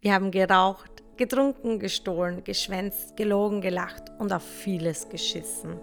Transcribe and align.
Wir 0.00 0.14
haben 0.14 0.30
geraucht, 0.30 1.02
getrunken, 1.16 1.80
gestohlen, 1.80 2.44
geschwänzt, 2.44 3.16
gelogen, 3.16 3.60
gelacht 3.60 4.12
und 4.20 4.32
auf 4.32 4.44
vieles 4.44 5.08
geschissen. 5.08 5.76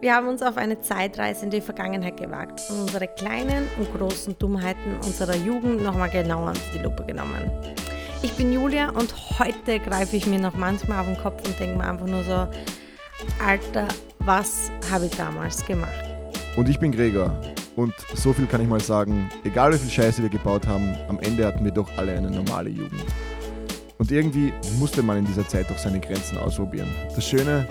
Wir 0.00 0.14
haben 0.14 0.26
uns 0.26 0.40
auf 0.40 0.56
eine 0.56 0.80
Zeitreise 0.80 1.44
in 1.44 1.50
die 1.50 1.60
Vergangenheit 1.60 2.16
gewagt 2.16 2.62
und 2.70 2.80
unsere 2.80 3.08
kleinen 3.08 3.68
und 3.78 3.92
großen 3.94 4.38
Dummheiten 4.38 4.96
unserer 5.04 5.36
Jugend 5.36 5.82
nochmal 5.82 6.08
genauer 6.08 6.48
unter 6.48 6.72
die 6.72 6.78
Lupe 6.78 7.04
genommen. 7.04 7.52
Ich 8.22 8.32
bin 8.38 8.54
Julia 8.54 8.88
und 8.88 9.14
heute 9.38 9.80
greife 9.80 10.16
ich 10.16 10.26
mir 10.26 10.38
noch 10.38 10.54
manchmal 10.54 11.00
auf 11.00 11.06
den 11.06 11.18
Kopf 11.18 11.46
und 11.46 11.60
denke 11.60 11.76
mir 11.76 11.90
einfach 11.90 12.06
nur 12.06 12.24
so, 12.24 12.48
Alter, 13.44 13.86
was 14.20 14.70
habe 14.90 15.04
ich 15.04 15.12
damals 15.14 15.66
gemacht? 15.66 16.06
Und 16.56 16.70
ich 16.70 16.80
bin 16.80 16.90
Gregor. 16.90 17.38
Und 17.76 17.92
so 18.14 18.32
viel 18.32 18.46
kann 18.46 18.62
ich 18.62 18.66
mal 18.66 18.80
sagen, 18.80 19.28
egal 19.44 19.74
wie 19.74 19.78
viel 19.78 19.90
Scheiße 19.90 20.22
wir 20.22 20.30
gebaut 20.30 20.66
haben, 20.66 20.96
am 21.08 21.20
Ende 21.20 21.46
hatten 21.46 21.66
wir 21.66 21.70
doch 21.70 21.90
alle 21.98 22.12
eine 22.12 22.30
normale 22.30 22.70
Jugend. 22.70 23.04
Und 23.98 24.12
irgendwie 24.12 24.52
musste 24.78 25.02
man 25.02 25.18
in 25.18 25.26
dieser 25.26 25.46
Zeit 25.46 25.68
doch 25.68 25.78
seine 25.78 25.98
Grenzen 25.98 26.38
ausprobieren. 26.38 26.88
Das 27.14 27.28
Schöne, 27.28 27.66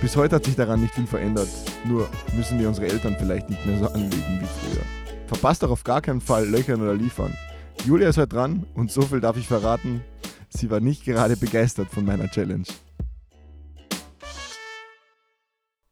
bis 0.00 0.16
heute 0.16 0.36
hat 0.36 0.44
sich 0.44 0.54
daran 0.54 0.80
nicht 0.80 0.94
viel 0.94 1.08
verändert. 1.08 1.48
Nur 1.84 2.08
müssen 2.36 2.58
wir 2.60 2.68
unsere 2.68 2.86
Eltern 2.86 3.16
vielleicht 3.18 3.50
nicht 3.50 3.66
mehr 3.66 3.78
so 3.78 3.86
anlegen 3.86 4.40
wie 4.40 4.46
früher. 4.46 4.84
Verpasst 5.26 5.64
doch 5.64 5.70
auf 5.70 5.82
gar 5.82 6.00
keinen 6.00 6.20
Fall 6.20 6.48
Löchern 6.48 6.80
oder 6.80 6.94
liefern. 6.94 7.36
Julia 7.84 8.08
ist 8.08 8.16
heute 8.16 8.28
dran 8.28 8.64
und 8.74 8.92
so 8.92 9.02
viel 9.02 9.20
darf 9.20 9.36
ich 9.36 9.48
verraten. 9.48 10.04
Sie 10.50 10.70
war 10.70 10.78
nicht 10.78 11.04
gerade 11.04 11.36
begeistert 11.36 11.88
von 11.90 12.04
meiner 12.04 12.28
Challenge. 12.30 12.66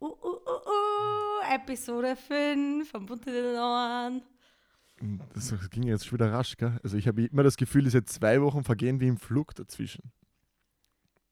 Uh, 0.00 0.06
uh, 0.06 0.10
uh, 0.10 0.70
uh, 0.70 1.54
Episode 1.54 2.14
5 2.14 2.88
von 2.88 3.06
Bunte 3.06 3.32
den 3.32 3.56
Ohren. 3.56 4.22
Das 5.32 5.70
ging 5.70 5.84
jetzt 5.84 6.06
schon 6.06 6.18
wieder 6.18 6.32
rasch, 6.32 6.56
gell? 6.56 6.78
Also 6.82 6.96
ich 6.96 7.08
habe 7.08 7.24
immer 7.24 7.42
das 7.42 7.56
Gefühl, 7.56 7.84
diese 7.84 8.04
zwei 8.04 8.42
Wochen 8.42 8.64
vergehen 8.64 9.00
wie 9.00 9.08
im 9.08 9.16
Flug 9.16 9.54
dazwischen. 9.54 10.12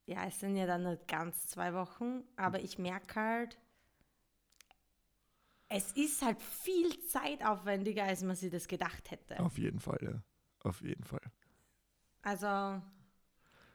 Ja, 0.06 0.24
es 0.26 0.40
sind 0.40 0.56
ja 0.56 0.66
dann 0.66 0.84
nicht 0.84 1.06
ganz 1.06 1.48
zwei 1.48 1.74
Wochen, 1.74 2.22
aber 2.36 2.60
ich 2.60 2.78
merke 2.78 3.14
halt, 3.20 3.58
es 5.68 5.92
ist 5.92 6.22
halt 6.22 6.40
viel 6.40 6.98
zeitaufwendiger, 7.00 8.04
als 8.04 8.22
man 8.22 8.34
sich 8.34 8.50
das 8.50 8.68
gedacht 8.68 9.10
hätte. 9.10 9.38
Auf 9.38 9.58
jeden 9.58 9.80
Fall, 9.80 9.98
ja. 10.00 10.22
Auf 10.64 10.80
jeden 10.80 11.04
Fall. 11.04 11.20
Also, 12.22 12.46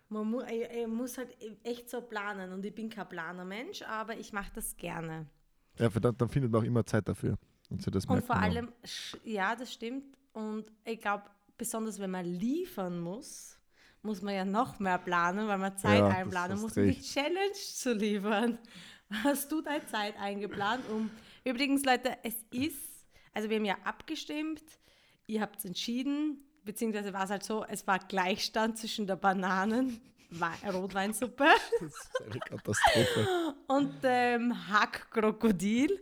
man 0.10 0.28
mu 0.28 0.42
ich, 0.42 0.70
ich 0.72 0.88
muss 0.88 1.20
halt 1.20 1.38
echt 1.64 1.88
so 1.90 2.02
planen 2.02 2.52
und 2.52 2.66
ich 2.66 2.74
bin 2.74 2.90
kein 2.90 3.08
Planermensch, 3.08 3.84
aber 3.84 4.18
ich 4.18 4.34
mache 4.34 4.52
das 4.56 4.76
gerne. 4.76 5.28
Ja, 5.78 5.90
dann, 5.90 6.18
dann 6.18 6.30
findet 6.30 6.52
man 6.52 6.62
auch 6.62 6.66
immer 6.66 6.84
Zeit 6.84 7.08
dafür. 7.08 7.38
Und, 7.74 8.10
und 8.10 8.26
vor 8.26 8.36
allem, 8.36 8.72
ja, 9.24 9.56
das 9.56 9.74
stimmt. 9.74 10.18
Und 10.34 10.66
ich 10.86 11.00
glaube, 11.00 11.24
besonders 11.58 12.00
wenn 12.00 12.12
man 12.12 12.26
liefern 12.26 13.00
muss, 13.00 13.58
muss 14.02 14.22
man 14.22 14.36
ja 14.36 14.46
noch 14.46 14.80
mehr 14.80 14.98
planen, 14.98 15.48
weil 15.48 15.58
man 15.58 15.78
Zeit 15.78 16.00
ja, 16.00 16.08
einplanen 16.08 16.60
muss, 16.60 16.78
um 16.78 16.88
die 16.88 17.02
Challenge 17.02 17.54
zu 17.54 17.94
liefern. 17.94 18.58
Hast 19.24 19.52
du 19.52 19.62
deine 19.62 19.86
Zeit 19.86 20.18
eingeplant? 20.20 20.84
Um 20.90 21.10
Übrigens, 21.46 21.84
Leute, 21.84 22.18
es 22.24 22.36
ist, 22.52 23.06
also 23.34 23.50
wir 23.50 23.58
haben 23.58 23.66
ja 23.66 23.78
abgestimmt, 23.84 24.64
ihr 25.28 25.42
habt 25.42 25.60
es 25.60 25.66
entschieden, 25.66 26.38
beziehungsweise 26.64 27.12
war 27.14 27.26
es 27.26 27.30
halt 27.30 27.44
so, 27.44 27.66
es 27.66 27.86
war 27.86 28.00
Gleichstand 28.00 28.78
zwischen 28.78 29.08
der 29.08 29.18
Bananen, 29.18 30.00
Rotweinsuppe 30.66 31.46
das 31.80 31.92
ist 31.92 32.22
eine 32.26 32.40
Katastrophe. 32.40 33.28
und 33.68 34.04
dem 34.04 34.52
ähm, 34.52 34.70
Hackkrokodil. 34.70 36.02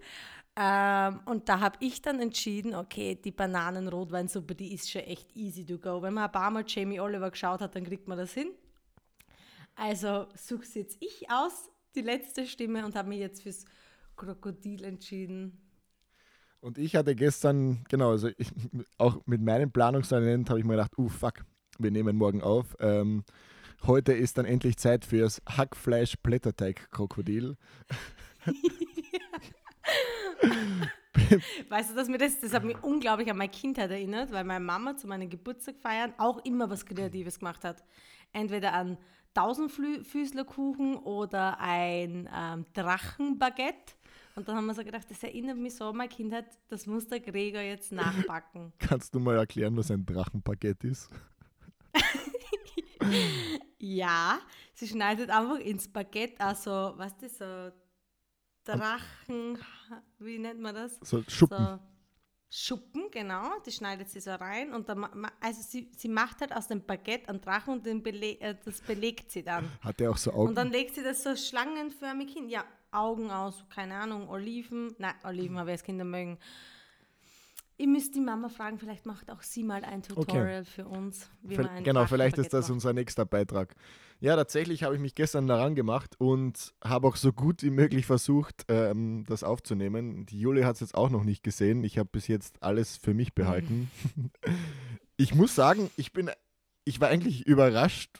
Ähm, 0.57 1.21
und 1.25 1.47
da 1.47 1.61
habe 1.61 1.77
ich 1.80 2.02
dann 2.02 2.19
entschieden, 2.19 2.75
okay, 2.75 3.16
die 3.16 3.31
Bananen-Rotweinsuppe, 3.31 4.53
die 4.53 4.73
ist 4.73 4.91
schon 4.91 5.03
echt 5.03 5.33
easy 5.35 5.66
to 5.66 5.77
go. 5.77 6.02
Wenn 6.02 6.13
man 6.13 6.25
ein 6.25 6.31
paar 6.31 6.52
Mal 6.52 6.66
Jamie 6.67 6.99
Oliver 6.99 7.31
geschaut 7.31 7.61
hat, 7.61 7.73
dann 7.75 7.85
kriegt 7.85 8.05
man 8.07 8.17
das 8.17 8.33
hin. 8.33 8.49
Also 9.75 10.27
suche 10.35 10.66
jetzt 10.73 10.97
ich 10.99 11.31
aus, 11.31 11.69
die 11.95 12.02
letzte 12.02 12.45
Stimme, 12.45 12.85
und 12.85 12.95
habe 12.95 13.07
mich 13.09 13.19
jetzt 13.19 13.44
fürs 13.44 13.63
Krokodil 14.17 14.83
entschieden. 14.83 15.57
Und 16.59 16.78
ich 16.78 16.97
hatte 16.97 17.16
gestern, 17.16 17.85
genau, 17.89 18.12
also 18.12 18.28
ich, 18.38 18.51
auch 18.97 19.22
mit 19.25 19.41
meinem 19.41 19.72
Planungstalent 19.72 20.50
habe 20.50 20.59
ich 20.59 20.66
mir 20.66 20.73
gedacht, 20.73 20.97
uh, 20.97 21.07
fuck, 21.07 21.45
wir 21.79 21.91
nehmen 21.91 22.18
morgen 22.18 22.44
auf. 22.44 22.75
Ähm, 22.79 23.23
heute 23.83 24.12
ist 24.13 24.38
dann 24.38 24.45
endlich 24.45 24.78
Zeit 24.78 25.06
fürs 25.06 25.41
Hackfleisch-Blätterteig-Krokodil. 25.47 27.56
weißt 31.69 31.91
du, 31.91 31.96
dass 31.96 32.07
mir 32.07 32.18
das, 32.18 32.40
das 32.40 32.53
hat 32.53 32.63
mich 32.63 32.81
unglaublich 32.84 33.29
an 33.29 33.38
meine 33.38 33.52
Kindheit 33.52 33.91
erinnert, 33.91 34.31
weil 34.31 34.44
meine 34.44 34.63
Mama 34.63 34.96
zu 34.96 35.07
meinen 35.07 35.29
Geburtstag 35.29 35.75
feiern 35.78 36.13
auch 36.18 36.44
immer 36.46 36.69
was 36.69 36.85
Kreatives 36.85 37.40
gemacht 37.40 37.63
hat. 37.63 37.84
Entweder 38.34 38.74
ein 38.74 38.97
Tausendfüßlerkuchen 39.34 40.97
oder 40.97 41.59
ein 41.59 42.30
ähm, 42.34 42.66
Drachenbaguette. 42.74 43.94
Und 44.35 44.47
dann 44.47 44.56
haben 44.56 44.66
wir 44.66 44.74
so 44.74 44.84
gedacht, 44.84 45.09
das 45.09 45.22
erinnert 45.24 45.57
mich 45.57 45.75
so 45.75 45.85
an 45.85 45.97
meine 45.97 46.09
Kindheit, 46.09 46.46
das 46.69 46.85
muss 46.85 47.07
der 47.07 47.19
Gregor 47.19 47.62
jetzt 47.62 47.91
nachbacken. 47.91 48.72
Kannst 48.80 49.13
du 49.13 49.19
mal 49.19 49.38
erklären, 49.38 49.75
was 49.75 49.91
ein 49.91 50.06
Drachenbaguette 50.06 50.88
ist? 50.88 51.09
ja, 53.80 54.40
sie 54.74 54.88
schneidet 54.88 55.30
einfach 55.30 55.59
ins 55.59 55.88
Baguette, 55.88 56.40
also, 56.40 56.94
was 56.96 57.12
ist 57.22 57.22
das, 57.22 57.38
so 57.38 57.72
Drachen, 58.63 59.57
wie 60.19 60.38
nennt 60.38 60.59
man 60.59 60.75
das? 60.75 60.99
So 61.01 61.23
Schuppen. 61.27 61.57
So 61.57 61.79
Schuppen, 62.53 63.09
genau, 63.11 63.49
die 63.66 63.72
schneidet 63.72 64.09
sie 64.09 64.19
so 64.19 64.31
rein 64.31 64.73
und 64.73 64.89
dann, 64.89 65.05
also 65.39 65.61
sie, 65.61 65.89
sie 65.95 66.09
macht 66.09 66.41
halt 66.41 66.53
aus 66.53 66.67
dem 66.67 66.85
Baguette 66.85 67.29
einen 67.29 67.39
Drachen 67.39 67.75
und 67.75 68.03
bele 68.03 68.38
äh, 68.41 68.55
das 68.66 68.81
belegt 68.81 69.31
sie 69.31 69.41
dann. 69.41 69.69
Hat 69.79 70.01
der 70.01 70.11
auch 70.11 70.17
so 70.17 70.33
Augen? 70.33 70.50
Und 70.50 70.55
dann 70.55 70.69
legt 70.69 70.95
sie 70.95 71.01
das 71.01 71.23
so 71.23 71.33
schlangenförmig 71.33 72.33
hin. 72.33 72.50
Ja, 72.50 72.66
Augen 72.91 73.31
aus, 73.31 73.63
keine 73.73 73.95
Ahnung, 73.95 74.27
Oliven. 74.27 74.94
Nein, 74.97 75.13
Oliven, 75.23 75.57
aber 75.57 75.71
es 75.71 75.81
Kinder 75.81 76.03
mögen. 76.03 76.39
Ihr 77.77 77.88
müsst 77.88 78.16
die 78.16 78.19
Mama 78.19 78.50
fragen, 78.50 78.77
vielleicht 78.77 79.05
macht 79.05 79.31
auch 79.31 79.41
sie 79.41 79.63
mal 79.63 79.85
ein 79.85 80.03
Tutorial 80.03 80.61
okay. 80.61 80.69
für 80.69 80.88
uns. 80.88 81.29
genau, 81.41 82.05
vielleicht 82.05 82.38
ist 82.38 82.53
das 82.53 82.66
macht. 82.67 82.73
unser 82.73 82.91
nächster 82.91 83.25
Beitrag. 83.25 83.73
Ja, 84.21 84.35
tatsächlich 84.35 84.83
habe 84.83 84.93
ich 84.93 85.01
mich 85.01 85.15
gestern 85.15 85.47
daran 85.47 85.73
gemacht 85.73 86.13
und 86.19 86.75
habe 86.83 87.07
auch 87.07 87.15
so 87.15 87.33
gut 87.33 87.63
wie 87.63 87.71
möglich 87.71 88.05
versucht, 88.05 88.65
ähm, 88.67 89.23
das 89.27 89.43
aufzunehmen. 89.43 90.27
Die 90.27 90.39
Julie 90.39 90.63
hat 90.63 90.75
es 90.75 90.81
jetzt 90.81 90.93
auch 90.93 91.09
noch 91.09 91.23
nicht 91.23 91.41
gesehen. 91.43 91.83
Ich 91.83 91.97
habe 91.97 92.07
bis 92.11 92.27
jetzt 92.27 92.61
alles 92.61 92.97
für 92.97 93.15
mich 93.15 93.33
behalten. 93.33 93.89
ich 95.17 95.33
muss 95.33 95.55
sagen, 95.55 95.89
ich 95.97 96.13
bin, 96.13 96.29
ich 96.85 97.01
war 97.01 97.09
eigentlich 97.09 97.47
überrascht, 97.47 98.19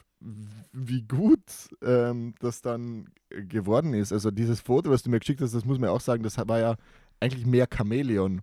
wie 0.72 1.04
gut 1.04 1.70
ähm, 1.84 2.34
das 2.40 2.62
dann 2.62 3.10
geworden 3.30 3.94
ist. 3.94 4.12
Also 4.12 4.32
dieses 4.32 4.60
Foto, 4.60 4.90
was 4.90 5.04
du 5.04 5.12
mir 5.12 5.20
geschickt 5.20 5.42
hast, 5.42 5.54
das 5.54 5.66
muss 5.66 5.78
man 5.78 5.92
auch 5.92 6.02
sagen, 6.02 6.24
das 6.24 6.36
war 6.36 6.60
ja 6.60 6.78
eigentlich 7.20 7.46
mehr 7.46 7.68
Chamäleon 7.72 8.42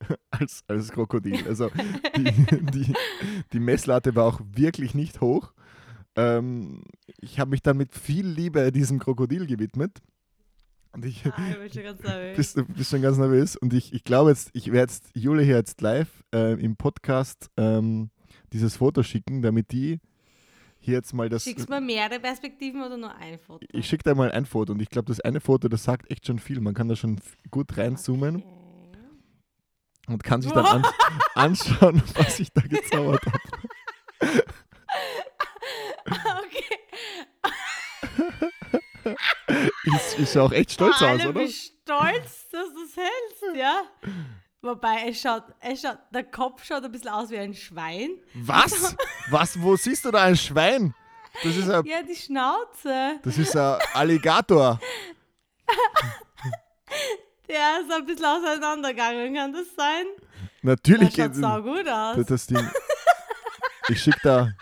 als, 0.30 0.62
als 0.68 0.92
Krokodil. 0.92 1.44
Also 1.48 1.70
die, 2.16 2.22
die, 2.72 2.92
die 3.52 3.60
Messlatte 3.60 4.14
war 4.14 4.26
auch 4.26 4.40
wirklich 4.54 4.94
nicht 4.94 5.20
hoch. 5.20 5.52
Ähm, 6.16 6.82
ich 7.18 7.38
habe 7.38 7.50
mich 7.50 7.62
dann 7.62 7.76
mit 7.76 7.94
viel 7.94 8.26
Liebe 8.26 8.72
diesem 8.72 8.98
Krokodil 8.98 9.46
gewidmet. 9.46 10.00
Und 10.92 11.04
ich, 11.04 11.24
ah, 11.26 11.32
ich 11.48 11.58
bin 11.58 11.72
schon 11.72 11.82
ganz 11.84 12.02
nervös. 12.02 12.36
Bist, 12.36 12.56
du 12.56 12.64
bist 12.64 12.90
schon 12.90 13.02
ganz 13.02 13.16
nervös. 13.16 13.56
Und 13.56 13.72
ich, 13.72 13.92
ich 13.92 14.04
glaube 14.04 14.30
jetzt, 14.30 14.50
ich 14.54 14.66
werde 14.66 14.92
jetzt 14.92 15.10
Jule 15.14 15.42
hier 15.42 15.56
jetzt 15.56 15.80
live 15.80 16.24
äh, 16.34 16.60
im 16.60 16.76
Podcast 16.76 17.48
ähm, 17.56 18.10
dieses 18.52 18.76
Foto 18.76 19.02
schicken, 19.02 19.42
damit 19.42 19.70
die 19.70 20.00
hier 20.80 20.94
jetzt 20.94 21.14
mal 21.14 21.28
das. 21.28 21.44
Schickst 21.44 21.68
du 21.68 21.72
mir 21.72 21.80
mehrere 21.80 22.18
Perspektiven 22.18 22.82
oder 22.82 22.96
nur 22.96 23.14
ein 23.14 23.38
Foto? 23.38 23.64
Ich 23.70 23.86
schicke 23.86 24.02
dir 24.02 24.14
mal 24.16 24.32
ein 24.32 24.46
Foto 24.46 24.72
und 24.72 24.82
ich 24.82 24.88
glaube, 24.88 25.06
das 25.06 25.20
eine 25.20 25.40
Foto, 25.40 25.68
das 25.68 25.84
sagt 25.84 26.10
echt 26.10 26.26
schon 26.26 26.38
viel. 26.38 26.60
Man 26.60 26.74
kann 26.74 26.88
da 26.88 26.96
schon 26.96 27.20
gut 27.50 27.76
reinzoomen. 27.76 28.36
Okay 28.36 28.60
und 30.10 30.24
kann 30.24 30.42
sich 30.42 30.52
dann 30.54 30.66
an, 30.66 30.84
anschauen, 31.34 32.02
was 32.14 32.40
ich 32.40 32.52
da 32.52 32.62
gezaubert 32.62 33.24
habe. 33.26 33.38
Okay. 36.50 36.76
ich, 39.84 40.18
ich 40.18 40.30
schaue 40.30 40.42
auch 40.44 40.52
echt 40.52 40.72
stolz 40.72 40.96
Vor 40.98 41.08
aus, 41.08 41.26
oder? 41.26 41.40
Ich 41.40 41.46
bin 41.46 41.50
stolz, 41.50 42.48
dass 42.50 42.72
du 42.74 42.82
es 42.84 42.96
hältst, 42.96 43.44
ja. 43.56 43.82
Wobei, 44.62 45.08
es 45.08 45.20
schaut, 45.20 45.44
es 45.60 45.80
schaut, 45.80 45.98
der 46.12 46.24
Kopf 46.24 46.64
schaut 46.64 46.84
ein 46.84 46.92
bisschen 46.92 47.08
aus 47.08 47.30
wie 47.30 47.38
ein 47.38 47.54
Schwein. 47.54 48.10
Was? 48.34 48.94
Was? 49.30 49.60
Wo 49.60 49.74
siehst 49.76 50.04
du 50.04 50.10
da 50.10 50.24
ein 50.24 50.36
Schwein? 50.36 50.94
Das 51.42 51.56
ist 51.56 51.70
ein, 51.70 51.86
ja, 51.86 52.02
die 52.02 52.14
Schnauze. 52.14 53.20
Das 53.22 53.38
ist 53.38 53.56
ein 53.56 53.78
Alligator. 53.94 54.78
Der 57.48 57.80
ist 57.80 57.90
ein 57.92 58.06
bisschen 58.06 58.26
auseinandergegangen, 58.26 59.34
kann 59.34 59.52
das 59.52 59.74
sein? 59.76 60.06
Natürlich. 60.62 61.14
Das 61.14 61.26
schaut 61.26 61.34
sau 61.34 61.62
gut 61.62 61.88
aus. 61.88 62.26
Das 62.26 62.46
Ding. 62.46 62.70
Ich 63.88 64.02
schicke 64.02 64.20
da, 64.22 64.52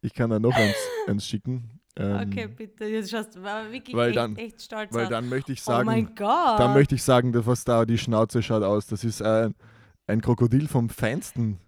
ich 0.00 0.12
kann 0.14 0.30
da 0.30 0.38
noch 0.40 0.54
eins, 0.54 0.74
eins 1.10 1.26
schicken. 1.26 1.80
Ähm, 1.96 2.28
okay, 2.28 2.46
bitte. 2.46 2.84
Jetzt 2.84 3.10
schaust 3.10 3.36
du 3.36 3.42
wirklich 3.42 3.94
weil 3.94 4.10
echt, 4.10 4.16
dann, 4.16 4.36
echt 4.36 4.62
stolz 4.62 4.92
Weil 4.92 5.04
aus. 5.04 5.10
dann 5.10 5.28
möchte 5.28 5.52
ich 5.52 5.62
sagen, 5.62 5.88
oh 5.88 5.92
mein 5.92 6.14
Gott. 6.14 6.58
dann 6.58 6.72
möchte 6.72 6.94
ich 6.94 7.02
sagen, 7.02 7.34
was 7.46 7.64
da 7.64 7.84
die 7.84 7.98
Schnauze 7.98 8.42
schaut 8.42 8.62
aus. 8.62 8.86
Das 8.86 9.04
ist 9.04 9.20
ein, 9.22 9.54
ein 10.06 10.20
Krokodil 10.20 10.68
vom 10.68 10.88
Feinsten. 10.88 11.58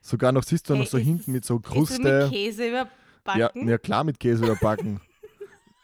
Sogar 0.00 0.32
noch 0.32 0.44
siehst 0.44 0.70
du 0.70 0.74
hey, 0.74 0.80
noch 0.82 0.88
so 0.88 0.98
hinten 0.98 1.32
mit 1.32 1.44
so 1.44 1.58
Kruste. 1.58 2.22
Mit 2.22 2.30
Käse 2.30 2.68
über 2.68 2.88
überbacken? 3.26 3.66
Ja, 3.66 3.72
ja 3.72 3.78
klar 3.78 4.04
mit 4.04 4.20
Käse 4.20 4.44
überbacken. 4.44 5.00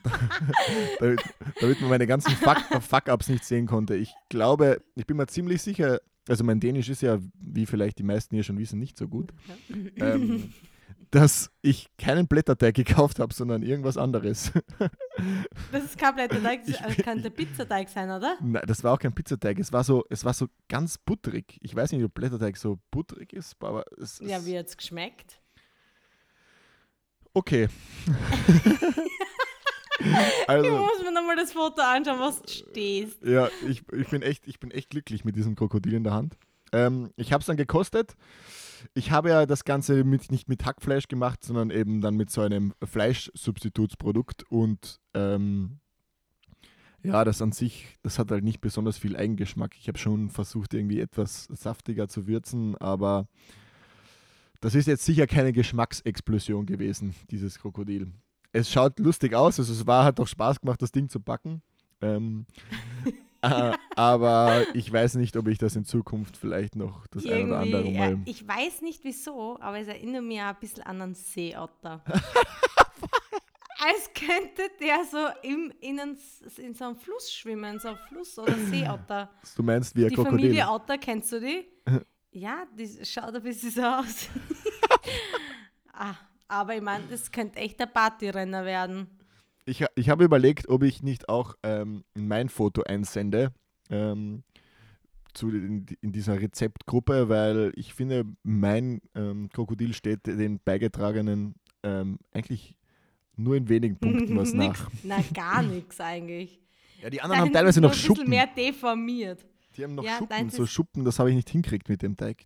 damit, 0.98 1.22
damit, 1.60 1.80
man 1.80 1.90
meine 1.90 2.06
ganzen 2.08 2.32
Fuck-Ups 2.32 3.28
nicht 3.28 3.44
sehen 3.44 3.66
konnte. 3.66 3.94
Ich 3.94 4.12
glaube, 4.28 4.82
ich 4.96 5.06
bin 5.06 5.16
mir 5.16 5.28
ziemlich 5.28 5.62
sicher, 5.62 6.00
also 6.28 6.42
mein 6.42 6.58
Dänisch 6.58 6.88
ist 6.88 7.02
ja, 7.02 7.20
wie 7.38 7.66
vielleicht 7.66 8.00
die 8.00 8.02
meisten 8.02 8.34
hier 8.34 8.42
schon 8.42 8.58
wissen, 8.58 8.80
nicht 8.80 8.98
so 8.98 9.06
gut, 9.06 9.32
ähm, 9.96 10.52
dass 11.12 11.50
ich 11.60 11.88
keinen 11.98 12.26
Blätterteig 12.26 12.74
gekauft 12.74 13.18
habe, 13.18 13.32
sondern 13.34 13.62
irgendwas 13.62 13.96
anderes. 13.96 14.50
Das 15.70 15.84
ist 15.84 15.98
kein 15.98 16.14
Blätterteig, 16.14 16.62
das 16.66 16.96
kann 16.96 17.22
der 17.22 17.28
Pizzateig 17.28 17.90
sein, 17.90 18.10
oder? 18.10 18.38
Nein, 18.40 18.62
das 18.66 18.82
war 18.82 18.94
auch 18.94 18.98
kein 18.98 19.14
Pizzateig. 19.14 19.58
Es 19.58 19.70
war 19.72 19.84
so, 19.84 20.04
es 20.08 20.24
war 20.24 20.32
so 20.32 20.48
ganz 20.68 20.96
butterig. 20.96 21.58
Ich 21.60 21.76
weiß 21.76 21.92
nicht, 21.92 22.02
ob 22.02 22.14
Blätterteig 22.14 22.56
so 22.56 22.78
butterig 22.90 23.34
ist, 23.34 23.54
aber 23.62 23.84
es 24.00 24.20
Ja, 24.20 24.44
wie 24.46 24.58
hat 24.58 24.68
es 24.68 24.76
geschmeckt? 24.76 25.38
Okay. 27.34 27.68
also, 30.46 30.66
ich 30.66 30.72
muss 30.72 31.02
mir 31.02 31.12
nochmal 31.12 31.36
das 31.36 31.52
Foto 31.52 31.82
anschauen, 31.82 32.20
was 32.20 32.40
du 32.40 32.48
stehst. 32.48 33.22
Ja, 33.22 33.50
ich, 33.68 33.82
ich, 33.92 34.08
bin 34.08 34.22
echt, 34.22 34.48
ich 34.48 34.58
bin 34.58 34.70
echt 34.70 34.88
glücklich 34.88 35.26
mit 35.26 35.36
diesem 35.36 35.56
Krokodil 35.56 35.92
in 35.92 36.04
der 36.04 36.14
Hand. 36.14 36.38
Ähm, 36.72 37.10
ich 37.16 37.34
habe 37.34 37.42
es 37.42 37.46
dann 37.46 37.58
gekostet. 37.58 38.16
Ich 38.94 39.10
habe 39.10 39.30
ja 39.30 39.46
das 39.46 39.64
Ganze 39.64 40.04
mit, 40.04 40.30
nicht 40.30 40.48
mit 40.48 40.64
Hackfleisch 40.64 41.08
gemacht, 41.08 41.44
sondern 41.44 41.70
eben 41.70 42.00
dann 42.00 42.16
mit 42.16 42.30
so 42.30 42.40
einem 42.40 42.74
Fleischsubstitutsprodukt 42.82 44.44
und 44.50 45.00
ähm, 45.14 45.78
ja, 47.02 47.24
das 47.24 47.42
an 47.42 47.52
sich, 47.52 47.98
das 48.02 48.18
hat 48.18 48.30
halt 48.30 48.44
nicht 48.44 48.60
besonders 48.60 48.96
viel 48.96 49.16
Eigengeschmack. 49.16 49.74
Ich 49.76 49.88
habe 49.88 49.98
schon 49.98 50.30
versucht, 50.30 50.72
irgendwie 50.72 51.00
etwas 51.00 51.44
saftiger 51.44 52.08
zu 52.08 52.26
würzen, 52.26 52.76
aber 52.78 53.26
das 54.60 54.76
ist 54.76 54.86
jetzt 54.86 55.04
sicher 55.04 55.26
keine 55.26 55.52
Geschmacksexplosion 55.52 56.66
gewesen, 56.66 57.14
dieses 57.30 57.58
Krokodil. 57.58 58.12
Es 58.52 58.70
schaut 58.70 58.98
lustig 59.00 59.34
aus, 59.34 59.58
also 59.58 59.72
es 59.72 59.86
war, 59.86 60.04
hat 60.04 60.18
doch 60.18 60.28
Spaß 60.28 60.60
gemacht, 60.60 60.80
das 60.80 60.92
Ding 60.92 61.08
zu 61.08 61.18
backen. 61.20 61.62
Ähm, 62.00 62.46
äh, 63.42 63.72
aber 63.96 64.66
ich 64.74 64.92
weiß 64.92 65.16
nicht, 65.16 65.36
ob 65.36 65.48
ich 65.48 65.58
das 65.58 65.74
in 65.76 65.84
Zukunft 65.84 66.36
vielleicht 66.36 66.76
noch 66.76 67.06
das 67.08 67.26
ein 67.26 67.48
oder 67.48 67.58
andere 67.60 67.90
Mal. 67.90 68.12
Ja, 68.12 68.18
ich 68.24 68.46
weiß 68.46 68.82
nicht 68.82 69.02
wieso, 69.04 69.58
aber 69.60 69.78
es 69.78 69.88
erinnert 69.88 70.22
mich 70.22 70.40
ein 70.40 70.56
bisschen 70.60 70.84
an 70.84 71.02
einen 71.02 71.14
Seeotter. 71.14 72.02
Als 73.84 74.10
könnte 74.14 74.70
der 74.80 75.04
so 75.04 75.18
im, 75.42 75.72
in, 75.80 75.98
einen, 75.98 76.16
in 76.58 76.72
so 76.72 76.84
einem 76.84 76.94
Fluss 76.96 77.32
schwimmen, 77.32 77.80
so 77.80 77.88
ein 77.88 77.98
Fluss 78.08 78.38
oder 78.38 78.54
Seeotter. 78.54 79.28
Du 79.56 79.64
meinst 79.64 79.96
wie 79.96 80.04
ein 80.04 80.10
die 80.10 80.14
Krokodil? 80.14 80.36
Die 80.36 80.42
Familie 80.44 80.68
Otter, 80.68 80.98
kennst 80.98 81.32
du 81.32 81.40
die? 81.40 81.66
ja, 82.30 82.64
die 82.78 83.04
schaut 83.04 83.34
ein 83.34 83.42
bisschen 83.42 83.72
so 83.72 83.82
aus. 83.82 84.28
ah, 85.92 86.14
aber 86.46 86.76
ich 86.76 86.82
meine, 86.82 87.06
das 87.08 87.32
könnte 87.32 87.58
echt 87.58 87.80
ein 87.80 87.92
Partyrenner 87.92 88.64
werden. 88.64 89.08
Ich, 89.64 89.84
ich 89.94 90.08
habe 90.08 90.24
überlegt, 90.24 90.68
ob 90.68 90.82
ich 90.82 91.02
nicht 91.02 91.28
auch 91.28 91.54
ähm, 91.62 92.04
mein 92.14 92.48
Foto 92.48 92.82
einsende 92.82 93.52
ähm, 93.90 94.42
zu, 95.34 95.50
in, 95.50 95.86
in, 96.00 96.12
dieser 96.12 96.40
Rezeptgruppe, 96.40 97.28
weil 97.28 97.72
ich 97.76 97.94
finde, 97.94 98.24
mein 98.42 99.00
ähm, 99.14 99.48
Krokodil 99.50 99.94
steht 99.94 100.26
den 100.26 100.60
beigetragenen 100.64 101.54
ähm, 101.82 102.18
eigentlich 102.32 102.76
nur 103.36 103.56
in 103.56 103.68
wenigen 103.68 103.96
Punkten 103.98 104.36
was 104.36 104.52
nach. 104.54 104.90
Na, 105.04 105.18
gar 105.32 105.62
nichts 105.62 106.00
eigentlich. 106.00 106.60
Ja, 107.02 107.10
die 107.10 107.20
anderen 107.20 107.38
Dein 107.38 107.46
haben 107.46 107.52
teilweise 107.52 107.80
noch 107.80 107.94
Schuppen. 107.94 108.24
Ein 108.24 108.30
bisschen 108.30 108.30
mehr 108.30 108.72
deformiert. 108.72 109.46
Die 109.76 109.84
haben 109.84 109.94
noch 109.94 110.04
ja, 110.04 110.18
Schuppen, 110.18 110.50
so 110.50 110.66
Schuppen, 110.66 111.04
das 111.04 111.18
habe 111.18 111.30
ich 111.30 111.36
nicht 111.36 111.50
hinkriegt 111.50 111.88
mit 111.88 112.02
dem 112.02 112.16
Teig. 112.16 112.44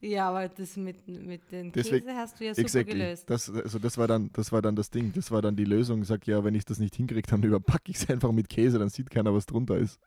Ja, 0.00 0.28
aber 0.28 0.48
das 0.48 0.76
mit, 0.76 1.08
mit 1.08 1.50
den 1.50 1.72
Deswegen, 1.72 2.06
Käse 2.06 2.18
hast 2.18 2.38
du 2.38 2.44
ja 2.44 2.54
super 2.54 2.62
exactly. 2.66 2.92
gelöst. 2.92 3.30
Das, 3.30 3.50
also 3.50 3.78
das, 3.78 3.96
war 3.96 4.06
dann, 4.06 4.30
das 4.32 4.52
war 4.52 4.60
dann 4.60 4.76
das 4.76 4.90
Ding. 4.90 5.12
Das 5.14 5.30
war 5.30 5.40
dann 5.40 5.56
die 5.56 5.64
Lösung. 5.64 6.02
Ich 6.02 6.08
sag, 6.08 6.26
ja, 6.26 6.44
wenn 6.44 6.54
ich 6.54 6.64
das 6.64 6.78
nicht 6.78 6.94
hinkriege, 6.96 7.28
dann 7.28 7.42
überpacke 7.42 7.90
ich 7.90 7.96
es 7.96 8.10
einfach 8.10 8.32
mit 8.32 8.48
Käse, 8.48 8.78
dann 8.78 8.90
sieht 8.90 9.10
keiner, 9.10 9.32
was 9.32 9.46
drunter 9.46 9.76
ist. 9.76 9.98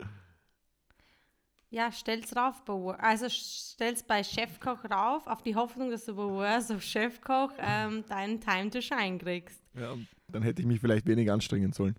Ja, 1.71 1.91
stell's 1.91 2.35
rauf, 2.35 2.63
also 2.97 3.27
stell's 3.29 4.01
bei 4.01 4.23
Chefkoch 4.23 4.85
rauf, 4.89 5.27
auf 5.27 5.43
die 5.43 5.53
Hoffnung, 5.53 5.91
dass 5.91 6.05
du 6.05 6.15
bei 6.15 6.23
Wars 6.23 6.71
auf 6.71 6.81
Chefkoch 6.81 7.51
ähm, 7.59 8.03
deinen 8.09 8.41
Time 8.41 8.71
to 8.71 8.81
Shine 8.81 9.19
kriegst. 9.19 9.61
Ja, 9.75 9.95
dann 10.29 10.41
hätte 10.41 10.63
ich 10.63 10.67
mich 10.67 10.79
vielleicht 10.79 11.05
weniger 11.05 11.33
anstrengen 11.33 11.71
sollen. 11.71 11.95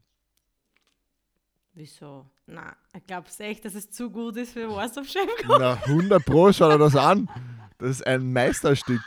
Wieso? 1.75 2.27
Na, 2.47 2.77
ich 2.97 3.07
glaube 3.07 3.29
echt, 3.39 3.65
dass 3.65 3.75
es 3.75 3.91
zu 3.91 4.11
gut 4.11 4.37
ist 4.37 4.53
für 4.53 4.69
Wars 4.69 4.99
auf 4.99 5.07
Chefkoch. 5.07 5.59
Na, 5.59 5.75
100 5.75 6.25
Pro, 6.25 6.53
schau 6.53 6.69
dir 6.71 6.79
das 6.79 6.97
an. 6.97 7.29
Das 7.79 7.91
ist 7.91 8.07
ein 8.07 8.33
Meisterstück. 8.33 9.01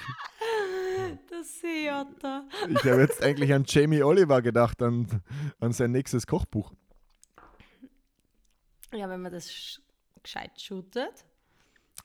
Das 1.29 1.59
Seeotter. 1.59 2.45
Ich 2.69 2.83
habe 2.85 3.01
jetzt 3.01 3.21
eigentlich 3.21 3.53
an 3.53 3.65
Jamie 3.67 4.01
Oliver 4.01 4.41
gedacht, 4.41 4.81
an, 4.81 5.21
an 5.59 5.73
sein 5.73 5.91
nächstes 5.91 6.25
Kochbuch. 6.25 6.71
Ja, 8.93 9.09
wenn 9.09 9.21
man 9.21 9.31
das 9.31 9.79
gescheit 10.21 10.59
shootet. 10.59 11.25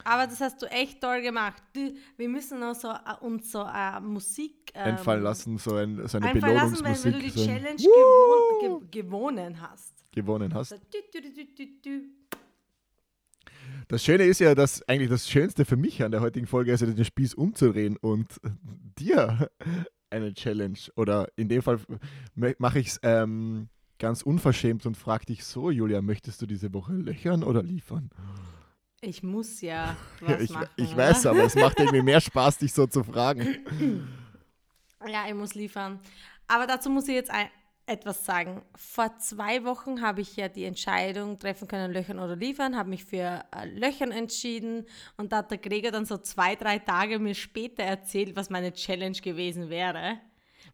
Aber 0.04 0.26
das 0.26 0.40
hast 0.40 0.62
du 0.62 0.66
echt 0.66 1.00
toll 1.00 1.22
gemacht. 1.22 1.62
wir 2.16 2.28
müssen 2.28 2.60
noch 2.60 2.74
so, 2.74 2.88
uh, 2.88 3.24
uns 3.24 3.50
so 3.50 3.64
uh, 3.64 4.00
Musik 4.00 4.70
ähm, 4.74 4.94
einfallen 4.94 5.22
lassen, 5.22 5.58
so, 5.58 5.74
ein, 5.74 6.06
so 6.06 6.18
eine 6.18 6.32
Belohnungsmusik. 6.32 6.84
Lassen, 6.84 7.04
wenn, 7.04 7.14
wenn 7.14 7.20
du 7.20 7.30
die 7.30 7.46
Challenge 7.46 7.76
gewon, 7.76 8.90
ge, 8.90 9.02
gewonnen 9.02 9.60
hast. 9.60 9.97
Gewonnen 10.12 10.54
hast. 10.54 10.70
So, 10.70 10.76
du, 10.76 11.20
du, 11.20 11.66
du, 11.82 12.00
das 13.88 14.04
Schöne 14.04 14.24
ist 14.24 14.40
ja, 14.40 14.54
dass 14.54 14.86
eigentlich 14.88 15.10
das 15.10 15.28
Schönste 15.28 15.64
für 15.64 15.76
mich 15.76 16.02
an 16.02 16.10
der 16.10 16.20
heutigen 16.20 16.46
Folge 16.46 16.72
ist, 16.72 16.80
den 16.80 17.04
Spieß 17.04 17.34
umzudrehen 17.34 17.96
und 17.96 18.40
dir 18.98 19.50
eine 20.10 20.34
Challenge 20.34 20.78
oder 20.96 21.28
in 21.36 21.48
dem 21.48 21.62
Fall 21.62 21.78
mache 22.34 22.78
ich 22.78 22.88
es 22.88 23.00
ähm, 23.02 23.68
ganz 23.98 24.22
unverschämt 24.22 24.86
und 24.86 24.96
frage 24.96 25.26
dich 25.26 25.44
so, 25.44 25.70
Julia, 25.70 26.02
möchtest 26.02 26.40
du 26.42 26.46
diese 26.46 26.72
Woche 26.72 26.92
löchern 26.92 27.42
oder 27.42 27.62
liefern? 27.62 28.10
Ich 29.00 29.22
muss 29.22 29.60
ja 29.60 29.96
was 30.20 30.30
ja, 30.30 30.40
ich, 30.40 30.50
machen. 30.50 30.68
Ich 30.76 30.88
oder? 30.88 30.96
weiß, 30.96 31.26
aber 31.26 31.44
es 31.44 31.54
macht 31.54 31.78
irgendwie 31.78 32.02
mehr 32.02 32.20
Spaß, 32.20 32.58
dich 32.58 32.72
so 32.72 32.86
zu 32.86 33.04
fragen. 33.04 33.56
Ja, 35.06 35.28
ich 35.28 35.34
muss 35.34 35.54
liefern. 35.54 36.00
Aber 36.48 36.66
dazu 36.66 36.90
muss 36.90 37.06
ich 37.06 37.14
jetzt 37.14 37.30
ein, 37.30 37.46
etwas 37.88 38.24
sagen. 38.24 38.62
Vor 38.76 39.18
zwei 39.18 39.64
Wochen 39.64 40.02
habe 40.02 40.20
ich 40.20 40.36
ja 40.36 40.48
die 40.48 40.64
Entscheidung 40.64 41.38
treffen 41.38 41.68
können, 41.68 41.92
Löchern 41.92 42.18
oder 42.18 42.36
liefern, 42.36 42.76
habe 42.76 42.90
mich 42.90 43.04
für 43.04 43.44
äh, 43.56 43.66
Löchern 43.66 44.12
entschieden 44.12 44.86
und 45.16 45.32
da 45.32 45.38
hat 45.38 45.50
der 45.50 45.58
Gregor 45.58 45.90
dann 45.90 46.04
so 46.04 46.18
zwei, 46.18 46.54
drei 46.54 46.78
Tage 46.78 47.18
mir 47.18 47.34
später 47.34 47.82
erzählt, 47.82 48.36
was 48.36 48.50
meine 48.50 48.72
Challenge 48.72 49.18
gewesen 49.18 49.70
wäre, 49.70 50.18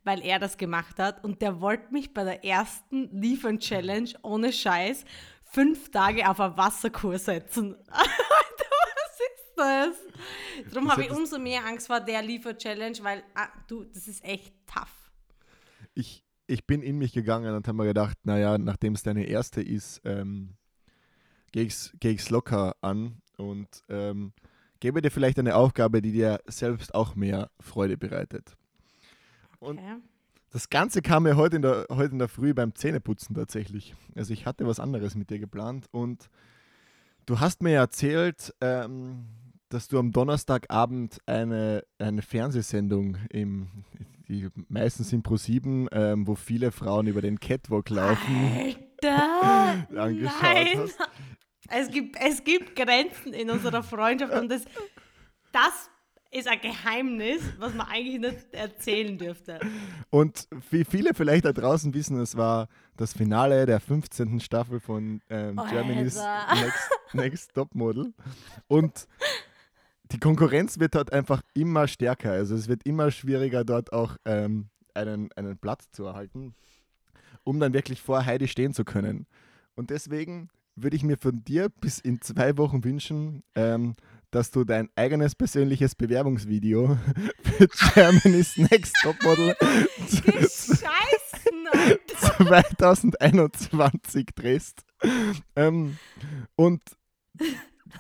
weil 0.03 0.25
er 0.25 0.39
das 0.39 0.59
gemacht 0.59 0.99
hat 0.99 1.25
und 1.25 1.41
der 1.41 1.61
wollte 1.61 1.93
mich 1.93 2.13
bei 2.13 2.25
der 2.25 2.45
ersten 2.45 3.09
Liefern-Challenge 3.21 4.11
ohne 4.23 4.53
Scheiß 4.53 5.05
fünf 5.45 5.91
Tage 5.91 6.29
auf 6.29 6.41
eine 6.41 6.57
Wasserkur 6.57 7.19
setzen. 7.19 7.77
was 7.89 9.21
ist 9.21 9.53
das? 9.57 9.95
Darum 10.73 10.91
habe 10.91 11.05
ich 11.05 11.11
umso 11.11 11.39
mehr 11.39 11.65
Angst 11.65 11.87
vor 11.87 12.01
der 12.01 12.23
Liefer-Challenge, 12.23 12.99
weil 13.03 13.23
ah, 13.35 13.49
du, 13.69 13.85
das 13.85 14.09
ist 14.09 14.25
echt 14.25 14.53
tough. 14.67 15.13
Ich, 15.95 16.24
ich 16.47 16.67
bin 16.67 16.83
in 16.83 16.99
mich 16.99 17.13
gegangen 17.13 17.55
und 17.55 17.67
habe 17.67 17.77
mir 17.77 17.87
gedacht, 17.87 18.19
naja, 18.25 18.59
nachdem 18.59 18.95
es 18.95 19.03
deine 19.03 19.25
erste 19.25 19.63
ist, 19.63 20.01
ähm, 20.05 20.55
gehe 21.53 21.65
ich 21.65 21.93
es 22.03 22.31
locker 22.31 22.77
an 22.81 23.23
und 23.37 23.69
ähm, 23.89 24.33
gebe 24.81 25.01
dir 25.01 25.11
vielleicht 25.11 25.39
eine 25.39 25.57
Aufgabe, 25.57 26.03
die 26.03 26.13
dir 26.13 26.41
selbst 26.47 26.95
auch 26.95 27.15
mehr 27.15 27.51
Freude 27.61 27.97
bereitet. 27.97 28.57
Und 29.59 29.79
okay. 29.79 29.97
das 30.51 30.69
Ganze 30.69 31.01
kam 31.01 31.23
mir 31.23 31.37
heute 31.37 31.57
in, 31.57 31.63
der, 31.63 31.87
heute 31.91 32.13
in 32.13 32.19
der 32.19 32.29
Früh 32.29 32.53
beim 32.53 32.75
Zähneputzen 32.75 33.35
tatsächlich. 33.35 33.95
Also 34.15 34.33
ich 34.33 34.47
hatte 34.47 34.67
was 34.67 34.81
anderes 34.81 35.15
mit 35.15 35.31
dir 35.31 35.39
geplant 35.39 35.87
und 35.91 36.29
du 37.27 37.41
hast 37.41 37.63
mir 37.63 37.77
erzählt, 37.77 38.55
ähm, 38.61 39.27
dass 39.71 39.89
du 39.89 39.99
am 39.99 40.13
Donnerstagabend 40.13 41.19
eine, 41.27 41.85
eine 41.99 42.23
Fernsehsendung 42.23 43.17
im, 43.31 43.69
die 44.29 44.49
meistens 44.69 45.11
sind 45.11 45.23
Pro 45.23 45.37
7, 45.37 45.89
ähm, 45.93 46.27
wo 46.27 46.35
viele 46.35 46.73
Frauen 46.73 47.07
über 47.07 47.23
den 47.23 47.39
Catwalk 47.41 47.91
laufen. 47.91 48.75
Alter! 49.03 49.87
angeschaut 49.97 50.43
nein. 50.43 50.79
hast. 50.79 50.99
Es 51.69 51.91
gibt, 51.91 52.17
es 52.21 52.45
gibt 52.45 52.77
Grenzen 52.77 53.33
in 53.33 53.51
unserer 53.51 53.83
Freundschaft 53.83 54.35
und 54.35 54.51
das, 54.51 54.65
das 55.53 55.91
ist 56.31 56.49
ein 56.49 56.61
Geheimnis, 56.61 57.43
was 57.59 57.75
man 57.75 57.87
eigentlich 57.87 58.19
nicht 58.19 58.53
erzählen 58.53 59.17
dürfte. 59.17 59.61
Und 60.11 60.49
wie 60.71 60.85
viele 60.85 61.15
vielleicht 61.15 61.45
da 61.45 61.53
draußen 61.53 61.95
wissen, 61.95 62.21
es 62.21 62.37
war 62.37 62.69
das 62.97 63.13
Finale 63.13 63.67
der 63.67 63.81
15. 63.81 64.41
Staffel 64.41 64.81
von 64.81 65.21
ähm, 65.31 65.59
oh, 65.59 65.67
Germany's 65.71 66.21
Next, 66.55 66.91
Next 67.13 67.55
Top 67.55 67.75
Model. 67.75 68.13
Und 68.67 69.07
die 70.13 70.19
Konkurrenz 70.19 70.79
wird 70.79 70.95
dort 70.95 71.13
einfach 71.13 71.43
immer 71.55 71.89
stärker. 71.89 72.33
Also 72.33 72.55
es 72.55 72.69
wird 72.69 72.85
immer 72.85 73.11
schwieriger, 73.11 73.65
dort 73.65 73.93
auch 73.93 74.17
ähm, 74.25 74.69
einen, 74.95 75.33
einen 75.33 75.59
Platz 75.59 75.91
zu 75.91 76.05
erhalten, 76.05 76.55
um 77.43 77.59
dann 77.61 77.73
wirklich 77.73 78.01
vor 78.01 78.25
Heidi 78.25 78.49
stehen 78.49 78.75
zu 78.75 78.85
können. 78.85 79.27
Und 79.75 79.91
deswegen 79.91 80.51
würde 80.77 80.97
ich 80.97 81.03
mir 81.03 81.17
von 81.17 81.45
dir 81.45 81.69
bis 81.69 81.99
in 81.99 82.21
zwei 82.21 82.57
Wochen 82.59 82.85
wünschen, 82.85 83.43
ähm, 83.55 83.95
dass 84.31 84.51
du 84.51 84.65
dein 84.65 84.89
eigenes 84.97 85.35
persönliches 85.37 85.95
Bewerbungsvideo 85.95 86.99
für 87.43 87.69
Germany's 87.69 88.57
Next 88.57 88.95
Topmodel 89.03 89.55
2021 92.79 94.27
drehst. 94.35 94.83
Ähm, 95.55 95.99
und 96.57 96.83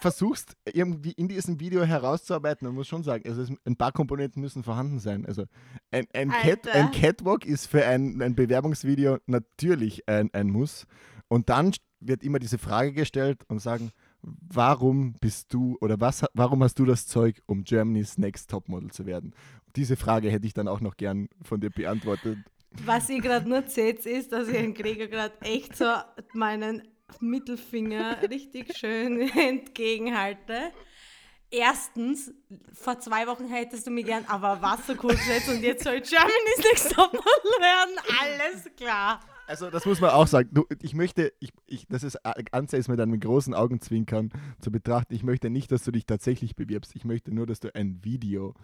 versuchst 0.01 0.57
irgendwie 0.73 1.13
in 1.13 1.29
diesem 1.29 1.61
Video 1.61 1.85
herauszuarbeiten, 1.85 2.67
man 2.67 2.75
muss 2.75 2.89
schon 2.89 3.03
sagen, 3.03 3.29
also 3.29 3.55
ein 3.65 3.77
paar 3.77 3.93
Komponenten 3.93 4.41
müssen 4.41 4.63
vorhanden 4.63 4.99
sein. 4.99 5.27
Also 5.27 5.45
ein, 5.91 6.07
ein, 6.15 6.31
Cat, 6.31 6.69
ein 6.69 6.91
Catwalk 6.91 7.45
ist 7.45 7.67
für 7.67 7.85
ein, 7.85 8.21
ein 8.23 8.35
Bewerbungsvideo 8.35 9.19
natürlich 9.27 10.09
ein, 10.09 10.33
ein 10.33 10.49
Muss. 10.49 10.87
Und 11.29 11.49
dann 11.49 11.73
wird 12.01 12.23
immer 12.23 12.39
diese 12.39 12.59
Frage 12.59 12.93
gestellt 12.93 13.43
und 13.49 13.61
sagen, 13.61 13.91
warum 14.23 15.15
bist 15.15 15.53
du 15.53 15.77
oder 15.81 16.01
was, 16.01 16.25
warum 16.35 16.63
hast 16.63 16.79
du 16.79 16.85
das 16.85 17.07
Zeug, 17.07 17.43
um 17.47 17.65
Germany's 17.65 18.19
Next 18.19 18.51
Topmodel 18.51 18.91
zu 18.91 19.07
werden? 19.07 19.35
Diese 19.77 19.97
Frage 19.97 20.31
hätte 20.31 20.47
ich 20.47 20.55
dann 20.55 20.69
auch 20.69 20.81
noch 20.81 20.97
gern 20.97 21.29
von 21.43 21.61
dir 21.61 21.71
beantwortet. 21.71 22.39
Was 22.85 23.09
ihr 23.09 23.21
gerade 23.21 23.49
nur 23.49 23.63
seht, 23.63 24.05
ist, 24.05 24.33
dass 24.33 24.49
ich 24.49 24.57
den 24.57 24.75
Krieger 24.75 25.07
gerade 25.09 25.35
echt 25.43 25.77
so 25.77 25.87
meinen 26.33 26.83
Mittelfinger 27.21 28.19
richtig 28.29 28.77
schön 28.77 29.21
entgegenhalte. 29.37 30.73
Erstens, 31.51 32.33
vor 32.73 32.99
zwei 32.99 33.27
Wochen 33.27 33.47
hättest 33.47 33.87
du 33.87 33.91
mir 33.91 34.03
gern 34.03 34.25
aber 34.27 34.61
Wasserkurs 34.61 35.17
gesetzt 35.19 35.49
und 35.49 35.63
jetzt 35.63 35.85
soll 35.85 36.01
Germany's 36.01 36.59
Next 36.71 36.93
Topmodel 36.93 37.23
werden. 37.61 37.95
Alles 38.21 38.69
klar. 38.77 39.21
Also 39.47 39.71
das 39.71 39.85
muss 39.85 40.01
man 40.01 40.11
auch 40.11 40.27
sagen. 40.27 40.49
Du, 40.53 40.65
ich 40.83 40.95
möchte, 40.95 41.33
ich, 41.39 41.53
ich, 41.67 41.87
das 41.89 42.03
ist 42.03 42.19
Anze 42.53 42.77
ist 42.77 42.89
mit 42.89 42.99
einem 42.99 43.21
großen 43.21 43.55
Augenzwinkern 43.55 44.31
zu 44.59 44.73
betrachten. 44.73 45.15
Ich 45.15 45.23
möchte 45.23 45.51
nicht, 45.51 45.71
dass 45.71 45.85
du 45.85 45.91
dich 45.91 46.07
tatsächlich 46.07 46.57
bewirbst. 46.57 46.97
Ich 46.97 47.05
möchte 47.05 47.33
nur, 47.33 47.47
dass 47.47 47.61
du 47.61 47.75
ein 47.75 48.03
Video 48.03 48.55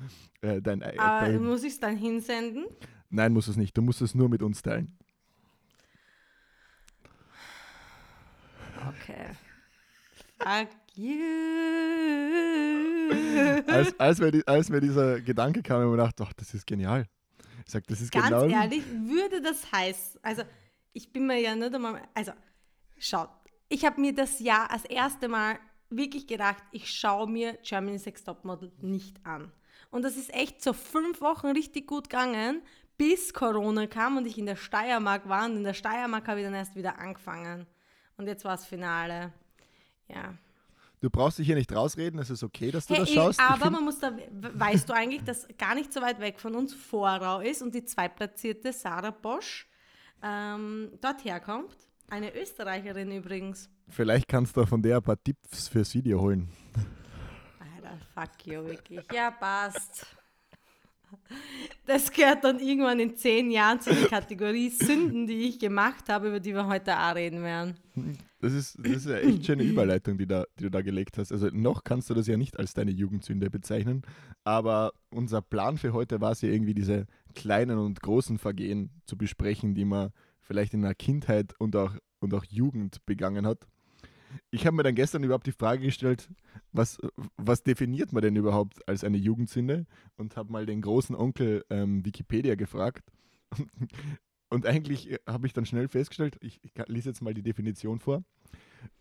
äh, 0.40 0.62
dein, 0.62 0.80
äh, 0.80 0.96
dein, 0.96 1.44
muss 1.44 1.62
ich 1.62 1.74
es 1.74 1.80
dann 1.80 1.96
hinsenden? 1.96 2.64
Nein, 3.10 3.32
muss 3.32 3.48
es 3.48 3.56
nicht. 3.56 3.76
Du 3.76 3.82
musst 3.82 4.00
es 4.00 4.14
nur 4.14 4.28
mit 4.28 4.42
uns 4.42 4.62
teilen. 4.62 4.96
Okay. 8.88 9.36
Fuck 10.38 10.68
you. 10.94 11.20
Als, 13.66 13.98
als, 13.98 14.18
mir, 14.20 14.42
als 14.46 14.70
mir 14.70 14.80
dieser 14.80 15.20
Gedanke 15.20 15.62
kam, 15.62 15.76
habe 15.76 15.84
ich 15.84 15.90
mir 15.90 15.96
gedacht, 15.96 16.20
doch, 16.20 16.32
das 16.32 16.54
ist 16.54 16.66
genial. 16.66 17.06
Ich 17.66 17.72
sag, 17.72 17.86
das 17.86 18.00
ist 18.00 18.10
Ganz 18.10 18.28
genau. 18.28 18.46
ehrlich, 18.46 18.84
würde 18.86 19.42
das 19.42 19.70
heißen, 19.70 20.20
also 20.22 20.42
ich 20.92 21.12
bin 21.12 21.26
mir 21.26 21.38
ja 21.40 21.54
nicht 21.54 21.74
einmal, 21.74 22.00
also 22.14 22.32
schaut, 22.98 23.28
ich 23.68 23.84
habe 23.84 24.00
mir 24.00 24.14
das 24.14 24.40
Jahr 24.40 24.68
das 24.72 24.84
erste 24.84 25.28
Mal 25.28 25.58
wirklich 25.90 26.26
gedacht, 26.26 26.62
ich 26.72 26.90
schaue 26.90 27.28
mir 27.28 27.58
Germany's 27.62 28.06
Next 28.06 28.24
Topmodel 28.24 28.72
nicht 28.80 29.24
an. 29.24 29.52
Und 29.90 30.02
das 30.02 30.16
ist 30.16 30.32
echt 30.32 30.62
so 30.62 30.72
fünf 30.72 31.20
Wochen 31.20 31.48
richtig 31.48 31.86
gut 31.86 32.08
gegangen, 32.10 32.62
bis 32.96 33.32
Corona 33.32 33.86
kam 33.86 34.16
und 34.16 34.26
ich 34.26 34.38
in 34.38 34.46
der 34.46 34.56
Steiermark 34.56 35.28
war. 35.28 35.46
Und 35.46 35.56
in 35.56 35.64
der 35.64 35.74
Steiermark 35.74 36.28
habe 36.28 36.40
ich 36.40 36.46
dann 36.46 36.54
erst 36.54 36.76
wieder 36.76 36.98
angefangen. 36.98 37.66
Und 38.20 38.26
jetzt 38.26 38.44
war 38.44 38.50
das 38.50 38.66
Finale. 38.66 39.32
Ja. 40.06 40.34
Du 41.00 41.08
brauchst 41.08 41.38
dich 41.38 41.46
hier 41.46 41.54
nicht 41.54 41.74
rausreden, 41.74 42.20
es 42.20 42.28
ist 42.28 42.42
okay, 42.42 42.70
dass 42.70 42.86
du 42.86 42.92
hey, 42.92 43.00
das 43.00 43.10
schaust. 43.10 43.40
Aber 43.40 43.70
man 43.70 43.82
muss 43.82 43.98
da, 43.98 44.12
weißt 44.30 44.90
du 44.90 44.92
eigentlich, 44.92 45.24
dass 45.24 45.48
gar 45.56 45.74
nicht 45.74 45.90
so 45.90 46.02
weit 46.02 46.20
weg 46.20 46.38
von 46.38 46.54
uns 46.54 46.74
Vorrau 46.74 47.40
ist 47.40 47.62
und 47.62 47.74
die 47.74 47.82
zweitplatzierte 47.82 48.74
Sarah 48.74 49.10
Bosch 49.10 49.66
ähm, 50.22 50.90
dort 51.00 51.24
herkommt. 51.24 51.74
Eine 52.10 52.38
Österreicherin 52.38 53.10
übrigens. 53.10 53.70
Vielleicht 53.88 54.28
kannst 54.28 54.54
du 54.54 54.66
von 54.66 54.82
der 54.82 54.98
ein 54.98 55.02
paar 55.02 55.16
Tipps 55.22 55.68
fürs 55.68 55.94
Video 55.94 56.20
holen. 56.20 56.50
Alter, 57.74 57.96
fuck 58.14 58.46
you, 58.46 58.62
wirklich. 58.66 59.00
Ja, 59.14 59.30
passt. 59.30 60.04
Das 61.86 62.12
gehört 62.12 62.44
dann 62.44 62.60
irgendwann 62.60 63.00
in 63.00 63.16
zehn 63.16 63.50
Jahren 63.50 63.80
zu 63.80 63.92
der 63.92 64.08
Kategorie 64.08 64.70
Sünden, 64.70 65.26
die 65.26 65.48
ich 65.48 65.58
gemacht 65.58 66.08
habe, 66.08 66.28
über 66.28 66.40
die 66.40 66.54
wir 66.54 66.66
heute 66.66 66.96
auch 66.96 67.14
reden 67.14 67.42
werden. 67.42 67.74
Das 68.40 68.52
ist, 68.52 68.78
das 68.78 68.92
ist 68.92 69.06
eine 69.08 69.20
echt 69.20 69.46
schöne 69.46 69.64
Überleitung, 69.64 70.16
die, 70.16 70.26
da, 70.26 70.44
die 70.58 70.64
du 70.64 70.70
da 70.70 70.82
gelegt 70.82 71.18
hast. 71.18 71.32
Also 71.32 71.48
noch 71.52 71.84
kannst 71.84 72.08
du 72.08 72.14
das 72.14 72.26
ja 72.26 72.36
nicht 72.36 72.58
als 72.58 72.74
deine 72.74 72.90
Jugendsünde 72.90 73.50
bezeichnen, 73.50 74.02
aber 74.44 74.92
unser 75.10 75.42
Plan 75.42 75.78
für 75.78 75.92
heute 75.92 76.20
war 76.20 76.32
es 76.32 76.42
ja 76.42 76.48
irgendwie 76.48 76.74
diese 76.74 77.06
kleinen 77.34 77.78
und 77.78 78.00
großen 78.00 78.38
Vergehen 78.38 78.90
zu 79.04 79.16
besprechen, 79.16 79.74
die 79.74 79.84
man 79.84 80.10
vielleicht 80.40 80.74
in 80.74 80.82
der 80.82 80.94
Kindheit 80.94 81.54
und 81.58 81.76
auch, 81.76 81.96
und 82.20 82.34
auch 82.34 82.44
Jugend 82.48 83.04
begangen 83.04 83.46
hat 83.46 83.66
ich 84.50 84.66
habe 84.66 84.76
mir 84.76 84.82
dann 84.82 84.94
gestern 84.94 85.22
überhaupt 85.24 85.46
die 85.46 85.52
Frage 85.52 85.82
gestellt, 85.84 86.28
was, 86.72 86.98
was 87.36 87.62
definiert 87.62 88.12
man 88.12 88.22
denn 88.22 88.36
überhaupt 88.36 88.86
als 88.88 89.04
eine 89.04 89.16
Jugendsünde? 89.16 89.86
Und 90.16 90.36
habe 90.36 90.52
mal 90.52 90.66
den 90.66 90.82
großen 90.82 91.14
Onkel 91.14 91.64
ähm, 91.70 92.04
Wikipedia 92.04 92.54
gefragt. 92.54 93.10
Und 94.50 94.66
eigentlich 94.66 95.10
äh, 95.10 95.18
habe 95.28 95.46
ich 95.46 95.52
dann 95.52 95.64
schnell 95.64 95.88
festgestellt, 95.88 96.36
ich, 96.40 96.60
ich 96.62 96.72
lese 96.88 97.08
jetzt 97.10 97.22
mal 97.22 97.34
die 97.34 97.42
Definition 97.42 98.00
vor. 98.00 98.24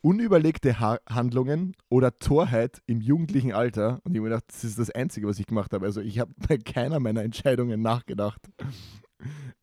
Unüberlegte 0.01 0.79
ha 0.79 1.00
Handlungen 1.09 1.75
oder 1.89 2.17
Torheit 2.19 2.81
im 2.86 3.01
jugendlichen 3.01 3.53
Alter. 3.53 4.01
Und 4.03 4.12
ich 4.13 4.19
habe 4.19 4.21
mir 4.21 4.29
gedacht, 4.29 4.45
das 4.48 4.63
ist 4.63 4.79
das 4.79 4.91
Einzige, 4.91 5.27
was 5.27 5.39
ich 5.39 5.48
gemacht 5.48 5.74
habe. 5.74 5.86
Also 5.86 6.01
ich 6.01 6.19
habe 6.19 6.33
bei 6.48 6.57
keiner 6.57 7.00
meiner 7.00 7.24
Entscheidungen 7.24 7.81
nachgedacht. 7.81 8.41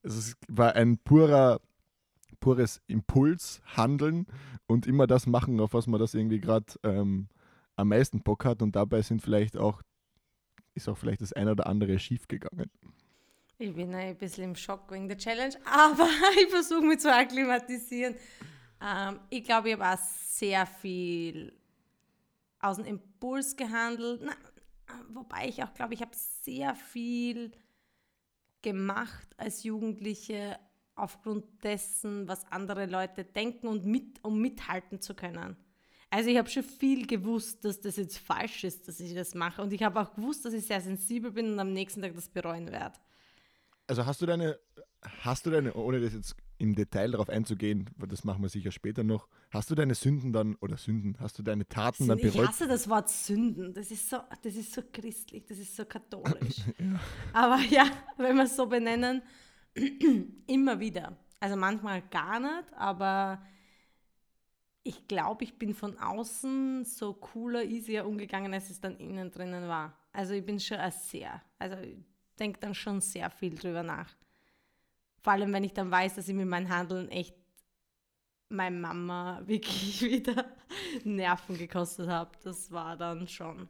Es 0.03 0.35
war 0.49 0.75
ein 0.75 0.99
purer 0.99 1.61
pures 2.47 2.81
Impulshandeln 2.87 4.29
und 4.69 4.87
immer 4.87 5.09
das 5.09 5.27
machen, 5.27 5.59
auf 5.59 5.75
was 5.75 5.89
man 5.89 5.99
das 5.99 6.15
irgendwie 6.15 6.39
gerade 6.39 6.67
ähm, 6.85 7.27
am 7.75 7.89
meisten 7.89 8.23
Bock 8.23 8.45
hat. 8.45 8.63
Und 8.63 8.77
dabei 8.77 9.03
sind 9.03 9.21
vielleicht 9.21 9.57
auch, 9.57 9.83
ist 10.75 10.89
auch 10.89 10.97
vielleicht 10.97 11.23
das 11.23 11.33
eine 11.33 11.51
oder 11.51 11.67
andere 11.67 11.99
schief 11.99 12.29
gegangen. 12.29 12.71
Ich 13.59 13.75
bin 13.75 13.93
ein 13.93 14.17
bisschen 14.17 14.45
im 14.45 14.55
Schock 14.55 14.93
wegen 14.93 15.09
der 15.09 15.19
Challenge, 15.19 15.57
aber 15.65 16.09
ich 16.41 16.49
versuche 16.49 16.87
mich 16.87 17.01
zu 17.01 17.13
akklimatisieren. 17.13 18.15
Ähm, 18.81 19.19
ich 19.29 19.43
glaube, 19.43 19.71
ich 19.71 19.75
habe 19.75 19.95
auch 19.95 20.05
sehr 20.29 20.67
viel 20.67 21.53
aus 22.61 22.77
dem 22.77 22.85
Impuls 22.85 23.57
gehandelt. 23.57 24.23
Na, 24.25 24.37
wobei 25.09 25.49
ich 25.49 25.65
auch 25.65 25.75
glaube, 25.75 25.95
ich 25.95 26.01
habe 26.01 26.13
sehr 26.15 26.77
viel 26.77 27.51
gemacht 28.63 29.29
als 29.37 29.65
Jugendliche 29.65 30.61
aufgrund 30.97 31.45
dessen, 31.63 32.27
was 32.27 32.51
andere 32.51 32.87
Leute 32.87 33.25
denken 33.25 33.69
und 33.69 33.85
mit, 33.85 34.23
um 34.23 34.41
mithalten 34.41 35.01
zu 35.01 35.15
können. 35.15 35.57
Also 36.11 36.31
ich 36.31 36.39
habe 36.39 36.49
schon 36.49 36.63
viel 36.63 37.07
gewusst, 37.07 37.65
dass 37.65 37.81
das 37.81 37.97
jetzt 37.97 38.19
falsch 38.19 38.65
ist, 38.65 38.89
dass 38.89 39.01
ich 39.01 39.15
das 39.15 39.35
mache. 39.35 39.61
Und 39.61 39.73
ich 39.73 39.83
habe 39.83 40.01
auch 40.01 40.15
gewusst, 40.15 40.45
dass 40.45 40.55
ich 40.55 40.67
sehr 40.67 40.81
sensibel 40.81 41.31
bin 41.31 41.53
und 41.53 41.61
am 41.61 41.73
nächsten 41.73 42.01
Tag 42.01 42.15
das 42.15 42.29
bereuen 42.29 42.71
werde. 42.71 42.99
Also 43.87 44.07
hast 44.07 44.23
du 44.23 44.27
deine, 44.27 44.59
hast 45.03 45.47
du 45.47 45.51
deine, 45.51 45.75
ohne 45.75 46.01
das 46.01 46.15
jetzt 46.15 46.37
im 46.59 46.75
Detail 46.75 47.11
darauf 47.11 47.29
einzugehen, 47.29 47.91
das 48.09 48.25
machen 48.25 48.43
wir 48.43 48.49
sicher 48.49 48.73
später 48.73 49.05
noch, 49.05 49.29
hast 49.51 49.71
du 49.71 49.75
deine 49.75 49.95
Sünden 49.95 50.33
dann, 50.33 50.55
oder 50.57 50.77
Sünden, 50.77 51.17
hast 51.21 51.39
du 51.39 51.43
deine 51.43 51.69
Taten 51.69 52.09
dann 52.09 52.19
bereut? 52.19 52.35
Ich 52.35 52.49
hasse 52.49 52.67
das 52.67 52.89
Wort 52.89 53.11
Sünden, 53.11 53.75
das 53.75 53.91
ist 53.91 54.09
so, 54.09 54.19
das 54.43 54.55
ist 54.55 54.73
so 54.73 54.83
christlich, 54.91 55.45
das 55.45 55.59
ist 55.59 55.77
so 55.77 55.85
katholisch. 55.85 56.59
ja. 56.79 57.01
Aber 57.33 57.61
ja, 57.69 57.85
wenn 58.17 58.37
wir 58.37 58.45
es 58.45 58.57
so 58.57 58.67
benennen, 58.67 59.23
immer 60.47 60.81
wieder. 60.81 61.17
Also 61.41 61.57
manchmal 61.57 62.03
gar 62.03 62.41
nicht, 62.41 62.73
aber 62.75 63.43
ich 64.83 65.09
glaube, 65.09 65.45
ich 65.45 65.59
bin 65.59 65.75
von 65.75 65.99
außen 65.99 66.85
so 66.85 67.13
cooler, 67.15 67.65
easier 67.65 68.07
umgegangen, 68.07 68.55
als 68.55 68.71
es 68.71 68.81
dann 68.81 68.97
innen 68.97 69.31
drinnen 69.31 69.69
war. 69.69 69.99
Also 70.13 70.33
ich 70.35 70.45
bin 70.45 70.61
schon 70.61 70.79
sehr, 70.91 71.43
also 71.59 71.77
ich 71.79 71.99
denke 72.39 72.61
dann 72.61 72.75
schon 72.75 73.01
sehr 73.01 73.29
viel 73.31 73.55
drüber 73.55 73.83
nach. 73.83 74.15
Vor 75.19 75.33
allem, 75.33 75.53
wenn 75.53 75.65
ich 75.65 75.75
dann 75.75 75.91
weiß, 75.91 76.15
dass 76.15 76.29
ich 76.29 76.35
mit 76.35 76.47
meinem 76.47 76.69
Handeln 76.69 77.09
echt 77.09 77.35
meine 78.49 78.77
Mama 78.77 79.43
wirklich 79.47 80.03
wieder 80.03 80.47
Nerven 81.05 81.59
gekostet 81.59 82.09
habe. 82.09 82.31
Das 82.45 82.71
war 82.71 82.97
dann 82.97 83.27
schon, 83.27 83.69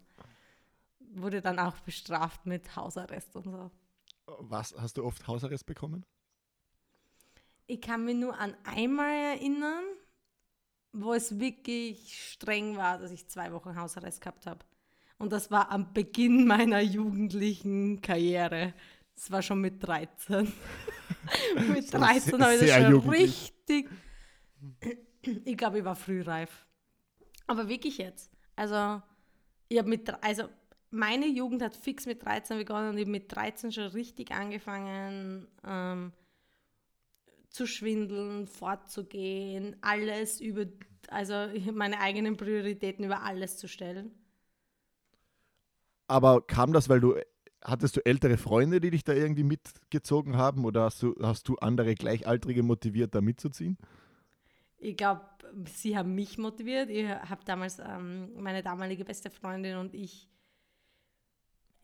wurde 0.98 1.40
dann 1.40 1.58
auch 1.58 1.78
bestraft 1.78 2.44
mit 2.46 2.76
Hausarrest 2.76 3.34
und 3.36 3.44
so. 3.44 3.70
Was, 4.26 4.74
hast 4.76 4.96
du 4.96 5.04
oft 5.04 5.26
Hausarrest 5.26 5.66
bekommen? 5.66 6.04
Ich 7.66 7.80
kann 7.80 8.04
mich 8.04 8.16
nur 8.16 8.38
an 8.38 8.56
einmal 8.64 9.36
erinnern, 9.36 9.84
wo 10.92 11.12
es 11.12 11.38
wirklich 11.38 12.32
streng 12.32 12.76
war, 12.76 12.98
dass 12.98 13.10
ich 13.10 13.28
zwei 13.28 13.52
Wochen 13.52 13.76
Hausarrest 13.76 14.20
gehabt 14.20 14.46
habe. 14.46 14.64
Und 15.18 15.32
das 15.32 15.50
war 15.50 15.70
am 15.70 15.92
Beginn 15.92 16.46
meiner 16.46 16.80
jugendlichen 16.80 18.00
Karriere. 18.00 18.74
Das 19.14 19.30
war 19.30 19.42
schon 19.42 19.60
mit 19.60 19.82
13. 19.82 20.52
mit 21.68 21.92
13 21.92 22.42
habe 22.42 22.54
ich 22.54 22.60
das 22.60 22.70
schon 22.70 22.90
jugendlich. 22.90 23.54
richtig. 23.68 23.90
Ich 25.22 25.56
glaube, 25.56 25.78
ich 25.78 25.84
war 25.84 25.96
frühreif. 25.96 26.66
Aber 27.46 27.68
wirklich 27.68 27.98
jetzt. 27.98 28.30
Also, 28.54 29.02
ich 29.68 29.78
habe 29.78 29.88
mit, 29.88 30.08
also 30.22 30.48
meine 30.90 31.26
Jugend 31.26 31.62
hat 31.62 31.76
fix 31.76 32.06
mit 32.06 32.24
13 32.24 32.58
begonnen 32.58 32.90
und 32.90 32.98
ich 32.98 33.02
habe 33.04 33.10
mit 33.10 33.34
13 33.34 33.72
schon 33.72 33.88
richtig 33.88 34.32
angefangen 34.32 35.48
ähm, 35.66 36.12
zu 37.48 37.66
schwindeln, 37.66 38.46
fortzugehen, 38.46 39.76
alles 39.80 40.40
über, 40.40 40.66
also 41.08 41.34
meine 41.72 42.00
eigenen 42.00 42.36
Prioritäten 42.36 43.04
über 43.04 43.22
alles 43.22 43.56
zu 43.56 43.68
stellen. 43.68 44.12
aber 46.08 46.46
kam 46.46 46.72
das, 46.72 46.88
weil 46.88 47.00
du, 47.00 47.16
hattest 47.62 47.96
du 47.96 48.04
ältere 48.04 48.36
Freunde, 48.36 48.80
die 48.80 48.90
dich 48.90 49.04
da 49.04 49.12
irgendwie 49.12 49.44
mitgezogen 49.44 50.36
haben 50.36 50.64
oder 50.64 50.84
hast 50.84 51.02
du, 51.02 51.14
hast 51.20 51.48
du 51.48 51.56
andere 51.56 51.94
Gleichaltrige 51.94 52.62
motiviert, 52.62 53.14
da 53.14 53.20
mitzuziehen? 53.20 53.76
Ich 54.78 54.96
glaube, 54.96 55.22
sie 55.66 55.96
haben 55.96 56.14
mich 56.14 56.38
motiviert. 56.38 56.90
Ich 56.90 57.08
habe 57.08 57.44
damals 57.44 57.78
ähm, 57.78 58.30
meine 58.40 58.62
damalige 58.62 59.04
beste 59.04 59.30
Freundin 59.30 59.78
und 59.78 59.94
ich 59.94 60.28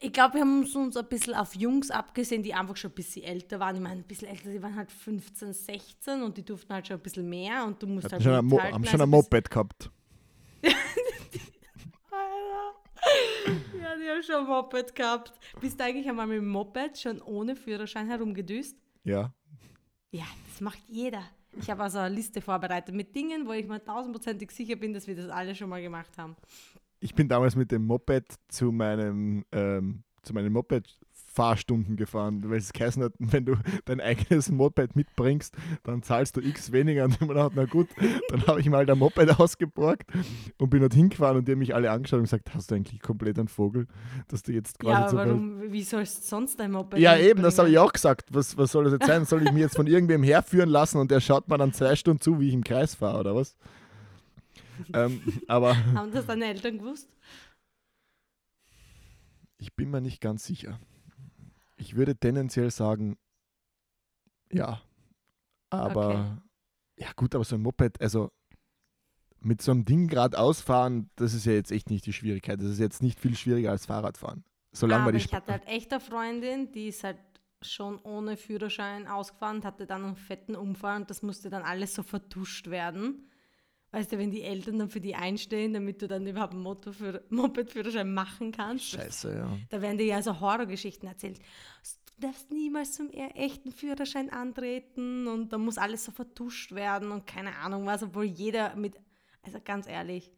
ich 0.03 0.13
glaube, 0.13 0.35
wir 0.35 0.41
haben 0.41 0.61
uns 0.75 0.97
ein 0.97 1.07
bisschen 1.07 1.35
auf 1.35 1.55
Jungs 1.55 1.91
abgesehen, 1.91 2.43
die 2.43 2.53
einfach 2.53 2.77
schon 2.77 2.91
ein 2.91 2.95
bisschen 2.95 3.23
älter 3.23 3.61
waren. 3.61 3.77
Ich 3.77 3.81
meine, 3.81 4.01
ein 4.01 4.07
bisschen 4.07 4.27
älter, 4.29 4.51
die 4.51 4.61
waren 4.61 4.75
halt 4.75 4.91
15, 4.91 5.53
16 5.53 6.23
und 6.23 6.37
die 6.37 6.45
durften 6.45 6.75
halt 6.75 6.89
schon 6.89 6.97
ein 6.97 7.03
bisschen 7.03 7.29
mehr 7.29 7.65
und 7.65 7.81
du 7.81 7.87
musst 7.87 8.11
halt 8.11 8.21
schon 8.23 8.45
Mo 8.45 8.61
haben 8.61 8.85
schon 8.85 9.01
also 9.01 9.05
ein 9.05 9.11
Moped 9.11 9.49
gehabt. 9.49 9.91
ja, 10.63 10.71
die 13.97 14.09
haben 14.11 14.23
schon 14.25 14.35
ein 14.37 14.47
Moped 14.47 14.95
gehabt. 14.95 15.33
Bist 15.61 15.79
du 15.79 15.85
eigentlich 15.85 16.09
einmal 16.09 16.27
mit 16.27 16.39
dem 16.39 16.49
Moped 16.49 16.99
schon 16.99 17.23
ohne 17.23 17.55
Führerschein 17.55 18.09
herumgedüst? 18.09 18.77
Ja. 19.05 19.33
Ja, 20.11 20.27
das 20.51 20.61
macht 20.61 20.81
jeder. 20.89 21.23
Ich 21.61 21.71
habe 21.71 21.83
also 21.83 21.99
eine 21.99 22.15
Liste 22.15 22.41
vorbereitet 22.41 22.95
mit 22.95 23.15
Dingen, 23.15 23.47
wo 23.47 23.53
ich 23.53 23.69
mir 23.69 23.83
tausendprozentig 23.85 24.51
sicher 24.51 24.75
bin, 24.75 24.95
dass 24.95 25.07
wir 25.07 25.15
das 25.15 25.29
alle 25.29 25.55
schon 25.55 25.69
mal 25.69 25.81
gemacht 25.81 26.11
haben 26.19 26.35
ich 27.03 27.15
bin 27.15 27.29
damals 27.29 27.57
mit 27.57 27.73
dem 27.73 27.85
Moped 27.85 28.37
zu 28.49 28.71
meinem, 28.71 29.45
ähm, 29.51 30.05
zu 30.23 30.33
meinen 30.33 30.53
Moped-Fahrstunden 30.53 31.97
gefahren, 31.97 32.49
weil 32.49 32.59
es 32.59 32.73
geheißen 32.73 33.03
hat, 33.03 33.13
wenn 33.19 33.45
du 33.45 33.57
dein 33.87 34.01
eigenes 34.01 34.53
Moped 34.53 34.95
mitbringst, 34.95 35.57
dann 35.83 36.05
zahlst 36.05 36.37
du 36.37 36.41
x 36.41 36.71
weniger. 36.71 37.05
Und 37.05 37.21
mir 37.21 37.27
gedacht, 37.27 37.53
na 37.57 37.65
gut, 37.65 37.89
dann 38.29 38.47
habe 38.47 38.61
ich 38.61 38.71
mal 38.71 38.87
der 38.87 38.95
Moped 38.95 39.29
ausgeborgt 39.41 40.13
und 40.59 40.71
bin 40.71 40.81
dort 40.81 40.95
hingefahren 40.95 41.39
und 41.39 41.49
die 41.49 41.53
haben 41.53 41.59
mich 41.59 41.75
alle 41.75 41.91
angeschaut 41.91 42.19
und 42.19 42.25
gesagt, 42.25 42.55
hast 42.55 42.71
du 42.71 42.77
eigentlich 42.77 43.01
komplett 43.01 43.37
einen 43.37 43.49
Vogel, 43.49 43.89
dass 44.29 44.45
du 44.45 44.53
jetzt 44.53 44.79
quasi 44.79 44.93
Ja, 44.93 45.09
aber 45.09 45.29
warum, 45.29 45.73
wie 45.73 45.83
sollst 45.83 46.23
du 46.23 46.29
sonst 46.29 46.61
dein 46.61 46.71
Moped 46.71 47.01
Ja, 47.01 47.17
eben, 47.17 47.43
das 47.43 47.59
habe 47.59 47.69
ich 47.69 47.79
auch 47.79 47.93
gesagt. 47.93 48.29
Was, 48.33 48.57
was 48.57 48.71
soll 48.71 48.85
das 48.85 48.93
jetzt 48.93 49.07
sein? 49.07 49.25
Soll 49.25 49.43
ich 49.43 49.51
mich 49.51 49.63
jetzt 49.63 49.75
von 49.75 49.89
irgendwem 49.89 50.23
herführen 50.23 50.69
lassen 50.69 50.99
und 50.99 51.11
der 51.11 51.21
schaut 51.21 51.49
mir 51.49 51.59
dann 51.59 51.73
zwei 51.73 51.97
Stunden 51.97 52.21
zu, 52.21 52.39
wie 52.39 52.47
ich 52.47 52.55
im 52.55 52.63
Kreis 52.63 52.95
fahre, 52.95 53.19
oder 53.19 53.35
was? 53.35 53.57
Ähm, 54.95 55.23
aber 55.49 55.77
Haben 55.95 56.13
das 56.13 56.27
deine 56.27 56.47
Eltern 56.47 56.79
gewusst? 56.79 57.09
Ich 59.59 59.75
bin 59.75 59.91
mir 59.91 60.01
nicht 60.01 60.21
ganz 60.21 60.45
sicher. 60.45 60.81
Ich 61.77 61.97
würde 61.97 62.17
tendenziell 62.17 62.71
sagen, 62.71 63.17
ja. 64.51 64.83
Aber 65.71 66.09
okay. 66.09 67.05
ja 67.05 67.13
gut, 67.17 67.35
aber 67.35 67.45
so 67.45 67.57
ein 67.57 67.63
Moped, 67.63 68.01
also 68.01 68.31
mit 69.41 69.63
so 69.63 69.73
einem 69.73 69.85
Ding 69.85 70.09
geradeaus 70.09 70.61
fahren, 70.61 71.11
das 71.17 71.35
ist 71.35 71.47
ja 71.47 71.53
jetzt 71.53 71.73
echt 71.73 71.91
nicht 71.91 72.07
die 72.07 72.13
Schwierigkeit. 72.13 72.61
Das 72.61 72.69
ist 72.69 72.79
jetzt 72.79 73.03
nicht 73.03 73.19
viel 73.19 73.37
schwieriger 73.37 73.71
als 73.71 73.87
Fahrradfahren. 73.87 74.45
Solange 74.73 75.05
aber 75.05 75.15
ich 75.15 75.33
hatte 75.33 75.53
halt 75.53 75.67
echt 75.67 75.93
eine 75.93 76.01
Freundin, 76.01 76.73
die 76.73 76.89
ist 76.89 77.05
halt 77.05 77.19
schon 77.61 77.99
ohne 78.01 78.37
Führerschein 78.37 79.07
ausgefahren 79.07 79.57
und 79.57 79.65
hatte 79.65 79.87
dann 79.87 80.05
einen 80.05 80.17
fetten 80.17 80.57
Unfall 80.57 80.97
und 80.97 81.11
das 81.11 81.23
musste 81.23 81.51
dann 81.51 81.63
alles 81.63 81.95
so 81.95 82.03
vertuscht 82.03 82.69
werden. 82.71 83.29
Weißt 83.93 84.11
du, 84.11 84.19
wenn 84.19 84.31
die 84.31 84.43
Eltern 84.43 84.79
dann 84.79 84.89
für 84.89 85.01
die 85.01 85.15
einstehen, 85.15 85.75
damit 85.75 86.01
du 86.01 86.09
dann 86.09 86.27
überhaupt 86.27 86.55
einen 86.55 86.63
Moped-Führerschein 87.29 88.13
machen 88.13 88.51
kannst. 88.51 88.87
Scheiße, 88.87 89.37
ja. 89.37 89.59
Da 89.69 89.83
werden 89.83 89.99
dir 89.99 90.07
ja 90.07 90.23
so 90.23 90.41
Horrorgeschichten 90.41 91.07
erzählt. 91.07 91.39
Du 92.17 92.27
darfst 92.27 92.51
niemals 92.51 92.93
zum 92.93 93.11
e-, 93.11 93.29
echten 93.35 93.71
Führerschein 93.71 94.31
antreten 94.31 95.27
und 95.27 95.53
da 95.53 95.59
muss 95.59 95.77
alles 95.77 96.05
so 96.05 96.13
vertuscht 96.13 96.73
werden 96.73 97.11
und 97.11 97.27
keine 97.27 97.55
Ahnung 97.57 97.85
was, 97.85 98.03
obwohl 98.03 98.25
jeder 98.25 98.75
mit, 98.77 98.99
also 99.43 99.59
ganz 99.63 99.87
ehrlich, 99.87 100.31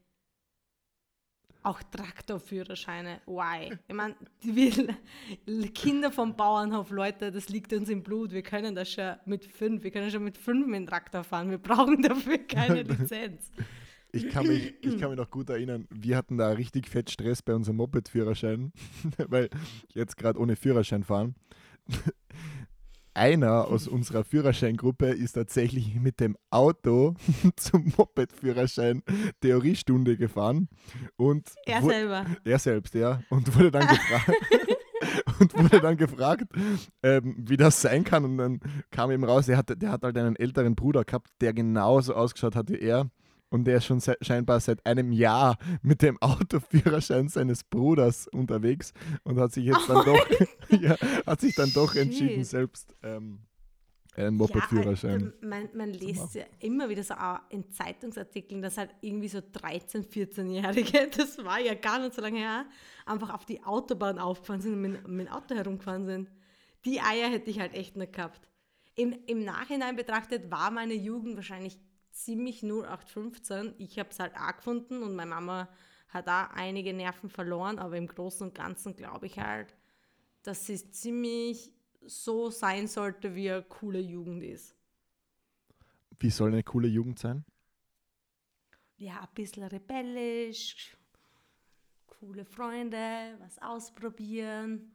auch 1.64 1.82
Traktorführerscheine. 1.82 3.20
Why? 3.26 3.76
Ich 3.88 3.94
meine, 3.94 4.14
Kinder 5.74 6.12
vom 6.12 6.36
Bauernhof, 6.36 6.90
Leute, 6.90 7.32
das 7.32 7.48
liegt 7.48 7.72
uns 7.72 7.88
im 7.88 8.02
Blut. 8.02 8.32
Wir 8.32 8.42
können 8.42 8.74
das 8.74 8.92
schon 8.92 9.16
mit 9.24 9.44
fünf, 9.46 9.82
wir 9.82 9.90
können 9.90 10.10
schon 10.10 10.24
mit 10.24 10.36
fünf 10.36 10.66
mit 10.66 10.76
dem 10.76 10.86
Traktor 10.86 11.24
fahren. 11.24 11.50
Wir 11.50 11.58
brauchen 11.58 12.02
dafür 12.02 12.38
keine 12.38 12.82
Lizenz. 12.84 13.50
Ich 14.12 14.28
kann, 14.28 14.46
mich, 14.46 14.74
ich 14.80 14.98
kann 14.98 15.10
mich 15.10 15.18
noch 15.18 15.30
gut 15.30 15.50
erinnern, 15.50 15.88
wir 15.90 16.16
hatten 16.16 16.38
da 16.38 16.50
richtig 16.50 16.88
fett 16.88 17.10
Stress 17.10 17.42
bei 17.42 17.52
unserem 17.52 17.78
Moped-Führerschein, 17.78 18.72
weil 19.26 19.50
jetzt 19.92 20.16
gerade 20.16 20.38
ohne 20.38 20.54
Führerschein 20.54 21.02
fahren 21.02 21.34
einer 23.14 23.68
aus 23.68 23.88
unserer 23.88 24.24
Führerscheingruppe 24.24 25.06
ist 25.06 25.32
tatsächlich 25.32 25.94
mit 25.94 26.20
dem 26.20 26.36
Auto 26.50 27.14
zum 27.56 27.92
Moped-Führerschein 27.96 29.02
Theoriestunde 29.40 30.16
gefahren. 30.16 30.68
Und 31.16 31.48
er 31.66 31.82
selber. 31.82 32.26
Er 32.44 32.58
selbst, 32.58 32.94
ja. 32.94 33.22
Und 33.30 33.54
wurde 33.56 33.70
dann 33.70 33.88
gefragt. 33.88 34.30
und 35.40 35.54
wurde 35.54 35.80
dann 35.80 35.96
gefragt, 35.96 36.46
ähm, 37.02 37.36
wie 37.38 37.56
das 37.56 37.80
sein 37.80 38.04
kann. 38.04 38.24
Und 38.24 38.38
dann 38.38 38.60
kam 38.90 39.10
eben 39.10 39.24
raus, 39.24 39.46
der 39.46 39.56
hat, 39.56 39.70
der 39.80 39.90
hat 39.90 40.02
halt 40.02 40.16
einen 40.16 40.36
älteren 40.36 40.74
Bruder 40.74 41.04
gehabt, 41.04 41.28
der 41.40 41.52
genauso 41.52 42.14
ausgeschaut 42.14 42.56
hat 42.56 42.70
wie 42.70 42.78
er. 42.78 43.10
Und 43.54 43.66
der 43.66 43.76
ist 43.76 43.84
schon 43.84 44.00
se 44.00 44.16
scheinbar 44.20 44.58
seit 44.58 44.84
einem 44.84 45.12
Jahr 45.12 45.58
mit 45.80 46.02
dem 46.02 46.20
Autoführerschein 46.20 47.28
seines 47.28 47.62
Bruders 47.62 48.26
unterwegs 48.26 48.92
und 49.22 49.38
hat 49.38 49.52
sich 49.52 49.66
jetzt 49.66 49.88
dann 49.88 50.04
doch, 50.04 50.26
ja, 50.70 50.96
hat 51.24 51.40
sich 51.40 51.54
dann 51.54 51.72
doch 51.72 51.94
entschieden, 51.94 52.42
selbst 52.42 52.96
ähm, 53.04 53.38
einen 54.16 54.36
Moped-Führerschein. 54.38 55.32
Ja, 55.40 55.48
man, 55.48 55.68
man 55.72 55.92
liest 55.92 56.34
ja 56.34 56.42
immer 56.58 56.88
wieder 56.88 57.04
so 57.04 57.14
in 57.48 57.70
Zeitungsartikeln, 57.70 58.60
dass 58.60 58.76
halt 58.76 58.92
irgendwie 59.02 59.28
so 59.28 59.38
13-, 59.38 60.04
14-Jährige, 60.08 61.10
das 61.16 61.38
war 61.44 61.60
ja 61.60 61.74
gar 61.74 62.00
nicht 62.00 62.14
so 62.14 62.22
lange 62.22 62.40
her, 62.40 62.66
einfach 63.06 63.32
auf 63.32 63.44
die 63.44 63.62
Autobahn 63.62 64.18
aufgefahren 64.18 64.62
sind 64.62 64.72
und 64.72 64.82
mit, 64.82 65.06
mit 65.06 65.28
dem 65.28 65.32
Auto 65.32 65.54
herumgefahren 65.54 66.06
sind. 66.06 66.28
Die 66.84 67.00
Eier 67.00 67.30
hätte 67.30 67.52
ich 67.52 67.60
halt 67.60 67.74
echt 67.74 67.96
nicht 67.96 68.14
gehabt. 68.14 68.48
Im, 68.96 69.14
Im 69.28 69.44
Nachhinein 69.44 69.94
betrachtet 69.94 70.50
war 70.50 70.72
meine 70.72 70.94
Jugend 70.94 71.36
wahrscheinlich 71.36 71.78
ziemlich 72.14 72.62
0815. 72.62 73.74
Ich 73.78 73.98
habe 73.98 74.08
es 74.10 74.20
halt 74.20 74.34
auch 74.36 74.56
gefunden 74.56 75.02
und 75.02 75.14
meine 75.14 75.30
Mama 75.30 75.68
hat 76.08 76.28
da 76.28 76.46
einige 76.54 76.94
Nerven 76.94 77.28
verloren, 77.28 77.78
aber 77.78 77.96
im 77.96 78.06
Großen 78.06 78.46
und 78.46 78.54
Ganzen 78.54 78.94
glaube 78.94 79.26
ich 79.26 79.38
halt, 79.38 79.74
dass 80.42 80.66
sie 80.66 80.90
ziemlich 80.90 81.72
so 82.06 82.50
sein 82.50 82.86
sollte, 82.86 83.34
wie 83.34 83.50
eine 83.50 83.62
coole 83.62 84.00
Jugend 84.00 84.44
ist. 84.44 84.76
Wie 86.20 86.30
soll 86.30 86.52
eine 86.52 86.62
coole 86.62 86.88
Jugend 86.88 87.18
sein? 87.18 87.44
Ja, 88.96 89.20
ein 89.20 89.34
bisschen 89.34 89.64
rebellisch, 89.64 90.96
coole 92.06 92.44
Freunde, 92.44 93.36
was 93.40 93.58
ausprobieren 93.60 94.93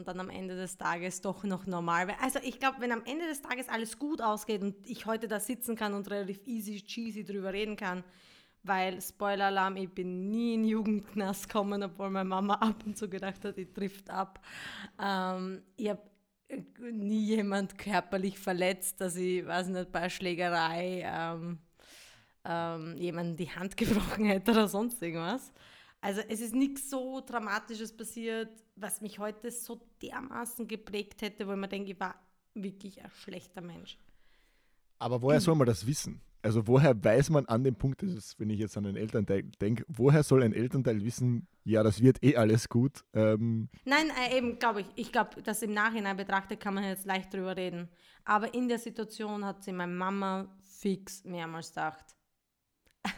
und 0.00 0.08
dann 0.08 0.18
am 0.18 0.30
Ende 0.30 0.56
des 0.56 0.78
Tages 0.78 1.20
doch 1.20 1.44
noch 1.44 1.66
normal 1.66 2.08
wäre. 2.08 2.18
Also 2.22 2.38
ich 2.42 2.58
glaube, 2.58 2.78
wenn 2.80 2.90
am 2.90 3.04
Ende 3.04 3.26
des 3.26 3.42
Tages 3.42 3.68
alles 3.68 3.98
gut 3.98 4.22
ausgeht 4.22 4.62
und 4.62 4.74
ich 4.86 5.04
heute 5.04 5.28
da 5.28 5.38
sitzen 5.38 5.76
kann 5.76 5.92
und 5.92 6.10
relativ 6.10 6.40
easy, 6.46 6.82
cheesy 6.82 7.22
drüber 7.22 7.52
reden 7.52 7.76
kann, 7.76 8.02
weil, 8.62 9.00
Spoiler-Alarm, 9.00 9.76
ich 9.76 9.90
bin 9.90 10.30
nie 10.30 10.54
in 10.54 10.64
Jugendknast 10.64 11.48
gekommen, 11.48 11.82
obwohl 11.82 12.08
meine 12.10 12.28
Mama 12.28 12.54
ab 12.54 12.82
und 12.86 12.96
zu 12.96 13.08
gedacht 13.08 13.44
hat, 13.44 13.58
ich 13.58 13.72
trifft 13.72 14.08
ab. 14.08 14.40
Ähm, 14.98 15.62
ich 15.76 15.90
habe 15.90 16.02
nie 16.90 17.26
jemand 17.26 17.76
körperlich 17.76 18.38
verletzt, 18.38 19.00
dass 19.00 19.16
ich, 19.16 19.46
weiß 19.46 19.68
nicht, 19.68 19.92
bei 19.92 20.08
Schlägerei 20.08 21.04
ähm, 21.04 21.58
ähm, 22.44 22.96
jemandem 22.96 23.36
die 23.36 23.50
Hand 23.50 23.76
gebrochen 23.76 24.24
hätte 24.26 24.52
oder 24.52 24.68
sonst 24.68 25.02
irgendwas. 25.02 25.52
Also 26.00 26.22
es 26.28 26.40
ist 26.40 26.54
nichts 26.54 26.88
so 26.88 27.20
Dramatisches 27.20 27.94
passiert, 27.94 28.50
was 28.76 29.00
mich 29.00 29.18
heute 29.18 29.50
so 29.50 29.80
dermaßen 30.02 30.66
geprägt 30.66 31.22
hätte, 31.22 31.46
wo 31.46 31.52
ich 31.52 31.58
mir 31.58 31.68
denke, 31.68 31.92
ich 31.92 32.00
war 32.00 32.14
wirklich 32.54 33.02
ein 33.02 33.10
schlechter 33.10 33.60
Mensch. 33.60 33.98
Aber 34.98 35.22
woher 35.22 35.40
soll 35.40 35.54
man 35.54 35.66
das 35.66 35.86
wissen? 35.86 36.20
Also 36.42 36.66
woher 36.66 37.04
weiß 37.04 37.30
man 37.30 37.44
an 37.46 37.64
dem 37.64 37.74
Punkt, 37.74 38.02
das 38.02 38.12
ist, 38.12 38.40
wenn 38.40 38.48
ich 38.48 38.58
jetzt 38.58 38.76
an 38.76 38.84
den 38.84 38.96
Elternteil 38.96 39.42
denke, 39.60 39.84
woher 39.88 40.22
soll 40.22 40.42
ein 40.42 40.54
Elternteil 40.54 41.04
wissen, 41.04 41.46
ja, 41.64 41.82
das 41.82 42.00
wird 42.02 42.22
eh 42.22 42.36
alles 42.36 42.68
gut? 42.70 43.04
Ähm 43.12 43.68
Nein, 43.84 44.10
äh, 44.26 44.38
eben 44.38 44.58
glaube 44.58 44.80
ich. 44.80 44.86
Ich 44.94 45.12
glaube, 45.12 45.42
dass 45.42 45.62
im 45.62 45.74
Nachhinein 45.74 46.16
betrachtet 46.16 46.60
kann 46.60 46.74
man 46.74 46.84
jetzt 46.84 47.04
leicht 47.04 47.32
drüber 47.34 47.56
reden. 47.56 47.90
Aber 48.24 48.54
in 48.54 48.68
der 48.68 48.78
Situation 48.78 49.44
hat 49.44 49.62
sie 49.62 49.72
meine 49.72 49.92
Mama 49.92 50.48
fix 50.62 51.24
mehrmals 51.24 51.70
gedacht. 51.70 52.04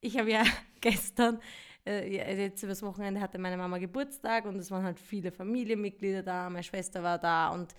Ich 0.00 0.18
habe 0.18 0.30
ja 0.30 0.44
gestern 0.82 1.40
äh, 1.86 2.42
jetzt 2.42 2.62
übers 2.62 2.82
Wochenende 2.82 3.20
hatte 3.20 3.38
meine 3.38 3.56
Mama 3.56 3.78
Geburtstag 3.78 4.46
und 4.46 4.56
es 4.56 4.70
waren 4.70 4.84
halt 4.84 4.98
viele 4.98 5.30
Familienmitglieder 5.30 6.22
da, 6.22 6.48
meine 6.48 6.62
Schwester 6.62 7.02
war 7.02 7.18
da 7.18 7.48
und 7.48 7.74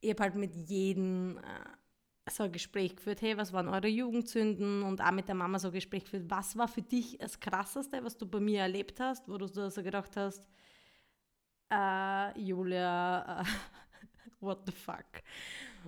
ich 0.00 0.10
habe 0.10 0.22
halt 0.22 0.34
mit 0.34 0.54
jedem 0.54 1.38
äh, 1.38 2.30
so 2.30 2.44
ein 2.44 2.52
Gespräch 2.52 2.96
geführt, 2.96 3.22
hey, 3.22 3.36
was 3.36 3.52
waren 3.52 3.68
eure 3.68 3.88
Jugendzünden 3.88 4.82
und 4.82 5.00
auch 5.00 5.10
mit 5.10 5.28
der 5.28 5.34
Mama 5.34 5.58
so 5.58 5.68
ein 5.68 5.74
Gespräch 5.74 6.04
geführt, 6.04 6.24
was 6.28 6.56
war 6.56 6.68
für 6.68 6.82
dich 6.82 7.18
das 7.18 7.40
Krasseste, 7.40 8.02
was 8.04 8.16
du 8.16 8.26
bei 8.26 8.40
mir 8.40 8.60
erlebt 8.60 9.00
hast, 9.00 9.28
wo 9.28 9.36
du 9.36 9.46
so 9.46 9.82
gedacht 9.82 10.16
hast, 10.16 10.46
äh, 11.70 12.38
Julia, 12.38 13.44
what 14.40 14.60
the 14.66 14.72
fuck. 14.72 15.06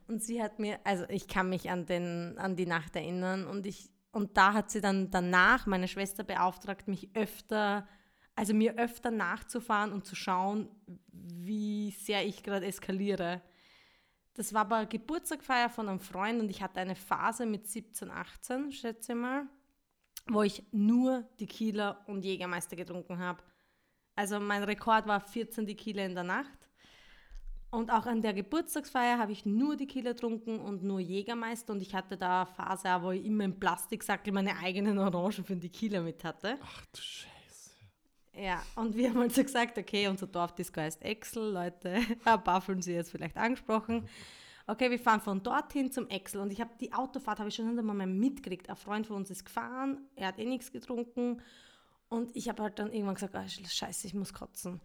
Und 0.08 0.22
sie 0.22 0.42
hat 0.42 0.58
mir, 0.58 0.80
also 0.85 1.04
ich 1.08 1.28
kann 1.28 1.48
mich 1.48 1.70
an, 1.70 1.87
den, 1.87 2.37
an 2.38 2.56
die 2.56 2.66
Nacht 2.66 2.96
erinnern 2.96 3.46
und 3.46 3.66
ich 3.66 3.91
und 4.12 4.37
da 4.37 4.53
hat 4.53 4.70
sie 4.70 4.81
dann 4.81 5.11
danach, 5.11 5.66
meine 5.66 5.88
Schwester 5.88 6.22
beauftragt, 6.22 6.87
mich 6.87 7.11
öfter 7.14 7.88
Also 8.35 8.55
mir 8.55 8.77
öfter 8.79 9.11
nachzufahren 9.11 9.92
und 9.92 10.07
zu 10.07 10.14
schauen, 10.16 10.68
wie 11.12 11.90
sehr 11.90 12.27
ich 12.27 12.42
gerade 12.42 12.66
eskaliere. 12.66 13.42
Das 14.35 14.55
war 14.55 14.62
aber 14.62 14.87
Geburtstagfeier 14.87 15.68
von 15.68 15.88
einem 15.88 16.01
Freund 16.01 16.40
und 16.40 16.48
ich 16.48 16.62
hatte 16.62 16.81
eine 16.81 16.96
Phase 16.96 17.44
mit 17.44 17.66
17, 17.66 18.11
18, 18.11 18.72
schätze 18.72 19.12
ich 19.12 19.18
mal, 19.18 19.46
wo 20.27 20.42
ich 20.42 20.62
nur 20.72 21.29
Tequila 21.37 22.03
und 22.07 22.25
Jägermeister 22.25 22.77
getrunken 22.77 23.18
habe. 23.18 23.42
Also 24.14 24.40
mein 24.40 24.62
Rekord 24.62 25.07
war 25.07 25.20
14 25.20 25.66
Tequila 25.66 26.05
in 26.05 26.14
der 26.14 26.25
Nacht. 26.25 26.62
Und 27.72 27.90
auch 27.90 28.04
an 28.04 28.20
der 28.20 28.35
Geburtstagsfeier 28.35 29.16
habe 29.16 29.32
ich 29.32 29.46
nur 29.46 29.78
Tequila 29.78 30.12
getrunken 30.12 30.61
und 30.61 30.85
nur 30.85 31.00
Jägermeister. 31.00 31.72
Und 31.72 31.80
ich 31.80 31.94
hatte 31.94 32.18
da 32.18 32.42
eine 32.42 32.46
Phase, 32.46 32.88
wo 33.00 33.12
ich 33.12 33.24
immer 33.24 33.44
im 33.44 33.58
Plastiksackel 33.58 34.30
meine 34.30 34.58
eigenen 34.58 34.98
Orangen 34.98 35.42
für 35.42 35.54
den 35.54 35.62
Tequila 35.62 36.02
mit 36.02 36.22
hatte. 36.22 36.58
Ach 36.62 36.85
du 36.92 37.00
Scheiße. 37.00 37.70
Ja, 38.35 38.62
und 38.76 38.94
wir 38.94 39.08
haben 39.08 39.20
also 39.20 39.42
gesagt, 39.42 39.78
okay, 39.78 40.06
unser 40.06 40.26
Dorfdisco 40.26 40.82
heißt 40.82 41.00
Excel, 41.00 41.50
Leute. 41.50 42.02
Fühlen 42.61 42.82
Sie 42.82 42.92
jetzt 42.92 43.11
vielleicht 43.11 43.38
angesprochen. 43.38 44.06
Okay, 44.66 44.90
wir 44.90 44.98
fahren 44.98 45.22
von 45.22 45.42
dorthin 45.42 45.90
zum 45.90 46.08
Excel. 46.11 46.42
Und 46.42 46.52
ich 46.52 46.61
habe 46.61 46.72
die 46.78 46.92
Autofahrt 46.92 47.38
habe 47.38 47.48
ich 47.48 47.54
schon 47.54 47.78
einmal 47.78 48.06
mitgekriegt. 48.06 48.68
Ein 48.68 48.76
Freund 48.76 49.06
von 49.06 49.16
uns 49.16 49.30
ist 49.30 49.46
gefahren, 49.46 50.11
er 50.14 50.26
hat 50.28 50.38
eh 50.38 50.44
nichts 50.44 50.72
getrunken. 50.72 51.40
Und 52.11 52.37
ich 52.37 52.50
habe 52.50 52.64
halt 52.64 52.78
dann 52.78 52.92
irgendwann 52.92 53.14
gesagt, 53.14 53.35
oh, 53.35 53.48
scheiße, 53.48 54.06
ich 54.06 54.12
muss 54.12 54.35
kotzen. 54.35 54.82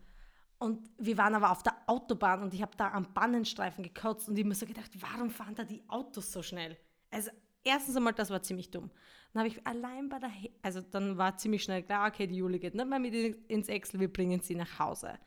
Und 0.59 0.89
wir 0.97 1.17
waren 1.17 1.35
aber 1.35 1.51
auf 1.51 1.61
der 1.61 1.75
Autobahn 1.85 2.41
und 2.41 2.53
ich 2.53 2.61
habe 2.61 2.75
da 2.77 2.91
am 2.91 3.13
Bannenstreifen 3.13 3.83
gekotzt 3.83 4.27
und 4.27 4.37
ich 4.37 4.45
mir 4.45 4.55
so 4.55 4.65
gedacht, 4.65 4.91
warum 4.99 5.29
fahren 5.29 5.53
da 5.53 5.63
die 5.63 5.83
Autos 5.87 6.31
so 6.31 6.41
schnell? 6.41 6.77
Also 7.11 7.29
erstens 7.63 7.95
einmal, 7.95 8.13
das 8.13 8.31
war 8.31 8.41
ziemlich 8.41 8.71
dumm. 8.71 8.89
Dann 9.33 9.41
habe 9.41 9.49
ich 9.49 9.67
allein 9.67 10.09
bei 10.09 10.17
der, 10.17 10.29
He 10.29 10.51
also 10.63 10.81
dann 10.81 11.17
war 11.17 11.37
ziemlich 11.37 11.63
schnell 11.63 11.83
klar, 11.83 12.07
okay, 12.07 12.25
die 12.25 12.37
Juli 12.37 12.57
geht 12.57 12.73
nicht 12.73 12.87
mehr 12.87 12.97
mit 12.97 13.13
ins 13.13 13.67
Excel, 13.67 13.99
wir 13.99 14.11
bringen 14.11 14.41
sie 14.41 14.55
nach 14.55 14.79
Hause. 14.79 15.19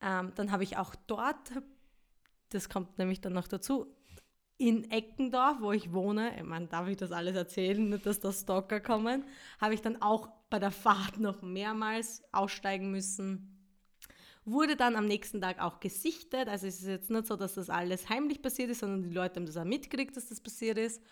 Ähm, 0.00 0.32
dann 0.34 0.50
habe 0.50 0.62
ich 0.62 0.78
auch 0.78 0.94
dort, 1.06 1.52
das 2.48 2.68
kommt 2.70 2.98
nämlich 2.98 3.20
dann 3.20 3.34
noch 3.34 3.48
dazu, 3.48 3.94
in 4.56 4.90
Eckendorf, 4.90 5.60
wo 5.60 5.72
ich 5.72 5.92
wohne, 5.92 6.36
ich 6.36 6.44
meine, 6.44 6.68
darf 6.68 6.88
ich 6.88 6.96
das 6.96 7.12
alles 7.12 7.34
erzählen, 7.34 7.88
nicht, 7.88 8.06
dass 8.06 8.20
da 8.20 8.32
Stalker 8.32 8.80
kommen, 8.80 9.24
habe 9.60 9.74
ich 9.74 9.82
dann 9.82 10.00
auch 10.00 10.28
bei 10.48 10.58
der 10.58 10.70
Fahrt 10.70 11.18
noch 11.18 11.42
mehrmals 11.42 12.22
aussteigen 12.32 12.90
müssen. 12.90 13.53
Wurde 14.44 14.76
dann 14.76 14.96
am 14.96 15.06
nächsten 15.06 15.40
Tag 15.40 15.60
auch 15.60 15.80
gesichtet. 15.80 16.48
Also 16.48 16.66
es 16.66 16.80
ist 16.80 16.86
jetzt 16.86 17.10
nicht 17.10 17.26
so, 17.26 17.36
dass 17.36 17.54
das 17.54 17.70
alles 17.70 18.08
heimlich 18.08 18.42
passiert 18.42 18.70
ist, 18.70 18.80
sondern 18.80 19.02
die 19.02 19.14
Leute 19.14 19.36
haben 19.36 19.46
das 19.46 19.56
auch 19.56 19.64
mitgekriegt, 19.64 20.16
dass 20.16 20.28
das 20.28 20.40
passiert 20.40 20.78
ist. 20.78 21.02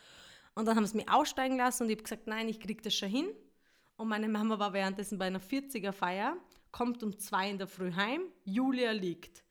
Und 0.54 0.66
dann 0.66 0.76
haben 0.76 0.86
sie 0.86 0.98
mich 0.98 1.08
aussteigen 1.08 1.56
lassen 1.56 1.84
und 1.84 1.90
ich 1.90 1.96
habe 1.96 2.02
gesagt, 2.02 2.26
nein, 2.26 2.48
ich 2.48 2.60
kriege 2.60 2.82
das 2.82 2.94
schon 2.94 3.08
hin. 3.08 3.26
Und 3.96 4.08
meine 4.08 4.28
Mama 4.28 4.58
war 4.58 4.72
währenddessen 4.72 5.18
bei 5.18 5.26
einer 5.26 5.40
40er-Feier, 5.40 6.36
kommt 6.70 7.02
um 7.02 7.18
zwei 7.18 7.50
in 7.50 7.58
der 7.58 7.66
Früh 7.66 7.92
heim, 7.92 8.22
Julia 8.44 8.92
liegt 8.92 9.44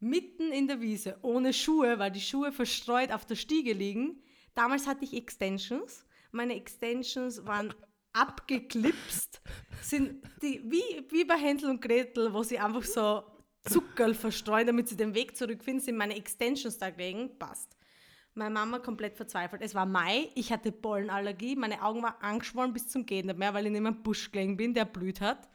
mitten 0.00 0.52
in 0.52 0.66
der 0.66 0.80
Wiese, 0.80 1.18
ohne 1.22 1.52
Schuhe, 1.52 1.98
weil 1.98 2.10
die 2.10 2.20
Schuhe 2.20 2.52
verstreut 2.52 3.12
auf 3.12 3.24
der 3.26 3.36
Stiege 3.36 3.72
liegen. 3.72 4.22
Damals 4.54 4.86
hatte 4.86 5.04
ich 5.04 5.14
Extensions. 5.14 6.04
Meine 6.32 6.54
Extensions 6.54 7.46
waren 7.46 7.74
abgeklipst, 8.16 9.40
sind 9.82 10.22
die, 10.42 10.62
wie, 10.64 11.06
wie 11.10 11.24
bei 11.24 11.36
Hänsel 11.36 11.70
und 11.70 11.82
Gretel, 11.82 12.32
wo 12.32 12.42
sie 12.42 12.58
einfach 12.58 12.82
so 12.82 13.22
Zuckerl 13.64 14.14
verstreuen, 14.14 14.66
damit 14.66 14.88
sie 14.88 14.96
den 14.96 15.14
Weg 15.14 15.36
zurückfinden, 15.36 15.84
sind 15.84 15.96
meine 15.96 16.16
Extensions 16.16 16.78
da 16.78 16.90
gelegen. 16.90 17.38
Passt. 17.38 17.76
Meine 18.34 18.52
Mama 18.52 18.78
komplett 18.78 19.16
verzweifelt. 19.16 19.62
Es 19.62 19.74
war 19.74 19.86
Mai, 19.86 20.30
ich 20.34 20.52
hatte 20.52 20.70
Pollenallergie, 20.70 21.56
meine 21.56 21.82
Augen 21.82 22.02
waren 22.02 22.20
angeschwollen 22.20 22.72
bis 22.72 22.88
zum 22.88 23.06
Gehen 23.06 23.26
nicht 23.26 23.38
mehr, 23.38 23.54
weil 23.54 23.66
ich 23.66 23.72
in 23.72 23.86
einem 23.86 24.02
Busch 24.02 24.30
gelegen 24.30 24.56
bin, 24.56 24.74
der 24.74 24.84
blüht 24.84 25.20
hat. 25.20 25.48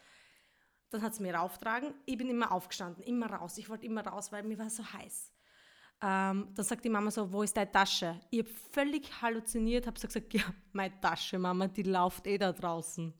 Dann 0.90 1.02
hat 1.04 1.14
es 1.14 1.20
mir 1.20 1.36
rauftragen. 1.36 1.94
Ich 2.06 2.18
bin 2.18 2.30
immer 2.30 2.52
aufgestanden, 2.52 3.04
immer 3.04 3.28
raus. 3.28 3.58
Ich 3.58 3.70
wollte 3.70 3.86
immer 3.86 4.06
raus, 4.06 4.32
weil 4.32 4.44
mir 4.44 4.58
war 4.58 4.70
so 4.70 4.84
heiß. 4.84 5.32
Ähm, 6.04 6.48
dann 6.56 6.66
sagt 6.66 6.84
die 6.84 6.90
Mama 6.90 7.12
so, 7.12 7.32
wo 7.32 7.44
ist 7.44 7.56
deine 7.56 7.72
Tasche? 7.72 8.20
Ich 8.32 8.40
habe 8.40 8.50
völlig 8.72 9.22
halluziniert, 9.22 9.86
habe 9.86 10.00
so 10.00 10.08
gesagt, 10.08 10.34
ja, 10.34 10.44
meine 10.74 11.00
Tasche, 11.00 11.38
Mama, 11.38 11.68
die 11.68 11.84
läuft 11.84 12.26
eh 12.26 12.38
da 12.38 12.52
draußen. 12.52 13.14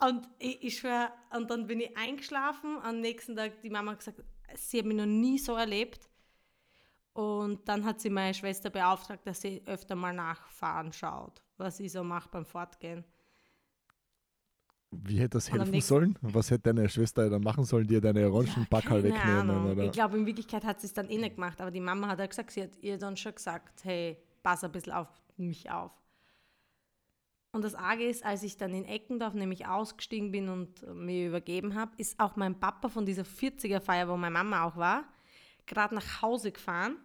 Und 0.00 0.28
ich, 0.40 0.64
ich 0.64 0.78
schwör, 0.78 1.12
und 1.30 1.48
dann 1.48 1.68
bin 1.68 1.80
ich 1.80 1.96
eingeschlafen. 1.96 2.78
Am 2.82 3.00
nächsten 3.00 3.36
Tag 3.36 3.60
die 3.62 3.70
Mama 3.70 3.94
gesagt, 3.94 4.24
sie 4.54 4.78
hat 4.78 4.86
mich 4.86 4.96
noch 4.96 5.06
nie 5.06 5.38
so 5.38 5.54
erlebt. 5.54 6.08
Und 7.12 7.68
dann 7.68 7.84
hat 7.84 8.00
sie 8.00 8.10
meine 8.10 8.34
Schwester 8.34 8.70
beauftragt, 8.70 9.26
dass 9.26 9.42
sie 9.42 9.62
öfter 9.66 9.94
mal 9.94 10.14
nachfahren 10.14 10.92
schaut, 10.92 11.42
was 11.56 11.78
ich 11.78 11.92
so 11.92 12.02
mache 12.02 12.30
beim 12.30 12.46
Fortgehen. 12.46 13.04
Wie 14.92 15.18
hätte 15.18 15.30
das 15.30 15.50
helfen 15.50 15.80
sollen? 15.80 16.18
Was 16.20 16.50
hätte 16.50 16.74
deine 16.74 16.88
Schwester 16.88 17.28
dann 17.30 17.42
machen 17.42 17.64
sollen, 17.64 17.86
dir 17.86 18.00
deine 18.00 18.30
Orangenbackerl 18.30 18.98
ja, 18.98 19.14
wegnehmen? 19.14 19.72
Oder? 19.72 19.84
Ich 19.84 19.92
glaube, 19.92 20.18
in 20.18 20.26
Wirklichkeit 20.26 20.64
hat 20.64 20.80
sie 20.80 20.86
es 20.86 20.92
dann 20.92 21.08
eh 21.08 21.16
nicht 21.18 21.36
gemacht, 21.36 21.60
aber 21.60 21.70
die 21.70 21.80
Mama 21.80 22.08
hat 22.08 22.18
ja 22.18 22.26
gesagt, 22.26 22.50
sie 22.50 22.62
hat 22.62 22.70
ihr 22.82 22.98
dann 22.98 23.16
schon 23.16 23.34
gesagt, 23.34 23.84
hey, 23.84 24.18
pass 24.42 24.62
ein 24.62 24.70
bisschen 24.70 24.92
auf 24.92 25.08
mich 25.36 25.70
auf. 25.70 25.92
Und 27.52 27.64
das 27.64 27.74
Arge 27.74 28.04
ist, 28.04 28.24
als 28.24 28.42
ich 28.42 28.56
dann 28.56 28.72
in 28.74 28.84
Eckendorf 28.84 29.34
nämlich 29.34 29.66
ausgestiegen 29.66 30.30
bin 30.30 30.48
und 30.48 30.86
mir 30.94 31.28
übergeben 31.28 31.74
habe, 31.74 31.92
ist 31.98 32.18
auch 32.18 32.36
mein 32.36 32.58
Papa 32.58 32.88
von 32.88 33.04
dieser 33.04 33.24
40er-Feier, 33.24 34.08
wo 34.08 34.16
meine 34.16 34.32
Mama 34.32 34.64
auch 34.64 34.76
war, 34.76 35.04
gerade 35.66 35.94
nach 35.94 36.22
Hause 36.22 36.52
gefahren. 36.52 36.96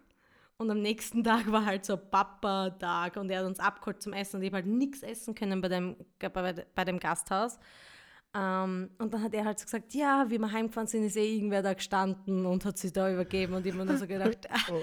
Und 0.60 0.70
am 0.70 0.82
nächsten 0.82 1.22
Tag 1.24 1.50
war 1.50 1.64
halt 1.64 1.84
so 1.84 1.96
Papa-Tag 1.96 3.16
und 3.16 3.30
er 3.30 3.40
hat 3.40 3.46
uns 3.46 3.60
abgeholt 3.60 4.02
zum 4.02 4.12
Essen 4.12 4.36
und 4.36 4.42
ich 4.42 4.48
habe 4.48 4.62
halt 4.62 4.66
nichts 4.66 5.02
essen 5.02 5.34
können 5.34 5.60
bei 5.60 5.68
dem, 5.68 5.96
bei, 6.18 6.66
bei 6.74 6.84
dem 6.84 6.98
Gasthaus. 6.98 7.58
Ähm, 8.34 8.90
und 8.98 9.14
dann 9.14 9.22
hat 9.22 9.32
er 9.34 9.44
halt 9.44 9.58
so 9.58 9.64
gesagt, 9.64 9.94
ja, 9.94 10.26
wie 10.28 10.38
wir 10.38 10.50
heimgefahren 10.50 10.86
sind, 10.86 11.04
ist 11.04 11.16
eh 11.16 11.36
irgendwer 11.36 11.62
da 11.62 11.72
gestanden 11.72 12.44
und 12.44 12.64
hat 12.64 12.76
sich 12.76 12.92
da 12.92 13.10
übergeben 13.10 13.54
und 13.54 13.64
ich 13.64 13.72
habe 13.72 13.84
mir 13.84 13.90
nur 13.90 13.98
so 13.98 14.06
gedacht, 14.06 14.48
oh. 14.70 14.82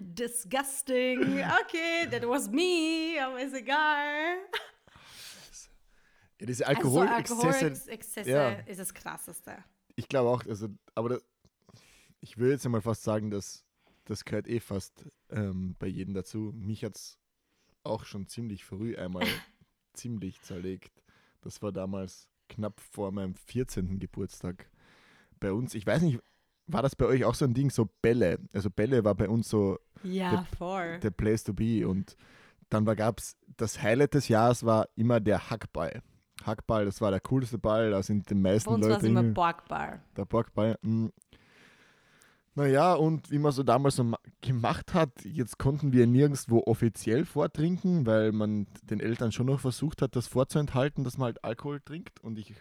disgusting, 0.00 1.20
okay, 1.20 2.08
that 2.10 2.26
was 2.26 2.48
me, 2.50 3.16
aber 3.22 3.40
ist 3.40 3.54
egal. 3.54 4.38
Ja, 6.40 6.46
diese 6.46 6.66
Alkoholexzesse 6.66 7.46
also 7.46 7.66
Alkoholexzesse 7.66 8.30
ja. 8.30 8.50
ist 8.66 8.80
das 8.80 8.92
Krasseste. 8.92 9.56
Ich 9.94 10.08
glaube 10.08 10.30
auch, 10.30 10.44
also, 10.46 10.68
aber 10.94 11.10
das, 11.10 11.24
ich 12.20 12.36
würde 12.36 12.54
jetzt 12.54 12.68
mal 12.68 12.82
fast 12.82 13.04
sagen, 13.04 13.30
dass 13.30 13.65
das 14.06 14.24
gehört 14.24 14.48
eh 14.48 14.60
fast 14.60 15.04
ähm, 15.30 15.76
bei 15.78 15.86
jedem 15.86 16.14
dazu. 16.14 16.52
Mich 16.54 16.84
hat 16.84 16.96
es 16.96 17.18
auch 17.82 18.04
schon 18.04 18.26
ziemlich 18.26 18.64
früh 18.64 18.96
einmal 18.96 19.24
ziemlich 19.92 20.40
zerlegt. 20.40 21.02
Das 21.42 21.62
war 21.62 21.72
damals 21.72 22.28
knapp 22.48 22.80
vor 22.80 23.12
meinem 23.12 23.34
14. 23.34 23.98
Geburtstag 23.98 24.70
bei 25.38 25.52
uns. 25.52 25.74
Ich 25.74 25.86
weiß 25.86 26.02
nicht, 26.02 26.20
war 26.66 26.82
das 26.82 26.96
bei 26.96 27.06
euch 27.06 27.24
auch 27.24 27.34
so 27.34 27.44
ein 27.44 27.54
Ding, 27.54 27.70
so 27.70 27.88
Bälle? 28.02 28.38
Also 28.52 28.70
Bälle 28.70 29.04
war 29.04 29.14
bei 29.14 29.28
uns 29.28 29.48
so 29.48 29.78
ja, 30.02 30.44
voll. 30.56 30.98
der 31.00 31.10
Place 31.10 31.44
to 31.44 31.52
be. 31.52 31.86
Und 31.86 32.16
dann 32.70 32.84
gab 32.84 33.18
es, 33.18 33.36
das 33.56 33.82
Highlight 33.82 34.14
des 34.14 34.28
Jahres 34.28 34.64
war 34.64 34.88
immer 34.96 35.20
der 35.20 35.50
Hackball. 35.50 36.02
Hackball, 36.44 36.84
das 36.84 37.00
war 37.00 37.10
der 37.10 37.20
coolste 37.20 37.58
Ball, 37.58 37.90
da 37.90 38.02
sind 38.02 38.28
die 38.30 38.34
meisten 38.34 38.68
Bei 38.68 38.74
uns 38.74 38.86
Leute. 38.86 39.06
immer 39.06 39.22
Borgball. 39.22 40.02
Der 40.16 40.24
Borgball. 40.26 40.78
Naja, 42.56 42.94
und 42.94 43.30
wie 43.30 43.38
man 43.38 43.52
so 43.52 43.62
damals 43.62 43.96
so 43.96 44.12
gemacht 44.40 44.94
hat, 44.94 45.10
jetzt 45.24 45.58
konnten 45.58 45.92
wir 45.92 46.06
nirgendwo 46.06 46.62
offiziell 46.64 47.26
vortrinken, 47.26 48.06
weil 48.06 48.32
man 48.32 48.66
den 48.82 48.98
Eltern 48.98 49.30
schon 49.30 49.46
noch 49.46 49.60
versucht 49.60 50.00
hat, 50.00 50.16
das 50.16 50.26
vorzuenthalten, 50.26 51.04
dass 51.04 51.18
man 51.18 51.26
halt 51.26 51.44
Alkohol 51.44 51.80
trinkt. 51.80 52.18
Und 52.20 52.38
ich 52.38 52.54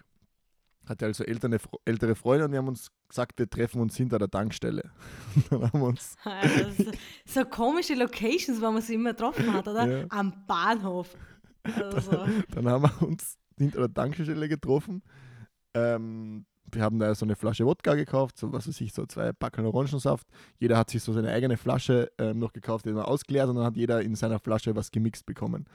hatte 0.86 1.06
also 1.06 1.24
ältere, 1.24 1.60
ältere 1.86 2.16
Freunde 2.16 2.44
und 2.44 2.52
wir 2.52 2.60
haben 2.60 2.68
uns 2.68 2.92
gesagt, 3.08 3.40
wir 3.40 3.50
treffen 3.50 3.80
uns 3.80 3.96
hinter 3.96 4.20
der 4.20 4.30
Tankstelle. 4.30 4.92
dann 5.50 5.64
haben 5.64 5.80
wir 5.80 5.88
uns 5.88 6.18
also, 6.26 6.92
so 7.26 7.46
komische 7.46 7.94
Locations, 7.96 8.60
wo 8.62 8.72
man 8.72 8.82
sich 8.82 8.96
immer 8.96 9.12
getroffen 9.12 9.54
hat, 9.54 9.66
oder? 9.66 10.00
Ja. 10.00 10.06
Am 10.10 10.46
Bahnhof. 10.46 11.16
Also. 11.68 12.12
Dann, 12.12 12.44
dann, 12.54 12.70
haben 12.70 12.84
wir 12.84 13.08
uns 13.08 13.40
hinter 13.58 13.80
der 13.80 13.94
Tankstelle 13.96 14.48
getroffen. 14.48 15.02
Ähm, 15.74 16.46
wir 16.76 16.84
haben 16.84 17.00
da 17.00 17.16
so 17.16 17.26
eine 17.26 17.36
Flasche 17.36 17.66
Wodka 17.66 17.96
gekauft, 17.96 18.38
so 18.38 18.52
was 18.54 18.68
weiß 18.68 18.82
ich, 18.82 18.94
so 18.94 19.06
zwei 19.06 19.32
Packen 19.32 19.66
Orangensaft. 19.66 20.28
Jeder 20.60 20.78
hat 20.78 20.90
sich 20.90 21.02
so 21.02 21.14
seine 21.14 21.32
eigene 21.32 21.58
Flasche 21.58 22.12
ähm, 22.18 22.40
noch 22.40 22.54
gekauft, 22.54 22.86
die 22.86 22.90
dann 22.90 23.00
ausgeleert 23.00 23.50
und 23.50 23.56
dann 23.56 23.66
hat 23.66 23.76
jeder 23.76 24.02
in 24.02 24.16
seiner 24.16 24.40
Flasche 24.40 24.76
was 24.76 24.92
gemixt 24.92 25.26
bekommen. 25.26 25.66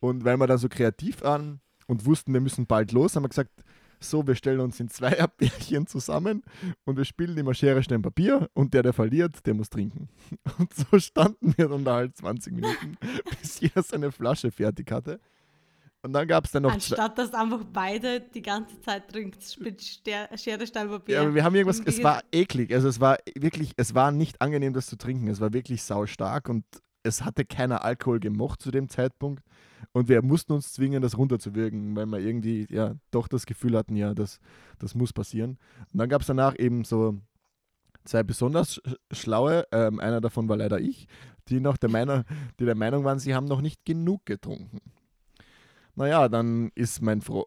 Und 0.00 0.24
weil 0.24 0.36
wir 0.36 0.46
dann 0.46 0.58
so 0.58 0.68
kreativ 0.68 1.22
waren 1.22 1.60
und 1.86 2.06
wussten, 2.06 2.32
wir 2.32 2.40
müssen 2.40 2.66
bald 2.66 2.92
los, 2.92 3.16
haben 3.16 3.24
wir 3.24 3.28
gesagt, 3.28 3.62
so, 4.02 4.26
wir 4.26 4.34
stellen 4.34 4.60
uns 4.60 4.80
in 4.80 4.88
zwei 4.88 5.10
Bärchen 5.36 5.86
zusammen 5.86 6.42
und 6.84 6.96
wir 6.96 7.04
spielen 7.04 7.36
immer 7.36 7.54
Schere, 7.54 7.82
Stein, 7.82 8.02
Papier 8.02 8.48
und 8.54 8.72
der, 8.72 8.82
der 8.82 8.94
verliert, 8.94 9.46
der 9.46 9.54
muss 9.54 9.68
trinken. 9.68 10.08
Und 10.58 10.72
so 10.72 10.98
standen 10.98 11.54
wir 11.56 11.68
dann 11.68 11.84
da 11.84 11.96
halt 11.96 12.16
20 12.16 12.54
Minuten, 12.54 12.96
bis 13.40 13.60
jeder 13.60 13.82
seine 13.82 14.10
Flasche 14.10 14.50
fertig 14.50 14.90
hatte. 14.90 15.20
Und 16.02 16.14
dann 16.14 16.26
gab 16.26 16.46
es 16.46 16.52
dann 16.52 16.62
noch. 16.62 16.72
Anstatt 16.72 17.18
dass 17.18 17.34
einfach 17.34 17.62
beide 17.64 18.20
die 18.20 18.40
ganze 18.42 18.80
Zeit 18.80 19.08
trinkt 19.08 19.60
mit 19.60 19.82
Schere, 19.82 20.66
Stein, 20.66 20.88
Papier. 20.88 21.16
Ja, 21.16 21.22
aber 21.22 21.34
wir 21.34 21.44
haben 21.44 21.54
irgendwas, 21.54 21.80
es 21.84 22.02
war 22.02 22.22
eklig. 22.32 22.72
Also 22.72 22.88
es 22.88 23.00
war 23.00 23.18
wirklich, 23.34 23.72
es 23.76 23.94
war 23.94 24.10
nicht 24.10 24.40
angenehm, 24.40 24.72
das 24.72 24.86
zu 24.86 24.96
trinken. 24.96 25.28
Es 25.28 25.40
war 25.40 25.52
wirklich 25.52 25.82
sau 25.82 26.06
stark 26.06 26.48
und 26.48 26.64
es 27.02 27.24
hatte 27.24 27.44
keiner 27.44 27.84
Alkohol 27.84 28.20
gemocht 28.20 28.62
zu 28.62 28.70
dem 28.70 28.88
Zeitpunkt. 28.88 29.42
Und 29.92 30.08
wir 30.08 30.22
mussten 30.22 30.52
uns 30.52 30.72
zwingen, 30.72 31.02
das 31.02 31.18
runterzuwirken, 31.18 31.96
weil 31.96 32.06
wir 32.06 32.18
irgendwie 32.18 32.66
ja 32.70 32.94
doch 33.10 33.28
das 33.28 33.46
Gefühl 33.46 33.76
hatten, 33.76 33.96
ja, 33.96 34.14
das, 34.14 34.38
das 34.78 34.94
muss 34.94 35.12
passieren. 35.12 35.58
Und 35.92 35.98
dann 35.98 36.08
gab 36.08 36.20
es 36.22 36.26
danach 36.26 36.58
eben 36.58 36.84
so 36.84 37.18
zwei 38.04 38.22
besonders 38.22 38.80
schlaue, 39.12 39.64
ähm, 39.72 40.00
einer 40.00 40.20
davon 40.20 40.48
war 40.48 40.56
leider 40.56 40.80
ich, 40.80 41.06
die 41.48 41.60
noch 41.60 41.76
der 41.76 41.90
Meinung, 41.90 42.24
die 42.58 42.64
der 42.64 42.74
Meinung 42.74 43.04
waren, 43.04 43.18
sie 43.18 43.34
haben 43.34 43.46
noch 43.46 43.60
nicht 43.60 43.84
genug 43.84 44.24
getrunken. 44.26 44.80
Naja, 45.94 46.28
dann 46.28 46.70
ist 46.74 47.02
mein, 47.02 47.20
Fro 47.20 47.46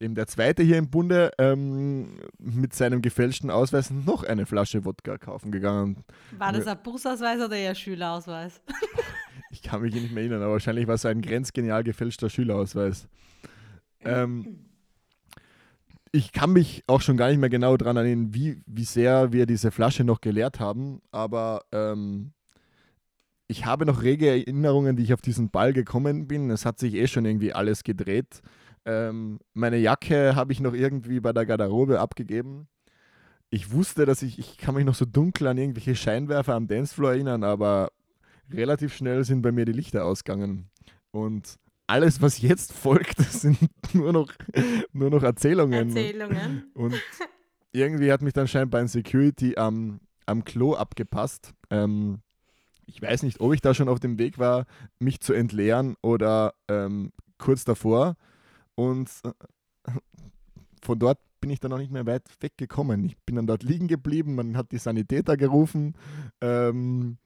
eben 0.00 0.14
der 0.14 0.26
zweite 0.26 0.62
hier 0.62 0.78
im 0.78 0.90
Bunde 0.90 1.30
ähm, 1.38 2.18
mit 2.38 2.74
seinem 2.74 3.02
gefälschten 3.02 3.50
Ausweis 3.50 3.90
noch 3.90 4.24
eine 4.24 4.46
Flasche 4.46 4.84
Wodka 4.84 5.18
kaufen 5.18 5.50
gegangen. 5.50 6.04
War 6.38 6.52
das 6.52 6.66
ein 6.66 6.82
Busausweis 6.82 7.40
oder 7.40 7.56
eher 7.56 7.74
Schülerausweis? 7.74 8.60
ich 9.50 9.62
kann 9.62 9.82
mich 9.82 9.94
nicht 9.94 10.12
mehr 10.12 10.22
erinnern, 10.22 10.42
aber 10.42 10.52
wahrscheinlich 10.52 10.86
war 10.86 10.94
es 10.94 11.06
ein 11.06 11.22
grenzgenial 11.22 11.84
gefälschter 11.84 12.28
Schülerausweis. 12.28 13.08
Ähm, 14.00 14.66
ich 16.12 16.32
kann 16.32 16.52
mich 16.52 16.84
auch 16.86 17.00
schon 17.00 17.16
gar 17.16 17.28
nicht 17.28 17.38
mehr 17.38 17.50
genau 17.50 17.76
daran 17.76 17.96
erinnern, 17.96 18.34
wie, 18.34 18.62
wie 18.66 18.84
sehr 18.84 19.32
wir 19.32 19.46
diese 19.46 19.70
Flasche 19.70 20.04
noch 20.04 20.20
geleert 20.20 20.60
haben, 20.60 21.00
aber 21.10 21.64
ähm, 21.72 22.32
ich 23.48 23.64
habe 23.64 23.86
noch 23.86 24.02
rege 24.02 24.28
Erinnerungen, 24.28 24.98
wie 24.98 25.04
ich 25.04 25.14
auf 25.14 25.20
diesen 25.20 25.50
Ball 25.50 25.72
gekommen 25.72 26.26
bin. 26.26 26.50
Es 26.50 26.64
hat 26.64 26.78
sich 26.78 26.94
eh 26.94 27.06
schon 27.06 27.24
irgendwie 27.24 27.52
alles 27.52 27.84
gedreht. 27.84 28.42
Ähm, 28.84 29.38
meine 29.54 29.78
Jacke 29.78 30.34
habe 30.34 30.52
ich 30.52 30.60
noch 30.60 30.74
irgendwie 30.74 31.20
bei 31.20 31.32
der 31.32 31.46
Garderobe 31.46 32.00
abgegeben. 32.00 32.68
Ich 33.50 33.70
wusste, 33.72 34.06
dass 34.06 34.22
ich, 34.22 34.38
ich 34.38 34.58
kann 34.58 34.74
mich 34.74 34.84
noch 34.84 34.94
so 34.94 35.04
dunkel 35.04 35.46
an 35.46 35.58
irgendwelche 35.58 35.94
Scheinwerfer 35.94 36.54
am 36.54 36.66
Dancefloor 36.66 37.12
erinnern, 37.12 37.44
aber 37.44 37.92
relativ 38.52 38.94
schnell 38.94 39.24
sind 39.24 39.42
bei 39.42 39.52
mir 39.52 39.64
die 39.64 39.72
Lichter 39.72 40.04
ausgegangen. 40.04 40.68
Und 41.12 41.56
alles, 41.86 42.20
was 42.20 42.40
jetzt 42.40 42.72
folgt, 42.72 43.18
sind 43.18 43.58
nur 43.92 44.12
noch, 44.12 44.32
nur 44.92 45.10
noch 45.10 45.22
Erzählungen. 45.22 45.88
Erzählungen. 45.88 46.70
Und 46.74 46.94
irgendwie 47.72 48.10
hat 48.10 48.22
mich 48.22 48.32
dann 48.32 48.48
scheinbar 48.48 48.80
ein 48.80 48.88
Security 48.88 49.56
am, 49.56 50.00
am 50.26 50.44
Klo 50.44 50.74
abgepasst. 50.74 51.54
Ähm, 51.70 52.20
ich 52.86 53.02
weiß 53.02 53.22
nicht, 53.22 53.40
ob 53.40 53.52
ich 53.52 53.60
da 53.60 53.74
schon 53.74 53.88
auf 53.88 54.00
dem 54.00 54.18
Weg 54.18 54.38
war, 54.38 54.66
mich 54.98 55.20
zu 55.20 55.32
entleeren 55.32 55.96
oder 56.02 56.54
ähm, 56.68 57.12
kurz 57.38 57.64
davor. 57.64 58.16
Und 58.74 59.10
äh, 59.24 59.90
von 60.82 60.98
dort 60.98 61.18
bin 61.40 61.50
ich 61.50 61.60
dann 61.60 61.72
auch 61.72 61.78
nicht 61.78 61.92
mehr 61.92 62.06
weit 62.06 62.28
weggekommen. 62.40 63.04
Ich 63.04 63.16
bin 63.18 63.36
dann 63.36 63.46
dort 63.46 63.62
liegen 63.62 63.88
geblieben, 63.88 64.34
man 64.34 64.56
hat 64.56 64.72
die 64.72 64.78
Sanitäter 64.78 65.36
gerufen. 65.36 65.94
Ähm, 66.40 67.18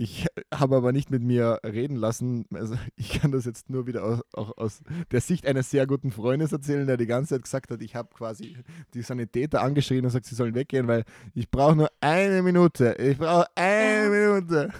ich 0.00 0.26
habe 0.54 0.76
aber 0.76 0.92
nicht 0.92 1.10
mit 1.10 1.24
mir 1.24 1.58
reden 1.64 1.96
lassen. 1.96 2.46
Also 2.54 2.76
ich 2.96 3.20
kann 3.20 3.32
das 3.32 3.44
jetzt 3.44 3.68
nur 3.68 3.86
wieder 3.88 4.04
aus, 4.04 4.20
auch 4.32 4.56
aus 4.56 4.82
der 5.10 5.20
Sicht 5.20 5.44
eines 5.44 5.70
sehr 5.70 5.88
guten 5.88 6.12
Freundes 6.12 6.52
erzählen, 6.52 6.86
der 6.86 6.96
die 6.96 7.06
ganze 7.06 7.34
Zeit 7.34 7.42
gesagt 7.42 7.70
hat, 7.72 7.82
ich 7.82 7.96
habe 7.96 8.08
quasi 8.14 8.56
die 8.94 9.02
Sanitäter 9.02 9.60
angeschrien 9.60 10.00
und 10.00 10.08
gesagt, 10.08 10.26
sie 10.26 10.36
sollen 10.36 10.54
weggehen, 10.54 10.86
weil 10.86 11.04
ich 11.34 11.50
brauche 11.50 11.74
nur 11.74 11.90
eine 12.00 12.42
Minute. 12.42 12.94
Ich 12.98 13.18
brauche 13.18 13.48
eine 13.56 14.08
Minute. 14.08 14.72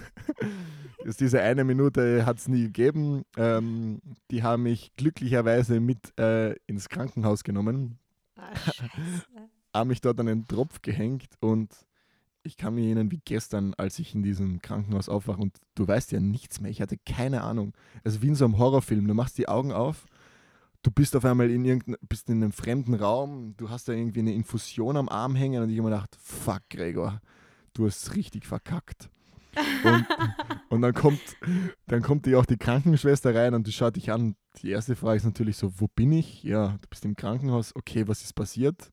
Ist 1.03 1.21
diese 1.21 1.41
eine 1.41 1.63
Minute 1.63 2.25
hat 2.25 2.39
es 2.39 2.47
nie 2.47 2.63
gegeben. 2.63 3.23
Ähm, 3.37 4.01
die 4.31 4.43
haben 4.43 4.63
mich 4.63 4.91
glücklicherweise 4.95 5.79
mit 5.79 6.17
äh, 6.17 6.55
ins 6.67 6.87
Krankenhaus 6.87 7.43
genommen. 7.43 7.99
Haben 9.73 9.89
mich 9.89 10.01
dort 10.01 10.19
an 10.19 10.25
den 10.25 10.47
Tropf 10.47 10.81
gehängt 10.81 11.29
und 11.39 11.73
ich 12.43 12.57
kann 12.57 12.75
mich 12.75 12.85
erinnern 12.85 13.11
wie 13.11 13.21
gestern, 13.23 13.73
als 13.75 13.99
ich 13.99 14.15
in 14.15 14.23
diesem 14.23 14.61
Krankenhaus 14.61 15.09
aufwache 15.09 15.41
und 15.41 15.57
du 15.75 15.87
weißt 15.87 16.11
ja 16.11 16.19
nichts 16.19 16.61
mehr. 16.61 16.71
Ich 16.71 16.81
hatte 16.81 16.97
keine 16.97 17.41
Ahnung. 17.41 17.73
Also 18.03 18.21
wie 18.21 18.27
in 18.27 18.35
so 18.35 18.45
einem 18.45 18.57
Horrorfilm. 18.57 19.07
Du 19.07 19.13
machst 19.13 19.37
die 19.37 19.47
Augen 19.47 19.71
auf, 19.71 20.05
du 20.81 20.91
bist 20.91 21.15
auf 21.15 21.25
einmal 21.25 21.49
in 21.49 21.65
irgendein, 21.65 21.95
bist 22.07 22.29
in 22.29 22.41
einem 22.41 22.51
fremden 22.51 22.93
Raum, 22.93 23.55
du 23.57 23.69
hast 23.69 23.87
da 23.87 23.93
irgendwie 23.93 24.21
eine 24.21 24.33
Infusion 24.33 24.97
am 24.97 25.09
Arm 25.09 25.35
hängen 25.35 25.61
und 25.61 25.69
ich 25.69 25.77
habe 25.77 25.89
mir 25.89 25.95
gedacht, 25.95 26.17
fuck 26.21 26.61
Gregor, 26.69 27.21
du 27.73 27.85
hast 27.85 28.15
richtig 28.15 28.45
verkackt. 28.45 29.09
Und, 29.83 30.05
und, 30.69 30.81
dann 30.81 30.93
kommt, 30.93 31.21
dann 31.87 32.01
kommt 32.01 32.25
die 32.25 32.35
auch 32.35 32.45
die 32.45 32.57
Krankenschwester 32.57 33.33
rein 33.35 33.53
und 33.53 33.67
die 33.67 33.71
schaut 33.71 33.95
dich 33.95 34.11
an. 34.11 34.35
Die 34.61 34.71
erste 34.71 34.95
Frage 34.95 35.17
ist 35.17 35.25
natürlich 35.25 35.57
so, 35.57 35.71
wo 35.79 35.87
bin 35.87 36.11
ich? 36.11 36.43
Ja, 36.43 36.77
du 36.81 36.87
bist 36.89 37.05
im 37.05 37.15
Krankenhaus. 37.15 37.75
Okay, 37.75 38.07
was 38.07 38.21
ist 38.23 38.33
passiert? 38.33 38.91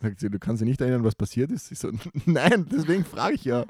Sagt 0.00 0.20
sie, 0.20 0.30
du 0.30 0.38
kannst 0.38 0.60
dich 0.60 0.68
nicht 0.68 0.80
erinnern, 0.80 1.04
was 1.04 1.14
passiert 1.14 1.50
ist? 1.50 1.72
Ich 1.72 1.78
so, 1.78 1.90
nein, 2.26 2.66
deswegen 2.70 3.04
frage 3.04 3.34
ich 3.34 3.44
ja. 3.44 3.64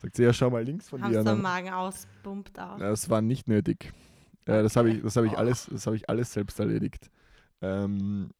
Sagt 0.00 0.16
sie, 0.16 0.24
ja, 0.24 0.32
schau 0.32 0.50
mal 0.50 0.64
links 0.64 0.88
von 0.88 1.02
Hast 1.02 1.12
dir. 1.12 1.18
Hast 1.18 1.28
du 1.28 1.36
Magen 1.36 1.70
auspumpt 1.70 2.58
auch? 2.58 2.78
Das 2.78 3.08
war 3.10 3.20
nicht 3.20 3.48
nötig. 3.48 3.92
Äh, 4.46 4.62
das 4.62 4.76
habe 4.76 4.90
ich, 4.90 5.02
hab 5.04 5.24
ich, 5.24 5.38
alles, 5.38 5.70
hab 5.86 5.94
ich 5.94 6.08
alles 6.08 6.32
selbst 6.32 6.58
erledigt. 6.58 7.10
Ähm, 7.60 8.30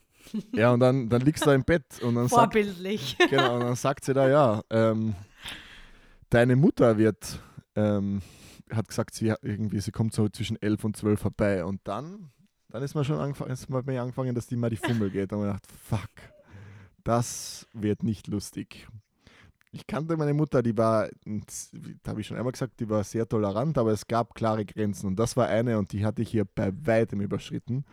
ja, 0.52 0.72
und 0.72 0.80
dann, 0.80 1.08
dann 1.08 1.22
liegst 1.22 1.44
du 1.44 1.50
da 1.50 1.54
im 1.54 1.64
Bett 1.64 1.84
und 2.02 2.14
dann 2.14 2.28
Vorbildlich. 2.28 3.16
Sagt, 3.18 3.30
genau, 3.30 3.54
und 3.56 3.60
dann 3.60 3.76
sagt 3.76 4.04
sie 4.04 4.14
da, 4.14 4.28
ja, 4.28 4.62
ähm, 4.70 5.14
deine 6.32 6.56
Mutter 6.56 6.98
wird, 6.98 7.40
ähm, 7.76 8.22
hat 8.70 8.88
gesagt, 8.88 9.14
sie 9.14 9.34
irgendwie, 9.42 9.80
sie 9.80 9.92
kommt 9.92 10.14
so 10.14 10.28
zwischen 10.28 10.60
elf 10.60 10.82
und 10.84 10.96
zwölf 10.96 11.20
vorbei. 11.20 11.64
Und 11.64 11.80
dann, 11.84 12.30
dann 12.70 12.82
ist 12.82 12.94
man 12.94 13.04
schon 13.04 13.18
angefangen, 13.18 13.50
ist 13.50 13.68
man 13.68 13.88
angefangen, 13.88 14.34
dass 14.34 14.46
die 14.46 14.56
mal 14.56 14.70
die 14.70 14.76
Fummel 14.76 15.10
geht. 15.10 15.32
Und 15.32 15.40
man 15.40 15.48
dachte, 15.50 15.68
fuck, 15.84 16.10
das 17.04 17.66
wird 17.72 18.02
nicht 18.02 18.26
lustig. 18.28 18.88
Ich 19.74 19.86
kannte 19.86 20.16
meine 20.16 20.34
Mutter, 20.34 20.62
die 20.62 20.76
war, 20.76 21.08
da 21.24 22.10
habe 22.10 22.20
ich 22.20 22.26
schon 22.26 22.36
einmal 22.36 22.52
gesagt, 22.52 22.78
die 22.78 22.88
war 22.88 23.04
sehr 23.04 23.26
tolerant, 23.26 23.78
aber 23.78 23.92
es 23.92 24.06
gab 24.06 24.34
klare 24.34 24.66
Grenzen. 24.66 25.06
Und 25.06 25.16
das 25.16 25.36
war 25.36 25.48
eine 25.48 25.78
und 25.78 25.92
die 25.92 26.04
hatte 26.04 26.20
ich 26.22 26.30
hier 26.30 26.44
bei 26.44 26.72
weitem 26.84 27.22
überschritten. 27.22 27.84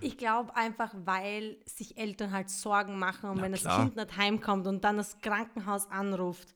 Ich 0.00 0.18
glaube 0.18 0.54
einfach, 0.56 0.92
weil 1.04 1.56
sich 1.66 1.96
Eltern 1.96 2.32
halt 2.32 2.50
Sorgen 2.50 2.98
machen 2.98 3.30
und 3.30 3.36
Na, 3.36 3.42
wenn 3.42 3.52
klar. 3.52 3.76
das 3.78 3.84
Kind 3.84 3.96
nicht 3.96 4.16
heimkommt 4.16 4.66
und 4.66 4.82
dann 4.82 4.96
das 4.96 5.20
Krankenhaus 5.20 5.88
anruft, 5.88 6.54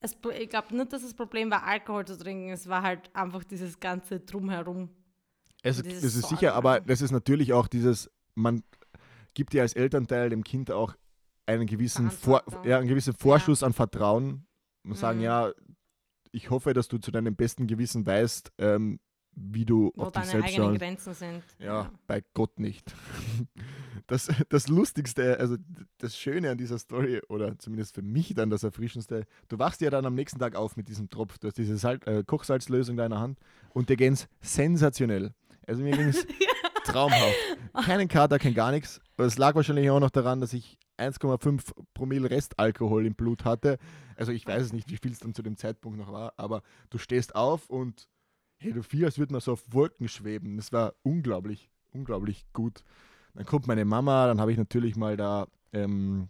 es, 0.00 0.16
ich 0.38 0.48
glaube 0.48 0.76
nicht, 0.76 0.92
dass 0.92 1.02
das 1.02 1.14
Problem 1.14 1.50
war, 1.50 1.64
Alkohol 1.64 2.06
zu 2.06 2.16
trinken. 2.18 2.50
Es 2.50 2.68
war 2.68 2.82
halt 2.82 3.14
einfach 3.14 3.44
dieses 3.44 3.78
ganze 3.80 4.20
Drumherum. 4.20 4.88
Es, 5.62 5.82
das 5.82 6.02
ist 6.02 6.28
sicher, 6.28 6.54
aber 6.54 6.80
das 6.80 7.02
ist 7.02 7.10
natürlich 7.10 7.52
auch 7.52 7.68
dieses, 7.68 8.10
man 8.34 8.62
gibt 9.34 9.52
ja 9.52 9.62
als 9.62 9.74
Elternteil 9.74 10.30
dem 10.30 10.42
Kind 10.42 10.70
auch 10.70 10.94
einen 11.44 11.66
gewissen, 11.66 12.10
Vor, 12.10 12.42
ja, 12.64 12.78
einen 12.78 12.88
gewissen 12.88 13.12
Vorschuss 13.12 13.60
ja. 13.60 13.66
an 13.66 13.72
Vertrauen. 13.72 14.46
Und 14.82 14.96
sagen, 14.96 15.18
mhm. 15.18 15.24
ja, 15.24 15.52
ich 16.32 16.48
hoffe, 16.48 16.72
dass 16.72 16.88
du 16.88 16.96
zu 16.96 17.10
deinem 17.10 17.36
besten 17.36 17.66
Gewissen 17.66 18.06
weißt, 18.06 18.52
ähm, 18.58 18.98
wie 19.32 19.66
du 19.66 19.92
Wo 19.94 20.04
auf 20.04 20.12
dich 20.12 20.24
selbst 20.24 20.48
eigenen 20.48 20.78
Grenzen 20.78 21.14
sind. 21.14 21.42
Ja, 21.58 21.82
ja, 21.82 21.90
bei 22.06 22.22
Gott 22.34 22.58
nicht. 22.58 22.94
Das, 24.10 24.28
das 24.48 24.68
Lustigste, 24.68 25.38
also 25.38 25.56
das 25.98 26.16
Schöne 26.16 26.50
an 26.50 26.58
dieser 26.58 26.78
Story, 26.78 27.20
oder 27.28 27.58
zumindest 27.58 27.94
für 27.94 28.02
mich 28.02 28.34
dann 28.34 28.50
das 28.50 28.64
Erfrischendste, 28.64 29.24
du 29.48 29.58
wachst 29.58 29.80
ja 29.80 29.88
dann 29.88 30.04
am 30.04 30.14
nächsten 30.14 30.38
Tag 30.38 30.56
auf 30.56 30.76
mit 30.76 30.88
diesem 30.88 31.08
Tropf, 31.08 31.38
du 31.38 31.46
hast 31.46 31.56
diese 31.56 31.76
Sal 31.76 32.00
äh, 32.06 32.24
Kochsalzlösung 32.24 32.94
in 32.94 32.98
deiner 32.98 33.20
Hand 33.20 33.38
und 33.72 33.88
dir 33.88 33.96
geht's 33.96 34.28
sensationell. 34.40 35.32
Also 35.66 35.82
mir 35.82 35.96
ging 35.96 36.08
es 36.08 36.26
traumhaft. 36.84 37.36
Keinen 37.84 38.08
Kater, 38.08 38.38
kein 38.38 38.54
gar 38.54 38.72
nichts. 38.72 39.00
Es 39.16 39.38
lag 39.38 39.54
wahrscheinlich 39.54 39.88
auch 39.90 40.00
noch 40.00 40.10
daran, 40.10 40.40
dass 40.40 40.52
ich 40.52 40.76
1,5 40.98 41.72
Promille 41.94 42.30
Restalkohol 42.30 43.06
im 43.06 43.14
Blut 43.14 43.44
hatte. 43.44 43.78
Also 44.16 44.32
ich 44.32 44.46
weiß 44.46 44.62
es 44.62 44.72
nicht, 44.72 44.90
wie 44.90 44.96
viel 44.96 45.12
es 45.12 45.20
dann 45.20 45.34
zu 45.34 45.42
dem 45.42 45.56
Zeitpunkt 45.56 45.98
noch 45.98 46.12
war, 46.12 46.34
aber 46.36 46.62
du 46.90 46.98
stehst 46.98 47.36
auf 47.36 47.70
und 47.70 48.08
hey, 48.58 48.72
du 48.72 48.82
viel, 48.82 49.04
als 49.04 49.18
würde 49.18 49.32
man 49.32 49.40
so 49.40 49.52
auf 49.52 49.64
Wolken 49.68 50.08
schweben. 50.08 50.56
Das 50.56 50.72
war 50.72 50.94
unglaublich, 51.02 51.70
unglaublich 51.92 52.44
gut. 52.52 52.82
Dann 53.34 53.44
kommt 53.46 53.66
meine 53.66 53.84
Mama, 53.84 54.26
dann 54.26 54.40
habe 54.40 54.52
ich 54.52 54.58
natürlich 54.58 54.96
mal 54.96 55.16
da 55.16 55.46
ähm, 55.72 56.28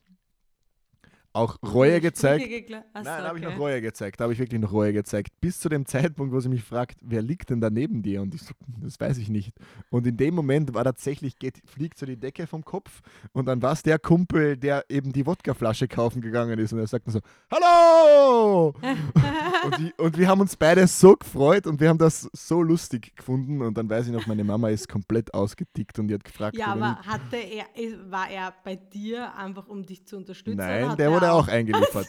auch 1.32 1.56
Reue 1.62 2.00
gezeigt. 2.00 2.48
Nein, 2.68 3.04
da 3.04 3.28
habe 3.28 3.38
ich 3.38 3.44
noch 3.44 3.58
Reue 3.58 3.80
gezeigt. 3.80 4.18
Da 4.18 4.24
habe 4.24 4.32
ich 4.32 4.38
wirklich 4.38 4.60
noch 4.60 4.72
Reue 4.72 4.92
gezeigt. 4.92 5.40
Bis 5.40 5.60
zu 5.60 5.68
dem 5.68 5.86
Zeitpunkt, 5.86 6.34
wo 6.34 6.40
sie 6.40 6.48
mich 6.48 6.62
fragt, 6.62 6.98
wer 7.02 7.22
liegt 7.22 7.50
denn 7.50 7.60
da 7.60 7.70
neben 7.70 8.02
dir? 8.02 8.22
Und 8.22 8.34
ich 8.34 8.42
so, 8.42 8.54
das 8.82 8.98
weiß 8.98 9.18
ich 9.18 9.28
nicht. 9.28 9.52
Und 9.90 10.06
in 10.06 10.16
dem 10.16 10.34
Moment 10.34 10.74
war 10.74 10.84
tatsächlich, 10.84 11.38
geht, 11.38 11.62
fliegt 11.64 11.98
so 11.98 12.06
die 12.06 12.16
Decke 12.16 12.46
vom 12.46 12.64
Kopf 12.64 13.00
und 13.32 13.46
dann 13.46 13.62
war 13.62 13.72
es 13.72 13.82
der 13.82 13.98
Kumpel, 13.98 14.56
der 14.56 14.84
eben 14.88 15.12
die 15.12 15.24
Wodkaflasche 15.24 15.86
kaufen 15.86 16.20
gegangen 16.20 16.58
ist. 16.58 16.72
Und 16.72 16.80
er 16.80 16.86
sagt 16.86 17.06
dann 17.06 17.14
so, 17.14 17.20
Hallo! 17.50 18.74
und, 19.64 19.78
die, 19.78 19.92
und 19.98 20.18
wir 20.18 20.28
haben 20.28 20.40
uns 20.40 20.56
beide 20.56 20.86
so 20.86 21.14
gefreut 21.14 21.66
und 21.66 21.80
wir 21.80 21.88
haben 21.88 21.98
das 21.98 22.28
so 22.32 22.62
lustig 22.62 23.14
gefunden. 23.14 23.62
Und 23.62 23.78
dann 23.78 23.88
weiß 23.88 24.06
ich 24.06 24.12
noch, 24.12 24.26
meine 24.26 24.44
Mama 24.44 24.70
ist 24.70 24.88
komplett 24.88 25.32
ausgetickt 25.32 25.98
und 25.98 26.08
die 26.08 26.14
hat 26.14 26.24
gefragt. 26.24 26.56
Ja, 26.56 26.68
aber 26.68 26.96
hatte 27.02 27.36
er, 27.36 27.66
war 28.10 28.28
er 28.28 28.52
bei 28.64 28.76
dir 28.76 29.34
einfach, 29.36 29.68
um 29.68 29.86
dich 29.86 30.06
zu 30.06 30.16
unterstützen? 30.16 30.58
Nein, 30.58 30.96
der 30.96 31.19
wurde 31.20 31.32
auch 31.32 31.48
eingeliefert. 31.48 32.08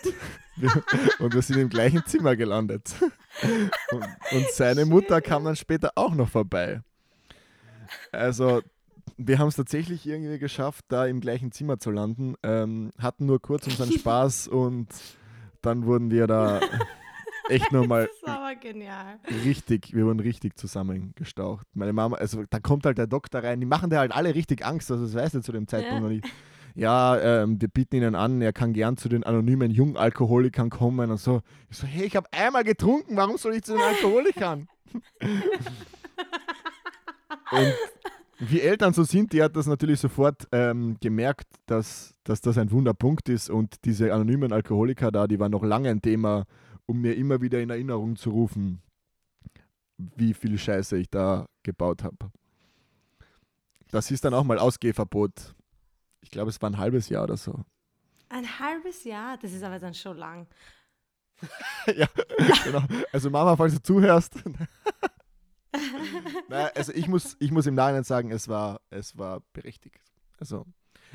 und 1.20 1.34
wir 1.34 1.42
sind 1.42 1.58
im 1.58 1.70
gleichen 1.70 2.06
Zimmer 2.06 2.36
gelandet. 2.36 2.94
Und, 3.92 4.06
und 4.32 4.50
seine 4.52 4.86
Mutter 4.86 5.22
kam 5.22 5.46
dann 5.46 5.56
später 5.56 5.92
auch 5.96 6.14
noch 6.14 6.30
vorbei. 6.30 6.82
Also, 8.12 8.62
wir 9.18 9.40
haben 9.40 9.48
es 9.48 9.56
tatsächlich 9.56 10.08
irgendwie 10.08 10.40
geschafft, 10.40 10.86
da 10.88 11.06
im 11.06 11.20
gleichen 11.20 11.52
Zimmer 11.52 11.80
zu 11.80 11.92
landen. 11.92 12.36
Ähm, 12.44 12.92
hatten 13.00 13.26
nur 13.26 13.42
kurz 13.42 13.68
unseren 13.68 13.92
Spaß 14.00 14.48
und 14.48 14.88
dann 15.62 15.86
wurden 15.86 16.12
wir 16.12 16.28
da 16.28 16.60
echt 17.50 17.72
nochmal. 17.72 18.10
Richtig, 19.44 19.94
wir 19.94 20.06
wurden 20.06 20.20
richtig 20.20 20.58
zusammengestaucht. 20.58 21.68
Meine 21.74 21.94
Mama, 21.94 22.18
also 22.18 22.44
da 22.50 22.60
kommt 22.60 22.86
halt 22.86 22.98
der 22.98 23.08
Doktor 23.08 23.44
rein, 23.44 23.60
die 23.60 23.66
machen 23.66 23.90
dir 23.90 24.00
halt 24.00 24.12
alle 24.12 24.34
richtig 24.36 24.66
Angst, 24.66 24.92
also 24.92 25.06
das 25.06 25.16
weiß 25.16 25.36
er 25.36 25.42
zu 25.42 25.52
dem 25.52 25.68
Zeitpunkt 25.68 25.96
ja. 25.96 26.00
noch 26.02 26.10
nicht. 26.10 26.26
Ja, 26.76 27.20
ähm, 27.20 27.60
wir 27.60 27.68
bieten 27.68 27.96
ihn 27.98 28.16
an, 28.16 28.42
er 28.42 28.54
kann 28.54 28.74
gern 28.74 28.98
zu 28.98 29.10
den 29.10 29.24
anonymen 29.24 29.72
Jungalkoholikern 29.72 30.70
kommen 30.70 31.12
und 31.12 31.18
so. 31.18 31.42
Ich 31.70 31.78
so, 31.78 31.88
hey, 31.88 32.06
ich 32.06 32.16
habe 32.16 32.28
einmal 32.32 32.64
getrunken, 32.64 33.18
warum 33.18 33.38
soll 33.38 33.56
ich 33.56 33.64
zu 33.64 33.74
den 33.74 33.82
Alkoholikern? 33.82 34.68
und 37.52 37.74
wie 38.40 38.62
Eltern 38.62 38.94
so 38.94 39.04
sind, 39.04 39.34
die 39.34 39.44
hat 39.44 39.56
das 39.56 39.68
natürlich 39.68 40.00
sofort 40.00 40.48
ähm, 40.52 40.98
gemerkt, 41.00 41.48
dass, 41.68 42.16
dass 42.24 42.42
das 42.42 42.58
ein 42.58 42.72
Wunderpunkt 42.72 43.30
ist 43.30 43.50
und 43.50 43.86
diese 43.86 44.14
anonymen 44.14 44.52
Alkoholiker 44.52 45.12
da, 45.12 45.28
die 45.28 45.40
waren 45.40 45.52
noch 45.52 45.64
lange 45.64 45.90
ein 45.90 46.02
Thema, 46.02 46.46
um 46.86 47.02
mir 47.02 47.16
immer 47.16 47.42
wieder 47.42 47.62
in 47.62 47.70
Erinnerung 47.70 48.16
zu 48.16 48.32
rufen, 48.32 48.82
wie 49.98 50.34
viel 50.34 50.58
Scheiße 50.58 50.98
ich 50.98 51.10
da 51.10 51.46
gebaut 51.64 52.04
habe. 52.04 52.32
Das 53.92 54.10
ist 54.10 54.26
dann 54.26 54.34
auch 54.34 54.44
mal 54.44 54.58
Ausgehverbot. 54.58 55.54
Ich 56.22 56.32
glaube, 56.32 56.50
es 56.50 56.62
war 56.62 56.70
ein 56.70 56.78
halbes 56.78 57.10
Jahr 57.10 57.24
oder 57.24 57.38
so. 57.38 57.64
Ein 58.30 58.60
halbes 58.60 59.04
Jahr? 59.04 59.38
Das 59.38 59.52
ist 59.52 59.64
aber 59.64 59.80
dann 59.80 59.94
schon 59.94 60.18
lang. 60.18 60.48
ja, 61.96 62.08
genau. 62.64 62.84
Also 63.12 63.30
Mama, 63.30 63.56
falls 63.56 63.74
du 63.74 63.84
zuhörst. 63.84 64.36
naja, 66.50 66.72
also 66.76 66.94
ich 66.94 67.08
muss, 67.08 67.36
ich 67.40 67.52
muss 67.52 67.66
im 67.66 67.76
Nachhinein 67.76 68.04
sagen, 68.04 68.32
es 68.32 68.48
war, 68.48 68.82
es 68.90 69.18
war 69.18 69.42
berechtigt. 69.54 70.02
Also, 70.40 70.66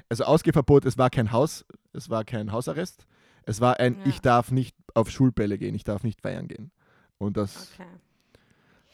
also 0.08 0.24
Ausgehverbot, 0.24 0.84
es 0.84 0.98
war 0.98 1.10
kein 1.10 1.32
Haus, 1.32 1.64
es 1.92 2.10
war 2.10 2.24
kein 2.24 2.52
Hausarrest. 2.52 3.06
Es 3.44 3.60
war 3.60 3.78
ein, 3.78 3.98
ja. 4.00 4.06
ich 4.06 4.20
darf 4.20 4.50
nicht 4.50 4.76
auf 4.94 5.10
Schulbälle 5.10 5.56
gehen, 5.56 5.74
ich 5.74 5.84
darf 5.84 6.02
nicht 6.02 6.20
feiern 6.20 6.48
gehen. 6.48 6.72
Und 7.18 7.36
das, 7.36 7.72
okay. 7.74 7.88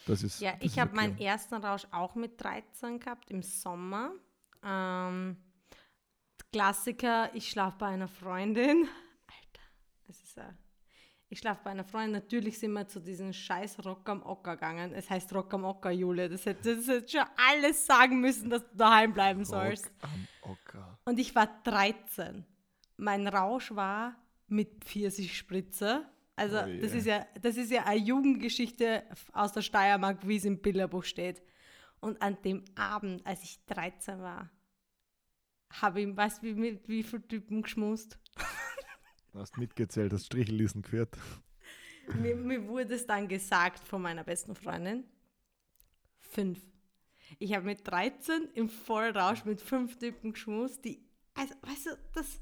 das 0.07 0.23
ist. 0.23 0.41
Ja, 0.41 0.53
das 0.53 0.61
ich 0.63 0.79
habe 0.79 0.95
meinen 0.95 1.19
ersten 1.19 1.55
Rausch 1.55 1.87
auch 1.91 2.15
mit 2.15 2.41
13 2.43 3.01
gehabt 3.01 3.31
im 3.31 3.43
Sommer. 3.43 4.13
Ähm, 4.63 5.37
Klassiker, 6.53 7.31
ich 7.35 7.49
schlafe 7.49 7.79
bei 7.79 7.87
einer 7.87 8.09
Freundin. 8.09 8.87
Alter, 9.27 9.63
das 10.07 10.21
ist 10.21 10.37
ja. 10.37 10.55
Ich 11.31 11.39
schlafe 11.39 11.63
bei 11.65 11.71
einer 11.71 11.85
Freundin. 11.85 12.13
Natürlich 12.13 12.59
sind 12.59 12.73
wir 12.73 12.87
zu 12.87 13.01
diesem 13.01 13.33
scheiß 13.33 13.83
Rock 13.87 14.07
am 14.11 14.23
Ocker 14.23 14.57
gegangen. 14.57 14.93
Es 14.93 15.09
heißt 15.09 15.35
Rock 15.35 15.55
am 15.55 15.65
Ocker, 15.65 15.91
Julia. 15.91 16.29
Das 16.29 16.45
hätte, 16.45 16.77
das 16.77 16.87
hätte 16.87 17.11
schon 17.11 17.27
alles 17.37 17.87
sagen 17.87 18.21
müssen, 18.21 18.51
dass 18.51 18.69
du 18.69 18.77
daheim 18.77 19.15
bleiben 19.15 19.47
sollst. 19.47 19.87
Rock 19.87 20.11
am 20.13 20.29
Ocker. 20.43 20.99
Und 21.07 21.19
ich 21.19 21.35
war 21.35 21.49
13. 21.65 22.45
Mein 22.99 23.27
Rausch 23.27 23.75
war 23.75 24.15
mit 24.47 24.85
Pfirsichspritze. 24.85 26.07
Also 26.37 26.59
oh 26.59 26.67
yeah. 26.67 26.81
das, 26.83 26.93
ist 26.93 27.07
ja, 27.07 27.27
das 27.41 27.57
ist 27.57 27.71
ja 27.71 27.85
eine 27.85 27.99
Jugendgeschichte 27.99 29.05
aus 29.33 29.53
der 29.53 29.63
Steiermark, 29.63 30.29
wie 30.29 30.37
es 30.37 30.45
im 30.45 30.61
Bilderbuch 30.61 31.05
steht. 31.05 31.43
Und 32.01 32.21
an 32.21 32.37
dem 32.43 32.63
Abend, 32.75 33.27
als 33.27 33.43
ich 33.43 33.65
13 33.65 34.21
war, 34.21 34.51
habe 35.81 36.03
ich, 36.03 36.17
weißt 36.17 36.43
du, 36.43 36.55
mit 36.55 36.89
wie 36.89 37.03
viele 37.03 37.27
Typen 37.27 37.63
geschmust? 37.63 38.19
Du 39.33 39.39
hast 39.39 39.57
mitgezählt, 39.57 40.13
hast 40.13 40.27
Strichelisten 40.27 40.83
geführt. 40.83 41.17
Mir, 42.21 42.37
mir 42.37 42.67
wurde 42.69 42.95
es 42.95 43.07
dann 43.07 43.29
gesagt 43.29 43.87
von 43.87 44.03
meiner 44.03 44.25
besten 44.25 44.55
Freundin. 44.55 45.05
Fünf. 46.19 46.61
Ich 47.39 47.55
habe 47.55 47.65
mit 47.65 47.87
13 47.87 48.51
im 48.55 48.69
Vollrausch 48.69 49.45
mit 49.45 49.63
fünf 49.63 49.99
Typen 49.99 50.33
geschmust, 50.33 50.85
die, 50.85 51.03
also, 51.35 51.55
weißt 51.63 51.87
du, 51.87 51.91
das, 52.13 52.41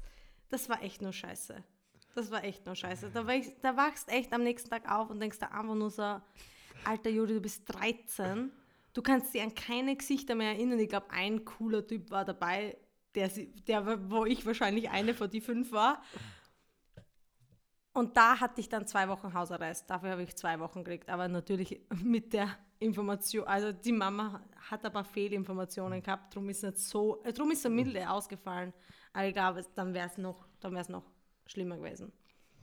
das 0.49 0.67
war 0.67 0.83
echt 0.83 1.01
nur 1.01 1.13
scheiße. 1.13 1.63
Das 2.13 2.29
war 2.29 2.43
echt 2.43 2.65
nur 2.65 2.75
scheiße. 2.75 3.09
Da, 3.11 3.27
ich, 3.29 3.55
da 3.61 3.77
wachst 3.77 4.09
echt 4.09 4.33
am 4.33 4.43
nächsten 4.43 4.69
Tag 4.69 4.89
auf 4.91 5.09
und 5.09 5.21
denkst 5.21 5.39
da 5.39 5.47
einfach 5.47 5.75
nur 5.75 5.89
so, 5.89 6.19
alter 6.83 7.09
Juri, 7.09 7.35
du 7.35 7.41
bist 7.41 7.63
13. 7.67 8.51
Du 8.93 9.01
kannst 9.01 9.33
dich 9.33 9.41
an 9.41 9.55
keine 9.55 9.95
Gesichter 9.95 10.35
mehr 10.35 10.49
erinnern. 10.49 10.79
Ich 10.79 10.89
glaube, 10.89 11.09
ein 11.11 11.45
cooler 11.45 11.87
Typ 11.87 12.11
war 12.11 12.25
dabei, 12.25 12.77
der, 13.15 13.29
der, 13.67 14.09
wo 14.09 14.25
ich 14.25 14.45
wahrscheinlich 14.45 14.89
eine 14.89 15.13
von 15.13 15.29
die 15.29 15.41
fünf 15.41 15.71
war. 15.71 16.01
Und 17.93 18.15
da 18.15 18.39
hatte 18.39 18.61
ich 18.61 18.69
dann 18.69 18.87
zwei 18.87 19.09
Wochen 19.09 19.33
Hausarrest. 19.33 19.89
Dafür 19.89 20.11
habe 20.11 20.23
ich 20.23 20.35
zwei 20.35 20.59
Wochen 20.59 20.83
gekriegt. 20.83 21.09
Aber 21.09 21.27
natürlich 21.27 21.81
mit 22.03 22.33
der 22.33 22.57
Information, 22.79 23.45
also 23.45 23.71
die 23.71 23.91
Mama 23.91 24.41
hat 24.69 24.85
aber 24.85 25.03
Fehlinformationen 25.03 26.01
gehabt, 26.01 26.33
darum 26.33 26.49
ist 26.49 26.63
es 26.63 26.89
so, 26.89 27.21
äh, 27.23 27.33
darum 27.33 27.51
ist 27.51 27.65
er 27.65 27.71
milde 27.71 28.09
ausgefallen. 28.09 28.73
Aber 29.13 29.27
ich 29.27 29.33
glaube, 29.33 29.63
dann 29.75 29.93
wäre 29.93 30.07
es 30.07 30.17
noch, 30.17 30.47
dann 30.61 30.71
wäre 30.71 30.81
es 30.81 30.89
noch 30.89 31.03
schlimmer 31.45 31.77
gewesen. 31.77 32.11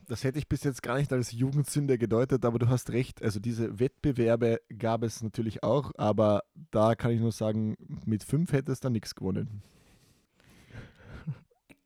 Das 0.08 0.24
hätte 0.24 0.38
ich 0.38 0.48
bis 0.48 0.64
jetzt 0.64 0.82
gar 0.82 0.96
nicht 0.96 1.12
als 1.12 1.32
Jugendsünde 1.32 1.98
gedeutet, 1.98 2.46
aber 2.46 2.58
du 2.58 2.68
hast 2.68 2.90
recht. 2.90 3.22
Also 3.22 3.40
diese 3.40 3.78
Wettbewerbe 3.78 4.62
gab 4.78 5.02
es 5.02 5.22
natürlich 5.22 5.62
auch, 5.62 5.92
aber 5.98 6.44
da 6.70 6.94
kann 6.94 7.10
ich 7.10 7.20
nur 7.20 7.32
sagen, 7.32 7.76
mit 8.06 8.24
fünf 8.24 8.52
hättest 8.52 8.84
du 8.84 8.88
nichts 8.88 9.14
gewonnen. 9.14 9.62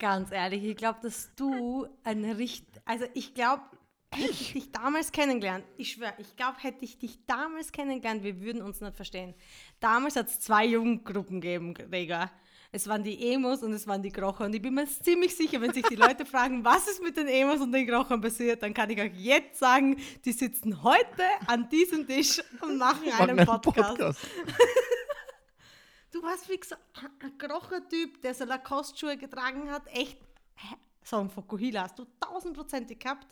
Ganz 0.02 0.32
ehrlich, 0.32 0.64
ich 0.64 0.76
glaube, 0.76 0.98
dass 1.00 1.32
du 1.36 1.86
ein 2.02 2.24
richtig, 2.24 2.66
also 2.84 3.04
ich 3.14 3.34
glaube, 3.34 3.62
hätte 4.12 4.32
ich 4.32 4.52
dich 4.52 4.72
damals 4.72 5.12
kennengelernt, 5.12 5.64
ich 5.76 5.92
schwöre, 5.92 6.14
ich 6.18 6.34
glaube, 6.34 6.56
hätte 6.58 6.84
ich 6.84 6.98
dich 6.98 7.24
damals 7.24 7.70
kennengelernt, 7.70 8.24
wir 8.24 8.40
würden 8.40 8.62
uns 8.62 8.80
nicht 8.80 8.96
verstehen. 8.96 9.32
Damals 9.78 10.16
hat 10.16 10.26
es 10.26 10.40
zwei 10.40 10.66
Jugendgruppen 10.66 11.40
gegeben, 11.40 11.72
Rega. 11.92 12.32
Es 12.72 12.88
waren 12.88 13.04
die 13.04 13.32
Emos 13.32 13.62
und 13.62 13.74
es 13.74 13.86
waren 13.86 14.02
die 14.02 14.10
Krocher. 14.10 14.46
Und 14.46 14.54
ich 14.56 14.62
bin 14.62 14.74
mir 14.74 14.88
ziemlich 14.88 15.36
sicher, 15.36 15.60
wenn 15.60 15.72
sich 15.72 15.84
die 15.84 15.94
Leute 15.94 16.26
fragen, 16.26 16.64
was 16.64 16.88
ist 16.88 17.00
mit 17.00 17.16
den 17.16 17.28
Emos 17.28 17.60
und 17.60 17.70
den 17.70 17.86
Krochern 17.86 18.20
passiert, 18.20 18.60
dann 18.64 18.74
kann 18.74 18.90
ich 18.90 19.00
euch 19.00 19.12
jetzt 19.14 19.60
sagen, 19.60 19.96
die 20.24 20.32
sitzen 20.32 20.82
heute 20.82 21.22
an 21.46 21.68
diesem 21.68 22.08
Tisch 22.08 22.42
und 22.60 22.76
machen 22.76 23.04
einen, 23.20 23.38
einen 23.38 23.46
Podcast. 23.46 23.90
Podcast. 23.90 24.20
du 26.12 26.22
warst 26.22 26.48
wie 26.48 26.58
gesagt 26.58 26.82
ein 27.20 27.38
Krocher-Typ, 27.38 28.22
der 28.22 28.34
so 28.34 28.44
Lacoste-Schuhe 28.44 29.16
getragen 29.16 29.70
hat. 29.70 29.86
Echt, 29.88 30.18
so 31.02 31.16
ein 31.16 31.30
Fokuhila 31.30 31.82
hast 31.82 31.98
du 31.98 32.06
tausendprozentig 32.20 32.98
gehabt 32.98 33.26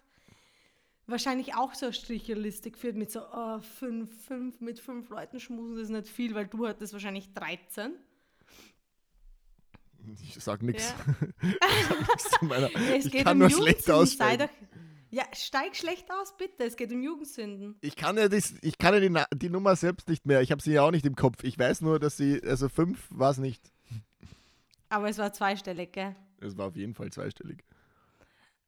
wahrscheinlich 1.11 1.55
auch 1.55 1.75
so 1.75 1.87
eine 1.87 1.93
Stricherliste 1.93 2.71
geführt 2.71 2.97
mit 2.97 3.11
so 3.11 3.21
oh, 3.21 3.61
fünf, 3.61 4.11
fünf, 4.27 4.61
mit 4.61 4.81
fünf 4.81 5.09
Leuten 5.11 5.40
schmusen, 5.40 5.75
das 5.77 5.85
ist 5.85 5.90
nicht 5.90 6.09
viel, 6.09 6.35
weil 6.35 6.47
du 6.47 6.66
hattest 6.66 6.93
wahrscheinlich 6.93 7.33
13. 7.35 7.93
Ich 10.23 10.43
sag 10.43 10.62
nichts. 10.62 10.95
Ja. 11.43 11.59
ich 12.97 13.12
kann 13.23 13.33
um 13.33 13.38
nur 13.38 13.51
schlecht 13.51 13.90
aussteigen. 13.90 14.49
Ja, 15.11 15.25
steig 15.35 15.77
schlecht 15.77 16.11
aus, 16.11 16.37
bitte. 16.37 16.64
Es 16.64 16.77
geht 16.77 16.92
um 16.92 17.03
Jugendsünden. 17.03 17.77
Ich 17.81 17.96
kann 17.96 18.16
ja, 18.16 18.29
das, 18.29 18.55
ich 18.62 18.79
kann 18.79 18.94
ja 18.94 19.01
die, 19.01 19.37
die 19.38 19.51
Nummer 19.51 19.75
selbst 19.75 20.09
nicht 20.09 20.25
mehr. 20.25 20.40
Ich 20.40 20.53
habe 20.53 20.62
sie 20.62 20.73
ja 20.73 20.83
auch 20.83 20.92
nicht 20.92 21.05
im 21.05 21.16
Kopf. 21.16 21.42
Ich 21.42 21.59
weiß 21.59 21.81
nur, 21.81 21.99
dass 21.99 22.16
sie, 22.16 22.40
also 22.44 22.68
fünf 22.68 23.09
war 23.11 23.31
es 23.31 23.38
nicht. 23.38 23.73
Aber 24.88 25.09
es 25.09 25.18
war 25.18 25.33
zweistellig, 25.33 25.92
gell? 25.92 26.14
Es 26.38 26.57
war 26.57 26.68
auf 26.68 26.77
jeden 26.77 26.94
Fall 26.94 27.11
zweistellig. 27.11 27.64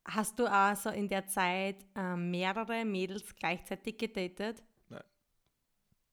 Hast 0.04 0.38
du 0.38 0.50
also 0.50 0.90
in 0.90 1.08
der 1.08 1.26
Zeit 1.28 1.86
äh, 1.94 2.16
mehrere 2.16 2.84
Mädels 2.84 3.34
gleichzeitig 3.36 3.98
gedatet? 3.98 4.62
Nein. 4.88 5.02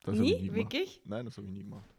Das 0.04 0.20
nie? 0.20 0.36
nie 0.36 0.54
Wirklich? 0.54 1.02
Nein, 1.06 1.26
das 1.26 1.38
habe 1.38 1.48
ich 1.48 1.54
nie 1.54 1.63
gemacht. 1.63 1.89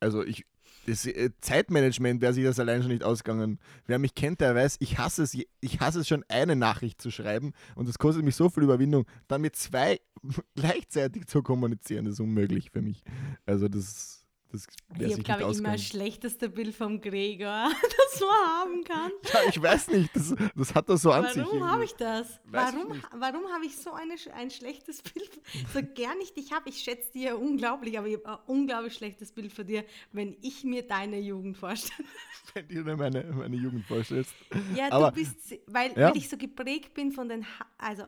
Also 0.00 0.22
ich, 0.22 0.46
das 0.86 1.06
äh, 1.06 1.30
Zeitmanagement 1.40 2.20
wäre 2.20 2.32
sich 2.32 2.44
das 2.44 2.58
allein 2.58 2.82
schon 2.82 2.90
nicht 2.90 3.04
ausgegangen. 3.04 3.58
Wer 3.86 3.98
mich 3.98 4.14
kennt, 4.14 4.40
der 4.40 4.54
weiß, 4.54 4.76
ich 4.80 4.98
hasse 4.98 5.22
es, 5.22 5.34
ich 5.34 5.80
hasse 5.80 6.00
es 6.00 6.08
schon, 6.08 6.24
eine 6.28 6.56
Nachricht 6.56 7.00
zu 7.00 7.10
schreiben 7.10 7.52
und 7.74 7.88
das 7.88 7.98
kostet 7.98 8.24
mich 8.24 8.36
so 8.36 8.50
viel 8.50 8.62
Überwindung. 8.62 9.06
Dann 9.28 9.40
mit 9.40 9.56
zwei 9.56 10.00
gleichzeitig 10.54 11.26
zu 11.26 11.42
kommunizieren, 11.42 12.04
das 12.04 12.14
ist 12.14 12.20
unmöglich 12.20 12.70
für 12.70 12.82
mich. 12.82 13.02
Also 13.46 13.68
das 13.68 14.23
das 14.54 14.68
ich 14.98 15.12
habe, 15.12 15.22
glaube 15.22 15.52
ich, 15.52 15.58
immer 15.58 15.72
das 15.72 15.82
schlechteste 15.82 16.48
Bild 16.48 16.74
vom 16.74 17.00
Gregor, 17.00 17.70
das 17.82 18.20
man 18.20 18.28
haben 18.28 18.84
kann. 18.84 19.10
Ja, 19.32 19.40
ich 19.48 19.60
weiß 19.60 19.88
nicht, 19.88 20.14
das, 20.14 20.34
das 20.54 20.74
hat 20.74 20.88
er 20.88 20.96
so 20.96 21.10
an 21.10 21.24
warum 21.24 21.34
sich. 21.34 21.44
Warum 21.44 21.68
habe 21.68 21.84
ich 21.84 21.92
das? 21.94 22.40
Weiß 22.44 22.72
warum 22.74 23.02
warum 23.16 23.52
habe 23.52 23.66
ich 23.66 23.76
so 23.76 23.92
eine, 23.92 24.14
ein 24.34 24.50
schlechtes 24.50 25.02
Bild? 25.02 25.30
So 25.72 25.80
nicht, 25.80 26.36
ich 26.36 26.52
habe, 26.52 26.68
ich 26.68 26.78
schätze 26.78 27.10
dir 27.12 27.38
unglaublich, 27.38 27.98
aber 27.98 28.06
ich 28.06 28.14
habe 28.14 28.28
ein 28.28 28.38
unglaublich 28.46 28.94
schlechtes 28.94 29.32
Bild 29.32 29.52
von 29.52 29.66
dir, 29.66 29.84
wenn 30.12 30.36
ich 30.40 30.62
mir 30.62 30.86
deine 30.86 31.18
Jugend 31.18 31.56
vorstelle. 31.56 32.08
Wenn 32.54 32.68
du 32.68 32.84
dir 32.84 32.96
meine, 32.96 33.24
meine 33.24 33.56
Jugend 33.56 33.84
vorstellst. 33.84 34.32
Ja, 34.76 34.92
aber, 34.92 35.10
du 35.10 35.16
bist, 35.16 35.58
weil, 35.66 35.90
ja? 35.98 36.08
weil 36.08 36.16
ich 36.16 36.28
so 36.28 36.36
geprägt 36.36 36.94
bin 36.94 37.10
von 37.10 37.28
den, 37.28 37.44
also 37.78 38.04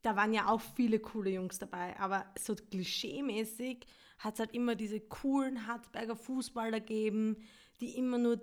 da 0.00 0.16
waren 0.16 0.32
ja 0.32 0.48
auch 0.48 0.60
viele 0.60 0.98
coole 0.98 1.30
Jungs 1.30 1.58
dabei, 1.58 1.98
aber 1.98 2.24
so 2.38 2.54
klischeemäßig 2.54 3.86
hat 4.18 4.34
es 4.34 4.40
halt 4.40 4.54
immer 4.54 4.74
diese 4.74 5.00
coolen 5.00 5.66
Hartberger 5.66 6.16
Fußballer 6.16 6.80
gegeben, 6.80 7.36
die 7.80 7.96
immer 7.96 8.18
nur 8.18 8.40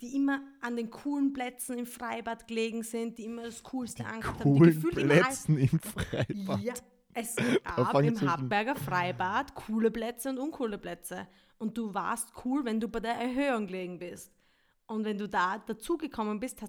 die 0.00 0.14
immer 0.14 0.42
an 0.60 0.76
den 0.76 0.90
coolen 0.90 1.32
Plätzen 1.32 1.76
im 1.76 1.86
Freibad 1.86 2.46
gelegen 2.46 2.84
sind, 2.84 3.18
die 3.18 3.24
immer 3.24 3.42
das 3.42 3.62
Coolste 3.64 4.06
angehabt 4.06 4.40
haben. 4.40 4.54
Die 4.54 4.80
coolen 4.80 5.08
Plätzen 5.08 5.58
im 5.58 5.80
Freibad. 5.80 6.60
Ja, 6.60 6.74
es 7.14 7.34
gab 7.64 8.00
im 8.00 8.20
Hartberger 8.20 8.76
Freibad 8.76 9.54
coole 9.54 9.90
Plätze 9.90 10.30
und 10.30 10.38
uncoole 10.38 10.78
Plätze. 10.78 11.26
Und 11.58 11.76
du 11.76 11.92
warst 11.92 12.32
cool, 12.44 12.64
wenn 12.64 12.78
du 12.78 12.88
bei 12.88 13.00
der 13.00 13.14
Erhöhung 13.14 13.66
gelegen 13.66 13.98
bist. 13.98 14.32
Und 14.86 15.04
wenn 15.04 15.18
du 15.18 15.28
da 15.28 15.58
dazugekommen 15.58 16.38
bist, 16.38 16.62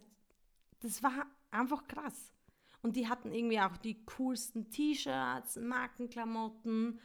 das 0.79 1.03
war 1.03 1.27
einfach 1.51 1.87
krass. 1.87 2.33
und 2.81 2.95
die 2.95 3.07
hatten 3.07 3.31
irgendwie 3.31 3.59
auch 3.59 3.77
die 3.77 4.05
coolsten 4.05 4.69
T-Shirts, 4.71 5.57
Markenklamotten. 5.57 6.99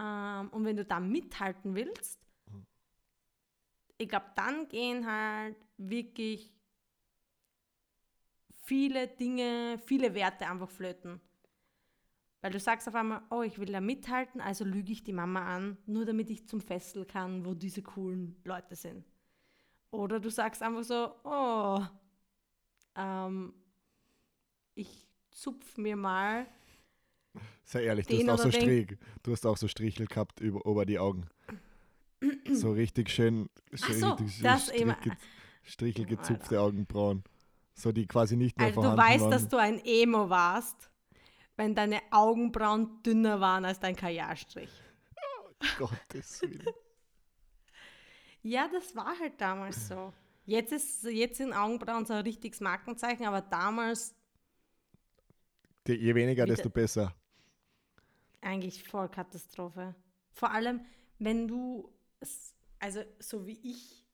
Ähm, 0.00 0.48
und 0.50 0.64
wenn 0.64 0.76
du 0.76 0.84
da 0.84 0.98
mithalten 0.98 1.74
willst, 1.74 2.26
ich 3.98 4.08
glaube, 4.08 4.26
dann 4.34 4.66
gehen 4.68 5.06
halt 5.06 5.56
wirklich 5.76 6.54
viele 8.64 9.08
Dinge, 9.08 9.78
viele 9.84 10.14
Werte 10.14 10.46
einfach 10.46 10.70
flöten. 10.70 11.20
Weil 12.40 12.52
du 12.52 12.58
sagst 12.58 12.88
auf 12.88 12.94
einmal, 12.94 13.22
oh, 13.28 13.42
ich 13.42 13.58
will 13.58 13.70
da 13.70 13.80
mithalten, 13.82 14.40
also 14.40 14.64
lüge 14.64 14.92
ich 14.92 15.04
die 15.04 15.12
Mama 15.12 15.44
an, 15.44 15.76
nur 15.84 16.06
damit 16.06 16.30
ich 16.30 16.48
zum 16.48 16.62
Festel 16.62 17.04
kann, 17.04 17.44
wo 17.44 17.52
diese 17.52 17.82
coolen 17.82 18.40
Leute 18.44 18.76
sind. 18.76 19.04
Oder 19.90 20.18
du 20.18 20.30
sagst 20.30 20.62
einfach 20.62 20.84
so, 20.84 21.14
oh, 21.24 21.84
ähm, 22.96 23.52
ich 24.74 25.06
zupf 25.30 25.76
mir 25.76 25.96
mal. 25.96 26.46
Sei 27.64 27.84
ehrlich, 27.84 28.06
du 28.06 28.18
hast, 28.18 28.28
auch 28.28 28.38
so 28.38 28.50
Strich, 28.50 28.98
du 29.22 29.32
hast 29.32 29.46
auch 29.46 29.56
so 29.56 29.68
Strichel 29.68 30.06
gehabt 30.06 30.40
über, 30.40 30.64
über 30.68 30.84
die 30.84 30.98
Augen. 30.98 31.28
so 32.50 32.72
richtig 32.72 33.10
schön, 33.10 33.48
schön 33.72 34.00
so, 34.00 34.12
richtig 34.14 34.42
das 34.42 34.64
Strichel, 34.64 34.96
Strichel 35.62 36.06
gezupfte 36.06 36.60
Augenbrauen. 36.60 37.22
So 37.74 37.92
die 37.92 38.06
quasi 38.06 38.36
nicht 38.36 38.58
mehr 38.58 38.66
also 38.66 38.82
vorhanden 38.82 39.00
du 39.00 39.08
weißt, 39.08 39.20
waren. 39.22 39.30
dass 39.30 39.48
du 39.48 39.56
ein 39.56 39.80
Emo 39.84 40.28
warst, 40.28 40.90
wenn 41.56 41.74
deine 41.74 42.00
Augenbrauen 42.10 43.02
dünner 43.04 43.40
waren 43.40 43.64
als 43.64 43.78
dein 43.78 43.96
Kajalstrich. 43.96 44.70
Oh, 45.16 45.66
Gottes 45.78 46.42
Willen. 46.42 46.66
ja, 48.42 48.68
das 48.68 48.94
war 48.96 49.18
halt 49.18 49.40
damals 49.40 49.88
so. 49.88 50.12
Jetzt, 50.44 50.72
ist, 50.72 51.04
jetzt 51.04 51.36
sind 51.36 51.52
Augenbrauen 51.52 52.04
so 52.04 52.14
ein 52.14 52.22
richtiges 52.24 52.60
Markenzeichen, 52.60 53.24
aber 53.26 53.40
damals. 53.40 54.14
Je 55.86 56.14
weniger, 56.14 56.44
desto 56.44 56.68
besser. 56.68 57.14
Eigentlich 58.40 58.82
voll 58.84 59.08
Katastrophe. 59.08 59.94
Vor 60.32 60.50
allem, 60.50 60.80
wenn 61.18 61.48
du, 61.48 61.92
also 62.78 63.00
so 63.18 63.46
wie 63.46 63.60
ich, 63.62 64.06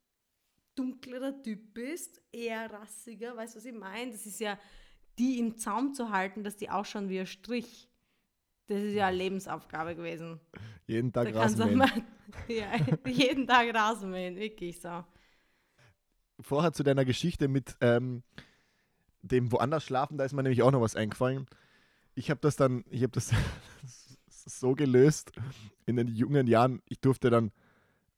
dunklerer 0.74 1.42
Typ 1.42 1.72
bist, 1.72 2.20
eher 2.32 2.70
rassiger, 2.70 3.36
weißt 3.36 3.54
du, 3.54 3.58
was 3.58 3.64
ich 3.64 3.74
meine? 3.74 4.12
Das 4.12 4.26
ist 4.26 4.40
ja, 4.40 4.58
die 5.18 5.38
im 5.38 5.56
Zaum 5.56 5.94
zu 5.94 6.10
halten, 6.10 6.44
dass 6.44 6.56
die 6.56 6.68
ausschauen 6.68 7.08
wie 7.08 7.20
ein 7.20 7.26
Strich. 7.26 7.88
Das 8.66 8.82
ist 8.82 8.94
ja 8.94 9.06
eine 9.06 9.16
Lebensaufgabe 9.16 9.94
gewesen. 9.94 10.40
Jeden 10.86 11.12
Tag 11.12 11.34
Rasenmähen. 11.34 12.04
ja, 12.48 12.72
jeden 13.06 13.46
Tag 13.46 13.74
Rasenmähen, 13.74 14.36
wirklich 14.36 14.80
so 14.80 15.04
vorher 16.40 16.72
zu 16.72 16.82
deiner 16.82 17.04
Geschichte 17.04 17.48
mit 17.48 17.76
ähm, 17.80 18.22
dem 19.22 19.50
woanders 19.52 19.84
schlafen, 19.84 20.18
da 20.18 20.24
ist 20.24 20.32
mir 20.32 20.42
nämlich 20.42 20.62
auch 20.62 20.70
noch 20.70 20.80
was 20.80 20.96
eingefallen. 20.96 21.46
Ich 22.14 22.30
habe 22.30 22.40
das 22.40 22.56
dann, 22.56 22.84
ich 22.90 23.02
habe 23.02 23.12
das 23.12 23.30
so 24.46 24.74
gelöst 24.74 25.32
in 25.84 25.96
den 25.96 26.08
jungen 26.08 26.46
Jahren. 26.46 26.80
Ich 26.86 27.00
durfte 27.00 27.30
dann 27.30 27.52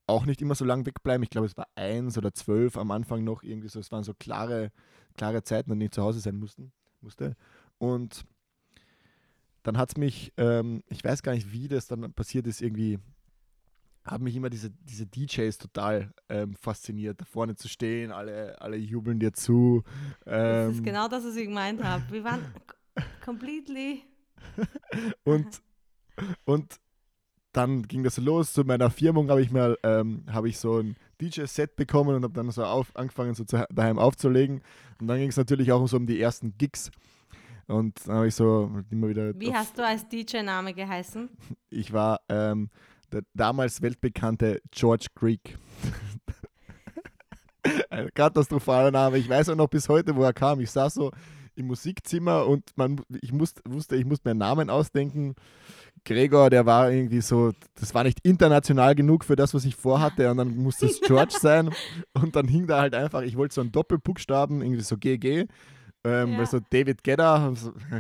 auch 0.07 0.25
nicht 0.25 0.41
immer 0.41 0.55
so 0.55 0.65
lange 0.65 0.87
wegbleiben. 0.87 1.23
Ich 1.23 1.31
glaube, 1.31 1.47
es 1.47 1.57
war 1.57 1.69
eins 1.75 2.17
oder 2.17 2.33
zwölf 2.33 2.77
am 2.77 2.91
Anfang 2.91 3.25
noch 3.25 3.43
irgendwie 3.43 3.69
so. 3.69 3.81
Es 3.81 3.93
waren 3.93 4.05
so 4.05 4.15
klare, 4.15 4.71
klare 5.17 5.43
Zeiten, 5.43 5.73
an 5.73 5.79
denen 5.79 5.89
ich 5.89 5.95
zu 5.95 6.03
Hause 6.03 6.21
sein 6.21 6.37
mussten, 6.37 6.73
musste. 7.01 7.37
Und 7.79 8.25
dann 9.63 9.77
hat 9.77 9.91
es 9.91 9.97
mich, 9.97 10.33
ähm, 10.37 10.83
ich 10.89 11.05
weiß 11.05 11.23
gar 11.23 11.33
nicht, 11.33 11.53
wie 11.53 11.69
das 11.69 11.89
dann 11.89 12.13
passiert 12.13 12.47
ist, 12.47 12.63
irgendwie 12.63 12.99
haben 14.05 14.25
mich 14.25 14.37
immer 14.37 14.49
diese, 14.49 14.71
diese 14.71 15.07
DJs 15.07 15.59
total 15.59 16.13
ähm, 16.31 16.55
fasziniert, 16.57 17.21
da 17.21 17.27
vorne 17.27 17.57
zu 17.57 17.69
stehen, 17.69 18.11
alle, 18.11 18.59
alle 18.61 18.77
jubeln 18.77 19.19
dir 19.19 19.35
zu. 19.35 19.83
Ähm, 20.25 20.33
das 20.33 20.73
ist 20.73 20.79
ähm, 20.79 20.85
genau 20.85 21.09
das, 21.09 21.25
was 21.25 21.37
ich 21.37 21.45
gemeint 21.45 21.83
habe. 21.83 22.05
Wir 22.11 22.25
waren 22.25 22.43
completely. 23.25 24.03
und, 25.25 25.61
und 26.45 26.79
dann 27.53 27.83
ging 27.83 28.03
das 28.03 28.19
los. 28.19 28.53
Zu 28.53 28.65
meiner 28.65 28.91
Firmung 28.91 29.31
habe 29.31 29.43
ich 29.43 29.51
mal 29.51 29.77
ähm, 29.83 30.25
hab 30.31 30.45
ich 30.45 30.59
so 30.59 30.79
ein 30.79 30.97
DJ-Set 31.21 31.77
bekommen 31.77 32.15
und 32.15 32.23
habe 32.23 32.35
dann 32.35 32.51
so 32.51 32.65
auf, 32.65 32.95
angefangen, 32.95 33.35
so 33.35 33.45
zu, 33.45 33.67
daheim 33.71 33.99
aufzulegen. 33.99 34.63
Und 35.01 35.09
dann 35.09 35.19
ging 35.19 35.29
es 35.29 35.37
natürlich 35.37 35.73
auch 35.73 35.87
so 35.87 35.97
um 35.97 36.07
die 36.07 36.21
ersten 36.21 36.57
Gigs. 36.57 36.91
Und 37.67 38.07
dann 38.07 38.17
habe 38.17 38.29
ich 38.29 38.35
so 38.35 38.71
immer 38.91 39.09
wieder. 39.09 39.39
Wie 39.39 39.53
hast 39.53 39.77
du 39.79 39.85
als 39.85 40.09
DJ-Name 40.09 40.75
geheißen? 40.75 41.29
Ich 41.71 41.93
war 41.93 42.21
ähm, 42.29 42.71
der 43.13 43.23
damals 43.35 43.83
weltbekannte 43.83 44.63
George 44.71 45.09
Greek. 45.15 45.59
Ein 47.91 48.09
katastrophaler 48.15 48.91
Name. 48.91 49.19
Ich 49.19 49.29
weiß 49.29 49.51
auch 49.51 49.57
noch 49.57 49.69
bis 49.69 49.89
heute, 49.89 50.17
wo 50.17 50.23
er 50.23 50.33
kam. 50.33 50.61
Ich 50.61 50.71
saß 50.71 50.95
so 50.95 51.13
im 51.57 51.67
Musikzimmer 51.67 52.47
und 52.47 52.65
man, 52.77 53.01
ich 53.21 53.33
musste, 53.33 53.61
wusste, 53.67 53.97
ich 53.97 54.07
musste 54.07 54.29
mir 54.29 54.31
einen 54.31 54.39
Namen 54.39 54.71
ausdenken. 54.71 55.35
Gregor, 56.09 56.51
der 56.51 56.67
war 56.67 56.91
irgendwie 56.91 57.21
so, 57.21 57.53
das 57.79 57.95
war 57.95 58.03
nicht 58.03 58.19
international 58.23 58.95
genug 58.95 59.25
für 59.25 59.37
das, 59.37 59.53
was 59.53 59.65
ich 59.65 59.77
vorhatte 59.77 60.31
und 60.31 60.39
dann 60.39 60.57
musste 60.57 60.87
es 60.87 61.01
George 61.01 61.35
sein 61.41 61.71
und 62.15 62.35
dann 62.35 62.49
hing 62.49 62.67
da 62.67 62.81
halt 62.81 62.95
einfach, 62.95 63.23
ich 63.23 63.37
wollte 63.37 63.55
so 63.55 63.61
einen 63.61 63.73
Doppelbuchstaben, 63.73 64.63
irgendwie 64.63 64.83
so 64.83 64.97
GG, 64.97 65.47
ähm, 66.05 66.33
ja. 66.33 66.39
also 66.39 66.61
David 66.71 67.05
Gedder, 67.05 67.53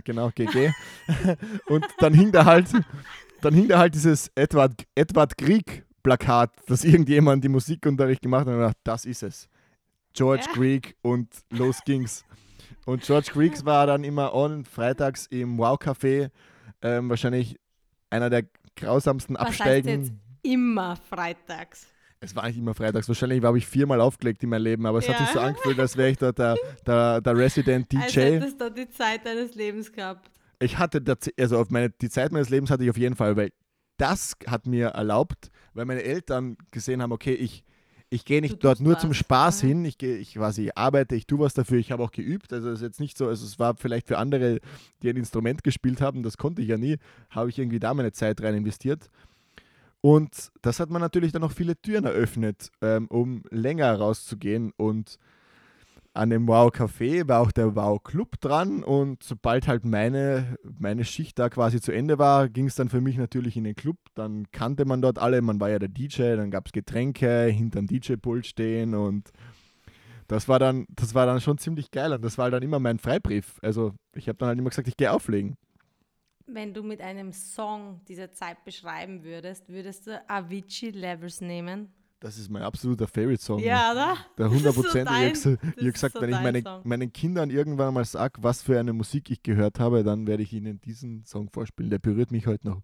genau, 0.05 0.31
GG 0.35 0.73
und 1.69 1.85
dann 1.99 2.15
hing 2.15 2.33
da 2.33 2.45
halt 2.45 2.67
dann 3.41 3.55
hing 3.55 3.69
da 3.69 3.79
halt 3.79 3.95
dieses 3.95 4.31
Edward, 4.35 4.85
Edward 4.95 5.37
Grieg-Plakat, 5.39 6.51
das 6.67 6.85
irgendjemand 6.85 7.45
im 7.45 7.53
Musikunterricht 7.53 8.23
gemacht 8.23 8.47
hat 8.47 8.49
und 8.49 8.59
gedacht, 8.61 8.77
das 8.85 9.05
ist 9.05 9.23
es. 9.23 9.49
George 10.13 10.45
ja. 10.47 10.53
Grieg 10.55 10.97
und 11.03 11.29
los 11.51 11.79
ging's. 11.85 12.25
Und 12.85 13.03
George 13.03 13.31
Greeks 13.33 13.65
war 13.65 13.87
dann 13.87 14.03
immer 14.03 14.35
on, 14.35 14.65
freitags 14.65 15.27
im 15.27 15.59
Wow-Café, 15.59 16.31
ähm, 16.83 17.11
wahrscheinlich 17.11 17.59
einer 18.11 18.31
der 18.31 18.45
grausamsten 18.77 19.37
Was 19.37 19.49
Absteigen. 19.49 19.89
Heißt 19.89 20.11
jetzt 20.11 20.13
immer 20.43 20.97
freitags? 20.97 21.87
Es 22.21 22.35
war 22.35 22.47
nicht 22.49 22.59
immer 22.59 22.75
freitags. 22.75 23.07
Wahrscheinlich 23.07 23.43
habe 23.45 23.59
ich 23.59 23.67
viermal 23.67 24.01
aufgelegt 24.01 24.43
in 24.43 24.51
meinem 24.51 24.65
Leben, 24.65 24.87
aber 24.87 24.99
es 24.99 25.07
ja. 25.07 25.15
hat 25.15 25.21
sich 25.21 25.29
so 25.29 25.41
angefühlt, 25.41 25.79
als 25.79 25.97
wäre 25.97 26.11
ich 26.11 26.19
da 26.19 26.33
der, 26.33 26.57
der, 26.85 27.21
der 27.21 27.37
Resident 27.37 27.93
DJ. 27.93 27.99
Als 28.03 28.17
hättest 28.17 28.61
du 28.61 28.71
die 28.71 28.89
Zeit 28.89 29.25
deines 29.25 29.55
Lebens 29.55 29.93
gehabt 29.93 30.31
ich 30.61 30.79
hatte, 30.79 31.03
also 31.39 31.59
auf 31.59 31.71
meine, 31.71 31.91
die 31.91 32.11
Zeit 32.11 32.33
meines 32.33 32.49
Lebens 32.49 32.71
hatte 32.71 32.85
ich 32.85 32.91
auf 32.91 32.97
jeden 32.97 33.17
Fall, 33.17 33.37
weil 33.37 33.51
das 33.97 34.37
hat 34.47 34.67
mir 34.67 34.89
erlaubt, 34.89 35.51
weil 35.75 35.85
meine 35.85 36.03
Eltern 36.03 36.57
gesehen 36.71 37.03
haben, 37.03 37.13
okay, 37.13 37.35
ich, 37.35 37.65
ich 38.11 38.25
gehe 38.25 38.41
nicht 38.41 38.63
dort 38.65 38.81
nur 38.81 38.95
Spaß. 38.95 39.03
zum 39.03 39.15
Spaß 39.15 39.61
hin, 39.61 39.85
ich 39.85 39.99
gehe, 39.99 40.17
ich 40.17 40.35
quasi 40.35 40.71
arbeite, 40.75 41.15
ich 41.15 41.27
tue 41.27 41.41
was 41.41 41.55
dafür, 41.55 41.79
ich 41.79 41.93
habe 41.93 42.03
auch 42.03 42.11
geübt, 42.11 42.53
also 42.53 42.69
es 42.71 42.77
ist 42.77 42.83
jetzt 42.83 43.01
nicht 43.01 43.19
so, 43.19 43.29
also 43.29 43.45
es 43.45 43.59
war 43.59 43.77
vielleicht 43.77 44.09
für 44.09 44.19
andere, 44.19 44.61
die 45.03 45.11
ein 45.11 45.17
Instrument 45.17 45.63
gespielt 45.63 46.01
haben, 46.01 46.23
das 46.23 46.39
konnte 46.39 46.63
ich 46.63 46.69
ja 46.69 46.79
nie, 46.79 46.97
habe 47.31 47.51
ich 47.51 47.59
irgendwie 47.59 47.81
da 47.81 47.93
meine 47.93 48.13
Zeit 48.13 48.43
rein 48.43 48.55
investiert. 48.55 49.11
Und 50.01 50.53
das 50.63 50.79
hat 50.81 50.91
man 50.91 51.03
natürlich 51.03 51.33
dann 51.33 51.43
auch 51.43 51.53
viele 51.53 51.77
Türen 51.77 52.05
eröffnet, 52.05 52.71
ähm, 52.81 53.09
um 53.09 53.43
länger 53.51 53.95
rauszugehen 53.97 54.73
und 54.77 55.19
an 56.19 56.31
dem 56.31 56.49
Wow 56.49 56.73
Café 56.73 57.29
war 57.29 57.41
auch 57.41 57.53
der 57.53 57.77
Wow 57.77 58.03
Club 58.03 58.41
dran 58.41 58.83
und 58.83 59.23
sobald 59.23 59.69
halt 59.69 59.85
meine, 59.85 60.57
meine 60.65 61.05
Schicht 61.05 61.39
da 61.39 61.49
quasi 61.49 61.81
zu 61.81 61.93
Ende 61.93 62.19
war, 62.19 62.49
ging 62.49 62.67
es 62.67 62.75
dann 62.75 62.89
für 62.89 63.01
mich 63.01 63.17
natürlich 63.17 63.57
in 63.57 63.63
den 63.63 63.77
Club. 63.77 63.97
Dann 64.15 64.51
kannte 64.51 64.85
man 64.85 65.01
dort 65.01 65.21
alle, 65.21 65.41
man 65.43 65.61
war 65.61 65.71
ja 65.71 65.79
der 65.79 65.89
DJ, 65.89 66.35
dann 66.35 66.51
gab 66.51 66.67
es 66.67 66.73
Getränke, 66.73 67.45
hinterm 67.45 67.87
DJ-Pult 67.87 68.47
stehen 68.47 68.95
und 68.95 69.31
das 70.27 70.49
war, 70.49 70.59
dann, 70.59 70.87
das 70.91 71.15
war 71.15 71.25
dann 71.25 71.41
schon 71.41 71.57
ziemlich 71.57 71.93
geil 71.93 72.13
und 72.13 72.23
das 72.23 72.37
war 72.37 72.51
dann 72.51 72.65
immer 72.65 72.81
mein 72.81 72.99
Freibrief. 72.99 73.61
Also 73.63 73.95
ich 74.13 74.29
habe 74.29 74.39
dann 74.39 74.49
halt 74.49 74.59
immer 74.59 74.71
gesagt, 74.71 74.89
ich 74.89 74.97
gehe 74.97 75.13
auflegen. 75.13 75.57
Wenn 76.47 76.75
du 76.75 76.83
mit 76.83 77.01
einem 77.01 77.33
Song 77.33 78.01
diese 78.09 78.33
Zeit 78.33 78.65
beschreiben 78.65 79.23
würdest, 79.23 79.69
würdest 79.69 80.09
du 80.09 80.21
Avicii 80.29 80.91
Levels 80.91 81.41
nehmen? 81.41 81.93
Das 82.21 82.37
ist 82.37 82.51
mein 82.51 82.63
absoluter 82.63 83.07
Favorite-Song. 83.07 83.61
Ja, 83.61 83.93
oder? 83.93 84.17
Der 84.37 84.47
100 84.47 84.75
Prozent. 84.75 85.09
So 85.37 85.53
ich 85.53 85.59
habe 85.61 85.93
gesagt, 85.93 86.15
so 86.15 86.21
wenn 86.21 86.31
ich 86.31 86.41
meine, 86.41 86.63
meinen 86.83 87.13
Kindern 87.13 87.49
irgendwann 87.51 87.95
mal 87.95 88.05
sage, 88.05 88.43
was 88.43 88.61
für 88.61 88.79
eine 88.79 88.93
Musik 88.93 89.31
ich 89.31 89.43
gehört 89.43 89.79
habe, 89.79 90.03
dann 90.03 90.27
werde 90.27 90.43
ich 90.43 90.53
ihnen 90.53 90.81
diesen 90.81 91.25
Song 91.25 91.49
vorspielen. 91.49 91.91
Der 91.91 92.01
berührt 92.01 92.33
mich 92.33 92.49
heute 92.49 92.67
noch. 92.67 92.83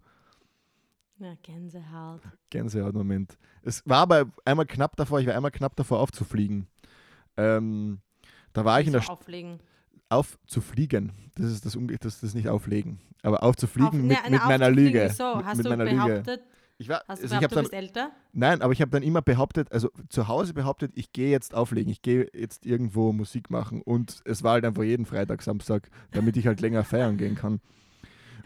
Ja, 1.17 1.33
Gänsehaut. 1.43 2.21
Gänsehaut-Moment. 2.49 3.37
Es 3.61 3.81
war 3.85 3.99
aber 3.99 4.25
einmal 4.45 4.65
knapp 4.65 4.95
davor, 4.95 5.19
ich 5.19 5.27
war 5.27 5.35
einmal 5.35 5.51
knapp 5.51 5.75
davor 5.75 5.99
aufzufliegen. 5.99 6.67
Ähm, 7.37 7.99
da 8.53 8.63
war 8.63 8.79
ich 8.79 8.87
in 8.87 8.93
der 8.93 9.01
St 9.01 9.09
Auflegen. 9.09 9.59
Aufzufliegen. 10.07 11.11
Das 11.35 11.47
ist 11.47 11.65
das, 11.65 11.77
das, 11.99 12.21
das 12.21 12.33
nicht 12.33 12.47
auflegen. 12.47 12.99
Aber 13.21 13.43
aufzufliegen 13.43 13.87
Auf, 13.87 13.93
mit, 13.95 14.23
ne, 14.23 14.29
mit 14.29 14.45
meiner 14.45 14.69
Lüge. 14.69 15.09
So, 15.09 15.37
mit, 15.37 15.45
hast 15.45 15.57
mit 15.57 15.65
du 15.65 15.75
behauptet, 15.75 16.27
Lüge. 16.27 16.43
Ich 16.77 16.89
war, 16.89 17.03
Hast 17.07 17.21
du 17.21 17.27
also 17.27 17.35
ich 17.35 17.47
du 17.47 17.55
bist 17.61 17.73
älter? 17.73 18.11
Nein, 18.33 18.61
aber 18.61 18.73
ich 18.73 18.81
habe 18.81 18.91
dann 18.91 19.03
immer 19.03 19.21
behauptet, 19.21 19.71
also 19.71 19.89
zu 20.09 20.27
Hause 20.27 20.53
behauptet, 20.53 20.91
ich 20.95 21.13
gehe 21.13 21.29
jetzt 21.29 21.53
auflegen, 21.55 21.89
ich 21.89 22.01
gehe 22.01 22.29
jetzt 22.33 22.65
irgendwo 22.65 23.13
Musik 23.13 23.49
machen. 23.49 23.81
Und 23.81 24.21
es 24.25 24.43
war 24.43 24.53
halt 24.53 24.65
einfach 24.65 24.83
jeden 24.83 25.05
Freitag, 25.05 25.41
Samstag, 25.41 25.89
damit 26.11 26.35
ich 26.35 26.47
halt 26.47 26.59
länger 26.59 26.83
feiern 26.85 27.17
gehen 27.17 27.35
kann. 27.35 27.61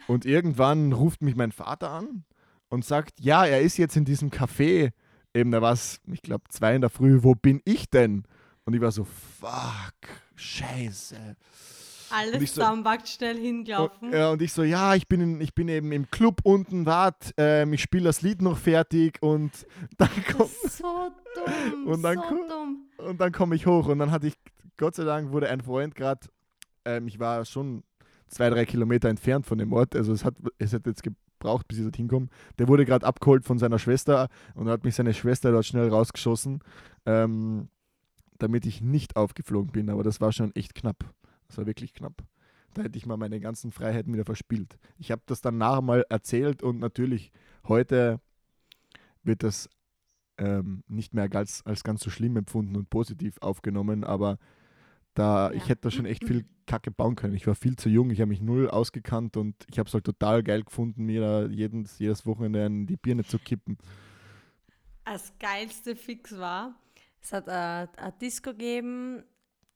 Und 0.06 0.24
irgendwann 0.24 0.92
ruft 0.92 1.22
mich 1.22 1.34
mein 1.34 1.52
Vater 1.52 1.90
an 1.90 2.24
und 2.68 2.84
sagt, 2.84 3.20
ja, 3.20 3.44
er 3.44 3.60
ist 3.60 3.76
jetzt 3.78 3.96
in 3.96 4.04
diesem 4.04 4.30
Café, 4.30 4.92
eben 5.34 5.50
da 5.50 5.60
war 5.60 5.72
es, 5.72 6.00
ich 6.06 6.22
glaube, 6.22 6.44
zwei 6.50 6.74
in 6.74 6.80
der 6.80 6.90
Früh, 6.90 7.22
wo 7.22 7.34
bin 7.34 7.60
ich 7.64 7.90
denn? 7.90 8.24
Und 8.64 8.74
ich 8.74 8.80
war 8.80 8.92
so, 8.92 9.04
fuck, 9.04 9.94
scheiße. 10.36 11.36
Alles 12.12 12.40
so, 12.40 12.60
zusammenpackt, 12.60 13.08
schnell 13.08 13.36
hingelaufen. 13.36 14.08
Und, 14.08 14.14
ja, 14.14 14.30
und 14.30 14.42
ich 14.42 14.52
so, 14.52 14.62
ja, 14.62 14.94
ich 14.94 15.08
bin, 15.08 15.20
in, 15.20 15.40
ich 15.40 15.54
bin 15.54 15.68
eben 15.68 15.92
im 15.92 16.10
Club 16.10 16.40
unten, 16.44 16.86
wart, 16.86 17.32
ähm, 17.36 17.72
ich 17.72 17.82
spiele 17.82 18.04
das 18.04 18.22
Lied 18.22 18.42
noch 18.42 18.58
fertig 18.58 19.18
und 19.22 19.50
dann 19.98 20.10
kommt. 20.36 20.50
So 20.68 21.10
dumm, 21.34 21.86
und 21.86 22.02
dann 22.02 22.18
so 22.18 22.48
dumm. 22.48 22.86
Und 22.98 23.20
dann 23.20 23.32
komme 23.32 23.54
ich 23.56 23.66
hoch 23.66 23.88
und 23.88 23.98
dann 23.98 24.10
hatte 24.10 24.26
ich, 24.26 24.34
Gott 24.76 24.94
sei 24.94 25.04
Dank, 25.04 25.32
wurde 25.32 25.48
ein 25.48 25.60
Freund 25.60 25.94
gerade, 25.94 26.26
ähm, 26.84 27.06
ich 27.08 27.18
war 27.18 27.44
schon 27.44 27.82
zwei, 28.28 28.50
drei 28.50 28.64
Kilometer 28.64 29.08
entfernt 29.08 29.46
von 29.46 29.58
dem 29.58 29.72
Ort, 29.72 29.96
also 29.96 30.12
es 30.12 30.24
hat, 30.24 30.34
es 30.58 30.72
hat 30.72 30.86
jetzt 30.86 31.02
gebraucht, 31.02 31.66
bis 31.68 31.78
ich 31.78 31.84
dorthin 31.84 32.08
komme. 32.08 32.28
Der 32.58 32.68
wurde 32.68 32.84
gerade 32.84 33.06
abgeholt 33.06 33.44
von 33.44 33.58
seiner 33.58 33.78
Schwester 33.78 34.28
und 34.54 34.68
hat 34.68 34.84
mich 34.84 34.94
seine 34.94 35.14
Schwester 35.14 35.50
dort 35.52 35.66
schnell 35.66 35.88
rausgeschossen. 35.88 36.60
Ähm, 37.06 37.68
damit 38.42 38.66
ich 38.66 38.80
nicht 38.80 39.16
aufgeflogen 39.16 39.70
bin, 39.72 39.90
aber 39.90 40.02
das 40.02 40.20
war 40.20 40.32
schon 40.32 40.54
echt 40.54 40.74
knapp. 40.74 41.04
Das 41.50 41.58
war 41.58 41.66
wirklich 41.66 41.92
knapp. 41.94 42.22
Da 42.74 42.82
hätte 42.82 42.96
ich 42.96 43.06
mal 43.06 43.16
meine 43.16 43.40
ganzen 43.40 43.72
Freiheiten 43.72 44.12
wieder 44.12 44.24
verspielt. 44.24 44.78
Ich 44.98 45.10
habe 45.10 45.22
das 45.26 45.40
dann 45.40 45.58
nachher 45.58 45.82
mal 45.82 46.04
erzählt 46.08 46.62
und 46.62 46.78
natürlich 46.78 47.32
heute 47.66 48.20
wird 49.24 49.42
das 49.42 49.68
ähm, 50.38 50.84
nicht 50.86 51.12
mehr 51.12 51.28
als, 51.34 51.66
als 51.66 51.82
ganz 51.82 52.02
so 52.02 52.10
schlimm 52.10 52.36
empfunden 52.36 52.76
und 52.76 52.88
positiv 52.88 53.36
aufgenommen, 53.40 54.04
aber 54.04 54.38
da 55.14 55.50
ja. 55.50 55.56
ich 55.56 55.68
hätte 55.68 55.82
da 55.82 55.90
schon 55.90 56.06
echt 56.06 56.24
viel 56.24 56.46
Kacke 56.66 56.92
bauen 56.92 57.16
können. 57.16 57.34
Ich 57.34 57.48
war 57.48 57.56
viel 57.56 57.74
zu 57.74 57.88
jung, 57.88 58.10
ich 58.10 58.20
habe 58.20 58.28
mich 58.28 58.40
null 58.40 58.70
ausgekannt 58.70 59.36
und 59.36 59.56
ich 59.68 59.80
habe 59.80 59.88
es 59.88 59.94
halt 59.94 60.04
total 60.04 60.44
geil 60.44 60.62
gefunden, 60.62 61.04
mir 61.06 61.20
da 61.20 61.46
jedes, 61.46 61.98
jedes 61.98 62.24
Wochenende 62.24 62.64
in 62.64 62.86
die 62.86 62.96
Birne 62.96 63.24
zu 63.24 63.40
kippen. 63.40 63.76
Das 65.04 65.32
geilste 65.40 65.96
Fix 65.96 66.38
war, 66.38 66.76
es 67.20 67.32
hat 67.32 67.48
ein 67.48 67.88
Disco 68.20 68.52
gegeben. 68.52 69.24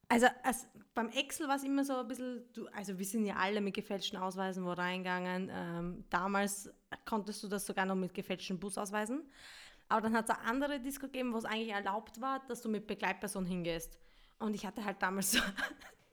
Also 0.09 0.29
als, 0.45 0.68
beim 0.95 1.09
Excel 1.09 1.49
war 1.49 1.57
es 1.57 1.64
immer 1.64 1.84
so 1.84 1.97
ein 1.97 2.09
bisschen, 2.09 2.45
du, 2.53 2.66
also 2.68 2.99
wir 2.99 3.05
sind 3.05 3.26
ja 3.26 3.34
alle 3.36 3.61
mit 3.61 3.74
gefälschten 3.74 4.18
Ausweisen 4.18 4.64
wo 4.64 4.72
reingegangen. 4.72 5.51
Ähm, 5.53 6.05
damals 6.09 6.72
konntest 7.05 7.42
du 7.42 7.49
das 7.49 7.66
sogar 7.66 7.84
noch 7.84 7.97
mit 7.97 8.14
gefälschten 8.14 8.61
Busausweisen. 8.61 9.22
Aber 9.88 10.03
dann 10.03 10.14
hat 10.16 10.28
es 10.28 10.30
eine 10.30 10.49
andere 10.49 10.80
Disco 10.80 11.07
gegeben, 11.07 11.32
wo 11.32 11.38
es 11.38 11.45
eigentlich 11.45 11.72
erlaubt 11.72 12.20
war, 12.20 12.40
dass 12.47 12.62
du 12.62 12.68
mit 12.68 12.86
Begleitperson 12.86 13.45
hingehst. 13.45 13.99
Und 14.38 14.55
ich 14.55 14.64
hatte 14.64 14.84
halt 14.84 15.03
damals 15.03 15.32
so 15.32 15.40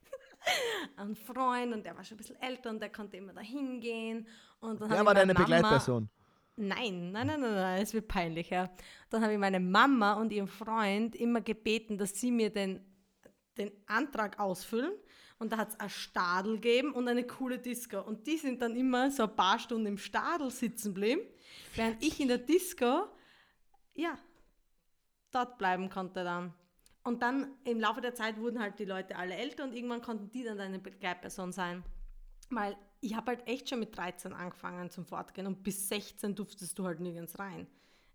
einen 0.97 1.15
Freund 1.15 1.73
und 1.73 1.85
der 1.85 1.95
war 1.95 2.03
schon 2.03 2.15
ein 2.15 2.17
bisschen 2.17 2.41
älter 2.41 2.71
und 2.71 2.81
der 2.81 2.91
konnte 2.91 3.17
immer 3.17 3.33
da 3.33 3.41
hingehen. 3.41 4.27
Und 4.59 4.81
dann 4.81 4.89
der 4.89 5.05
war 5.05 5.13
deine 5.13 5.33
Mama, 5.33 5.45
Begleitperson. 5.45 6.09
Nein, 6.57 7.11
nein, 7.11 7.27
nein, 7.27 7.39
nein, 7.39 7.53
nein, 7.55 7.81
es 7.81 7.93
wird 7.93 8.07
peinlicher. 8.07 8.69
Dann 9.09 9.21
habe 9.21 9.33
ich 9.33 9.39
meine 9.39 9.59
Mama 9.59 10.13
und 10.13 10.31
ihren 10.31 10.47
Freund 10.47 11.15
immer 11.15 11.41
gebeten, 11.41 11.97
dass 11.97 12.19
sie 12.19 12.31
mir 12.31 12.51
den, 12.51 12.81
den 13.57 13.71
Antrag 13.87 14.39
ausfüllen. 14.39 14.93
Und 15.39 15.51
da 15.51 15.57
hat 15.57 15.69
es 15.69 15.79
ein 15.79 15.89
Stadel 15.89 16.55
gegeben 16.55 16.93
und 16.93 17.07
eine 17.07 17.25
coole 17.25 17.57
Disco. 17.57 17.99
Und 17.99 18.27
die 18.27 18.37
sind 18.37 18.61
dann 18.61 18.75
immer 18.75 19.09
so 19.09 19.23
ein 19.23 19.35
paar 19.35 19.57
Stunden 19.57 19.87
im 19.87 19.97
Stadel 19.97 20.51
sitzen 20.51 20.93
geblieben, 20.93 21.21
während 21.75 22.03
ich 22.03 22.19
in 22.19 22.27
der 22.27 22.37
Disco, 22.37 23.07
ja, 23.95 24.17
dort 25.31 25.57
bleiben 25.57 25.89
konnte 25.89 26.23
dann. 26.23 26.53
Und 27.03 27.23
dann 27.23 27.55
im 27.63 27.79
Laufe 27.79 28.01
der 28.01 28.13
Zeit 28.13 28.37
wurden 28.37 28.59
halt 28.59 28.77
die 28.77 28.85
Leute 28.85 29.15
alle 29.15 29.35
älter 29.35 29.63
und 29.63 29.73
irgendwann 29.73 30.01
konnten 30.01 30.29
die 30.29 30.43
dann 30.43 30.57
deine 30.57 30.77
Begleitperson 30.77 31.51
sein. 31.51 31.83
Weil 32.51 32.77
ich 32.99 33.15
habe 33.15 33.31
halt 33.31 33.47
echt 33.47 33.69
schon 33.69 33.79
mit 33.79 33.97
13 33.97 34.33
angefangen 34.33 34.91
zum 34.91 35.05
Fortgehen 35.05 35.47
und 35.47 35.63
bis 35.63 35.89
16 35.89 36.35
durftest 36.35 36.77
du 36.77 36.85
halt 36.85 36.99
nirgends 36.99 37.39
rein. 37.39 37.67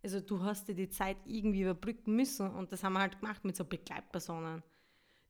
Also 0.04 0.20
du 0.20 0.42
hast 0.44 0.68
dir 0.68 0.74
die 0.74 0.88
Zeit 0.88 1.16
irgendwie 1.24 1.62
überbrücken 1.62 2.14
müssen 2.14 2.48
und 2.54 2.70
das 2.70 2.84
haben 2.84 2.92
wir 2.92 3.00
halt 3.00 3.18
gemacht 3.18 3.44
mit 3.44 3.56
so 3.56 3.64
Begleitpersonen, 3.64 4.62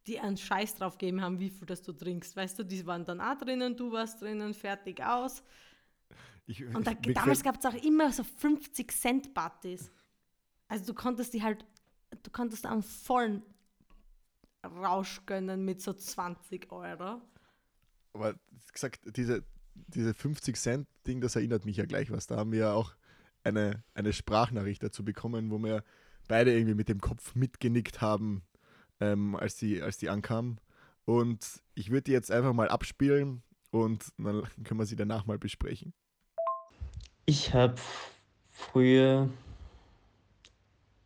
die 0.06 0.20
einen 0.20 0.36
Scheiß 0.36 0.76
drauf 0.76 0.98
gegeben 0.98 1.20
haben, 1.20 1.38
wie 1.40 1.50
viel 1.50 1.66
das 1.66 1.82
du 1.82 1.92
trinkst. 1.92 2.36
Weißt 2.36 2.58
du, 2.58 2.64
die 2.64 2.86
waren 2.86 3.04
dann 3.04 3.20
auch 3.20 3.36
drinnen, 3.36 3.76
du 3.76 3.92
warst 3.92 4.22
drinnen, 4.22 4.54
fertig 4.54 5.02
aus. 5.02 5.42
Ich, 6.46 6.64
und 6.64 6.86
da, 6.86 6.94
damals 6.94 7.42
gab 7.42 7.58
es 7.58 7.64
auch 7.66 7.74
immer 7.84 8.12
so 8.12 8.22
50 8.22 8.92
Cent 8.92 9.34
Partys. 9.34 9.90
Also 10.68 10.86
du 10.86 10.94
konntest 10.94 11.34
die 11.34 11.42
halt, 11.42 11.64
du 12.22 12.30
konntest 12.30 12.66
einen 12.66 12.82
vollen 12.82 13.42
Rausch 14.64 15.26
gönnen 15.26 15.64
mit 15.64 15.80
so 15.80 15.92
20 15.92 16.70
Euro 16.70 17.20
aber 18.16 18.34
gesagt, 18.72 19.00
diese, 19.16 19.44
diese 19.74 20.14
50 20.14 20.56
Cent 20.56 20.88
Ding, 21.06 21.20
das 21.20 21.36
erinnert 21.36 21.64
mich 21.64 21.76
ja 21.76 21.84
gleich 21.84 22.10
was. 22.10 22.26
Da 22.26 22.36
haben 22.36 22.52
wir 22.52 22.58
ja 22.58 22.72
auch 22.72 22.94
eine, 23.44 23.84
eine 23.94 24.12
Sprachnachricht 24.12 24.82
dazu 24.82 25.04
bekommen, 25.04 25.50
wo 25.50 25.58
wir 25.58 25.84
beide 26.28 26.52
irgendwie 26.52 26.74
mit 26.74 26.88
dem 26.88 27.00
Kopf 27.00 27.34
mitgenickt 27.34 28.00
haben, 28.00 28.42
ähm, 29.00 29.36
als, 29.36 29.56
die, 29.56 29.82
als 29.82 29.98
die 29.98 30.08
ankam. 30.08 30.58
Und 31.04 31.44
ich 31.74 31.90
würde 31.90 32.02
die 32.02 32.12
jetzt 32.12 32.30
einfach 32.30 32.52
mal 32.52 32.68
abspielen 32.68 33.42
und 33.70 34.04
dann 34.18 34.42
können 34.64 34.80
wir 34.80 34.86
sie 34.86 34.96
danach 34.96 35.26
mal 35.26 35.38
besprechen. 35.38 35.92
Ich 37.26 37.54
habe 37.54 37.76
früher 38.52 39.28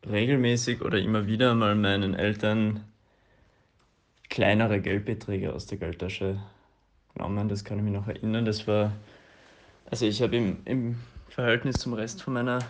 regelmäßig 0.06 0.82
oder 0.82 0.98
immer 0.98 1.26
wieder 1.26 1.54
mal 1.54 1.74
meinen 1.74 2.14
Eltern 2.14 2.84
kleinere 4.28 4.80
Geldbeträge 4.80 5.52
aus 5.52 5.66
der 5.66 5.78
Geldtasche 5.78 6.40
genommen, 7.14 7.48
das 7.48 7.64
kann 7.64 7.78
ich 7.78 7.84
mich 7.84 7.92
noch 7.92 8.06
erinnern. 8.06 8.44
Das 8.44 8.66
war, 8.66 8.92
also 9.90 10.06
ich 10.06 10.22
habe 10.22 10.36
im, 10.36 10.58
im 10.64 10.96
Verhältnis 11.28 11.76
zum 11.76 11.92
Rest 11.94 12.22
von 12.22 12.34
meiner 12.34 12.60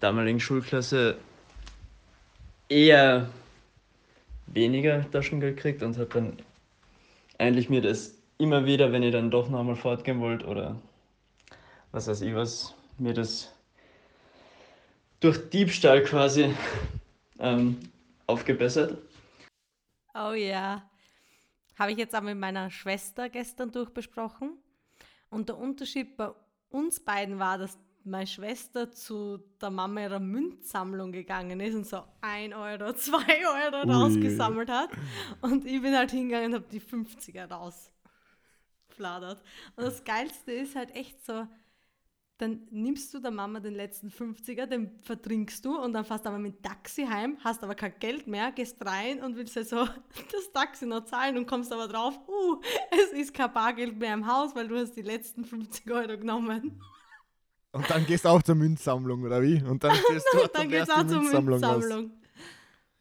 damaligen 0.00 0.40
Schulklasse 0.40 1.18
eher 2.68 3.28
weniger 4.50 5.10
Taschengeld 5.10 5.56
gekriegt 5.56 5.82
und 5.82 5.96
habe 5.96 6.06
dann 6.06 6.38
eigentlich 7.38 7.70
mir 7.70 7.80
das 7.80 8.14
immer 8.38 8.66
wieder, 8.66 8.92
wenn 8.92 9.02
ich 9.02 9.12
dann 9.12 9.30
doch 9.30 9.48
nochmal 9.48 9.76
fortgehen 9.76 10.20
wollte 10.20 10.46
oder 10.46 10.76
was 11.92 12.06
weiß 12.06 12.20
ich 12.22 12.34
was, 12.34 12.74
mir 12.98 13.14
das 13.14 13.52
durch 15.20 15.50
Diebstahl 15.50 16.02
quasi 16.02 16.54
ähm, 17.38 17.78
aufgebessert. 18.26 18.98
Oh 20.14 20.32
ja. 20.32 20.82
Habe 21.78 21.92
ich 21.92 21.98
jetzt 21.98 22.14
auch 22.14 22.22
mit 22.22 22.36
meiner 22.36 22.70
Schwester 22.70 23.28
gestern 23.28 23.72
durchbesprochen. 23.72 24.58
Und 25.30 25.48
der 25.48 25.56
Unterschied 25.56 26.16
bei 26.16 26.30
uns 26.70 27.00
beiden 27.00 27.38
war, 27.38 27.58
dass 27.58 27.78
meine 28.04 28.26
Schwester 28.26 28.90
zu 28.90 29.38
der 29.60 29.70
Mama 29.70 30.02
ihrer 30.02 30.20
Münzsammlung 30.20 31.12
gegangen 31.12 31.60
ist 31.60 31.74
und 31.74 31.86
so 31.86 32.02
ein 32.20 32.52
Euro, 32.52 32.92
zwei 32.94 33.46
Euro 33.64 33.86
Ui. 33.86 33.92
rausgesammelt 33.92 34.70
hat. 34.70 34.90
Und 35.40 35.66
ich 35.66 35.80
bin 35.82 35.96
halt 35.96 36.10
hingegangen 36.10 36.52
und 36.52 36.60
habe 36.60 36.70
die 36.70 36.80
50er 36.80 37.48
rausfladert. 37.48 39.42
Und 39.76 39.84
das 39.84 40.04
Geilste 40.04 40.52
ist 40.52 40.76
halt 40.76 40.94
echt 40.94 41.24
so, 41.24 41.46
dann 42.40 42.66
nimmst 42.70 43.12
du 43.12 43.20
der 43.20 43.30
Mama 43.30 43.60
den 43.60 43.74
letzten 43.74 44.08
50er, 44.08 44.64
den 44.64 44.98
vertrinkst 45.02 45.62
du 45.62 45.78
und 45.78 45.92
dann 45.92 46.06
fährst 46.06 46.24
du 46.24 46.30
aber 46.30 46.38
mit 46.38 46.62
Taxi 46.62 47.04
heim, 47.04 47.36
hast 47.44 47.62
aber 47.62 47.74
kein 47.74 47.92
Geld 48.00 48.26
mehr, 48.26 48.50
gehst 48.52 48.84
rein 48.84 49.22
und 49.22 49.36
willst 49.36 49.58
also 49.58 49.86
das 50.32 50.50
Taxi 50.52 50.86
noch 50.86 51.04
zahlen 51.04 51.36
und 51.36 51.46
kommst 51.46 51.70
aber 51.70 51.86
drauf, 51.86 52.18
uh, 52.28 52.60
es 52.90 53.12
ist 53.12 53.34
kein 53.34 53.52
Bargeld 53.52 53.98
mehr 53.98 54.14
im 54.14 54.26
Haus, 54.26 54.54
weil 54.54 54.68
du 54.68 54.78
hast 54.78 54.92
die 54.92 55.02
letzten 55.02 55.44
50 55.44 55.90
Euro 55.90 56.16
genommen. 56.16 56.80
Und 57.72 57.88
dann 57.88 58.04
gehst 58.06 58.24
du 58.24 58.28
auch 58.30 58.42
zur 58.42 58.56
Münzsammlung, 58.56 59.22
oder 59.22 59.42
wie? 59.42 59.62
Und 59.62 59.84
dann 59.84 59.92
gehst 60.08 60.26
du 60.32 60.46
dann 60.52 60.68
gehst 60.68 60.90
auch 60.90 61.06
zur 61.06 61.42
Münzsammlung. 61.42 62.10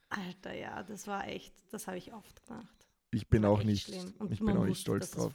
Alter, 0.10 0.54
ja, 0.56 0.84
das 0.84 1.08
war 1.08 1.28
echt, 1.28 1.54
das 1.72 1.88
habe 1.88 1.98
ich 1.98 2.14
oft 2.14 2.46
gemacht. 2.46 2.68
Ich 3.12 3.28
bin 3.28 3.46
auch 3.46 3.64
nicht, 3.64 3.90
ich 4.30 4.40
bin 4.40 4.58
auch 4.58 4.66
nicht 4.66 4.82
stolz 4.82 5.12
drauf. 5.12 5.34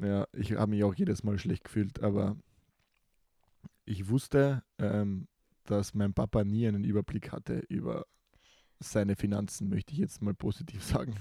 Ja, 0.00 0.26
ich 0.32 0.52
habe 0.52 0.70
mich 0.70 0.84
auch 0.84 0.94
jedes 0.94 1.24
Mal 1.24 1.38
schlecht 1.38 1.64
gefühlt, 1.64 2.00
aber 2.02 2.36
ich 3.84 4.08
wusste, 4.08 4.62
ähm, 4.78 5.26
dass 5.64 5.94
mein 5.94 6.14
Papa 6.14 6.44
nie 6.44 6.66
einen 6.66 6.84
Überblick 6.84 7.32
hatte 7.32 7.58
über 7.68 8.06
seine 8.78 9.16
Finanzen, 9.16 9.68
möchte 9.68 9.92
ich 9.92 9.98
jetzt 9.98 10.22
mal 10.22 10.34
positiv 10.34 10.82
sagen. 10.84 11.14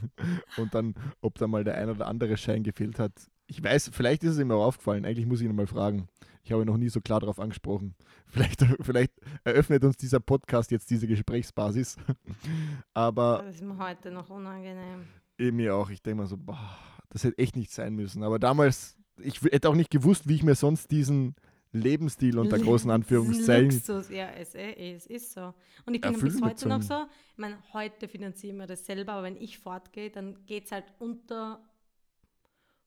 Und 0.58 0.74
dann, 0.74 0.96
ob 1.22 1.38
da 1.38 1.48
mal 1.48 1.64
der 1.64 1.76
ein 1.76 1.89
oder 1.89 2.08
andere 2.08 2.38
Schein 2.38 2.64
gefehlt 2.64 3.00
hat. 3.00 3.14
Ich 3.48 3.64
weiß, 3.64 3.89
vielleicht 3.94 4.24
ist 4.24 4.34
es 4.34 4.39
ihm 4.39 4.52
auch 4.52 4.66
aufgefallen. 4.66 5.06
Eigentlich 5.06 5.26
muss 5.26 5.42
ich 5.42 5.48
ihn 5.48 5.56
mal 5.56 5.68
fragen. 5.68 6.08
Ich 6.44 6.52
habe 6.52 6.66
noch 6.66 6.78
nie 6.78 6.89
so 6.89 7.02
klar 7.02 7.20
darauf 7.20 7.39
angesprochen. 7.39 7.96
Vielleicht, 8.28 8.66
vielleicht 8.82 9.12
eröffnet 9.44 9.84
uns 9.84 9.98
dieser 9.98 10.22
Podcast 10.22 10.72
jetzt 10.72 10.89
diese 10.89 11.06
Gesprächsbasis. 11.06 11.98
Aber. 12.94 13.44
Das 13.46 13.56
ist 13.56 13.62
mir 13.62 13.78
heute 13.78 14.10
noch 14.10 14.30
unangenehm. 14.30 15.06
Eben 15.38 15.58
mir 15.58 15.76
auch. 15.76 15.89
Ich 15.89 16.02
denke 16.02 16.22
mal 16.22 16.28
so, 16.28 16.38
boah, 16.38 16.78
das 17.10 17.26
hätte 17.26 17.38
echt 17.38 17.58
nicht 17.58 17.72
sein 17.72 17.94
müssen. 17.94 18.24
Aber 18.24 18.39
damals, 18.39 18.98
ich 19.18 19.42
hätte 19.42 19.68
auch 19.68 19.76
nicht 19.76 19.92
gewusst, 19.92 20.30
wie 20.30 20.36
ich 20.36 20.44
mir 20.44 20.56
sonst 20.56 20.92
diesen 20.92 21.36
Lebensstil 21.74 22.38
unter 22.38 22.58
großen 22.60 22.89
Anführungszeichen. 22.89 23.72
Luxus, 23.72 24.10
ja, 24.10 24.30
es, 24.32 24.56
eh, 24.56 24.94
es 24.94 25.06
ist 25.08 25.34
so. 25.34 25.54
Und 25.86 25.94
ich 25.94 26.02
bin 26.02 26.20
bis 26.20 26.42
heute 26.42 26.68
noch 26.68 26.82
so, 26.82 27.06
ich 27.32 27.38
meine, 27.38 27.58
heute 27.74 28.08
finanziere 28.08 28.54
ich 28.54 28.58
mir 28.58 28.68
das 28.68 28.86
selber, 28.86 29.14
aber 29.14 29.24
wenn 29.24 29.38
ich 29.38 29.58
fortgehe, 29.58 30.10
dann 30.10 30.46
geht 30.46 30.66
es 30.66 30.72
halt 30.72 30.86
unter 31.00 31.62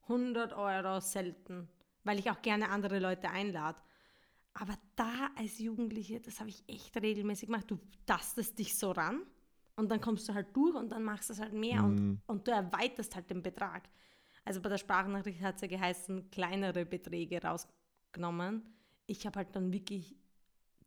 100 0.02 0.52
Euro 0.52 1.00
selten, 1.00 1.68
weil 2.04 2.18
ich 2.18 2.30
auch 2.30 2.40
gerne 2.42 2.68
andere 2.68 2.98
Leute 2.98 3.30
einlade. 3.30 3.78
Aber 4.52 4.74
da 4.94 5.30
als 5.36 5.58
Jugendliche, 5.58 6.20
das 6.20 6.38
habe 6.38 6.50
ich 6.50 6.62
echt 6.68 6.96
regelmäßig 6.96 7.48
gemacht. 7.48 7.68
Du 7.68 7.78
tastest 8.06 8.58
dich 8.58 8.76
so 8.76 8.92
ran 8.92 9.22
und 9.74 9.90
dann 9.90 10.00
kommst 10.00 10.28
du 10.28 10.34
halt 10.34 10.54
durch 10.54 10.76
und 10.76 10.90
dann 10.90 11.02
machst 11.02 11.28
du 11.28 11.32
es 11.32 11.40
halt 11.40 11.52
mehr 11.52 11.82
mm. 11.82 11.84
und, 11.84 12.22
und 12.26 12.46
du 12.46 12.52
erweiterst 12.52 13.16
halt 13.16 13.28
den 13.30 13.42
Betrag. 13.42 13.88
Also 14.44 14.60
bei 14.60 14.68
der 14.68 14.78
Sprachnachricht 14.78 15.40
hat 15.42 15.56
es 15.56 15.62
ja 15.62 15.68
geheißen, 15.68 16.30
kleinere 16.30 16.84
Beträge 16.84 17.42
rausgenommen. 17.42 18.62
Ich 19.06 19.26
habe 19.26 19.38
halt 19.40 19.56
dann 19.56 19.72
wirklich 19.72 20.14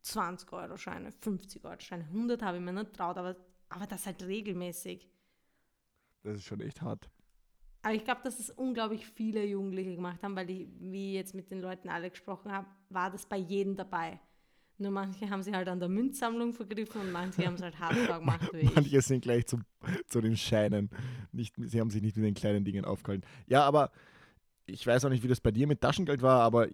20 0.00 0.50
Euro 0.52 0.76
Scheine, 0.76 1.12
50 1.12 1.64
Euro 1.64 1.80
Scheine, 1.80 2.04
100 2.04 2.42
habe 2.42 2.56
ich 2.58 2.62
mir 2.62 2.72
nicht 2.72 2.94
traut, 2.94 3.18
aber, 3.18 3.36
aber 3.68 3.86
das 3.86 4.06
halt 4.06 4.22
regelmäßig. 4.22 5.08
Das 6.22 6.36
ist 6.36 6.44
schon 6.44 6.60
echt 6.60 6.80
hart. 6.80 7.10
Aber 7.82 7.94
ich 7.94 8.04
glaube, 8.04 8.20
dass 8.24 8.40
es 8.40 8.50
unglaublich 8.50 9.06
viele 9.06 9.44
Jugendliche 9.44 9.94
gemacht 9.94 10.22
haben, 10.22 10.34
weil 10.36 10.50
ich, 10.50 10.68
wie 10.80 11.10
ich 11.10 11.14
jetzt 11.14 11.34
mit 11.34 11.50
den 11.50 11.60
Leuten 11.60 11.88
alle 11.88 12.10
gesprochen 12.10 12.52
habe, 12.52 12.66
war 12.90 13.10
das 13.10 13.26
bei 13.26 13.36
jedem 13.36 13.76
dabei. 13.76 14.20
Nur 14.80 14.92
manche 14.92 15.28
haben 15.28 15.42
sich 15.42 15.52
halt 15.52 15.68
an 15.68 15.80
der 15.80 15.88
Münzsammlung 15.88 16.52
vergriffen 16.52 17.00
und 17.00 17.10
manche 17.10 17.44
haben 17.44 17.54
es 17.54 17.62
halt 17.62 17.78
hardcore 17.80 18.20
gemacht. 18.20 18.48
Manche 18.74 19.02
sind 19.02 19.22
gleich 19.22 19.46
zu, 19.46 19.58
zu 20.06 20.20
den 20.20 20.36
Scheinen. 20.36 20.88
Nicht, 21.32 21.54
sie 21.58 21.80
haben 21.80 21.90
sich 21.90 22.00
nicht 22.00 22.16
mit 22.16 22.24
den 22.24 22.34
kleinen 22.34 22.64
Dingen 22.64 22.84
aufgehalten. 22.84 23.26
Ja, 23.48 23.64
aber 23.64 23.90
ich 24.66 24.86
weiß 24.86 25.04
auch 25.04 25.10
nicht, 25.10 25.24
wie 25.24 25.28
das 25.28 25.40
bei 25.40 25.50
dir 25.50 25.66
mit 25.66 25.80
Taschengeld 25.80 26.22
war, 26.22 26.42
aber 26.42 26.68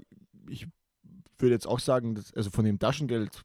ich 0.48 0.66
würde 1.38 1.54
jetzt 1.54 1.66
auch 1.66 1.78
sagen, 1.80 2.14
dass, 2.14 2.34
also 2.34 2.50
von 2.50 2.64
dem 2.66 2.78
Taschengeld, 2.78 3.42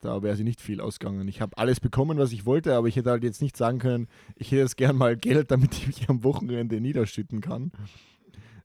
da 0.00 0.22
wäre 0.22 0.36
sie 0.36 0.44
nicht 0.44 0.60
viel 0.60 0.80
ausgegangen. 0.80 1.26
Ich 1.28 1.40
habe 1.40 1.56
alles 1.58 1.80
bekommen, 1.80 2.18
was 2.18 2.32
ich 2.32 2.46
wollte, 2.46 2.74
aber 2.74 2.88
ich 2.88 2.96
hätte 2.96 3.10
halt 3.10 3.24
jetzt 3.24 3.42
nicht 3.42 3.56
sagen 3.56 3.78
können, 3.78 4.08
ich 4.36 4.48
hätte 4.50 4.62
jetzt 4.62 4.76
gern 4.76 4.96
mal 4.96 5.16
Geld, 5.16 5.50
damit 5.50 5.74
ich 5.74 5.86
mich 5.86 6.08
am 6.08 6.24
Wochenende 6.24 6.80
niederschütten 6.80 7.40
kann. 7.40 7.72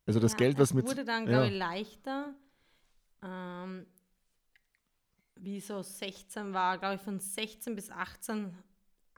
Also 0.05 0.19
das 0.19 0.33
ja, 0.33 0.39
Geld, 0.39 0.59
was 0.59 0.73
mit. 0.73 0.85
Es 0.85 0.91
wurde 0.91 1.05
dann, 1.05 1.25
glaube 1.25 1.47
ich, 1.47 1.57
leichter. 1.57 2.33
Ähm, 3.23 3.85
wie 5.35 5.59
so 5.59 5.81
16 5.81 6.53
war, 6.53 6.77
glaube 6.77 6.95
ich, 6.95 7.01
von 7.01 7.19
16 7.19 7.75
bis 7.75 7.89
18 7.89 8.53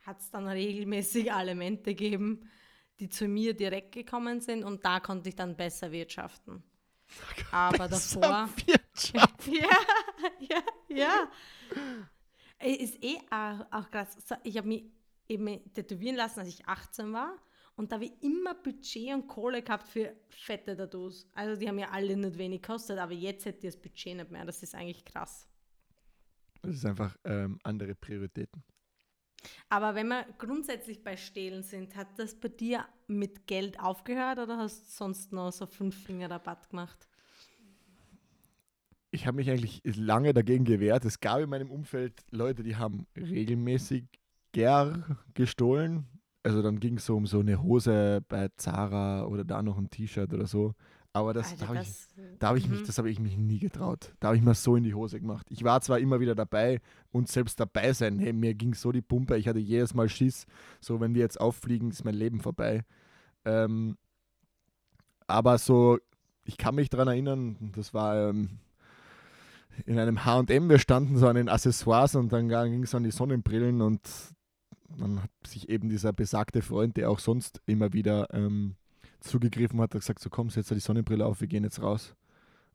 hat 0.04 0.20
es 0.20 0.30
dann 0.30 0.46
regelmäßig 0.46 1.30
Elemente 1.30 1.94
gegeben, 1.94 2.48
die 3.00 3.08
zu 3.08 3.26
mir 3.26 3.54
direkt 3.54 3.92
gekommen 3.92 4.40
sind 4.40 4.64
und 4.64 4.84
da 4.84 5.00
konnte 5.00 5.28
ich 5.28 5.36
dann 5.36 5.56
besser 5.56 5.92
wirtschaften. 5.92 6.62
Aber 7.50 7.88
davor. 7.88 8.48
Ja, 9.46 9.68
ja, 10.38 10.62
ja. 10.88 11.28
Ist 12.60 13.02
eh 13.02 13.18
auch, 13.30 13.66
auch 13.72 13.90
krass. 13.90 14.16
Ich 14.44 14.56
habe 14.56 14.68
mich 14.68 14.84
eben 15.28 15.72
tätowieren 15.72 16.16
lassen, 16.16 16.40
als 16.40 16.48
ich 16.48 16.66
18 16.68 17.12
war. 17.12 17.36
Und 17.76 17.90
da 17.90 17.96
habe 17.96 18.04
ich 18.04 18.22
immer 18.22 18.54
Budget 18.54 19.14
und 19.14 19.26
Kohle 19.26 19.62
gehabt 19.62 19.88
für 19.88 20.14
fette 20.28 20.76
Tattoos. 20.76 21.26
Also 21.34 21.58
die 21.58 21.68
haben 21.68 21.78
ja 21.78 21.90
alle 21.90 22.16
nicht 22.16 22.38
wenig 22.38 22.62
gekostet, 22.62 22.98
aber 22.98 23.12
jetzt 23.12 23.44
hätte 23.46 23.66
ich 23.66 23.74
das 23.74 23.82
Budget 23.82 24.16
nicht 24.16 24.30
mehr. 24.30 24.44
Das 24.44 24.62
ist 24.62 24.74
eigentlich 24.74 25.04
krass. 25.04 25.48
Das 26.62 26.76
ist 26.76 26.86
einfach 26.86 27.16
ähm, 27.24 27.58
andere 27.64 27.94
Prioritäten. 27.94 28.62
Aber 29.68 29.94
wenn 29.94 30.08
wir 30.08 30.26
grundsätzlich 30.38 31.02
bei 31.02 31.16
Stehlen 31.16 31.62
sind, 31.62 31.96
hat 31.96 32.08
das 32.18 32.34
bei 32.34 32.48
dir 32.48 32.84
mit 33.06 33.46
Geld 33.46 33.78
aufgehört 33.80 34.38
oder 34.38 34.58
hast 34.58 34.86
du 34.86 34.90
sonst 34.90 35.32
noch 35.32 35.52
so 35.52 35.66
fünf 35.66 35.96
Finger 35.96 36.30
Rabatt 36.30 36.70
gemacht? 36.70 37.08
Ich 39.10 39.26
habe 39.26 39.36
mich 39.36 39.48
eigentlich 39.48 39.80
lange 39.84 40.34
dagegen 40.34 40.64
gewehrt. 40.64 41.04
Es 41.04 41.20
gab 41.20 41.40
in 41.40 41.48
meinem 41.48 41.70
Umfeld 41.70 42.24
Leute, 42.30 42.64
die 42.64 42.76
haben 42.76 43.06
regelmäßig 43.16 44.06
ger 44.52 45.18
gestohlen. 45.34 46.06
Also 46.42 46.62
dann 46.62 46.80
ging 46.80 46.96
es 46.96 47.06
so 47.06 47.16
um 47.16 47.26
so 47.26 47.40
eine 47.40 47.62
Hose 47.62 48.22
bei 48.28 48.48
Zara 48.56 49.24
oder 49.24 49.44
da 49.44 49.62
noch 49.62 49.78
ein 49.78 49.88
T-Shirt 49.88 50.32
oder 50.32 50.46
so. 50.46 50.74
Aber 51.16 51.32
das, 51.32 51.52
Alter, 51.52 51.66
da 51.66 51.68
habe 51.68 51.80
ich, 51.80 51.88
da 52.40 52.48
hab 52.48 52.56
ich 52.56 52.68
mich, 52.68 52.80
mhm. 52.80 52.86
das 52.86 52.98
habe 52.98 53.08
ich 53.08 53.20
mich 53.20 53.38
nie 53.38 53.60
getraut. 53.60 54.12
Da 54.18 54.28
habe 54.28 54.36
ich 54.36 54.42
mir 54.42 54.54
so 54.54 54.74
in 54.74 54.82
die 54.82 54.94
Hose 54.94 55.20
gemacht. 55.20 55.46
Ich 55.48 55.62
war 55.62 55.80
zwar 55.80 56.00
immer 56.00 56.18
wieder 56.18 56.34
dabei 56.34 56.80
und 57.12 57.28
selbst 57.28 57.60
dabei 57.60 57.92
sein, 57.92 58.18
hey, 58.18 58.32
mir 58.32 58.52
ging 58.54 58.74
so 58.74 58.90
die 58.90 59.00
Pumpe, 59.00 59.36
ich 59.36 59.46
hatte 59.46 59.60
jedes 59.60 59.94
Mal 59.94 60.08
Schiss, 60.08 60.44
so 60.80 61.00
wenn 61.00 61.14
wir 61.14 61.22
jetzt 61.22 61.40
auffliegen, 61.40 61.90
ist 61.92 62.04
mein 62.04 62.16
Leben 62.16 62.40
vorbei. 62.40 62.84
Ähm, 63.44 63.96
aber 65.28 65.58
so, 65.58 65.98
ich 66.42 66.56
kann 66.56 66.74
mich 66.74 66.90
daran 66.90 67.06
erinnern, 67.06 67.70
das 67.76 67.94
war 67.94 68.30
ähm, 68.30 68.58
in 69.86 70.00
einem 70.00 70.24
H&M, 70.24 70.68
wir 70.68 70.80
standen 70.80 71.16
so 71.16 71.28
an 71.28 71.36
den 71.36 71.48
Accessoires 71.48 72.16
und 72.16 72.32
dann 72.32 72.48
ging 72.48 72.82
es 72.82 72.94
an 72.94 73.04
die 73.04 73.12
Sonnenbrillen 73.12 73.82
und 73.82 74.00
dann 74.98 75.22
hat 75.22 75.30
sich 75.46 75.68
eben 75.68 75.88
dieser 75.88 76.12
besagte 76.12 76.60
Freund, 76.60 76.96
der 76.96 77.08
auch 77.08 77.20
sonst 77.20 77.62
immer 77.66 77.92
wieder 77.92 78.34
ähm, 78.34 78.74
zugegriffen 79.24 79.80
hat, 79.80 79.94
hat 79.94 80.00
gesagt, 80.00 80.20
so 80.20 80.30
komm, 80.30 80.50
setz 80.50 80.68
die 80.68 80.80
Sonnenbrille 80.80 81.26
auf, 81.26 81.40
wir 81.40 81.48
gehen 81.48 81.64
jetzt 81.64 81.82
raus. 81.82 82.14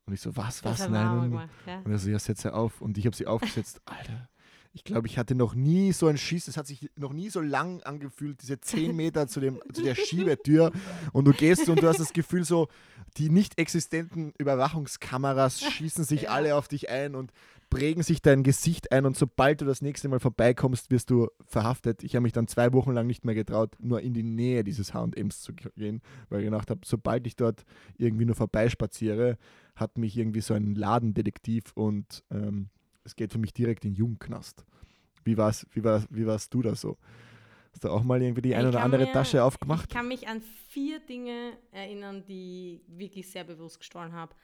Und 0.06 0.14
ich 0.14 0.20
so, 0.20 0.36
was, 0.36 0.64
was, 0.64 0.88
nein. 0.88 1.32
Und, 1.32 1.48
ja. 1.66 1.80
und 1.84 1.92
er 1.92 1.98
so, 1.98 2.10
ja, 2.10 2.18
setz 2.18 2.42
sie 2.42 2.52
auf. 2.52 2.80
Und 2.80 2.98
ich 2.98 3.06
habe 3.06 3.14
sie 3.14 3.26
aufgesetzt. 3.26 3.80
Alter, 3.84 4.28
ich 4.72 4.84
glaube, 4.84 5.06
ich 5.08 5.18
hatte 5.18 5.34
noch 5.34 5.54
nie 5.54 5.92
so 5.92 6.06
einen 6.06 6.18
Schiss. 6.18 6.48
Es 6.48 6.56
hat 6.56 6.66
sich 6.66 6.90
noch 6.96 7.12
nie 7.12 7.28
so 7.28 7.40
lang 7.40 7.82
angefühlt, 7.82 8.40
diese 8.42 8.60
10 8.60 8.94
Meter 8.94 9.26
zu, 9.26 9.40
dem, 9.40 9.60
zu 9.72 9.82
der 9.82 9.94
Schiebetür. 9.94 10.72
Und 11.12 11.24
du 11.26 11.32
gehst 11.32 11.68
und 11.68 11.82
du 11.82 11.88
hast 11.88 12.00
das 12.00 12.12
Gefühl 12.12 12.44
so, 12.44 12.68
die 13.16 13.30
nicht 13.30 13.58
existenten 13.58 14.32
Überwachungskameras 14.38 15.60
schießen 15.60 16.04
sich 16.04 16.30
alle 16.30 16.54
auf 16.54 16.68
dich 16.68 16.88
ein 16.88 17.14
und 17.14 17.32
prägen 17.70 18.02
sich 18.02 18.20
dein 18.20 18.42
Gesicht 18.42 18.92
ein 18.92 19.06
und 19.06 19.16
sobald 19.16 19.60
du 19.60 19.64
das 19.64 19.80
nächste 19.80 20.08
Mal 20.08 20.18
vorbeikommst, 20.18 20.90
wirst 20.90 21.08
du 21.08 21.28
verhaftet. 21.46 22.02
Ich 22.02 22.16
habe 22.16 22.24
mich 22.24 22.32
dann 22.32 22.48
zwei 22.48 22.72
Wochen 22.72 22.92
lang 22.92 23.06
nicht 23.06 23.24
mehr 23.24 23.34
getraut, 23.34 23.76
nur 23.80 24.00
in 24.00 24.12
die 24.12 24.24
Nähe 24.24 24.64
dieses 24.64 24.92
H&Ms 24.92 25.40
zu 25.40 25.54
gehen, 25.54 26.02
weil 26.28 26.40
ich 26.40 26.46
gedacht 26.46 26.70
habe, 26.70 26.80
sobald 26.84 27.26
ich 27.26 27.36
dort 27.36 27.64
irgendwie 27.96 28.24
nur 28.24 28.34
vorbeispaziere, 28.34 29.38
hat 29.76 29.96
mich 29.96 30.18
irgendwie 30.18 30.40
so 30.40 30.52
ein 30.52 30.74
Ladendetektiv 30.74 31.72
und 31.74 32.24
ähm, 32.30 32.68
es 33.04 33.14
geht 33.14 33.32
für 33.32 33.38
mich 33.38 33.54
direkt 33.54 33.84
in 33.84 33.92
den 33.92 33.96
Jugendknast. 33.96 34.66
Wie 35.24 35.36
war's, 35.36 35.66
wie, 35.72 35.84
war, 35.84 36.02
wie 36.10 36.26
warst 36.26 36.52
du 36.52 36.62
da 36.62 36.74
so? 36.74 36.98
Hast 37.72 37.84
du 37.84 37.88
auch 37.88 38.02
mal 38.02 38.20
irgendwie 38.20 38.42
die 38.42 38.56
eine 38.56 38.68
oder 38.68 38.82
andere 38.82 39.06
mir, 39.06 39.12
Tasche 39.12 39.44
aufgemacht? 39.44 39.86
Ich 39.88 39.94
kann 39.94 40.08
mich 40.08 40.26
an 40.26 40.42
vier 40.68 40.98
Dinge 40.98 41.52
erinnern, 41.70 42.24
die 42.26 42.82
ich 42.88 42.98
wirklich 42.98 43.30
sehr 43.30 43.44
bewusst 43.44 43.78
gestohlen 43.78 44.12
habe 44.12 44.34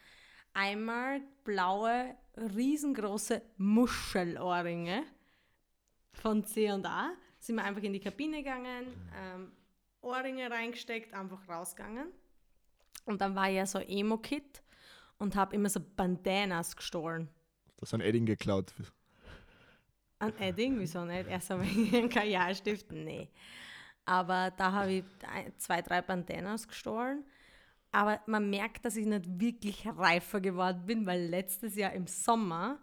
einmal 0.56 1.20
blaue, 1.44 2.16
riesengroße 2.36 3.42
Muschelohrringe 3.58 5.04
von 6.12 6.44
C&A. 6.44 7.12
Sind 7.38 7.56
wir 7.56 7.64
einfach 7.64 7.82
in 7.82 7.92
die 7.92 8.00
Kabine 8.00 8.38
gegangen, 8.38 8.86
ähm, 9.14 9.52
Ohrringe 10.00 10.50
reingesteckt, 10.50 11.12
einfach 11.14 11.46
rausgegangen. 11.48 12.08
Und 13.04 13.20
dann 13.20 13.34
war 13.36 13.48
ja 13.48 13.66
so 13.66 13.78
Emo-Kit 13.78 14.62
und 15.18 15.36
habe 15.36 15.54
immer 15.54 15.68
so 15.68 15.80
Bandanas 15.80 16.74
gestohlen. 16.74 17.28
Das 17.76 17.92
ein 17.92 18.00
Edding 18.00 18.26
geklaut. 18.26 18.72
Ein 20.18 20.36
Edding? 20.38 20.80
Wieso 20.80 21.04
nicht? 21.04 21.28
Erst 21.28 21.50
einmal 21.50 21.68
einen 21.94 22.08
Kajalstift? 22.08 22.90
Nee. 22.90 23.28
Aber 24.06 24.50
da 24.56 24.72
habe 24.72 24.92
ich 24.92 25.04
zwei, 25.58 25.82
drei 25.82 26.00
Bandanas 26.00 26.66
gestohlen 26.66 27.24
aber 27.96 28.20
man 28.26 28.50
merkt, 28.50 28.84
dass 28.84 28.94
ich 28.96 29.06
nicht 29.06 29.40
wirklich 29.40 29.86
reifer 29.86 30.42
geworden 30.42 30.84
bin, 30.84 31.06
weil 31.06 31.28
letztes 31.28 31.76
Jahr 31.76 31.94
im 31.94 32.06
Sommer 32.06 32.78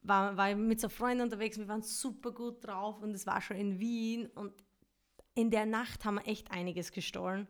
war, 0.00 0.36
war 0.36 0.50
ich 0.50 0.56
mit 0.56 0.80
so 0.80 0.88
Freunden 0.88 1.22
unterwegs, 1.22 1.58
wir 1.58 1.68
waren 1.68 1.82
super 1.82 2.32
gut 2.32 2.66
drauf 2.66 3.00
und 3.02 3.14
es 3.14 3.24
war 3.24 3.40
schon 3.40 3.56
in 3.56 3.78
Wien 3.78 4.26
und 4.34 4.52
in 5.36 5.52
der 5.52 5.64
Nacht 5.64 6.04
haben 6.04 6.16
wir 6.16 6.26
echt 6.26 6.50
einiges 6.50 6.90
gestohlen. 6.90 7.46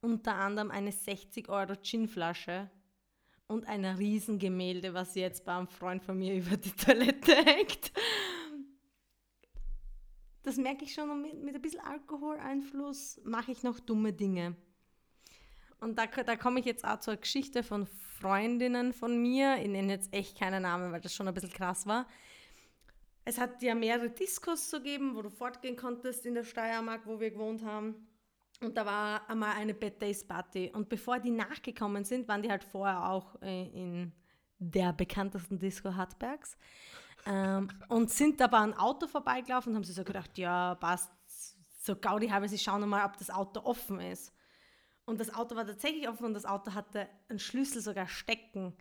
Unter 0.00 0.34
anderem 0.34 0.72
eine 0.72 0.90
60 0.90 1.48
Euro 1.48 1.74
Ginflasche 1.80 2.68
und 3.46 3.68
ein 3.68 3.84
Riesengemälde, 3.84 4.94
was 4.94 5.14
jetzt 5.14 5.44
bei 5.44 5.54
einem 5.54 5.68
Freund 5.68 6.02
von 6.02 6.18
mir 6.18 6.34
über 6.44 6.56
die 6.56 6.72
Toilette 6.72 7.36
hängt. 7.36 7.92
Das 10.42 10.56
merke 10.56 10.86
ich 10.86 10.92
schon, 10.92 11.22
mit, 11.22 11.40
mit 11.40 11.54
ein 11.54 11.62
bisschen 11.62 11.82
Alkoholeinfluss 11.82 13.20
mache 13.22 13.52
ich 13.52 13.62
noch 13.62 13.78
dumme 13.78 14.12
Dinge. 14.12 14.56
Und 15.82 15.98
da, 15.98 16.06
da 16.06 16.36
komme 16.36 16.60
ich 16.60 16.66
jetzt 16.66 16.84
auch 16.84 17.00
zur 17.00 17.16
Geschichte 17.16 17.64
von 17.64 17.86
Freundinnen 18.20 18.92
von 18.92 19.20
mir. 19.20 19.56
Ich 19.60 19.66
nenne 19.66 19.92
jetzt 19.92 20.14
echt 20.14 20.38
keinen 20.38 20.62
Namen, 20.62 20.92
weil 20.92 21.00
das 21.00 21.12
schon 21.12 21.26
ein 21.26 21.34
bisschen 21.34 21.52
krass 21.52 21.86
war. 21.86 22.06
Es 23.24 23.38
hat 23.38 23.60
ja 23.62 23.74
mehrere 23.74 24.08
Diskos 24.08 24.70
zu 24.70 24.80
geben, 24.80 25.16
wo 25.16 25.22
du 25.22 25.30
fortgehen 25.30 25.76
konntest 25.76 26.24
in 26.24 26.34
der 26.34 26.44
Steiermark, 26.44 27.04
wo 27.04 27.18
wir 27.18 27.32
gewohnt 27.32 27.64
haben. 27.64 28.06
Und 28.60 28.76
da 28.76 28.86
war 28.86 29.28
einmal 29.28 29.56
eine 29.56 29.74
Bad 29.74 30.00
Days 30.00 30.24
Party. 30.24 30.70
Und 30.72 30.88
bevor 30.88 31.18
die 31.18 31.32
nachgekommen 31.32 32.04
sind, 32.04 32.28
waren 32.28 32.42
die 32.42 32.50
halt 32.50 32.62
vorher 32.62 33.08
auch 33.10 33.42
äh, 33.42 33.64
in 33.70 34.12
der 34.60 34.92
bekanntesten 34.92 35.58
Disco 35.58 35.92
Hartbergs. 35.96 36.56
Ähm, 37.26 37.68
und 37.88 38.08
sind 38.08 38.40
aber 38.40 38.58
an 38.58 38.74
Auto 38.74 39.08
vorbeigelaufen 39.08 39.70
und 39.70 39.76
haben 39.76 39.84
sich 39.84 39.96
so 39.96 40.04
gedacht, 40.04 40.38
ja, 40.38 40.76
passt, 40.76 41.10
so 41.80 41.96
Gaudi 41.96 42.28
halber, 42.28 42.48
sie 42.48 42.58
schauen 42.58 42.88
mal, 42.88 43.04
ob 43.04 43.16
das 43.16 43.30
Auto 43.30 43.60
offen 43.64 43.98
ist. 43.98 44.32
Und 45.04 45.20
das 45.20 45.34
Auto 45.34 45.56
war 45.56 45.66
tatsächlich 45.66 46.08
offen 46.08 46.26
und 46.26 46.34
das 46.34 46.44
Auto 46.44 46.74
hatte 46.74 47.08
einen 47.28 47.38
Schlüssel 47.38 47.82
sogar 47.82 48.06
stecken. 48.06 48.74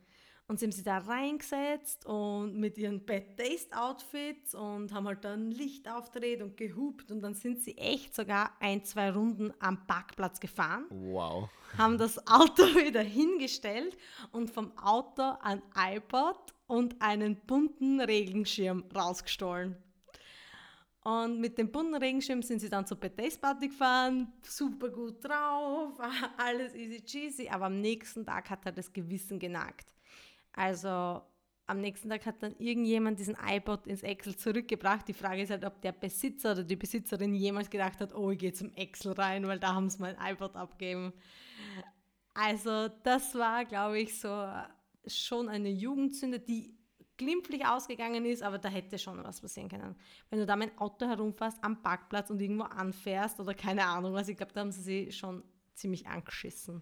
Und 0.47 0.59
sie 0.59 0.65
haben 0.65 0.71
sich 0.73 0.83
da 0.83 0.97
reingesetzt 0.97 2.05
und 2.05 2.59
mit 2.59 2.77
ihren 2.77 3.05
Bad 3.05 3.37
Taste 3.37 3.73
Outfits 3.73 4.53
und 4.53 4.93
haben 4.93 5.07
halt 5.07 5.23
dann 5.23 5.49
Licht 5.49 5.89
aufgedreht 5.89 6.41
und 6.41 6.57
gehupt 6.57 7.09
und 7.09 7.21
dann 7.21 7.35
sind 7.35 7.61
sie 7.61 7.77
echt 7.77 8.13
sogar 8.13 8.51
ein, 8.59 8.83
zwei 8.83 9.11
Runden 9.11 9.53
am 9.59 9.87
Parkplatz 9.87 10.41
gefahren. 10.41 10.87
Wow. 10.89 11.49
Haben 11.77 11.97
das 11.97 12.27
Auto 12.27 12.63
wieder 12.85 13.01
hingestellt 13.01 13.97
und 14.33 14.49
vom 14.51 14.77
Auto 14.77 15.21
ein 15.41 15.61
iPod 15.73 16.53
und 16.67 17.01
einen 17.01 17.37
bunten 17.45 18.01
Regenschirm 18.01 18.83
rausgestohlen. 18.93 19.77
Und 21.03 21.39
mit 21.39 21.57
dem 21.57 21.71
bunten 21.71 21.95
Regenschirm 21.95 22.43
sind 22.43 22.59
sie 22.59 22.69
dann 22.69 22.85
zur 22.85 22.99
Party 22.99 23.67
gefahren, 23.67 24.31
super 24.43 24.89
gut 24.89 25.23
drauf, 25.23 25.99
alles 26.37 26.75
easy 26.75 27.01
cheesy, 27.01 27.49
aber 27.49 27.65
am 27.65 27.81
nächsten 27.81 28.23
Tag 28.23 28.51
hat 28.51 28.65
er 28.65 28.71
das 28.71 28.93
Gewissen 28.93 29.39
genagt. 29.39 29.91
Also 30.53 31.21
am 31.71 31.81
nächsten 31.81 32.09
Tag 32.09 32.25
hat 32.25 32.43
dann 32.43 32.55
irgendjemand 32.59 33.17
diesen 33.17 33.35
iPod 33.47 33.87
ins 33.87 34.03
Excel 34.03 34.35
zurückgebracht. 34.35 35.07
Die 35.07 35.13
Frage 35.13 35.41
ist 35.41 35.49
halt, 35.49 35.65
ob 35.65 35.81
der 35.81 35.93
Besitzer 35.93 36.51
oder 36.51 36.63
die 36.63 36.75
Besitzerin 36.75 37.33
jemals 37.33 37.69
gedacht 37.69 37.99
hat, 37.99 38.13
oh, 38.13 38.29
ich 38.29 38.37
gehe 38.37 38.53
zum 38.53 38.71
Excel 38.75 39.13
rein, 39.13 39.47
weil 39.47 39.59
da 39.59 39.73
haben 39.73 39.89
sie 39.89 40.01
mein 40.01 40.17
iPod 40.21 40.55
abgegeben. 40.55 41.13
Also 42.33 42.89
das 43.03 43.33
war, 43.35 43.65
glaube 43.65 43.99
ich, 43.99 44.19
so 44.19 44.47
schon 45.07 45.49
eine 45.49 45.69
Jugendsünde, 45.69 46.39
die 46.39 46.77
glimpflich 47.21 47.65
ausgegangen 47.65 48.25
ist, 48.25 48.41
aber 48.41 48.57
da 48.57 48.67
hätte 48.67 48.97
schon 48.97 49.23
was 49.23 49.41
passieren 49.41 49.69
können. 49.69 49.95
Wenn 50.29 50.39
du 50.39 50.45
da 50.45 50.55
mit 50.55 50.71
dem 50.71 50.79
Auto 50.79 51.05
herumfährst 51.05 51.63
am 51.63 51.81
Parkplatz 51.81 52.31
und 52.31 52.41
irgendwo 52.41 52.63
anfährst 52.63 53.39
oder 53.39 53.53
keine 53.53 53.85
Ahnung 53.85 54.13
was, 54.13 54.27
ich 54.27 54.37
glaube, 54.37 54.53
da 54.53 54.61
haben 54.61 54.71
sie 54.71 54.81
sich 54.81 55.15
schon 55.15 55.43
ziemlich 55.75 56.07
angeschissen. 56.07 56.81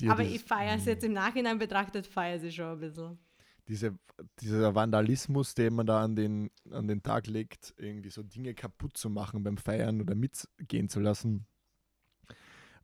Die, 0.00 0.08
aber 0.08 0.22
ich 0.22 0.42
feiere 0.42 0.76
es 0.76 0.86
jetzt 0.86 1.04
im 1.04 1.12
Nachhinein 1.12 1.58
betrachtet, 1.58 2.06
feiere 2.06 2.40
sie 2.40 2.50
schon 2.50 2.66
ein 2.66 2.80
bisschen. 2.80 3.18
Diese, 3.68 3.94
dieser 4.40 4.74
Vandalismus, 4.74 5.54
den 5.54 5.74
man 5.74 5.86
da 5.86 6.02
an 6.02 6.16
den, 6.16 6.50
an 6.70 6.88
den 6.88 7.02
Tag 7.02 7.26
legt, 7.26 7.72
irgendwie 7.78 8.10
so 8.10 8.22
Dinge 8.22 8.54
kaputt 8.54 8.96
zu 8.96 9.08
machen 9.10 9.42
beim 9.44 9.56
Feiern 9.56 10.00
oder 10.00 10.14
mitgehen 10.14 10.88
zu 10.88 11.00
lassen, 11.00 11.46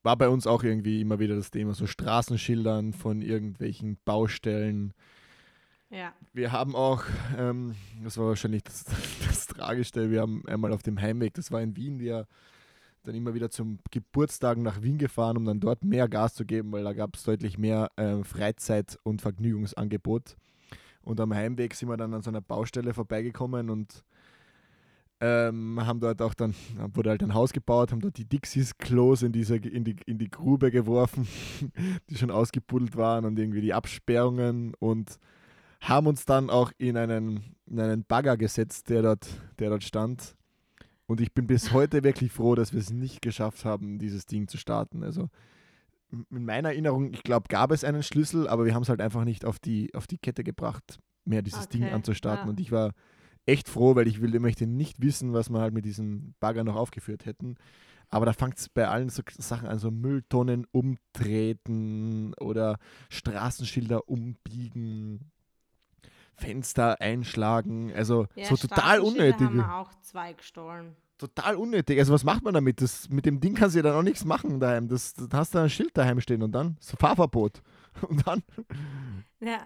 war 0.03 0.17
bei 0.17 0.29
uns 0.29 0.47
auch 0.47 0.63
irgendwie 0.63 1.01
immer 1.01 1.19
wieder 1.19 1.37
das 1.37 1.51
Thema, 1.51 1.75
so 1.75 1.87
Straßenschildern 1.87 2.93
von 2.93 3.21
irgendwelchen 3.21 3.99
Baustellen. 4.05 4.95
Ja. 5.91 6.13
Wir 6.33 6.53
haben 6.53 6.77
auch, 6.77 7.03
ähm, 7.37 7.75
das 8.03 8.17
war 8.17 8.29
wahrscheinlich 8.29 8.63
das, 8.63 8.85
das 9.29 9.47
Tragischste, 9.49 10.11
wir 10.11 10.21
haben 10.21 10.47
einmal 10.47 10.73
auf 10.73 10.83
dem 10.83 11.01
Heimweg, 11.01 11.35
das 11.35 11.51
war 11.51 11.61
in 11.61 11.77
Wien, 11.77 11.99
wir 11.99 12.27
dann 13.03 13.15
immer 13.15 13.35
wieder 13.35 13.51
zum 13.51 13.79
Geburtstag 13.91 14.59
nach 14.59 14.83
Wien 14.83 14.99
gefahren, 14.99 15.37
um 15.37 15.45
dann 15.45 15.59
dort 15.59 15.85
mehr 15.85 16.09
Gas 16.09 16.35
zu 16.35 16.45
geben, 16.45 16.71
weil 16.73 16.85
da 16.85 16.93
gab 16.93 17.17
es 17.17 17.25
deutlich 17.25 17.59
mehr 17.59 17.91
äh, 17.97 18.23
Freizeit- 18.25 18.99
und 19.03 19.23
Vergnügungsangebot. 19.23 20.37
Und 21.03 21.19
am 21.19 21.35
Heimweg 21.35 21.75
sind 21.75 21.89
wir 21.89 21.97
dann 21.97 22.13
an 22.13 22.23
so 22.23 22.31
einer 22.31 22.43
Baustelle 22.43 22.93
vorbeigekommen 22.93 23.71
und 23.71 24.05
ähm, 25.23 25.81
haben 25.85 26.01
dort 26.01 26.21
auch 26.23 26.35
dann, 26.35 26.55
wurde 26.95 27.11
halt 27.11 27.23
ein 27.23 27.35
Haus 27.35 27.53
gebaut, 27.53 27.91
haben 27.91 28.01
dort 28.01 28.17
die 28.19 28.27
Dixies-Klos 28.27 29.23
in, 29.23 29.33
in, 29.33 29.85
die, 29.85 29.97
in 30.07 30.19
die 30.19 30.31
Grube 30.31 30.71
geworfen, 30.71 31.27
die 32.11 32.17
schon 32.17 32.31
ausgebuddelt 32.31 32.97
waren 32.97 33.25
und 33.25 33.39
irgendwie 33.39 33.63
die 33.63 33.75
Absperrungen 33.75 34.75
und 34.79 35.19
haben 35.81 36.07
uns 36.07 36.27
dann 36.27 36.51
auch 36.51 36.73
in 36.79 36.97
einen, 36.97 37.57
in 37.67 37.81
einen 37.81 38.05
Bagger 38.05 38.37
gesetzt, 38.37 38.91
der 38.91 39.03
dort, 39.03 39.27
der 39.59 39.71
dort 39.71 39.83
stand. 39.83 40.37
Und 41.07 41.21
ich 41.21 41.33
bin 41.33 41.47
bis 41.47 41.73
heute 41.73 42.05
wirklich 42.05 42.31
froh, 42.31 42.55
dass 42.55 42.73
wir 42.73 42.81
es 42.81 42.91
nicht 42.91 43.23
geschafft 43.23 43.65
haben, 43.65 43.99
dieses 43.99 44.27
Ding 44.27 44.47
zu 44.47 44.59
starten. 44.59 45.03
Also 45.03 45.29
in 46.13 46.45
meiner 46.45 46.71
Erinnerung, 46.71 47.13
ich 47.13 47.23
glaube, 47.23 47.49
gab 47.49 47.73
es 47.73 47.85
einen 47.85 48.03
Schlüssel, 48.03 48.47
aber 48.49 48.65
wir 48.65 48.75
haben 48.75 48.83
es 48.83 48.89
halt 48.89 49.01
einfach 49.01 49.25
nicht 49.25 49.45
auf 49.45 49.59
die, 49.59 49.95
auf 49.95 50.07
die 50.07 50.19
Kette 50.19 50.45
gebracht, 50.45 51.01
mehr 51.25 51.43
dieses 51.43 51.67
okay, 51.67 51.79
Ding 51.79 51.89
anzustarten. 51.89 52.47
Ja. 52.47 52.51
Und 52.51 52.61
ich 52.61 52.71
war 52.71 52.93
echt 53.47 53.69
froh, 53.69 53.97
weil 53.97 54.07
ich 54.07 54.21
will, 54.21 54.39
möchte 54.39 54.67
nicht 54.67 55.03
wissen, 55.03 55.33
was 55.33 55.51
wir 55.51 55.61
halt 55.61 55.75
mit 55.75 55.85
diesem 55.85 56.35
Bagger 56.41 56.65
noch 56.65 56.77
aufgeführt 56.77 57.27
hätten. 57.27 57.57
Aber 58.09 58.27
da 58.27 58.33
fängt 58.33 58.59
es 58.59 58.69
bei 58.69 58.89
allen 58.89 59.09
so 59.09 59.23
Sachen 59.39 59.69
an, 59.69 59.79
so 59.79 59.91
Mülltonnen 59.91 60.67
umtreten 60.73 62.35
oder 62.35 62.79
Straßenschilder 63.09 64.09
umbiegen, 64.09 65.31
Fenster 66.41 67.01
einschlagen. 67.01 67.93
Also 67.95 68.27
ja, 68.35 68.47
so 68.47 68.57
total 68.57 69.01
unnötig. 69.01 69.47
haben 69.47 69.57
wir 69.57 69.75
auch 69.75 69.93
zwei 70.01 70.33
gestohlen. 70.33 70.97
Total 71.19 71.55
unnötig. 71.57 71.99
Also 71.99 72.15
was 72.15 72.25
macht 72.25 72.43
man 72.43 72.55
damit? 72.55 72.81
Das, 72.81 73.11
mit 73.11 73.27
dem 73.27 73.41
Ding 73.41 73.55
kannst 73.55 73.75
du 73.75 73.81
ja 73.81 73.83
dann 73.83 73.95
auch 73.95 74.03
nichts 74.03 74.25
machen 74.25 74.59
daheim. 74.59 74.89
Das, 74.89 75.13
das 75.13 75.29
hast 75.33 75.55
du 75.55 75.59
ein 75.59 75.69
Schild 75.69 75.97
daheim 75.97 76.19
stehen 76.21 76.43
und 76.43 76.53
dann 76.53 76.79
so 76.81 76.97
Fahrverbot. 76.97 77.63
Und 78.09 78.25
dann? 78.27 78.43
Ja, 79.41 79.59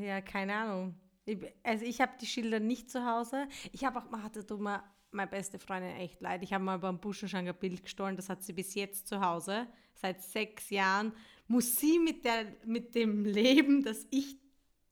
ja 0.00 0.20
keine 0.20 0.54
Ahnung. 0.54 0.94
Ich, 1.24 1.38
also 1.64 1.84
ich 1.84 2.00
habe 2.00 2.12
die 2.20 2.26
Schilder 2.26 2.60
nicht 2.60 2.90
zu 2.90 3.04
Hause. 3.04 3.48
Ich 3.72 3.84
habe 3.84 3.98
auch, 3.98 4.22
hatte 4.22 4.46
tut 4.46 4.60
mir 4.60 4.82
meine 5.10 5.30
beste 5.30 5.58
Freundin 5.58 5.96
echt 5.96 6.20
leid. 6.20 6.42
Ich 6.44 6.52
habe 6.52 6.62
mal 6.62 6.78
beim 6.78 7.00
Buschenschanger 7.00 7.52
Bild 7.52 7.82
gestohlen, 7.82 8.16
das 8.16 8.28
hat 8.28 8.44
sie 8.44 8.52
bis 8.52 8.74
jetzt 8.74 9.08
zu 9.08 9.20
Hause. 9.20 9.66
Seit 9.94 10.22
sechs 10.22 10.70
Jahren 10.70 11.12
muss 11.48 11.76
sie 11.76 11.98
mit, 11.98 12.24
der, 12.24 12.46
mit 12.64 12.94
dem 12.94 13.24
leben, 13.24 13.82
dass 13.82 14.06
ich 14.10 14.38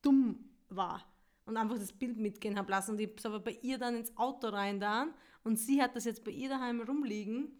dumm 0.02 0.38
war 0.68 1.02
und 1.46 1.56
einfach 1.56 1.78
das 1.78 1.92
Bild 1.92 2.18
mitgehen 2.18 2.58
habe 2.58 2.70
lassen. 2.70 2.92
Und 2.92 3.00
ich 3.00 3.08
habe 3.08 3.16
es 3.18 3.26
aber 3.26 3.40
bei 3.40 3.58
ihr 3.62 3.78
dann 3.78 3.96
ins 3.96 4.16
Auto 4.16 4.48
rein 4.48 4.80
da 4.80 5.08
und 5.42 5.58
sie 5.58 5.82
hat 5.82 5.96
das 5.96 6.04
jetzt 6.04 6.24
bei 6.24 6.30
ihr 6.30 6.48
daheim 6.48 6.80
rumliegen. 6.80 7.52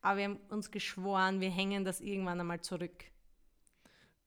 Aber 0.00 0.18
wir 0.18 0.24
haben 0.24 0.38
uns 0.48 0.70
geschworen, 0.70 1.40
wir 1.40 1.50
hängen 1.50 1.84
das 1.84 2.00
irgendwann 2.00 2.40
einmal 2.40 2.60
zurück. 2.60 3.04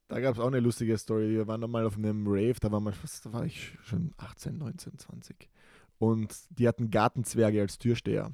Da 0.07 0.19
gab 0.19 0.35
es 0.35 0.39
auch 0.39 0.47
eine 0.47 0.59
lustige 0.59 0.97
Story. 0.97 1.29
Wir 1.31 1.47
waren 1.47 1.69
mal 1.69 1.85
auf 1.85 1.97
einem 1.97 2.27
Rave, 2.27 2.55
da 2.59 2.71
war, 2.71 2.79
man, 2.79 2.93
da 3.23 3.33
war 3.33 3.45
ich 3.45 3.77
schon 3.83 4.13
18, 4.17 4.57
19, 4.57 4.97
20. 4.99 5.49
Und 5.97 6.35
die 6.49 6.67
hatten 6.67 6.91
Gartenzwerge 6.91 7.61
als 7.61 7.77
Türsteher. 7.77 8.31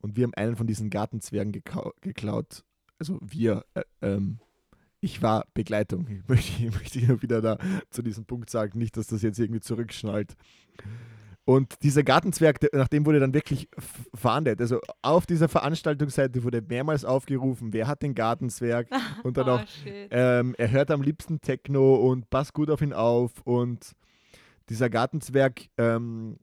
Und 0.00 0.16
wir 0.16 0.24
haben 0.24 0.34
einen 0.34 0.56
von 0.56 0.66
diesen 0.66 0.90
Gartenzwergen 0.90 1.52
geklaut. 1.52 2.64
Also 2.98 3.18
wir, 3.22 3.64
äh, 3.74 3.84
ähm, 4.02 4.40
ich 5.04 5.20
war 5.20 5.44
Begleitung. 5.52 6.08
Ich 6.08 6.26
möchte, 6.28 6.64
ich 6.64 6.72
möchte 6.72 6.98
hier 6.98 7.20
wieder 7.20 7.42
da 7.42 7.58
zu 7.90 8.02
diesem 8.02 8.24
Punkt 8.24 8.48
sagen, 8.48 8.78
nicht, 8.78 8.96
dass 8.96 9.08
das 9.08 9.22
jetzt 9.22 9.38
irgendwie 9.38 9.60
zurückschnallt. 9.60 10.34
Und 11.44 11.82
dieser 11.82 12.02
Gartenzwerg, 12.02 12.58
nach 12.72 12.88
dem 12.88 13.04
wurde 13.04 13.20
dann 13.20 13.34
wirklich 13.34 13.68
verhandelt. 14.14 14.62
Also 14.62 14.80
auf 15.02 15.26
dieser 15.26 15.50
Veranstaltungsseite 15.50 16.42
wurde 16.42 16.62
mehrmals 16.62 17.04
aufgerufen, 17.04 17.74
wer 17.74 17.86
hat 17.86 18.00
den 18.00 18.14
Gartenzwerg 18.14 18.88
und 19.24 19.36
dann 19.36 19.48
oh, 19.48 19.52
auch, 19.52 19.64
ähm, 19.84 20.54
er 20.56 20.70
hört 20.70 20.90
am 20.90 21.02
liebsten 21.02 21.42
Techno 21.42 21.96
und 21.96 22.30
passt 22.30 22.54
gut 22.54 22.70
auf 22.70 22.80
ihn 22.80 22.94
auf. 22.94 23.42
Und 23.44 23.92
dieser 24.70 24.88
Gartenzwerg 24.88 25.66
ähm, 25.76 26.38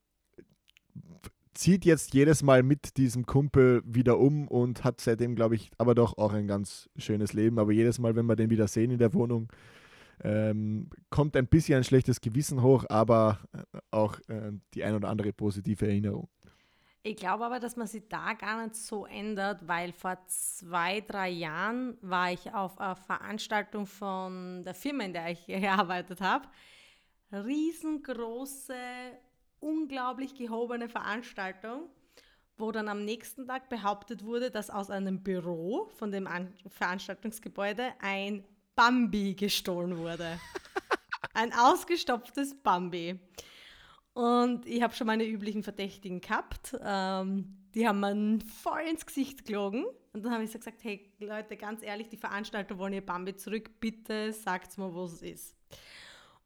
zieht 1.53 1.85
jetzt 1.85 2.13
jedes 2.13 2.43
Mal 2.43 2.63
mit 2.63 2.97
diesem 2.97 3.25
Kumpel 3.25 3.81
wieder 3.85 4.19
um 4.19 4.47
und 4.47 4.83
hat 4.83 5.01
seitdem, 5.01 5.35
glaube 5.35 5.55
ich, 5.55 5.71
aber 5.77 5.95
doch 5.95 6.17
auch 6.17 6.33
ein 6.33 6.47
ganz 6.47 6.89
schönes 6.97 7.33
Leben. 7.33 7.59
Aber 7.59 7.71
jedes 7.71 7.99
Mal, 7.99 8.15
wenn 8.15 8.25
wir 8.25 8.35
den 8.35 8.49
wieder 8.49 8.67
sehen 8.67 8.91
in 8.91 8.99
der 8.99 9.13
Wohnung, 9.13 9.51
ähm, 10.23 10.89
kommt 11.09 11.35
ein 11.35 11.47
bisschen 11.47 11.77
ein 11.77 11.83
schlechtes 11.83 12.21
Gewissen 12.21 12.61
hoch, 12.61 12.85
aber 12.89 13.39
äh, 13.53 13.79
auch 13.91 14.19
äh, 14.27 14.51
die 14.73 14.83
ein 14.83 14.95
oder 14.95 15.09
andere 15.09 15.33
positive 15.33 15.85
Erinnerung. 15.85 16.29
Ich 17.03 17.15
glaube 17.15 17.45
aber, 17.45 17.59
dass 17.59 17.75
man 17.75 17.87
sich 17.87 18.07
da 18.07 18.33
gar 18.33 18.63
nicht 18.63 18.75
so 18.75 19.07
ändert, 19.07 19.67
weil 19.67 19.91
vor 19.91 20.19
zwei, 20.27 21.01
drei 21.01 21.29
Jahren 21.29 21.97
war 22.01 22.31
ich 22.31 22.53
auf 22.53 22.79
einer 22.79 22.95
Veranstaltung 22.95 23.87
von 23.87 24.63
der 24.63 24.75
Firma, 24.75 25.05
in 25.05 25.13
der 25.13 25.31
ich 25.31 25.45
gearbeitet 25.47 26.21
habe. 26.21 26.47
Riesengroße, 27.31 28.75
unglaublich 29.61 30.35
gehobene 30.35 30.89
Veranstaltung, 30.89 31.89
wo 32.57 32.71
dann 32.71 32.89
am 32.89 33.05
nächsten 33.05 33.47
Tag 33.47 33.69
behauptet 33.69 34.25
wurde, 34.25 34.51
dass 34.51 34.69
aus 34.69 34.89
einem 34.89 35.23
Büro 35.23 35.89
von 35.95 36.11
dem 36.11 36.27
Veranstaltungsgebäude 36.67 37.93
ein 37.99 38.43
Bambi 38.75 39.35
gestohlen 39.35 39.97
wurde. 39.97 40.39
Ein 41.33 41.53
ausgestopftes 41.53 42.61
Bambi. 42.61 43.17
Und 44.13 44.65
ich 44.65 44.81
habe 44.81 44.93
schon 44.93 45.07
meine 45.07 45.25
üblichen 45.25 45.63
Verdächtigen 45.63 46.19
gehabt. 46.19 46.75
Ähm, 46.83 47.57
die 47.73 47.87
haben 47.87 48.01
mir 48.01 48.39
voll 48.45 48.81
ins 48.81 49.05
Gesicht 49.05 49.45
gelogen. 49.45 49.85
Und 50.13 50.25
dann 50.25 50.33
habe 50.33 50.43
ich 50.43 50.51
so 50.51 50.59
gesagt, 50.59 50.83
hey 50.83 51.09
Leute, 51.19 51.55
ganz 51.55 51.83
ehrlich, 51.83 52.09
die 52.09 52.17
Veranstalter 52.17 52.77
wollen 52.77 52.93
ihr 52.93 53.05
Bambi 53.05 53.35
zurück. 53.35 53.79
Bitte 53.79 54.33
sagt 54.33 54.77
mir, 54.77 54.93
wo 54.93 55.05
es 55.05 55.21
ist. 55.21 55.55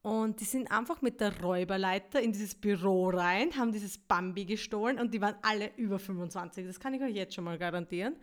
Und 0.05 0.39
die 0.39 0.45
sind 0.45 0.69
einfach 0.69 1.01
mit 1.01 1.19
der 1.19 1.41
Räuberleiter 1.41 2.21
in 2.21 2.31
dieses 2.31 2.53
Büro 2.53 3.09
rein, 3.09 3.57
haben 3.57 3.71
dieses 3.71 3.97
Bambi 3.97 4.45
gestohlen 4.45 4.99
und 4.99 5.15
die 5.15 5.19
waren 5.19 5.33
alle 5.41 5.71
über 5.77 5.97
25. 5.97 6.63
Das 6.67 6.79
kann 6.79 6.93
ich 6.93 7.01
euch 7.01 7.15
jetzt 7.15 7.33
schon 7.33 7.43
mal 7.43 7.57
garantieren. 7.57 8.15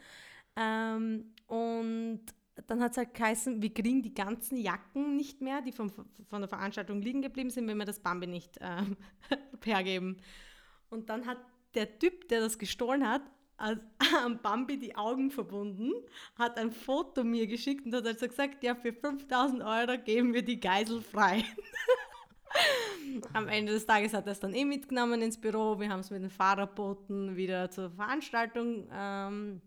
Ähm, 0.55 1.33
und 1.49 2.21
dann 2.69 2.81
hat 2.81 2.93
es 2.93 2.99
halt 2.99 3.15
geheißen, 3.15 3.61
wir 3.61 3.75
kriegen 3.75 4.01
die 4.01 4.15
ganzen 4.15 4.59
Jacken 4.59 5.17
nicht 5.17 5.41
mehr, 5.41 5.61
die 5.61 5.73
vom, 5.73 5.91
von 5.91 6.41
der 6.41 6.47
Veranstaltung 6.47 7.03
liegen 7.03 7.21
geblieben 7.21 7.51
sind, 7.51 7.67
wenn 7.67 7.79
wir 7.79 7.85
das 7.85 7.99
Bambi 7.99 8.29
nicht 8.29 8.59
äh, 8.59 8.85
hergeben. 9.65 10.19
Und 10.89 11.11
dann 11.11 11.27
hat 11.27 11.39
der 11.75 11.99
Typ, 11.99 12.29
der 12.29 12.39
das 12.39 12.59
gestohlen 12.59 13.09
hat, 13.09 13.23
am 14.25 14.39
Bambi 14.39 14.79
die 14.79 14.97
Augen 14.97 15.31
verbunden, 15.31 15.93
hat 16.37 16.59
ein 16.59 16.73
Foto 16.73 17.25
mir 17.25 17.47
geschickt 17.47 17.87
und 17.87 17.95
hat 17.95 18.07
also 18.07 18.27
gesagt, 18.27 18.63
ja, 18.63 18.75
für 18.75 18.93
5000 18.93 19.63
Euro 19.63 19.99
geben 19.99 20.35
wir 20.35 20.43
die 20.43 20.61
Geisel 20.61 21.01
frei. 21.01 21.45
Am 23.33 23.49
Ende 23.49 23.73
des 23.73 23.87
Tages 23.87 24.13
hat 24.13 24.27
er 24.27 24.33
es 24.33 24.41
dann 24.41 24.53
eh 24.53 24.65
mitgenommen 24.65 25.23
ins 25.23 25.41
Büro. 25.41 25.81
Wir 25.81 25.89
haben 25.89 26.01
es 26.01 26.11
mit 26.11 26.23
den 26.23 26.31
Fahrerbooten 26.31 27.35
wieder 27.35 27.71
zur 27.71 27.91
Veranstaltung 27.91 28.89
ähm, 28.93 29.63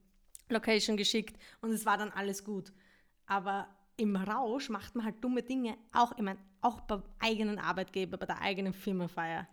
Location 0.49 0.95
geschickt 0.95 1.35
und 1.61 1.71
es 1.71 1.85
war 1.85 1.97
dann 1.97 2.11
alles 2.11 2.43
gut. 2.43 2.71
Aber 3.25 3.67
im 3.97 4.15
Rausch 4.15 4.69
macht 4.69 4.95
man 4.95 5.05
halt 5.05 5.23
dumme 5.23 5.41
Dinge, 5.41 5.77
auch, 5.93 6.11
ich 6.15 6.23
mein, 6.23 6.37
auch 6.61 6.81
beim 6.81 7.01
eigenen 7.19 7.57
Arbeitgeber, 7.57 8.17
bei 8.17 8.25
der 8.25 8.41
eigenen 8.41 8.73
Firmenfeier. 8.73 9.47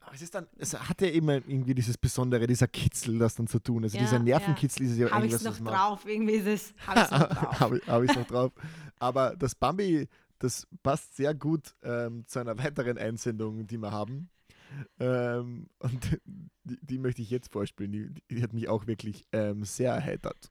Aber 0.00 0.14
es 0.14 0.22
ist 0.22 0.34
dann, 0.34 0.46
es 0.56 0.74
hat 0.74 1.00
ja 1.02 1.08
immer 1.08 1.34
irgendwie 1.34 1.74
dieses 1.74 1.98
Besondere, 1.98 2.46
dieser 2.46 2.68
Kitzel, 2.68 3.18
das 3.18 3.34
dann 3.34 3.46
zu 3.46 3.58
tun. 3.58 3.84
Also 3.84 3.96
ja, 3.96 4.04
dieser 4.04 4.18
Nervenkitzel 4.18 4.86
ja. 4.86 4.92
ist 4.92 4.98
ja 4.98 5.10
Habe 5.10 5.26
ich 5.26 5.32
es 5.32 5.44
noch 5.44 5.58
drauf, 5.58 6.06
irgendwie 6.06 6.34
ist 6.34 6.46
es. 6.46 6.74
Habe 6.86 7.00
ich 7.00 7.04
es 7.04 7.10
noch 7.10 7.28
drauf. 7.28 7.60
Habe 7.60 7.80
hab 7.86 8.02
ich 8.02 8.16
noch 8.16 8.26
drauf. 8.26 8.52
Aber 8.98 9.36
das 9.36 9.54
Bambi, 9.54 10.08
das 10.38 10.66
passt 10.82 11.16
sehr 11.16 11.34
gut 11.34 11.74
ähm, 11.82 12.24
zu 12.26 12.38
einer 12.38 12.58
weiteren 12.58 12.98
Einsendung, 12.98 13.66
die 13.66 13.78
wir 13.78 13.92
haben. 13.92 14.30
Ähm, 14.98 15.68
und 15.78 16.20
die, 16.64 16.78
die, 16.80 16.98
möchte 16.98 17.22
ich 17.22 17.30
jetzt 17.30 17.52
vorspielen. 17.52 17.92
Die, 17.92 18.14
die 18.30 18.42
hat 18.42 18.52
mich 18.52 18.68
auch 18.68 18.86
wirklich 18.86 19.26
ähm, 19.32 19.64
sehr 19.64 19.92
erheitert. 19.92 20.50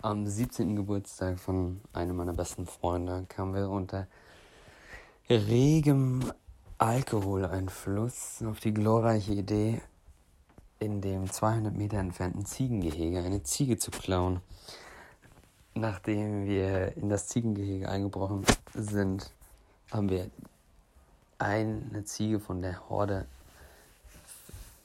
Am 0.00 0.26
17. 0.26 0.76
Geburtstag 0.76 1.38
von 1.38 1.80
einem 1.92 2.16
meiner 2.16 2.34
besten 2.34 2.66
Freunde 2.66 3.26
kamen 3.28 3.54
wir 3.54 3.68
unter 3.68 4.08
regem 5.28 6.20
Alkoholeinfluss 6.82 8.42
auf 8.44 8.58
die 8.58 8.74
glorreiche 8.74 9.34
Idee, 9.34 9.80
in 10.80 11.00
dem 11.00 11.30
200 11.30 11.72
Meter 11.72 11.98
entfernten 11.98 12.44
Ziegengehege 12.44 13.20
eine 13.20 13.44
Ziege 13.44 13.78
zu 13.78 13.92
klauen. 13.92 14.40
Nachdem 15.74 16.44
wir 16.44 16.96
in 16.96 17.08
das 17.08 17.28
Ziegengehege 17.28 17.88
eingebrochen 17.88 18.44
sind, 18.74 19.30
haben 19.92 20.10
wir 20.10 20.28
eine 21.38 22.02
Ziege 22.02 22.40
von 22.40 22.62
der 22.62 22.88
Horde 22.88 23.26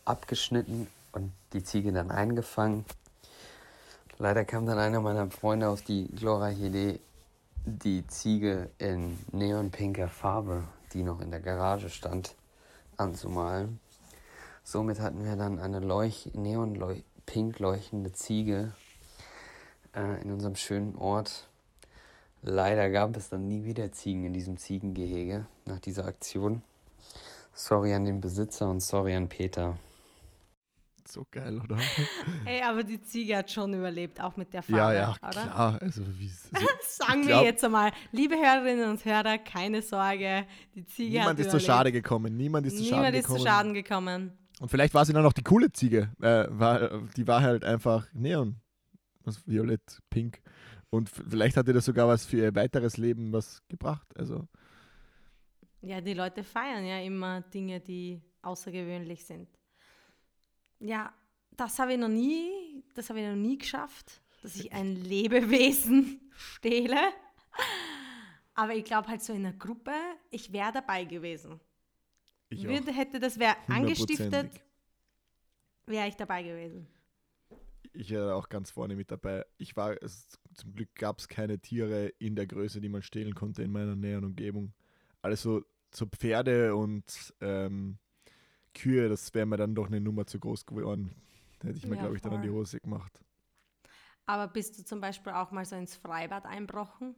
abgeschnitten 0.06 0.86
und 1.14 1.32
die 1.54 1.64
Ziege 1.64 1.92
dann 1.92 2.12
eingefangen. 2.12 2.86
Leider 4.20 4.46
kam 4.46 4.68
dann 4.68 4.78
einer 4.78 5.02
meiner 5.02 5.32
Freunde 5.32 5.68
auf 5.68 5.82
die 5.82 6.06
glorreiche 6.10 6.68
Idee, 6.68 7.00
die 7.66 8.06
Ziege 8.06 8.70
in 8.78 9.18
neonpinker 9.32 10.10
Farbe 10.10 10.64
die 10.94 11.04
noch 11.04 11.22
in 11.22 11.32
der 11.32 11.40
Garage 11.40 11.90
stand, 11.90 12.36
anzumalen. 12.98 13.80
Somit 14.64 15.00
hatten 15.00 15.24
wir 15.24 15.36
dann 15.36 15.60
eine 15.60 15.80
leuch 15.80 16.32
neon 16.34 17.04
pink 17.26 17.60
leuchtende 17.60 18.12
Ziege 18.12 18.74
äh, 19.96 20.22
in 20.22 20.32
unserem 20.32 20.56
schönen 20.56 20.96
Ort. 20.96 21.48
Leider 22.42 22.90
gab 22.90 23.16
es 23.18 23.30
dann 23.30 23.48
nie 23.48 23.64
wieder 23.66 23.92
Ziegen 23.92 24.26
in 24.26 24.34
diesem 24.34 24.58
Ziegengehege 24.58 25.46
nach 25.66 25.80
dieser 25.80 26.06
Aktion. 26.06 26.62
Sorry 27.54 27.94
an 27.94 28.06
den 28.06 28.22
Besitzer 28.22 28.70
und 28.70 28.82
sorry 28.82 29.16
an 29.16 29.30
Peter. 29.30 29.78
So 31.10 31.26
geil, 31.32 31.60
oder? 31.64 31.78
Ey, 32.46 32.62
aber 32.62 32.84
die 32.84 33.02
Ziege 33.02 33.38
hat 33.38 33.50
schon 33.50 33.74
überlebt, 33.74 34.20
auch 34.22 34.36
mit 34.38 34.54
der 34.54 34.62
Farbe, 34.62 34.78
Ja, 34.78 34.94
ja, 34.94 35.10
oder? 35.22 35.30
klar. 35.30 35.78
Also, 35.82 36.04
wie, 36.20 36.30
also, 36.54 36.68
Sagen 36.82 37.22
glaub, 37.22 37.42
wir 37.42 37.48
jetzt 37.48 37.64
einmal, 37.64 37.92
liebe 38.12 38.36
Hörerinnen 38.36 38.90
und 38.90 39.04
Hörer, 39.06 39.38
keine 39.38 39.82
Sorge, 39.82 40.46
die 40.76 40.86
Ziege 40.86 41.12
Niemand 41.20 41.30
hat 41.30 41.40
ist 41.40 41.46
überlebt. 41.48 41.62
zu 41.62 41.66
Schade 41.66 41.92
gekommen. 41.92 42.36
Niemand 42.38 42.66
ist 42.68 42.78
zu 42.78 42.84
Schaden 42.84 42.98
Niemand 42.98 43.16
gekommen. 43.16 43.36
ist 43.38 43.42
zu 43.42 43.48
Schaden 43.48 43.74
gekommen. 43.74 44.38
Und 44.60 44.70
vielleicht 44.70 44.94
war 44.94 45.06
sie 45.06 45.14
dann 45.14 45.24
noch 45.24 45.34
die 45.34 45.44
coole 45.44 45.72
Ziege. 45.72 46.12
Äh, 46.22 46.46
war, 46.50 47.02
die 47.16 47.28
war 47.28 47.42
halt 47.42 47.64
einfach 47.64 48.08
Neon. 48.14 48.56
Was 49.24 49.46
violett, 49.48 50.02
pink. 50.10 50.42
Und 50.90 51.10
vielleicht 51.10 51.58
hat 51.58 51.68
ihr 51.68 51.74
das 51.74 51.86
sogar 51.86 52.08
was 52.08 52.26
für 52.26 52.38
ihr 52.38 52.56
weiteres 52.56 52.98
Leben 52.98 53.32
was 53.34 53.62
gebracht. 53.70 54.08
Also. 54.18 54.48
Ja, 55.82 56.02
die 56.02 56.14
Leute 56.14 56.44
feiern 56.44 56.86
ja 56.86 57.00
immer 57.02 57.42
Dinge, 57.42 57.80
die 57.80 58.22
außergewöhnlich 58.42 59.26
sind. 59.26 59.48
Ja, 60.80 61.14
das 61.52 61.80
habe 61.80 61.94
ich 61.94 62.00
noch 62.00 62.08
nie, 62.08 62.84
das 62.94 63.10
habe 63.10 63.20
ich 63.20 63.28
noch 63.28 63.36
nie 63.36 63.58
geschafft, 63.58 64.22
dass 64.42 64.56
ich 64.56 64.72
ein 64.74 64.96
Lebewesen 64.96 66.20
stehle. 66.32 67.00
Aber 68.54 68.74
ich 68.76 68.86
glaube 68.86 69.08
halt 69.08 69.22
so 69.22 69.34
in 69.34 69.46
einer 69.46 69.56
Gruppe, 69.56 69.94
ich 70.30 70.52
wäre 70.52 70.72
dabei 70.72 71.06
gewesen. 71.06 71.60
Ich 72.50 72.64
Würde, 72.64 72.92
hätte 72.92 73.20
das 73.20 73.40
wer 73.40 73.56
angestiftet, 73.70 74.52
wäre 75.86 76.08
ich 76.08 76.16
dabei 76.16 76.44
gewesen. 76.44 76.88
Ich 77.94 78.12
wäre 78.12 78.36
auch 78.36 78.48
ganz 78.48 78.72
vorne 78.72 78.96
mit 78.96 79.12
dabei. 79.12 79.44
Ich 79.58 79.76
war, 79.76 80.02
es, 80.02 80.40
zum 80.54 80.74
Glück 80.76 80.94
gab 80.96 81.20
es 81.20 81.28
keine 81.28 81.60
Tiere 81.60 82.08
in 82.20 82.36
der 82.36 82.46
Größe, 82.46 82.80
die 82.80 82.90
man 82.90 83.02
stehlen 83.02 83.34
konnte 83.34 83.64
in 83.64 83.72
meiner 83.72 83.96
näheren 83.96 84.26
Umgebung. 84.26 84.74
Also 85.22 85.64
so 85.94 86.06
Pferde 86.06 86.76
und 86.76 87.34
ähm, 87.42 87.98
Kühe, 88.78 89.10
das 89.10 89.34
wäre 89.34 89.46
mir 89.46 89.58
dann 89.58 89.76
doch 89.76 89.88
eine 89.88 90.00
Nummer 90.00 90.26
zu 90.26 90.40
groß 90.40 90.66
geworden. 90.66 91.12
Da 91.60 91.68
hätte 91.68 91.78
ich 91.78 91.86
mir, 91.86 91.96
ja, 91.96 92.02
glaube 92.02 92.16
ich, 92.16 92.22
dann 92.22 92.34
an 92.34 92.42
die 92.42 92.50
Hose 92.50 92.80
gemacht. 92.80 93.24
Aber 94.26 94.48
bist 94.48 94.78
du 94.78 94.84
zum 94.84 95.02
Beispiel 95.02 95.34
auch 95.34 95.52
mal 95.52 95.66
so 95.66 95.76
ins 95.76 95.96
Freibad 95.96 96.46
einbrochen? 96.46 97.16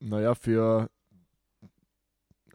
Naja, 0.00 0.34
für 0.34 0.90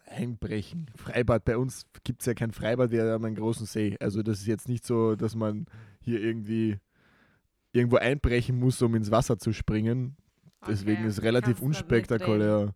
Einbrechen. 0.05 0.91
Freibad. 0.95 1.45
Bei 1.45 1.57
uns 1.57 1.85
gibt 2.03 2.21
es 2.21 2.25
ja 2.27 2.33
kein 2.33 2.51
Freibad, 2.51 2.91
wir 2.91 3.11
haben 3.11 3.25
einen 3.25 3.35
großen 3.35 3.65
See. 3.65 3.97
Also 3.99 4.21
das 4.21 4.39
ist 4.39 4.47
jetzt 4.47 4.67
nicht 4.69 4.85
so, 4.85 5.15
dass 5.15 5.35
man 5.35 5.65
hier 6.01 6.21
irgendwie 6.21 6.79
irgendwo 7.71 7.97
einbrechen 7.97 8.59
muss, 8.59 8.81
um 8.81 8.95
ins 8.95 9.11
Wasser 9.11 9.37
zu 9.37 9.53
springen. 9.53 10.15
Deswegen 10.67 10.99
okay. 10.99 11.07
ist 11.07 11.17
es 11.17 11.23
relativ 11.23 11.61
unspektakulär. 11.61 12.73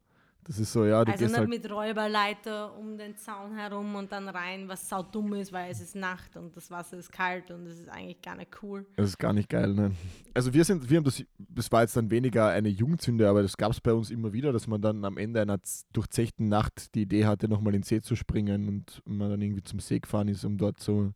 Das 0.48 0.60
ist 0.60 0.72
so, 0.72 0.86
ja, 0.86 1.04
du 1.04 1.12
also 1.12 1.26
gehst 1.26 1.32
nicht 1.32 1.40
halt 1.40 1.50
mit 1.50 1.70
Räuberleiter 1.70 2.74
um 2.78 2.98
den 2.98 3.18
Zaun 3.18 3.54
herum 3.58 3.96
und 3.96 4.14
dann 4.14 4.30
rein, 4.30 4.70
was 4.70 4.88
sau 4.88 5.04
dumm 5.04 5.34
ist, 5.34 5.52
weil 5.52 5.70
es 5.70 5.82
ist 5.82 5.94
Nacht 5.94 6.38
und 6.38 6.56
das 6.56 6.72
Wasser 6.72 6.98
ist 6.98 7.12
kalt 7.12 7.52
und 7.52 7.68
es 7.68 7.80
ist 7.80 7.90
eigentlich 7.90 8.22
gar 8.22 8.38
nicht 8.38 8.52
cool. 8.64 8.86
Das 8.96 9.10
ist 9.10 9.18
gar 9.18 9.34
nicht 9.34 9.50
geil, 9.50 9.74
ne? 9.74 9.92
Also 10.34 10.54
wir 10.54 10.64
sind, 10.64 10.90
wir 10.90 10.98
haben 10.98 11.04
das, 11.04 11.22
das 11.38 11.70
war 11.74 11.82
jetzt 11.82 11.98
dann 11.98 12.10
weniger 12.10 12.48
eine 12.48 12.70
Jugendzünde, 12.70 13.28
aber 13.28 13.42
das 13.42 13.58
gab 13.58 13.74
es 13.74 13.82
bei 13.82 13.92
uns 13.92 14.10
immer 14.10 14.32
wieder, 14.32 14.54
dass 14.54 14.68
man 14.68 14.82
dann 14.82 15.04
am 15.04 15.18
Ende 15.18 15.42
einer 15.42 15.60
durchzechten 15.92 16.48
Nacht 16.48 16.96
die 16.96 17.02
Idee 17.02 17.26
hatte, 17.26 17.50
nochmal 17.50 17.76
in 17.76 17.82
den 17.82 17.86
See 17.86 18.02
zu 18.02 18.16
springen 18.16 18.70
und 18.70 19.02
man 19.06 19.30
dann 19.30 19.42
irgendwie 19.42 19.64
zum 19.64 19.80
See 19.80 20.00
gefahren 20.00 20.30
ist, 20.30 20.46
um 20.46 20.58
dort 20.58 20.80
so 20.80 21.12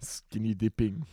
Skinny 0.00 0.54
Dipping 0.54 1.04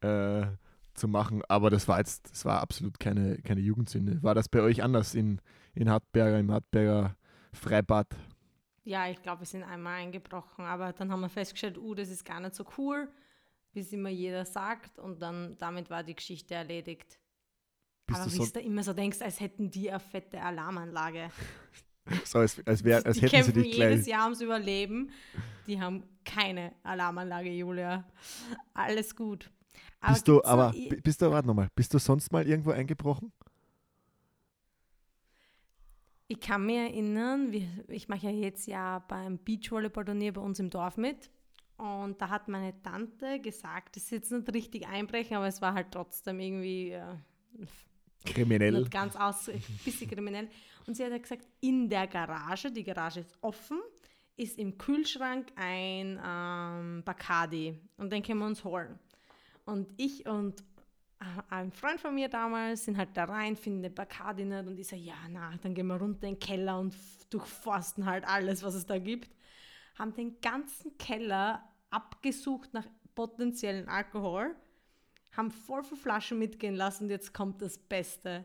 äh, 0.00 0.46
zu 0.94 1.08
machen. 1.08 1.42
Aber 1.48 1.68
das 1.68 1.88
war 1.88 1.98
jetzt, 1.98 2.30
das 2.30 2.46
war 2.46 2.60
absolut 2.60 2.98
keine, 2.98 3.36
keine 3.42 3.60
Jugendsünde. 3.60 4.22
War 4.22 4.34
das 4.34 4.48
bei 4.48 4.60
euch 4.62 4.82
anders 4.82 5.14
in 5.14 5.42
in 5.76 5.90
Hartberger, 5.90 6.38
im 6.38 6.50
Hartberger 6.50 7.16
Freibad. 7.52 8.08
Ja, 8.84 9.08
ich 9.08 9.20
glaube, 9.22 9.40
wir 9.40 9.46
sind 9.46 9.62
einmal 9.62 10.00
eingebrochen, 10.00 10.64
aber 10.64 10.92
dann 10.92 11.10
haben 11.10 11.20
wir 11.20 11.28
festgestellt, 11.28 11.76
uh, 11.78 11.94
das 11.94 12.08
ist 12.08 12.24
gar 12.24 12.40
nicht 12.40 12.54
so 12.54 12.64
cool, 12.78 13.08
wie 13.72 13.80
es 13.80 13.92
immer 13.92 14.08
jeder 14.08 14.44
sagt 14.44 14.98
und 14.98 15.20
dann 15.20 15.56
damit 15.58 15.90
war 15.90 16.02
die 16.02 16.14
Geschichte 16.14 16.54
erledigt. 16.54 17.18
Bist 18.06 18.20
aber 18.20 18.32
wie 18.32 18.36
so 18.36 18.52
du 18.52 18.60
immer 18.60 18.82
so 18.82 18.92
denkst, 18.92 19.20
als 19.20 19.40
hätten 19.40 19.70
die 19.70 19.90
eine 19.90 20.00
fette 20.00 20.40
Alarmanlage. 20.40 21.30
so, 22.24 22.38
als, 22.38 22.64
als, 22.64 22.84
wär, 22.84 23.04
als 23.04 23.16
die 23.16 23.22
hätten 23.22 23.34
kämpfen 23.34 23.54
sie 23.54 23.62
dich 23.62 23.72
gleich. 23.72 23.90
jedes 23.90 24.06
Jahr 24.06 24.24
ums 24.24 24.40
Überleben. 24.40 25.10
Die 25.66 25.80
haben 25.80 26.04
keine 26.24 26.72
Alarmanlage, 26.84 27.50
Julia. 27.50 28.04
Alles 28.72 29.16
gut. 29.16 29.50
Aber 30.00 30.12
bist 30.12 30.28
du, 30.28 30.44
aber, 30.44 30.74
bist 31.02 31.20
du, 31.20 31.30
warte 31.30 31.48
nochmal, 31.48 31.68
bist 31.74 31.92
du 31.92 31.98
sonst 31.98 32.30
mal 32.30 32.46
irgendwo 32.46 32.70
eingebrochen? 32.70 33.32
Ich 36.28 36.40
kann 36.40 36.66
mich 36.66 36.76
erinnern, 36.76 37.52
ich 37.88 38.08
mache 38.08 38.26
ja 38.26 38.32
jetzt 38.32 38.66
ja 38.66 38.98
beim 38.98 39.38
Beachvolleyball-Turnier 39.38 40.32
bei 40.32 40.40
uns 40.40 40.58
im 40.58 40.70
Dorf 40.70 40.96
mit. 40.96 41.30
Und 41.76 42.20
da 42.20 42.30
hat 42.30 42.48
meine 42.48 42.80
Tante 42.82 43.40
gesagt, 43.40 43.96
das 43.96 44.04
ist 44.04 44.10
jetzt 44.10 44.32
nicht 44.32 44.52
richtig 44.52 44.88
einbrechen, 44.88 45.36
aber 45.36 45.46
es 45.46 45.60
war 45.60 45.74
halt 45.74 45.92
trotzdem 45.92 46.40
irgendwie 46.40 46.92
äh, 46.92 47.14
kriminell. 48.24 48.72
Nicht 48.72 48.90
ganz 48.90 49.14
aus, 49.14 49.48
ein 49.48 49.62
bisschen 49.84 50.10
kriminell. 50.10 50.48
Und 50.86 50.96
sie 50.96 51.04
hat 51.04 51.12
ja 51.12 51.18
gesagt, 51.18 51.46
in 51.60 51.88
der 51.88 52.06
Garage, 52.06 52.72
die 52.72 52.82
Garage 52.82 53.20
ist 53.20 53.36
offen, 53.40 53.78
ist 54.36 54.58
im 54.58 54.78
Kühlschrank 54.78 55.52
ein 55.56 56.20
ähm, 56.24 57.02
Bacardi 57.04 57.78
und 57.98 58.12
den 58.12 58.22
können 58.22 58.40
wir 58.40 58.46
uns 58.46 58.64
holen. 58.64 58.98
Und 59.64 59.92
ich 59.96 60.26
und 60.26 60.64
ein 61.48 61.72
Freund 61.72 62.00
von 62.00 62.14
mir 62.14 62.28
damals 62.28 62.84
sind 62.84 62.98
halt 62.98 63.10
da 63.14 63.24
rein, 63.24 63.56
finden 63.56 63.82
den 63.82 63.94
Bacardi 63.94 64.44
nicht 64.44 64.66
und 64.66 64.78
ich 64.78 64.86
sage, 64.86 65.02
ja, 65.02 65.14
na, 65.30 65.54
dann 65.62 65.74
gehen 65.74 65.86
wir 65.86 65.96
runter 65.96 66.26
in 66.26 66.34
den 66.34 66.40
Keller 66.40 66.78
und 66.78 66.94
durchforsten 67.30 68.04
halt 68.06 68.26
alles, 68.26 68.62
was 68.62 68.74
es 68.74 68.86
da 68.86 68.98
gibt. 68.98 69.34
Haben 69.98 70.14
den 70.14 70.40
ganzen 70.40 70.96
Keller 70.98 71.66
abgesucht 71.90 72.74
nach 72.74 72.86
potenziellen 73.14 73.88
Alkohol, 73.88 74.54
haben 75.32 75.50
voll 75.50 75.82
viele 75.82 76.00
Flaschen 76.00 76.38
mitgehen 76.38 76.74
lassen 76.74 77.04
und 77.04 77.10
jetzt 77.10 77.32
kommt 77.32 77.62
das 77.62 77.78
Beste. 77.78 78.44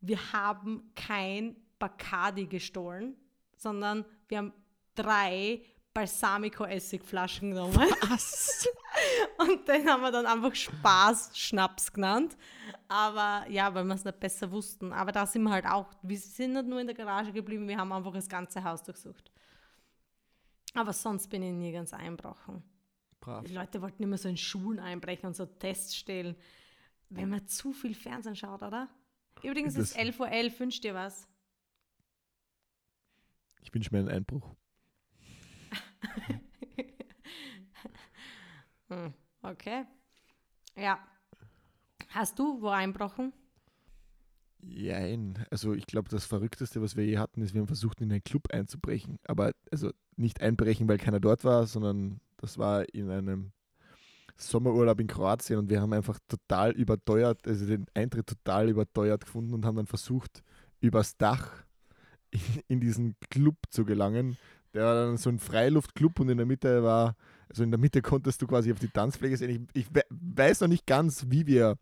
Wir 0.00 0.32
haben 0.32 0.90
kein 0.96 1.56
Bacardi 1.78 2.46
gestohlen, 2.46 3.16
sondern 3.56 4.04
wir 4.28 4.38
haben 4.38 4.52
drei 4.94 5.62
Balsamico-Essigflaschen 5.98 7.50
genommen. 7.50 7.74
Was? 7.74 8.68
Und 9.38 9.66
den 9.66 9.88
haben 9.88 10.02
wir 10.02 10.12
dann 10.12 10.26
einfach 10.26 10.54
Spaß-Schnaps 10.54 11.92
genannt. 11.92 12.36
Aber 12.86 13.44
ja, 13.50 13.74
weil 13.74 13.84
wir 13.84 13.94
es 13.94 14.04
nicht 14.04 14.20
besser 14.20 14.50
wussten. 14.52 14.92
Aber 14.92 15.10
da 15.10 15.26
sind 15.26 15.42
wir 15.42 15.50
halt 15.50 15.66
auch, 15.66 15.86
wir 16.02 16.18
sind 16.18 16.52
nicht 16.52 16.66
nur 16.66 16.80
in 16.80 16.86
der 16.86 16.94
Garage 16.94 17.32
geblieben, 17.32 17.66
wir 17.66 17.76
haben 17.76 17.92
einfach 17.92 18.12
das 18.12 18.28
ganze 18.28 18.62
Haus 18.62 18.82
durchsucht. 18.84 19.32
Aber 20.74 20.92
sonst 20.92 21.28
bin 21.28 21.42
ich 21.42 21.52
nirgends 21.52 21.92
einbrochen. 21.92 22.62
Brav. 23.18 23.44
Die 23.44 23.54
Leute 23.54 23.82
wollten 23.82 24.02
immer 24.04 24.18
so 24.18 24.28
in 24.28 24.36
Schulen 24.36 24.78
einbrechen 24.78 25.26
und 25.26 25.34
so 25.34 25.46
Tests 25.46 25.96
stellen. 25.96 26.36
Wenn 27.10 27.30
man 27.30 27.46
zu 27.48 27.72
viel 27.72 27.94
Fernsehen 27.94 28.36
schaut, 28.36 28.62
oder? 28.62 28.88
Übrigens 29.42 29.74
das 29.74 29.90
ist 29.90 29.98
11.11 29.98 30.20
Uhr, 30.20 30.28
11, 30.28 30.60
wünscht 30.60 30.84
dir 30.84 30.94
was? 30.94 31.26
Ich 33.62 33.74
wünsche 33.74 33.90
mir 33.92 33.98
einen 34.00 34.10
Einbruch. 34.10 34.54
hm, 38.88 39.14
okay. 39.42 39.84
Ja. 40.76 40.98
Hast 42.10 42.38
du 42.38 42.60
wo 42.60 42.68
einbrochen? 42.68 43.32
Jein. 44.60 45.44
Also 45.50 45.74
ich 45.74 45.86
glaube, 45.86 46.08
das 46.08 46.26
Verrückteste, 46.26 46.82
was 46.82 46.96
wir 46.96 47.04
je 47.04 47.18
hatten, 47.18 47.42
ist, 47.42 47.54
wir 47.54 47.60
haben 47.60 47.66
versucht, 47.66 48.00
in 48.00 48.10
einen 48.10 48.24
Club 48.24 48.52
einzubrechen. 48.52 49.18
Aber 49.24 49.52
also 49.70 49.92
nicht 50.16 50.40
einbrechen, 50.40 50.88
weil 50.88 50.98
keiner 50.98 51.20
dort 51.20 51.44
war, 51.44 51.66
sondern 51.66 52.20
das 52.38 52.58
war 52.58 52.84
in 52.92 53.10
einem 53.10 53.52
Sommerurlaub 54.36 55.00
in 55.00 55.08
Kroatien 55.08 55.58
und 55.58 55.70
wir 55.70 55.80
haben 55.80 55.92
einfach 55.92 56.18
total 56.28 56.72
überteuert, 56.72 57.46
also 57.46 57.66
den 57.66 57.86
Eintritt 57.94 58.28
total 58.28 58.68
überteuert 58.68 59.24
gefunden 59.24 59.52
und 59.52 59.64
haben 59.64 59.76
dann 59.76 59.86
versucht, 59.86 60.42
übers 60.80 61.16
Dach 61.16 61.64
in, 62.30 62.40
in 62.68 62.80
diesen 62.80 63.16
Club 63.30 63.56
zu 63.70 63.84
gelangen. 63.84 64.36
Der 64.74 64.84
war 64.84 64.94
dann 64.94 65.16
so 65.16 65.30
ein 65.30 65.38
Freiluftclub 65.38 66.20
und 66.20 66.28
in 66.28 66.36
der 66.36 66.46
Mitte 66.46 66.82
war, 66.82 67.16
also 67.48 67.62
in 67.62 67.70
der 67.70 67.78
Mitte 67.78 68.02
konntest 68.02 68.42
du 68.42 68.46
quasi 68.46 68.72
auf 68.72 68.78
die 68.78 68.88
Tanzfläche 68.88 69.36
sehen. 69.36 69.68
Ich, 69.72 69.86
ich 69.86 70.02
weiß 70.10 70.60
noch 70.60 70.68
nicht 70.68 70.86
ganz, 70.86 71.26
wie 71.28 71.46
wir 71.46 71.76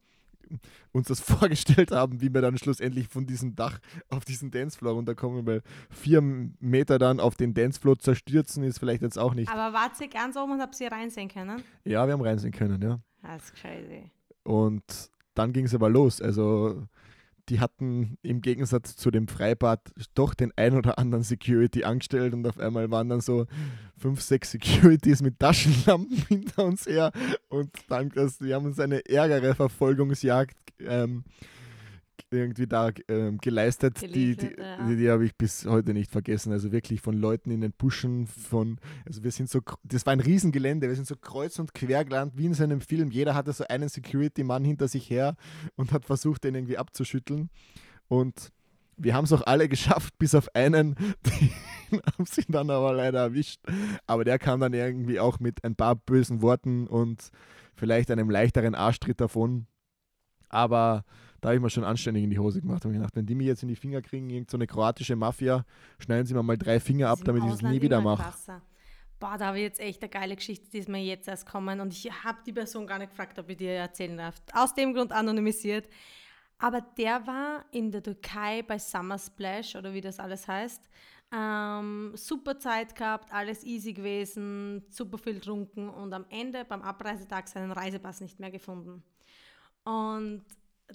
uns 0.92 1.08
das 1.08 1.20
vorgestellt 1.20 1.90
haben, 1.90 2.20
wie 2.20 2.32
wir 2.32 2.40
dann 2.40 2.56
schlussendlich 2.58 3.08
von 3.08 3.26
diesem 3.26 3.54
Dach 3.54 3.78
auf 4.08 4.24
diesen 4.24 4.50
Dancefloor 4.50 4.94
runterkommen, 4.94 5.46
weil 5.46 5.62
vier 5.90 6.20
Meter 6.20 6.98
dann 6.98 7.20
auf 7.20 7.34
den 7.34 7.54
Dancefloor 7.54 7.98
zerstürzen 7.98 8.62
ist 8.62 8.78
vielleicht 8.78 9.02
jetzt 9.02 9.18
auch 9.18 9.34
nicht. 9.34 9.50
Aber 9.50 9.76
wart 9.76 10.00
ihr 10.00 10.08
ganz 10.08 10.36
oben 10.36 10.52
und 10.52 10.60
habt 10.60 10.80
ihr 10.80 10.90
reinsehen 10.90 11.28
können? 11.28 11.62
Ja, 11.84 12.06
wir 12.06 12.12
haben 12.12 12.22
reinsehen 12.22 12.52
können, 12.52 12.80
ja. 12.80 13.00
That's 13.22 13.52
crazy. 13.54 14.10
Und 14.44 15.10
dann 15.34 15.52
ging 15.52 15.66
es 15.66 15.74
aber 15.74 15.88
los. 15.88 16.22
Also 16.22 16.84
die 17.48 17.60
hatten 17.60 18.18
im 18.22 18.40
Gegensatz 18.40 18.96
zu 18.96 19.10
dem 19.10 19.28
Freibad 19.28 19.80
doch 20.14 20.34
den 20.34 20.52
ein 20.56 20.74
oder 20.74 20.98
anderen 20.98 21.24
Security 21.24 21.84
angestellt 21.84 22.34
und 22.34 22.46
auf 22.46 22.58
einmal 22.58 22.90
waren 22.90 23.08
dann 23.08 23.20
so 23.20 23.46
fünf, 23.96 24.20
sechs 24.20 24.50
Securities 24.50 25.22
mit 25.22 25.38
Taschenlampen 25.38 26.16
hinter 26.28 26.64
uns 26.64 26.86
her 26.86 27.12
und 27.48 27.70
dann, 27.88 28.10
das, 28.10 28.40
wir 28.40 28.54
haben 28.54 28.66
uns 28.66 28.80
eine 28.80 29.06
ärgere 29.08 29.54
Verfolgungsjagd 29.54 30.56
ähm, 30.80 31.24
irgendwie 32.30 32.66
da 32.66 32.90
ähm, 33.08 33.38
geleistet, 33.38 34.02
die, 34.02 34.36
die, 34.36 34.56
ja. 34.58 34.86
die, 34.86 34.96
die 34.96 35.10
habe 35.10 35.24
ich 35.24 35.36
bis 35.36 35.64
heute 35.66 35.92
nicht 35.92 36.10
vergessen. 36.10 36.52
Also 36.52 36.72
wirklich 36.72 37.00
von 37.00 37.16
Leuten 37.16 37.50
in 37.50 37.60
den 37.60 37.72
Buschen, 37.72 38.26
von, 38.26 38.78
also 39.06 39.22
wir 39.22 39.30
sind 39.30 39.48
so, 39.48 39.60
das 39.84 40.06
war 40.06 40.12
ein 40.12 40.20
Riesengelände, 40.20 40.88
wir 40.88 40.96
sind 40.96 41.06
so 41.06 41.16
kreuz 41.16 41.58
und 41.58 41.74
quer 41.74 42.04
gelandet, 42.04 42.36
wie 42.36 42.46
in 42.46 42.54
seinem 42.54 42.80
Film. 42.80 43.10
Jeder 43.10 43.34
hatte 43.34 43.52
so 43.52 43.64
einen 43.68 43.88
Security-Mann 43.88 44.64
hinter 44.64 44.88
sich 44.88 45.08
her 45.08 45.36
und 45.76 45.92
hat 45.92 46.04
versucht, 46.04 46.44
den 46.44 46.54
irgendwie 46.54 46.78
abzuschütteln. 46.78 47.50
Und 48.08 48.52
wir 48.96 49.14
haben 49.14 49.24
es 49.24 49.32
auch 49.32 49.42
alle 49.46 49.68
geschafft, 49.68 50.18
bis 50.18 50.34
auf 50.34 50.54
einen, 50.54 50.96
den 51.90 52.00
haben 52.06 52.26
sie 52.26 52.44
dann 52.48 52.70
aber 52.70 52.92
leider 52.92 53.20
erwischt. 53.20 53.60
Aber 54.06 54.24
der 54.24 54.38
kam 54.38 54.60
dann 54.60 54.72
irgendwie 54.72 55.20
auch 55.20 55.38
mit 55.38 55.64
ein 55.64 55.76
paar 55.76 55.94
bösen 55.94 56.42
Worten 56.42 56.86
und 56.86 57.30
vielleicht 57.74 58.10
einem 58.10 58.30
leichteren 58.30 58.74
Arschtritt 58.74 59.20
davon. 59.20 59.66
Aber 60.48 61.04
da 61.46 61.50
habe 61.50 61.58
ich 61.58 61.62
mir 61.62 61.70
schon 61.70 61.84
anständig 61.84 62.24
in 62.24 62.30
die 62.30 62.40
Hose 62.40 62.60
gemacht 62.60 62.84
und 62.86 62.92
gedacht, 62.92 63.14
wenn 63.14 63.24
die 63.24 63.36
mir 63.36 63.46
jetzt 63.46 63.62
in 63.62 63.68
die 63.68 63.76
Finger 63.76 64.02
kriegen, 64.02 64.28
irgendeine 64.28 64.64
so 64.64 64.66
kroatische 64.66 65.14
Mafia, 65.14 65.64
schneiden 66.00 66.26
sie 66.26 66.34
mir 66.34 66.42
mal 66.42 66.58
drei 66.58 66.80
Finger 66.80 67.08
ab, 67.08 67.20
damit 67.24 67.44
ich 67.44 67.52
es 67.52 67.62
nie 67.62 67.80
wieder 67.80 68.00
mache. 68.00 68.34
Boah, 69.20 69.38
da 69.38 69.46
habe 69.46 69.58
ich 69.58 69.62
jetzt 69.62 69.78
echt 69.78 70.02
eine 70.02 70.10
geile 70.10 70.34
Geschichte, 70.34 70.68
die 70.72 70.78
ist 70.78 70.88
mir 70.88 71.00
jetzt 71.04 71.28
erst 71.28 71.46
kommen 71.46 71.78
und 71.78 71.92
ich 71.92 72.10
habe 72.24 72.38
die 72.44 72.52
Person 72.52 72.84
gar 72.84 72.98
nicht 72.98 73.10
gefragt, 73.10 73.38
ob 73.38 73.48
ich 73.48 73.58
dir 73.58 73.70
erzählen 73.74 74.16
darf. 74.16 74.42
Aus 74.54 74.74
dem 74.74 74.92
Grund 74.92 75.12
anonymisiert. 75.12 75.88
Aber 76.58 76.80
der 76.80 77.24
war 77.28 77.64
in 77.70 77.92
der 77.92 78.02
Türkei 78.02 78.62
bei 78.62 78.80
Summer 78.80 79.16
Splash 79.16 79.76
oder 79.76 79.94
wie 79.94 80.00
das 80.00 80.18
alles 80.18 80.48
heißt. 80.48 80.82
Ähm, 81.32 82.10
super 82.16 82.58
Zeit 82.58 82.96
gehabt, 82.96 83.32
alles 83.32 83.62
easy 83.62 83.92
gewesen, 83.92 84.82
super 84.90 85.16
viel 85.16 85.38
trunken 85.38 85.90
und 85.90 86.12
am 86.12 86.24
Ende 86.28 86.64
beim 86.64 86.82
Abreisetag 86.82 87.46
seinen 87.46 87.70
Reisepass 87.70 88.20
nicht 88.20 88.40
mehr 88.40 88.50
gefunden. 88.50 89.04
Und 89.84 90.44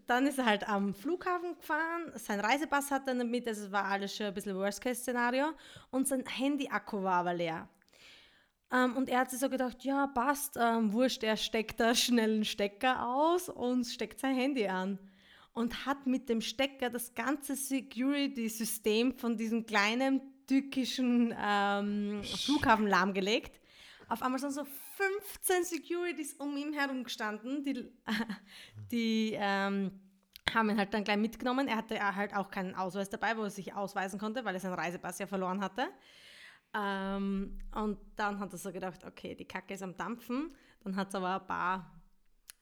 dann 0.07 0.25
ist 0.25 0.39
er 0.39 0.45
halt 0.45 0.67
am 0.67 0.93
Flughafen 0.93 1.55
gefahren, 1.55 2.11
sein 2.15 2.39
Reisepass 2.39 2.91
hat 2.91 3.07
er 3.07 3.13
mit, 3.13 3.47
also 3.47 3.65
es 3.65 3.71
war 3.71 3.85
alles 3.85 4.15
schon 4.15 4.27
ein 4.27 4.33
bisschen 4.33 4.55
Worst-Case-Szenario 4.55 5.51
und 5.89 6.07
sein 6.07 6.23
Handy-Akku 6.25 7.03
war 7.03 7.15
aber 7.15 7.33
leer. 7.33 7.67
Ähm, 8.71 8.95
und 8.95 9.09
er 9.09 9.19
hat 9.19 9.31
sich 9.31 9.39
so 9.39 9.49
gedacht, 9.49 9.83
ja, 9.83 10.07
passt, 10.07 10.57
ähm, 10.59 10.93
wurscht, 10.93 11.23
er 11.23 11.35
steckt 11.35 11.79
da 11.79 11.93
schnell 11.93 12.35
einen 12.35 12.45
Stecker 12.45 13.05
aus 13.05 13.49
und 13.49 13.85
steckt 13.85 14.19
sein 14.19 14.35
Handy 14.35 14.67
an. 14.67 14.97
Und 15.53 15.85
hat 15.85 16.07
mit 16.07 16.29
dem 16.29 16.39
Stecker 16.39 16.89
das 16.89 17.13
ganze 17.13 17.57
Security-System 17.57 19.17
von 19.17 19.35
diesem 19.35 19.65
kleinen 19.65 20.21
türkischen 20.47 21.35
ähm, 21.37 22.21
Flughafen 22.23 22.87
lahmgelegt. 22.87 23.59
Auf 24.07 24.21
einmal 24.21 24.39
sind 24.39 24.51
so 24.51 24.65
15 25.01 25.63
Securities 25.63 26.33
um 26.35 26.55
ihn 26.57 26.73
herum 26.73 27.03
gestanden, 27.03 27.63
die, 27.63 27.91
die 28.91 29.33
ähm, 29.35 29.99
haben 30.53 30.69
ihn 30.69 30.77
halt 30.77 30.93
dann 30.93 31.03
gleich 31.03 31.17
mitgenommen. 31.17 31.67
Er 31.67 31.77
hatte 31.77 32.15
halt 32.15 32.35
auch 32.35 32.49
keinen 32.49 32.75
Ausweis 32.75 33.09
dabei, 33.09 33.37
wo 33.37 33.43
er 33.43 33.49
sich 33.49 33.73
ausweisen 33.73 34.19
konnte, 34.19 34.45
weil 34.45 34.55
er 34.55 34.59
seinen 34.59 34.73
Reisepass 34.73 35.19
ja 35.19 35.27
verloren 35.27 35.61
hatte. 35.61 35.87
Ähm, 36.73 37.59
und 37.73 37.97
dann 38.15 38.39
hat 38.39 38.51
er 38.53 38.57
so 38.57 38.71
gedacht, 38.71 39.03
okay, 39.05 39.35
die 39.35 39.45
Kacke 39.45 39.73
ist 39.73 39.83
am 39.83 39.95
Dampfen. 39.97 40.55
Dann 40.83 40.95
hat 40.95 41.09
es 41.09 41.15
aber 41.15 41.41
ein 41.41 41.47
paar 41.47 42.01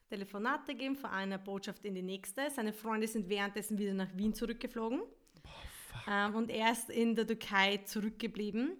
Telefonate 0.10 0.74
gegeben 0.74 0.96
von 0.96 1.10
einer 1.12 1.38
Botschaft 1.38 1.86
in 1.86 1.96
die 1.96 2.02
nächste. 2.02 2.50
Seine 2.50 2.74
Freunde 2.74 3.08
sind 3.08 3.30
währenddessen 3.30 3.78
wieder 3.78 3.94
nach 3.94 4.10
Wien 4.16 4.34
zurückgeflogen. 4.34 5.02
Boah, 5.44 6.12
ähm, 6.12 6.36
und 6.36 6.50
er 6.50 6.72
ist 6.72 6.90
in 6.90 7.16
der 7.16 7.28
Türkei 7.28 7.78
zurückgeblieben 7.86 8.78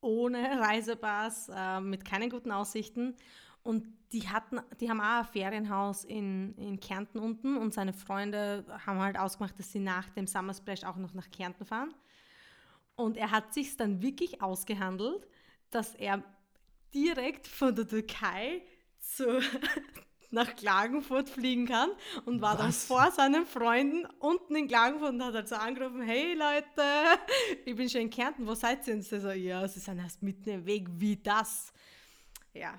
ohne 0.00 0.60
Reisepass, 0.60 1.50
äh, 1.54 1.80
mit 1.80 2.04
keinen 2.04 2.30
guten 2.30 2.52
Aussichten. 2.52 3.14
Und 3.62 3.84
die 4.12 4.28
hatten, 4.28 4.60
die 4.80 4.88
haben 4.88 5.00
auch 5.00 5.20
ein 5.20 5.24
Ferienhaus 5.24 6.04
in, 6.04 6.54
in 6.56 6.80
Kärnten 6.80 7.18
unten 7.18 7.56
und 7.56 7.74
seine 7.74 7.92
Freunde 7.92 8.64
haben 8.86 9.00
halt 9.00 9.18
ausgemacht, 9.18 9.58
dass 9.58 9.72
sie 9.72 9.80
nach 9.80 10.08
dem 10.10 10.26
Summer 10.26 10.54
Splash 10.54 10.84
auch 10.84 10.96
noch 10.96 11.12
nach 11.12 11.30
Kärnten 11.30 11.64
fahren. 11.64 11.92
Und 12.96 13.16
er 13.16 13.30
hat 13.30 13.52
sich 13.52 13.76
dann 13.76 14.00
wirklich 14.02 14.40
ausgehandelt, 14.40 15.28
dass 15.70 15.94
er 15.94 16.22
direkt 16.94 17.46
von 17.46 17.74
der 17.74 17.86
Türkei 17.86 18.62
zu, 18.98 19.40
nach 20.30 20.54
Klagenfurt 20.56 21.28
fliegen 21.28 21.66
kann 21.66 21.90
und 22.24 22.40
war 22.40 22.58
Was? 22.58 22.60
dann 22.60 22.72
vor 22.72 23.10
seinen 23.10 23.46
Freunden 23.46 24.06
unten 24.18 24.56
in 24.56 24.68
Klagenfurt 24.68 25.10
und 25.10 25.24
hat 25.24 25.34
halt 25.34 25.48
so 25.48 25.56
angerufen, 25.56 26.02
hey 26.02 26.34
Leute, 26.34 26.82
ich 27.64 27.74
bin 27.74 27.88
schon 27.88 28.02
in 28.02 28.10
Kärnten, 28.10 28.46
wo 28.46 28.54
seid 28.54 28.86
ihr? 28.86 28.94
Und 28.94 29.02
sie 29.02 29.20
so, 29.20 29.30
ja, 29.30 29.66
sie 29.66 29.80
sind 29.80 29.98
erst 29.98 30.22
mitten 30.22 30.50
im 30.50 30.66
Weg, 30.66 30.86
wie 30.90 31.16
das? 31.16 31.72
Ja, 32.52 32.74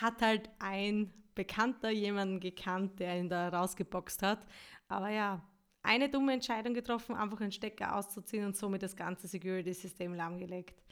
hat 0.00 0.20
halt 0.20 0.50
ein 0.58 1.12
Bekannter 1.34 1.90
jemanden 1.90 2.40
gekannt, 2.40 2.98
der 2.98 3.18
ihn 3.18 3.28
da 3.28 3.48
rausgeboxt 3.48 4.22
hat. 4.22 4.46
Aber 4.88 5.10
ja, 5.10 5.42
eine 5.82 6.08
dumme 6.08 6.32
Entscheidung 6.32 6.74
getroffen, 6.74 7.14
einfach 7.14 7.40
einen 7.40 7.52
Stecker 7.52 7.94
auszuziehen 7.94 8.44
und 8.46 8.56
somit 8.56 8.82
das 8.82 8.96
ganze 8.96 9.28
Security-System 9.28 10.14
lahmgelegt. 10.14 10.82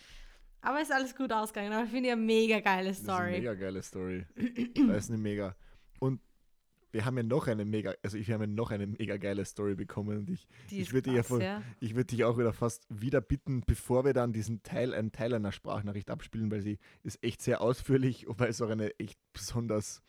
Aber 0.60 0.80
ist 0.80 0.92
alles 0.92 1.14
gut 1.14 1.32
ausgegangen. 1.32 1.72
Aber 1.72 1.84
ich 1.84 1.90
finde 1.90 2.08
ja 2.08 2.16
mega 2.16 2.60
geile 2.60 2.94
Story. 2.94 3.44
Das 3.44 3.44
ist 3.44 3.50
eine 3.50 3.52
mega 3.52 3.54
geile 3.54 3.82
Story. 3.82 4.26
das 4.86 5.04
ist 5.04 5.10
eine 5.10 5.18
mega. 5.18 5.56
Und 6.04 6.20
wir 6.92 7.04
haben 7.04 7.16
ja 7.16 7.22
noch 7.22 7.48
eine 7.48 7.64
mega, 7.64 7.94
also 8.02 8.18
ich 8.18 8.30
habe 8.30 8.44
ja 8.44 8.50
noch 8.50 8.70
eine 8.70 8.86
mega 8.86 9.16
geile 9.16 9.44
Story 9.44 9.74
bekommen 9.74 10.18
und 10.18 10.30
ich, 10.30 10.46
ich 10.70 10.92
würde 10.92 11.10
dich, 11.10 11.28
ja 11.28 11.38
ja. 11.38 11.62
ich 11.80 11.96
würd 11.96 12.12
dich 12.12 12.24
auch 12.24 12.38
wieder 12.38 12.52
fast 12.52 12.86
wieder 12.88 13.20
bitten, 13.20 13.62
bevor 13.66 14.04
wir 14.04 14.12
dann 14.12 14.32
diesen 14.32 14.62
Teil, 14.62 14.94
einen 14.94 15.10
Teil 15.10 15.34
einer 15.34 15.50
Sprachnachricht 15.50 16.10
abspielen, 16.10 16.50
weil 16.50 16.60
sie 16.60 16.78
ist 17.02 17.24
echt 17.24 17.42
sehr 17.42 17.62
ausführlich 17.62 18.28
und 18.28 18.38
weil 18.38 18.50
es 18.50 18.62
auch 18.62 18.68
eine 18.68 18.98
echt 19.00 19.18
besonders 19.32 20.02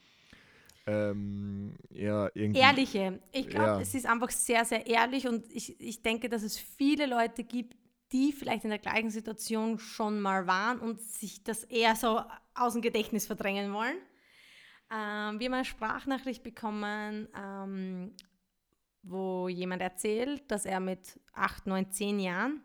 ähm, 0.86 1.76
ja, 1.90 2.30
irgendwie. 2.34 2.60
Ehrliche. 2.60 3.20
Ich 3.32 3.48
glaube, 3.48 3.66
ja. 3.66 3.82
es 3.82 3.96
ist 3.96 4.06
einfach 4.06 4.30
sehr, 4.30 4.66
sehr 4.66 4.86
ehrlich 4.86 5.28
und 5.28 5.52
ich, 5.52 5.80
ich 5.80 6.04
denke, 6.04 6.30
dass 6.30 6.44
es 6.44 6.60
viele 6.60 7.08
Leute 7.08 7.44
gibt, 7.44 7.76
die 8.12 8.32
vielleicht 8.32 8.66
in 8.66 8.70
der 8.70 8.80
gleichen 8.80 9.10
Situation 9.10 9.80
schon 9.80 10.22
mal 10.22 10.46
waren 10.46 10.80
und 10.80 11.02
sich 11.02 11.44
das 11.44 11.64
eher 11.64 11.96
so 11.96 12.22
aus 12.54 12.74
dem 12.74 12.84
Gedächtnis 12.84 13.26
verdrängen 13.26 13.74
wollen. 13.74 13.98
Ähm, 14.92 15.40
wir 15.40 15.48
haben 15.48 15.54
eine 15.54 15.66
Sprachnachricht 15.66 16.44
bekommen, 16.44 17.28
ähm, 17.36 18.14
wo 19.04 19.48
jemand 19.48 19.82
erzählt, 19.82 20.50
dass 20.50 20.66
er 20.66 20.80
mit 20.80 21.20
8, 21.34 21.68
9, 21.68 21.92
10 21.92 22.20
Jahren 22.20 22.62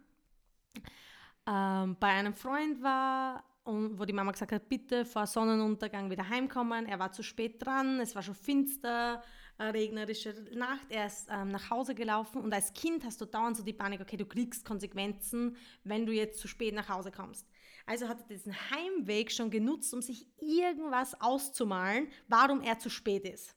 ähm, 1.47 1.97
bei 1.99 2.09
einem 2.09 2.35
Freund 2.35 2.83
war 2.83 3.45
und 3.65 3.99
wo 3.99 4.05
die 4.05 4.13
Mama 4.13 4.33
gesagt 4.33 4.53
hat, 4.53 4.69
bitte 4.69 5.05
vor 5.05 5.27
Sonnenuntergang 5.27 6.11
wieder 6.11 6.29
heimkommen. 6.29 6.87
Er 6.87 6.99
war 6.99 7.13
zu 7.13 7.23
spät 7.23 7.65
dran, 7.65 8.01
es 8.01 8.15
war 8.15 8.23
schon 8.23 8.35
finster, 8.35 9.23
regnerische 9.61 10.35
Nacht. 10.55 10.87
Er 10.89 11.07
ist 11.07 11.29
ähm, 11.31 11.49
nach 11.49 11.71
Hause 11.71 11.95
gelaufen 11.95 12.43
und 12.43 12.53
als 12.53 12.73
Kind 12.73 13.05
hast 13.05 13.21
du 13.21 13.27
dauernd 13.27 13.57
so 13.57 13.63
die 13.63 13.73
Panik, 13.73 14.01
okay, 14.01 14.17
du 14.17 14.27
kriegst 14.27 14.65
Konsequenzen, 14.65 15.57
wenn 15.85 16.07
du 16.07 16.13
jetzt 16.13 16.41
zu 16.41 16.49
spät 16.49 16.75
nach 16.75 16.89
Hause 16.89 17.11
kommst. 17.11 17.47
Also 17.91 18.09
hat 18.09 18.21
er 18.21 18.27
diesen 18.29 18.55
Heimweg 18.71 19.33
schon 19.33 19.51
genutzt, 19.51 19.93
um 19.93 20.01
sich 20.01 20.25
irgendwas 20.41 21.21
auszumalen, 21.21 22.07
warum 22.29 22.61
er 22.61 22.79
zu 22.79 22.89
spät 22.89 23.25
ist. 23.25 23.57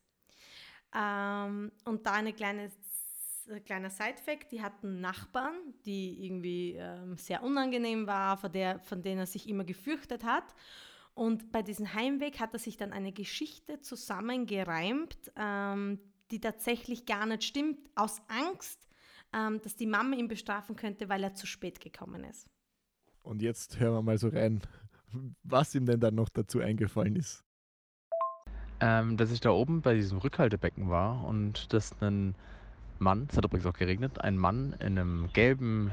Ähm, 0.92 1.72
und 1.86 2.08
da 2.08 2.14
eine 2.14 2.34
kleine 2.34 2.72
kleiner 3.66 3.92
Sidefact, 3.92 4.52
die 4.52 4.64
hatten 4.64 5.02
Nachbarn, 5.02 5.54
die 5.86 6.26
irgendwie 6.26 6.78
ähm, 6.80 7.16
sehr 7.16 7.44
unangenehm 7.44 8.08
war, 8.08 8.38
von, 8.38 8.52
der, 8.52 8.80
von 8.80 9.04
denen 9.04 9.20
er 9.20 9.28
sich 9.28 9.48
immer 9.48 9.66
gefürchtet 9.66 10.24
hat. 10.24 10.56
Und 11.14 11.52
bei 11.52 11.62
diesem 11.62 11.94
Heimweg 11.94 12.40
hat 12.40 12.54
er 12.54 12.60
sich 12.60 12.76
dann 12.76 12.92
eine 12.92 13.12
Geschichte 13.12 13.82
zusammengereimt, 13.82 15.32
ähm, 15.36 16.00
die 16.32 16.40
tatsächlich 16.40 17.06
gar 17.06 17.28
nicht 17.28 17.44
stimmt, 17.44 17.88
aus 17.94 18.20
Angst, 18.30 18.88
ähm, 19.32 19.62
dass 19.62 19.76
die 19.76 19.86
Mama 19.86 20.16
ihn 20.16 20.28
bestrafen 20.28 20.76
könnte, 20.76 21.08
weil 21.08 21.22
er 21.22 21.36
zu 21.36 21.46
spät 21.46 21.80
gekommen 21.80 22.24
ist. 22.24 22.48
Und 23.24 23.42
jetzt 23.42 23.80
hören 23.80 23.94
wir 23.94 24.02
mal 24.02 24.18
so 24.18 24.28
rein, 24.28 24.62
was 25.44 25.74
ihm 25.74 25.86
denn 25.86 26.00
dann 26.00 26.16
noch 26.16 26.30
dazu 26.30 26.60
eingefallen 26.60 27.16
ist. 27.16 27.44
Ähm, 28.80 29.16
dass 29.18 29.32
ich 29.32 29.40
da 29.40 29.52
oben 29.52 29.82
bei 29.82 29.94
diesem 29.94 30.18
Rückhaltebecken 30.18 30.90
war 30.90 31.24
und 31.26 31.72
dass 31.74 32.00
ein 32.02 32.36
Mann, 33.00 33.28
es 33.30 33.38
hat 33.38 33.46
übrigens 33.46 33.66
auch 33.66 33.74
geregnet, 33.74 34.20
ein 34.22 34.38
Mann 34.38 34.74
in 34.80 35.00
einem 35.00 35.30
gelben 35.32 35.92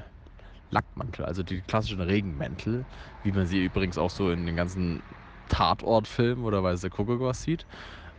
Lackmantel, 0.70 1.24
also 1.24 1.42
die 1.42 1.60
klassischen 1.60 2.00
Regenmäntel, 2.00 2.84
wie 3.22 3.32
man 3.32 3.46
sie 3.46 3.64
übrigens 3.64 3.96
auch 3.96 4.10
so 4.10 4.30
in 4.30 4.44
den 4.46 4.56
ganzen 4.56 5.02
Tatortfilmen 5.48 6.44
oder 6.44 6.62
weiß 6.62 6.80
der 6.80 6.90
Kuckuck 6.90 7.20
was 7.20 7.42
sieht, 7.42 7.66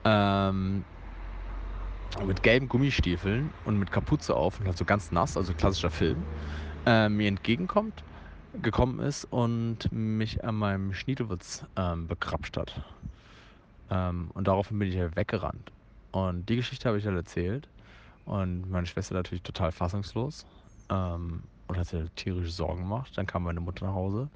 ähm, 0.05 0.83
mit 2.25 2.43
gelben 2.43 2.69
Gummistiefeln 2.69 3.49
und 3.65 3.77
mit 3.77 3.91
Kapuze 3.91 4.35
auf 4.35 4.59
und 4.59 4.67
halt 4.67 4.77
so 4.77 4.85
ganz 4.85 5.11
nass, 5.11 5.37
also 5.37 5.53
klassischer 5.53 5.91
Film, 5.91 6.23
äh, 6.85 7.09
mir 7.09 7.27
entgegenkommt, 7.27 8.03
gekommen 8.53 8.99
ist 8.99 9.25
und 9.25 9.91
mich 9.91 10.43
an 10.43 10.55
meinem 10.55 10.93
Schniedelwitz 10.93 11.65
ähm, 11.75 12.07
bekrapscht 12.07 12.57
hat. 12.57 12.81
Ähm, 13.89 14.31
und 14.33 14.47
daraufhin 14.47 14.79
bin 14.79 14.89
ich 14.89 14.97
halt 14.97 15.15
weggerannt. 15.15 15.71
Und 16.11 16.47
die 16.49 16.57
Geschichte 16.57 16.87
habe 16.87 16.97
ich 16.97 17.05
halt 17.05 17.15
erzählt. 17.15 17.67
Und 18.25 18.69
meine 18.69 18.87
Schwester 18.87 19.15
natürlich 19.15 19.43
total 19.43 19.71
fassungslos 19.71 20.45
ähm, 20.89 21.43
und 21.67 21.77
hat 21.77 21.87
sich 21.87 22.09
tierische 22.15 22.51
Sorgen 22.51 22.83
gemacht. 22.83 23.17
Dann 23.17 23.25
kam 23.25 23.43
meine 23.43 23.59
Mutter 23.61 23.85
nach 23.85 23.93
Hause. 23.93 24.29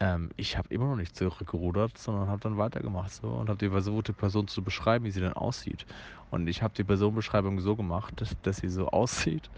Ähm, 0.00 0.30
ich 0.36 0.56
habe 0.58 0.68
immer 0.72 0.86
noch 0.88 0.96
nicht 0.96 1.16
zurückgerudert, 1.16 1.98
sondern 1.98 2.28
habe 2.28 2.40
dann 2.40 2.58
weitergemacht 2.58 3.12
so 3.12 3.28
und 3.28 3.48
habe 3.48 3.58
die 3.58 3.70
versucht, 3.70 4.08
die 4.08 4.12
Person 4.12 4.48
zu 4.48 4.62
beschreiben, 4.62 5.04
wie 5.04 5.10
sie 5.10 5.20
dann 5.20 5.32
aussieht. 5.34 5.86
Und 6.30 6.46
ich 6.48 6.62
habe 6.62 6.74
die 6.74 6.84
Personenbeschreibung 6.84 7.60
so 7.60 7.76
gemacht, 7.76 8.20
dass, 8.20 8.36
dass 8.42 8.58
sie 8.58 8.68
so 8.68 8.88
aussieht 8.90 9.50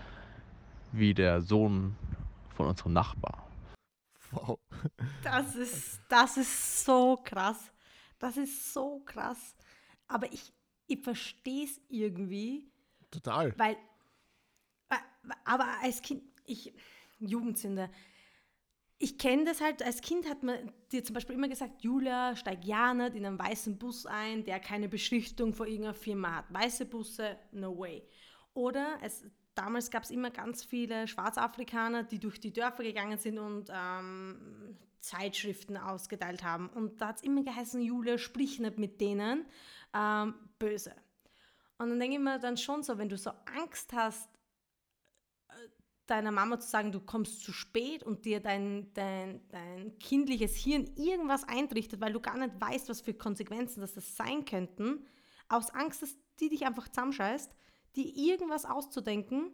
wie 0.92 1.14
der 1.14 1.42
Sohn 1.42 1.98
von 2.48 2.66
unserem 2.68 2.92
Nachbar. 2.92 3.45
Wow. 4.32 4.58
Das 5.22 5.54
ist, 5.54 6.00
das 6.08 6.36
ist 6.36 6.84
so 6.84 7.18
krass. 7.22 7.72
Das 8.18 8.36
ist 8.36 8.72
so 8.72 9.00
krass. 9.04 9.54
Aber 10.08 10.32
ich, 10.32 10.52
ich 10.86 11.02
verstehe 11.02 11.64
es 11.64 11.80
irgendwie. 11.88 12.70
Total. 13.10 13.56
Weil, 13.58 13.76
aber 15.44 15.66
als 15.82 16.02
Kind, 16.02 16.22
ich, 16.44 16.72
Jugendsünde, 17.18 17.90
ich 18.98 19.18
kenne 19.18 19.44
das 19.44 19.60
halt, 19.60 19.82
als 19.82 20.00
Kind 20.00 20.28
hat 20.28 20.42
man 20.42 20.72
dir 20.90 21.04
zum 21.04 21.14
Beispiel 21.14 21.34
immer 21.34 21.48
gesagt, 21.48 21.82
Julia, 21.82 22.34
steig 22.34 22.64
ja 22.64 22.94
nicht 22.94 23.14
in 23.14 23.26
einen 23.26 23.38
weißen 23.38 23.78
Bus 23.78 24.06
ein, 24.06 24.44
der 24.44 24.58
keine 24.58 24.88
Beschriftung 24.88 25.52
vor 25.52 25.66
irgendeiner 25.66 25.94
Firma 25.94 26.36
hat. 26.36 26.46
Weiße 26.52 26.86
Busse, 26.86 27.36
no 27.52 27.76
way. 27.78 28.02
Oder 28.54 28.98
es, 29.02 29.24
damals 29.56 29.90
gab 29.90 30.04
es 30.04 30.10
immer 30.10 30.30
ganz 30.30 30.64
viele 30.64 31.08
Schwarzafrikaner, 31.08 32.04
die 32.04 32.18
durch 32.18 32.40
die 32.40 32.52
Dörfer 32.52 32.82
gegangen 32.82 33.18
sind 33.18 33.38
und 33.38 33.70
ähm, 33.72 34.76
Zeitschriften 35.00 35.76
ausgeteilt 35.76 36.44
haben. 36.44 36.68
Und 36.68 37.00
da 37.00 37.08
hat 37.08 37.16
es 37.16 37.22
immer 37.22 37.42
geheißen, 37.42 37.80
Julia, 37.80 38.18
sprich 38.18 38.58
nicht 38.60 38.78
mit 38.78 39.00
denen, 39.00 39.46
ähm, 39.94 40.34
böse. 40.58 40.94
Und 41.78 41.90
dann 41.90 42.00
denke 42.00 42.16
ich 42.16 42.22
mir 42.22 42.38
dann 42.38 42.56
schon 42.56 42.82
so, 42.82 42.98
wenn 42.98 43.08
du 43.08 43.18
so 43.18 43.30
Angst 43.54 43.92
hast, 43.92 44.28
deiner 46.06 46.30
Mama 46.30 46.58
zu 46.60 46.68
sagen, 46.68 46.92
du 46.92 47.00
kommst 47.00 47.42
zu 47.42 47.52
spät 47.52 48.02
und 48.02 48.24
dir 48.24 48.40
dein, 48.40 48.92
dein, 48.94 49.46
dein 49.48 49.98
kindliches 49.98 50.54
Hirn 50.54 50.90
irgendwas 50.96 51.44
eintrichtet, 51.44 52.00
weil 52.00 52.12
du 52.12 52.20
gar 52.20 52.38
nicht 52.38 52.60
weißt, 52.60 52.88
was 52.88 53.00
für 53.00 53.14
Konsequenzen 53.14 53.80
das, 53.80 53.94
das 53.94 54.16
sein 54.16 54.44
könnten, 54.44 55.04
aus 55.48 55.70
Angst, 55.70 56.02
dass 56.02 56.16
die 56.40 56.48
dich 56.48 56.64
einfach 56.64 56.88
zusammenscheißt, 56.88 57.52
dir 57.96 58.06
irgendwas 58.16 58.64
auszudenken. 58.64 59.50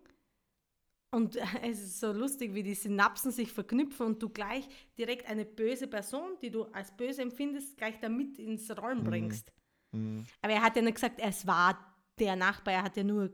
Und 1.11 1.36
es 1.62 1.82
ist 1.82 2.01
so 2.01 2.12
lustig, 2.12 2.55
wie 2.55 2.62
die 2.62 2.74
Synapsen 2.74 3.30
sich 3.30 3.53
verknüpfen 3.53 4.07
und 4.07 4.22
du 4.22 4.28
gleich 4.28 4.68
direkt 4.99 5.28
eine 5.28 5.45
böse 5.45 5.86
Person, 5.86 6.36
die 6.40 6.51
du 6.51 6.64
als 6.64 6.97
böse 6.97 7.22
empfindest, 7.22 7.76
gleich 7.76 7.99
damit 8.01 8.38
ins 8.38 8.70
Rollen 8.76 9.01
mhm. 9.01 9.05
bringst. 9.05 9.53
Mhm. 9.93 10.24
Aber 10.40 10.53
er 10.53 10.62
hat 10.62 10.76
ja 10.76 10.82
nicht 10.82 10.95
gesagt, 10.95 11.20
es 11.20 11.47
war 11.47 11.78
der 12.18 12.36
Nachbar, 12.36 12.74
er 12.74 12.82
hat 12.82 12.97
ja 12.97 13.05
nur 13.05 13.30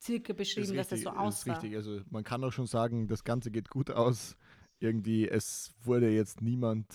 circa 0.00 0.32
beschrieben, 0.32 0.76
dass 0.76 0.88
das 0.88 1.02
so 1.02 1.10
aussah. 1.10 1.52
Ist 1.52 1.62
richtig, 1.62 1.76
also 1.76 2.00
man 2.10 2.24
kann 2.24 2.42
auch 2.42 2.52
schon 2.52 2.66
sagen, 2.66 3.06
das 3.06 3.24
Ganze 3.24 3.50
geht 3.50 3.70
gut 3.70 3.90
aus. 3.90 4.36
Irgendwie, 4.80 5.28
es 5.28 5.72
wurde 5.84 6.10
jetzt 6.10 6.42
niemand 6.42 6.88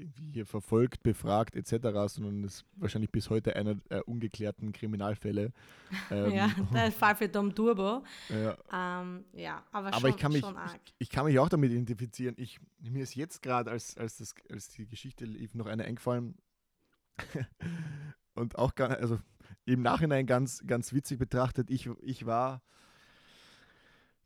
irgendwie 0.00 0.32
hier 0.32 0.46
verfolgt, 0.46 1.02
befragt 1.02 1.54
etc., 1.56 1.88
sondern 2.06 2.44
es 2.44 2.56
ist 2.56 2.64
wahrscheinlich 2.76 3.10
bis 3.10 3.30
heute 3.30 3.54
einer 3.56 3.74
der 3.74 4.06
ungeklärten 4.08 4.72
Kriminalfälle. 4.72 5.52
Ähm, 6.10 6.32
ja, 6.32 6.50
der 6.72 6.92
Fall 6.92 7.16
für 7.16 7.28
Dom 7.28 7.54
Turbo. 7.54 8.04
Ja, 8.28 9.00
ähm, 9.02 9.24
ja 9.32 9.64
aber, 9.72 9.88
aber 9.88 10.00
schon, 10.00 10.10
ich, 10.10 10.16
kann 10.16 10.32
mich, 10.32 10.44
ich, 10.44 10.94
ich, 10.98 11.10
kann 11.10 11.24
mich 11.24 11.38
auch 11.38 11.48
damit 11.48 11.72
identifizieren. 11.72 12.34
Ich, 12.38 12.60
mir 12.80 13.02
ist 13.02 13.16
jetzt 13.16 13.42
gerade, 13.42 13.70
als, 13.70 13.96
als, 13.96 14.34
als 14.48 14.68
die 14.68 14.86
Geschichte 14.86 15.24
lief, 15.24 15.54
noch 15.54 15.66
eine 15.66 15.84
eingefallen. 15.84 16.36
Und 18.34 18.56
auch 18.56 18.74
gar, 18.74 18.90
also 18.90 19.18
im 19.64 19.82
Nachhinein 19.82 20.26
ganz, 20.26 20.64
ganz 20.66 20.92
witzig 20.92 21.18
betrachtet, 21.18 21.70
ich, 21.70 21.88
ich 22.02 22.24
war 22.24 22.62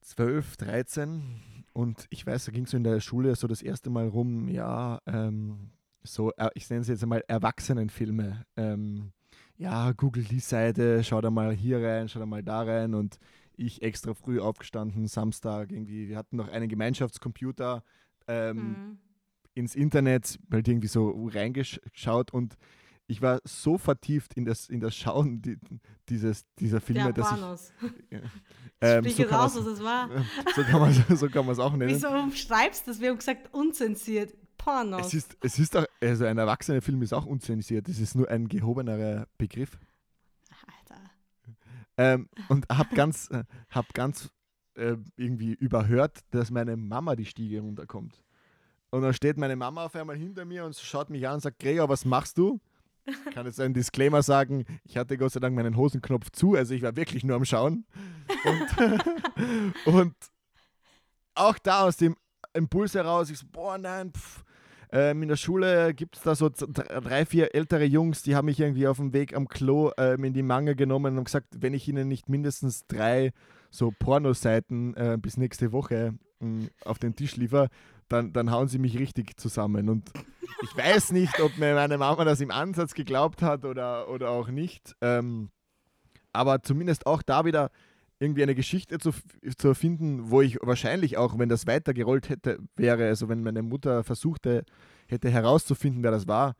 12, 0.03 0.59
13 0.59 1.41
und 1.75 2.07
ich 2.11 2.25
weiß, 2.27 2.47
da 2.47 2.53
ging 2.53 2.64
es 2.64 2.70
so 2.70 2.77
in 2.77 2.85
der 2.85 3.01
Schule 3.01 3.35
so 3.35 3.47
das 3.47 3.61
erste 3.61 3.91
Mal 3.91 4.09
rum, 4.09 4.49
ja, 4.49 5.01
ähm, 5.07 5.70
so, 6.05 6.33
äh, 6.37 6.49
ich 6.55 6.70
nenne 6.70 6.83
es 6.83 6.89
jetzt 6.89 7.03
einmal 7.03 7.25
Erwachsenenfilme. 7.27 8.47
Ähm, 8.57 9.12
ja, 9.57 9.93
google 9.93 10.25
die 10.25 10.41
Seite, 10.41 11.03
schau 11.03 11.20
da 11.20 11.31
mal 11.31 11.53
hier 11.53 11.83
rein, 11.83 12.09
schau 12.09 12.20
da 12.20 12.27
mal 12.27 12.43
da 12.43 12.62
rein 12.62 12.95
und 12.95 13.18
ich 13.57 13.83
extra 13.83 14.14
früh 14.14 14.41
aufgestanden, 14.41 15.09
Samstag 15.09 15.72
irgendwie. 15.72 16.09
Wir 16.09 16.16
hatten 16.16 16.37
noch 16.37 16.49
einen 16.49 16.68
Gemeinschaftscomputer 16.68 17.83
ähm, 18.29 18.57
mhm. 18.57 18.99
ins 19.55 19.75
Internet, 19.75 20.39
halt 20.53 20.68
irgendwie 20.68 20.89
so 20.89 21.29
reingeschaut 21.33 22.33
und 22.33 22.57
ich 23.07 23.21
war 23.21 23.41
so 23.45 23.79
vertieft 23.79 24.35
in 24.35 24.45
das, 24.45 24.69
in 24.69 24.81
das 24.81 24.95
Schauen 24.95 25.43
die, 25.43 25.59
dieses, 26.09 26.45
dieser 26.59 26.81
Filme, 26.81 27.13
dass 27.13 27.33
ich. 27.33 27.91
Ja, 28.11 28.21
ähm, 28.81 29.09
so 29.09 29.23
raus, 29.25 29.57
was 29.57 29.67
es 29.67 29.83
war. 29.83 30.11
So 30.55 30.63
kann 31.29 31.47
man 31.47 31.53
es 31.53 31.57
so 31.57 31.63
auch 31.63 31.73
nennen. 31.77 31.95
Wieso 31.95 32.09
umschreibst 32.09 32.87
du 32.87 32.91
das? 32.91 33.01
Wir 33.01 33.11
haben 33.11 33.19
gesagt, 33.19 33.53
unzensiert. 33.53 34.35
Pornos. 34.57 35.09
Es 35.09 35.15
ist, 35.15 35.37
es 35.43 35.59
ist 35.59 35.77
auch, 35.77 35.85
also 36.01 36.25
ein 36.25 36.39
erwachsener 36.39 36.81
Film 36.81 37.03
ist 37.03 37.13
auch 37.13 37.27
unzensiert. 37.27 37.89
Es 37.89 37.99
ist 37.99 38.15
nur 38.15 38.29
ein 38.31 38.49
gehobenerer 38.49 39.27
Begriff. 39.37 39.79
Alter. 40.67 41.01
Ähm, 41.99 42.29
und 42.49 42.67
hab 42.71 42.91
ganz, 42.95 43.31
äh, 43.31 43.45
hab 43.69 43.93
ganz 43.93 44.31
äh, 44.75 44.97
irgendwie 45.17 45.53
überhört, 45.53 46.21
dass 46.31 46.51
meine 46.51 46.77
Mama 46.77 47.15
die 47.15 47.27
Stiege 47.27 47.61
runterkommt. 47.61 48.23
Und 48.91 49.03
dann 49.03 49.13
steht 49.13 49.37
meine 49.37 49.57
Mama 49.57 49.85
auf 49.85 49.95
einmal 49.97 50.17
hinter 50.17 50.45
mir 50.45 50.65
und 50.65 50.77
schaut 50.77 51.11
mich 51.11 51.27
an 51.27 51.35
und 51.35 51.41
sagt, 51.41 51.59
Gregor, 51.59 51.89
was 51.89 52.05
machst 52.05 52.39
du? 52.39 52.61
Ich 53.06 53.35
kann 53.35 53.47
jetzt 53.47 53.60
einen 53.60 53.74
Disclaimer 53.74 54.22
sagen, 54.22 54.64
ich 54.85 54.97
hatte 54.97 55.18
Gott 55.18 55.32
sei 55.32 55.40
Dank 55.40 55.55
meinen 55.55 55.76
Hosenknopf 55.76 56.31
zu, 56.31 56.55
also 56.55 56.74
ich 56.74 56.82
war 56.82 56.97
wirklich 56.97 57.24
nur 57.24 57.36
am 57.36 57.44
Schauen. 57.44 57.86
Und, 58.44 59.85
und 59.94 60.14
auch 61.35 61.59
da 61.59 61.82
aus 61.82 61.97
dem 61.97 62.16
Impuls 62.55 62.94
heraus, 62.94 63.31
ich 63.31 63.39
so, 63.39 63.47
boah, 63.51 63.76
nein, 63.76 64.12
pff, 64.12 64.44
ähm, 64.94 65.22
in 65.22 65.28
der 65.28 65.36
Schule 65.36 65.93
gibt 65.93 66.16
es 66.16 66.22
da 66.22 66.36
so 66.36 66.48
drei, 66.48 67.26
vier 67.26 67.55
ältere 67.55 67.85
Jungs, 67.85 68.22
die 68.22 68.36
haben 68.36 68.44
mich 68.44 68.60
irgendwie 68.60 68.86
auf 68.86 68.98
dem 68.98 69.12
Weg 69.12 69.35
am 69.35 69.48
Klo 69.48 69.90
ähm, 69.98 70.22
in 70.22 70.35
die 70.35 70.43
Mangel 70.43 70.76
genommen 70.76 71.18
und 71.18 71.24
gesagt, 71.24 71.48
wenn 71.59 71.74
ich 71.74 71.89
ihnen 71.89 72.06
nicht 72.06 72.28
mindestens 72.28 72.86
drei 72.86 73.32
so 73.70 73.90
Pornoseiten 73.90 74.94
äh, 74.97 75.18
bis 75.20 75.36
nächste 75.36 75.72
Woche 75.72 76.14
mh, 76.39 76.68
auf 76.85 77.01
den 77.01 77.16
Tisch 77.16 77.35
liefere, 77.36 77.70
dann, 78.09 78.32
dann 78.32 78.52
hauen 78.52 78.68
sie 78.68 78.78
mich 78.78 78.97
richtig 78.97 79.36
zusammen. 79.36 79.89
Und 79.89 80.12
ich 80.65 80.77
weiß 80.77 81.12
nicht, 81.12 81.41
ob 81.41 81.57
mir 81.59 81.74
meine 81.74 81.99
Mama 81.99 82.24
das 82.24 82.41
im 82.41 82.51
Ansatz 82.51 82.95
geglaubt 82.95 83.43
hat 83.43 83.65
oder, 83.65 84.09
oder 84.09 84.31
auch 84.31 84.49
nicht. 84.49 84.97
Ähm, 85.01 85.51
aber 86.32 86.62
zumindest 86.62 87.07
auch 87.07 87.23
da 87.23 87.45
wieder 87.45 87.70
irgendwie 88.19 88.43
eine 88.43 88.55
Geschichte 88.55 88.99
zu, 88.99 89.12
zu 89.59 89.69
erfinden, 89.69 90.31
wo 90.31 90.41
ich 90.41 90.59
wahrscheinlich 90.62 91.19
auch, 91.19 91.39
wenn 91.39 91.49
das 91.49 91.66
weitergerollt 91.66 92.31
hätte, 92.31 92.59
wäre, 92.77 93.07
also 93.07 93.28
wenn 93.28 93.43
meine 93.43 93.62
Mutter 93.62 94.05
versuchte, 94.05 94.65
hätte 95.07 95.28
herauszufinden, 95.28 96.03
wer 96.03 96.11
das 96.11 96.27
war, 96.27 96.55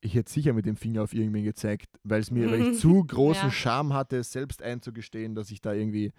ich 0.00 0.14
hätte 0.14 0.32
sicher 0.32 0.52
mit 0.52 0.64
dem 0.64 0.76
Finger 0.76 1.02
auf 1.02 1.12
irgendwen 1.12 1.44
gezeigt, 1.44 1.88
weil 2.02 2.20
es 2.20 2.30
mir, 2.30 2.50
weil 2.50 2.62
ich 2.62 2.78
zu 2.78 3.04
großen 3.04 3.48
ja. 3.48 3.50
Scham 3.50 3.92
hatte, 3.92 4.22
selbst 4.22 4.62
einzugestehen, 4.62 5.34
dass 5.34 5.50
ich 5.50 5.60
da 5.60 5.74
irgendwie, 5.74 6.12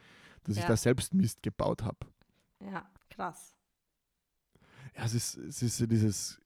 dass 0.43 0.57
ja. 0.57 0.61
ich 0.61 0.67
da 0.67 0.77
selbst 0.77 1.13
Mist 1.13 1.41
gebaut 1.41 1.83
habe. 1.83 1.97
Ja, 2.59 2.87
krass 3.09 3.55
ja, 4.97 5.03
es 5.03 5.13
ist, 5.13 5.37
es 5.37 5.61
ist 5.61 5.91
dieses 5.91 6.39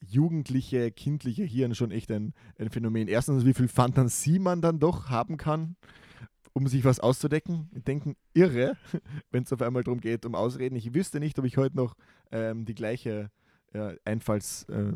jugendliche, 0.00 0.90
kindliche 0.90 1.44
Hirn 1.44 1.74
schon 1.74 1.90
echt 1.90 2.10
ein, 2.10 2.34
ein 2.58 2.70
Phänomen. 2.70 3.08
Erstens, 3.08 3.44
wie 3.44 3.54
viel 3.54 3.68
Fantasie 3.68 4.38
man 4.38 4.62
dann 4.62 4.78
doch 4.78 5.10
haben 5.10 5.36
kann 5.36 5.76
um 6.52 6.66
sich 6.66 6.84
was 6.84 7.00
auszudecken, 7.00 7.68
denken 7.72 8.16
irre, 8.34 8.76
wenn 9.30 9.44
es 9.44 9.52
auf 9.52 9.62
einmal 9.62 9.84
darum 9.84 10.00
geht, 10.00 10.26
um 10.26 10.34
Ausreden. 10.34 10.76
Ich 10.76 10.94
wüsste 10.94 11.20
nicht, 11.20 11.38
ob 11.38 11.44
ich 11.44 11.56
heute 11.56 11.76
noch 11.76 11.96
ähm, 12.32 12.64
die 12.64 12.74
gleiche 12.74 13.30
äh, 13.72 13.96
Einfalls, 14.04 14.64
äh, 14.64 14.92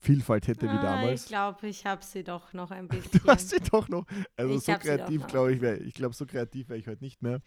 Vielfalt 0.00 0.46
hätte 0.48 0.68
ah, 0.68 0.72
wie 0.72 0.82
damals. 0.82 1.22
Ich 1.22 1.28
glaube, 1.28 1.68
ich 1.68 1.86
habe 1.86 2.04
sie 2.04 2.22
doch 2.22 2.52
noch 2.52 2.70
ein 2.70 2.88
bisschen. 2.88 3.20
du 3.24 3.28
hast 3.28 3.50
sie 3.50 3.60
doch 3.60 3.88
noch. 3.88 4.04
Also 4.36 4.54
ich 4.54 4.62
so 4.62 4.74
kreativ, 4.74 5.26
glaube 5.26 5.52
ich, 5.52 5.60
wäre 5.60 5.78
ich 5.78 5.94
glaube, 5.94 6.14
so 6.14 6.26
kreativ 6.26 6.68
wäre 6.68 6.78
ich 6.78 6.86
heute 6.86 7.02
nicht 7.02 7.22
mehr. 7.22 7.40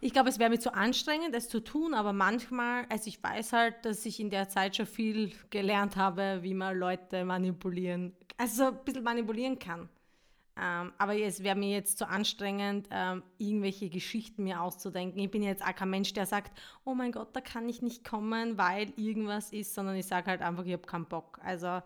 Ich 0.00 0.12
glaube, 0.12 0.28
es 0.28 0.38
wäre 0.38 0.50
mir 0.50 0.58
zu 0.58 0.74
anstrengend, 0.74 1.34
es 1.34 1.48
zu 1.48 1.60
tun, 1.60 1.94
aber 1.94 2.12
manchmal, 2.12 2.84
also 2.88 3.08
ich 3.08 3.22
weiß 3.22 3.52
halt, 3.52 3.84
dass 3.84 4.04
ich 4.04 4.20
in 4.20 4.30
der 4.30 4.48
Zeit 4.48 4.76
schon 4.76 4.86
viel 4.86 5.32
gelernt 5.50 5.96
habe, 5.96 6.40
wie 6.42 6.54
man 6.54 6.76
Leute 6.76 7.24
manipulieren, 7.24 8.12
also 8.36 8.64
ein 8.64 8.84
bisschen 8.84 9.02
manipulieren 9.02 9.58
kann. 9.58 9.88
Ähm, 10.58 10.92
aber 10.96 11.18
es 11.18 11.42
wäre 11.42 11.56
mir 11.56 11.70
jetzt 11.70 11.98
zu 11.98 12.08
anstrengend, 12.08 12.88
ähm, 12.90 13.22
irgendwelche 13.36 13.90
Geschichten 13.90 14.44
mir 14.44 14.62
auszudenken. 14.62 15.20
Ich 15.20 15.30
bin 15.30 15.42
jetzt 15.42 15.62
auch 15.62 15.74
kein 15.74 15.90
Mensch, 15.90 16.14
der 16.14 16.24
sagt, 16.24 16.58
oh 16.84 16.94
mein 16.94 17.12
Gott, 17.12 17.36
da 17.36 17.42
kann 17.42 17.68
ich 17.68 17.82
nicht 17.82 18.04
kommen, 18.04 18.56
weil 18.56 18.92
irgendwas 18.96 19.52
ist, 19.52 19.74
sondern 19.74 19.96
ich 19.96 20.06
sage 20.06 20.30
halt 20.30 20.40
einfach, 20.40 20.64
ich 20.64 20.72
habe 20.72 20.86
keinen 20.86 21.04
Bock. 21.04 21.38
Also 21.44 21.82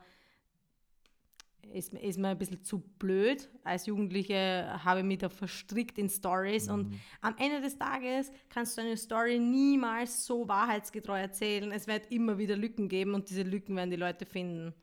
ist, 1.72 1.94
ist 1.94 2.18
mir 2.18 2.28
ein 2.28 2.38
bisschen 2.38 2.62
zu 2.62 2.78
blöd. 2.78 3.48
Als 3.64 3.86
Jugendliche 3.86 4.70
habe 4.84 5.00
ich 5.00 5.06
mich 5.06 5.18
da 5.18 5.28
verstrickt 5.28 5.98
in 5.98 6.08
Stories 6.08 6.68
mhm. 6.68 6.74
und 6.74 7.00
am 7.22 7.34
Ende 7.38 7.60
des 7.60 7.76
Tages 7.76 8.30
kannst 8.50 8.78
du 8.78 8.82
eine 8.82 8.96
Story 8.96 9.40
niemals 9.40 10.26
so 10.26 10.46
wahrheitsgetreu 10.46 11.20
erzählen. 11.20 11.72
Es 11.72 11.88
wird 11.88 12.12
immer 12.12 12.38
wieder 12.38 12.56
Lücken 12.56 12.88
geben 12.88 13.14
und 13.14 13.30
diese 13.30 13.42
Lücken 13.42 13.74
werden 13.74 13.90
die 13.90 13.96
Leute 13.96 14.26
finden 14.26 14.74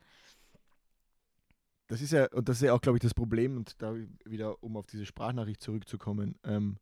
das 1.87 2.01
ist 2.01 2.11
ja, 2.11 2.27
und 2.31 2.49
das 2.49 2.57
ist 2.57 2.63
ja 2.63 2.73
auch, 2.73 2.81
glaube 2.81 2.97
ich, 2.97 3.01
das 3.01 3.13
Problem, 3.13 3.57
und 3.57 3.81
da 3.81 3.95
wieder, 4.25 4.61
um 4.61 4.77
auf 4.77 4.85
diese 4.87 5.05
Sprachnachricht 5.05 5.61
zurückzukommen, 5.61 6.35
ähm, 6.43 6.77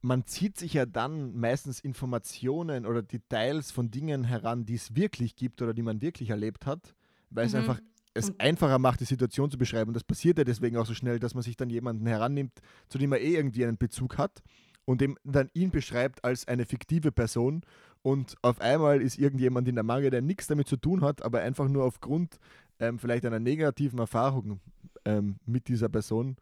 man 0.00 0.26
zieht 0.26 0.58
sich 0.58 0.74
ja 0.74 0.84
dann 0.84 1.36
meistens 1.36 1.78
Informationen 1.78 2.86
oder 2.86 3.02
Details 3.02 3.70
von 3.70 3.90
Dingen 3.90 4.24
heran, 4.24 4.66
die 4.66 4.74
es 4.74 4.96
wirklich 4.96 5.36
gibt 5.36 5.62
oder 5.62 5.74
die 5.74 5.82
man 5.82 6.02
wirklich 6.02 6.30
erlebt 6.30 6.66
hat, 6.66 6.96
weil 7.30 7.46
es 7.46 7.52
mhm. 7.52 7.60
einfach 7.60 7.80
es 8.14 8.38
einfacher 8.38 8.78
macht, 8.78 9.00
die 9.00 9.06
Situation 9.06 9.50
zu 9.50 9.56
beschreiben. 9.56 9.88
Und 9.88 9.94
das 9.94 10.04
passiert 10.04 10.36
ja 10.36 10.44
deswegen 10.44 10.76
auch 10.76 10.84
so 10.84 10.92
schnell, 10.92 11.18
dass 11.18 11.32
man 11.32 11.42
sich 11.42 11.56
dann 11.56 11.70
jemanden 11.70 12.06
herannimmt, 12.06 12.52
zu 12.88 12.98
dem 12.98 13.08
man 13.08 13.20
eh 13.20 13.36
irgendwie 13.36 13.64
einen 13.64 13.78
Bezug 13.78 14.18
hat 14.18 14.42
und 14.84 15.00
dem 15.00 15.16
dann 15.24 15.48
ihn 15.54 15.70
beschreibt 15.70 16.22
als 16.22 16.46
eine 16.46 16.66
fiktive 16.66 17.10
Person 17.10 17.64
und 18.02 18.34
auf 18.42 18.60
einmal 18.60 19.00
ist 19.00 19.18
irgendjemand 19.18 19.68
in 19.68 19.76
der 19.76 19.84
Mangel, 19.84 20.10
der 20.10 20.22
nichts 20.22 20.48
damit 20.48 20.66
zu 20.66 20.76
tun 20.76 21.02
hat, 21.02 21.22
aber 21.22 21.40
einfach 21.40 21.68
nur 21.68 21.84
aufgrund 21.84 22.38
ähm, 22.82 22.98
vielleicht 22.98 23.24
einer 23.24 23.38
negativen 23.38 23.98
Erfahrung 24.00 24.60
ähm, 25.04 25.36
mit 25.46 25.68
dieser 25.68 25.88
Person 25.88 26.36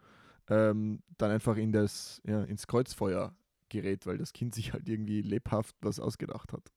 ähm, 0.48 1.02
dann 1.18 1.30
einfach 1.30 1.56
in 1.56 1.70
das, 1.70 2.20
ja, 2.26 2.42
ins 2.44 2.66
Kreuzfeuer 2.66 3.34
gerät, 3.68 4.06
weil 4.06 4.18
das 4.18 4.32
Kind 4.32 4.54
sich 4.54 4.72
halt 4.72 4.88
irgendwie 4.88 5.20
lebhaft 5.20 5.76
was 5.82 6.00
ausgedacht 6.00 6.52
hat. 6.52 6.72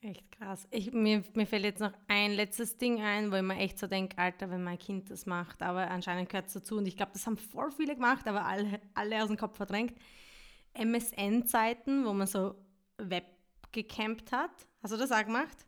Echt 0.00 0.30
krass. 0.30 0.68
Ich, 0.70 0.92
mir, 0.92 1.24
mir 1.34 1.46
fällt 1.46 1.64
jetzt 1.64 1.80
noch 1.80 1.92
ein 2.06 2.30
letztes 2.30 2.76
Ding 2.76 3.02
ein, 3.02 3.32
wo 3.32 3.36
ich 3.36 3.42
mir 3.42 3.56
echt 3.56 3.80
so 3.80 3.88
denke, 3.88 4.16
Alter, 4.16 4.48
wenn 4.48 4.62
mein 4.62 4.78
Kind 4.78 5.10
das 5.10 5.26
macht, 5.26 5.60
aber 5.60 5.90
anscheinend 5.90 6.28
gehört 6.28 6.46
es 6.46 6.52
dazu 6.52 6.78
und 6.78 6.86
ich 6.86 6.96
glaube, 6.96 7.12
das 7.12 7.26
haben 7.26 7.36
voll 7.36 7.72
viele 7.72 7.96
gemacht, 7.96 8.28
aber 8.28 8.46
alle, 8.46 8.80
alle 8.94 9.20
aus 9.20 9.26
dem 9.26 9.36
Kopf 9.36 9.56
verdrängt. 9.56 9.94
MSN-Zeiten, 10.74 12.06
wo 12.06 12.12
man 12.12 12.28
so 12.28 12.54
Web 12.98 13.24
gecampt 13.72 14.30
hat. 14.30 14.52
Hast 14.80 14.92
du 14.92 14.96
das 14.96 15.10
auch 15.10 15.24
gemacht? 15.24 15.66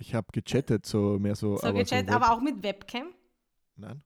Ich 0.00 0.14
habe 0.14 0.26
gechattet, 0.32 0.86
so 0.86 1.18
mehr 1.18 1.36
so. 1.36 1.56
So 1.58 1.66
aber 1.66 1.80
gechattet, 1.80 2.08
so 2.08 2.16
aber 2.16 2.32
auch 2.32 2.40
mit 2.40 2.62
Webcam? 2.62 3.08
Nein. 3.76 4.02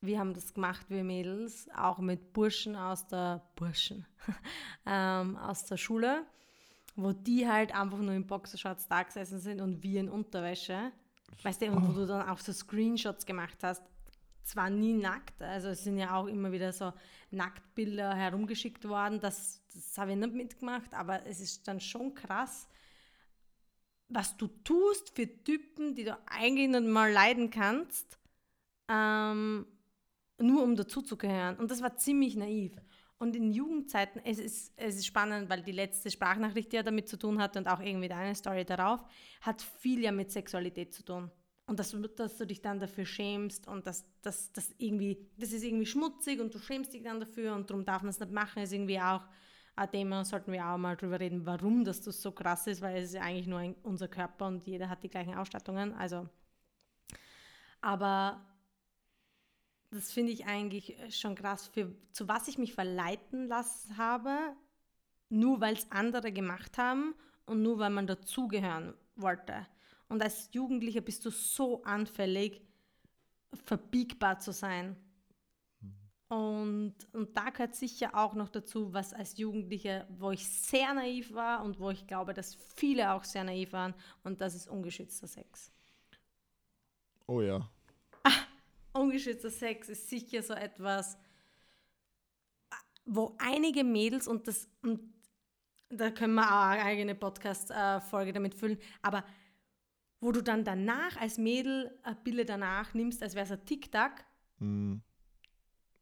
Wir 0.00 0.18
haben 0.18 0.34
das 0.34 0.54
gemacht, 0.54 0.86
wir 0.88 1.04
Mädels, 1.04 1.68
auch 1.76 1.98
mit 1.98 2.32
Burschen 2.32 2.74
aus 2.74 3.06
der 3.06 3.42
Burschen 3.54 4.04
ähm, 4.86 5.36
aus 5.36 5.64
der 5.66 5.76
Schule, 5.76 6.26
wo 6.96 7.12
die 7.12 7.48
halt 7.48 7.74
einfach 7.74 7.98
nur 7.98 8.12
in 8.12 8.26
Boxershorts 8.26 8.88
da 8.88 9.02
gesessen 9.04 9.38
sind 9.38 9.60
und 9.60 9.82
wir 9.82 10.00
in 10.00 10.08
Unterwäsche. 10.08 10.90
Weißt 11.42 11.62
du, 11.62 11.70
und 11.70 11.88
wo 11.88 11.92
du 11.92 12.06
dann 12.06 12.28
auch 12.28 12.38
so 12.38 12.52
Screenshots 12.52 13.26
gemacht 13.26 13.58
hast. 13.62 13.82
Zwar 14.42 14.70
nie 14.70 14.92
nackt, 14.92 15.40
also 15.40 15.68
es 15.68 15.84
sind 15.84 15.98
ja 15.98 16.16
auch 16.16 16.26
immer 16.26 16.50
wieder 16.50 16.72
so 16.72 16.92
Nacktbilder 17.30 18.12
herumgeschickt 18.12 18.88
worden, 18.88 19.20
das, 19.20 19.62
das 19.72 19.96
habe 19.96 20.10
ich 20.10 20.16
nicht 20.16 20.34
mitgemacht, 20.34 20.92
aber 20.94 21.24
es 21.26 21.40
ist 21.40 21.68
dann 21.68 21.78
schon 21.78 22.12
krass, 22.12 22.68
was 24.14 24.36
du 24.36 24.48
tust 24.64 25.14
für 25.14 25.26
Typen, 25.44 25.94
die 25.94 26.04
du 26.04 26.18
eigentlich 26.26 26.68
nicht 26.68 26.84
mal 26.84 27.10
leiden 27.10 27.50
kannst, 27.50 28.18
ähm, 28.88 29.66
nur 30.38 30.62
um 30.62 30.76
dazuzugehören. 30.76 31.56
Und 31.56 31.70
das 31.70 31.82
war 31.82 31.96
ziemlich 31.96 32.36
naiv. 32.36 32.72
Und 33.18 33.36
in 33.36 33.52
Jugendzeiten, 33.52 34.20
es 34.24 34.38
ist, 34.38 34.72
es 34.76 34.96
ist 34.96 35.06
spannend, 35.06 35.48
weil 35.48 35.62
die 35.62 35.72
letzte 35.72 36.10
Sprachnachricht, 36.10 36.72
die 36.72 36.76
ja 36.76 36.82
damit 36.82 37.08
zu 37.08 37.16
tun 37.16 37.40
hat 37.40 37.56
und 37.56 37.68
auch 37.68 37.80
irgendwie 37.80 38.08
deine 38.08 38.34
Story 38.34 38.64
darauf, 38.64 39.04
hat 39.40 39.62
viel 39.62 40.00
ja 40.00 40.10
mit 40.10 40.32
Sexualität 40.32 40.92
zu 40.92 41.04
tun. 41.04 41.30
Und 41.66 41.78
dass, 41.78 41.96
dass 42.16 42.36
du 42.36 42.46
dich 42.46 42.60
dann 42.60 42.80
dafür 42.80 43.06
schämst 43.06 43.68
und 43.68 43.86
dass 43.86 44.04
das 44.22 44.50
irgendwie, 44.78 45.30
das 45.38 45.52
ist 45.52 45.62
irgendwie 45.62 45.86
schmutzig 45.86 46.40
und 46.40 46.52
du 46.52 46.58
schämst 46.58 46.92
dich 46.92 47.04
dann 47.04 47.20
dafür 47.20 47.54
und 47.54 47.70
darum 47.70 47.84
darf 47.84 48.02
man 48.02 48.10
es 48.10 48.18
nicht 48.18 48.32
machen, 48.32 48.62
ist 48.62 48.72
irgendwie 48.72 48.98
auch 48.98 49.22
ein 49.74 49.90
Thema, 49.90 50.24
sollten 50.24 50.52
wir 50.52 50.66
auch 50.66 50.76
mal 50.76 50.96
drüber 50.96 51.18
reden, 51.18 51.46
warum 51.46 51.84
das, 51.84 52.04
so 52.04 52.32
krass 52.32 52.66
ist, 52.66 52.82
weil 52.82 52.96
es 52.96 53.08
ist 53.08 53.14
ja 53.14 53.22
eigentlich 53.22 53.46
nur 53.46 53.58
ein, 53.58 53.74
unser 53.82 54.08
Körper 54.08 54.46
und 54.46 54.66
jeder 54.66 54.88
hat 54.88 55.02
die 55.02 55.08
gleichen 55.08 55.34
Ausstattungen. 55.34 55.94
Also, 55.94 56.28
aber 57.80 58.40
das 59.90 60.12
finde 60.12 60.32
ich 60.32 60.46
eigentlich 60.46 60.96
schon 61.10 61.34
krass, 61.34 61.68
für, 61.68 61.94
zu 62.12 62.28
was 62.28 62.48
ich 62.48 62.58
mich 62.58 62.74
verleiten 62.74 63.48
lassen 63.48 63.96
habe, 63.96 64.36
nur 65.28 65.60
weil 65.60 65.74
es 65.74 65.90
andere 65.90 66.32
gemacht 66.32 66.78
haben 66.78 67.14
und 67.46 67.62
nur 67.62 67.78
weil 67.78 67.90
man 67.90 68.06
dazugehören 68.06 68.94
wollte. 69.16 69.66
Und 70.08 70.22
als 70.22 70.50
Jugendlicher 70.52 71.00
bist 71.00 71.24
du 71.24 71.30
so 71.30 71.82
anfällig, 71.84 72.60
verbiegbar 73.64 74.38
zu 74.38 74.52
sein. 74.52 74.96
Und, 76.32 76.94
und 77.12 77.36
da 77.36 77.50
gehört 77.50 77.74
sicher 77.74 78.14
auch 78.14 78.32
noch 78.32 78.48
dazu, 78.48 78.94
was 78.94 79.12
als 79.12 79.36
Jugendliche, 79.36 80.06
wo 80.08 80.30
ich 80.30 80.48
sehr 80.48 80.94
naiv 80.94 81.34
war 81.34 81.62
und 81.62 81.78
wo 81.78 81.90
ich 81.90 82.06
glaube, 82.06 82.32
dass 82.32 82.54
viele 82.54 83.12
auch 83.12 83.22
sehr 83.22 83.44
naiv 83.44 83.74
waren, 83.74 83.92
und 84.24 84.40
das 84.40 84.54
ist 84.54 84.66
ungeschützter 84.66 85.26
Sex. 85.26 85.70
Oh 87.26 87.42
ja. 87.42 87.68
Ah, 88.24 88.30
ungeschützter 88.94 89.50
Sex 89.50 89.90
ist 89.90 90.08
sicher 90.08 90.42
so 90.42 90.54
etwas, 90.54 91.18
wo 93.04 93.36
einige 93.36 93.84
Mädels, 93.84 94.26
und 94.26 94.48
das, 94.48 94.70
und 94.80 95.00
da 95.90 96.10
können 96.10 96.32
wir 96.32 96.50
auch 96.50 96.68
eine 96.68 96.82
eigene 96.82 97.14
Podcast-Folge 97.14 98.32
damit 98.32 98.54
füllen, 98.54 98.78
aber 99.02 99.22
wo 100.18 100.32
du 100.32 100.42
dann 100.42 100.64
danach 100.64 101.14
als 101.18 101.36
Mädel 101.36 101.94
ein 102.04 102.16
Bild 102.24 102.48
danach 102.48 102.94
nimmst, 102.94 103.22
als 103.22 103.34
wäre 103.34 103.44
es 103.44 103.52
ein 103.52 103.66
TikTok. 103.66 104.12
Mhm 104.58 105.02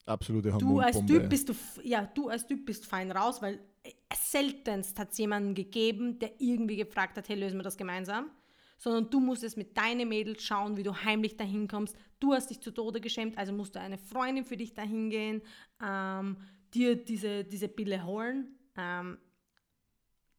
absolute 0.06 0.50
Du 0.58 0.80
als 0.80 1.04
Typ 1.04 1.28
bist 1.28 1.48
du, 1.48 1.54
ja, 1.82 2.06
du 2.14 2.28
als 2.28 2.46
Typ 2.46 2.66
bist 2.66 2.86
fein 2.86 3.10
raus, 3.10 3.40
weil 3.42 3.60
äh, 3.82 3.92
seltenst 4.14 4.98
hat 4.98 5.12
es 5.12 5.18
jemanden 5.18 5.54
gegeben, 5.54 6.18
der 6.18 6.40
irgendwie 6.40 6.76
gefragt 6.76 7.16
hat, 7.16 7.28
hey, 7.28 7.36
lösen 7.36 7.58
wir 7.58 7.62
das 7.62 7.76
gemeinsam. 7.76 8.30
Sondern 8.78 9.10
du 9.10 9.20
musst 9.20 9.44
es 9.44 9.56
mit 9.56 9.76
deinen 9.76 10.08
Mädels 10.08 10.42
schauen, 10.42 10.76
wie 10.76 10.82
du 10.82 10.94
heimlich 10.94 11.36
dahin 11.36 11.68
kommst. 11.68 11.94
Du 12.18 12.32
hast 12.32 12.48
dich 12.48 12.60
zu 12.60 12.70
Tode 12.70 13.00
geschämt, 13.00 13.36
also 13.36 13.52
musst 13.52 13.74
du 13.76 13.80
eine 13.80 13.98
Freundin 13.98 14.44
für 14.44 14.56
dich 14.56 14.72
dahin 14.72 15.10
gehen, 15.10 15.42
ähm, 15.84 16.38
dir 16.72 16.96
diese, 16.96 17.44
diese 17.44 17.68
Pille 17.68 18.04
holen. 18.04 18.56
Ähm, 18.76 19.18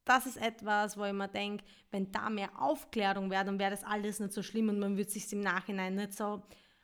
das 0.06 0.26
ist 0.26 0.38
etwas, 0.38 0.98
wo 0.98 1.06
ich 1.06 1.14
mir 1.14 1.28
denke, 1.28 1.64
wenn 1.92 2.12
da 2.12 2.30
mehr 2.30 2.50
Aufklärung 2.60 3.30
wäre, 3.30 3.46
dann 3.46 3.60
wäre 3.60 3.72
das 3.72 3.84
alles 3.84 4.20
nicht 4.20 4.34
so 4.34 4.42
schlimm 4.42 4.70
und 4.70 4.80
man 4.80 4.98
würde 4.98 5.12
sich 5.12 5.32
im 5.32 5.42
Nachhinein 5.42 5.96
nicht 5.96 6.14
so 6.14 6.42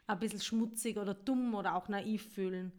ein 0.08 0.20
bisschen 0.20 0.42
schmutzig 0.42 0.98
oder 0.98 1.14
dumm 1.14 1.54
oder 1.54 1.76
auch 1.76 1.90
naiv 1.90 2.34
fühlen. 2.34 2.72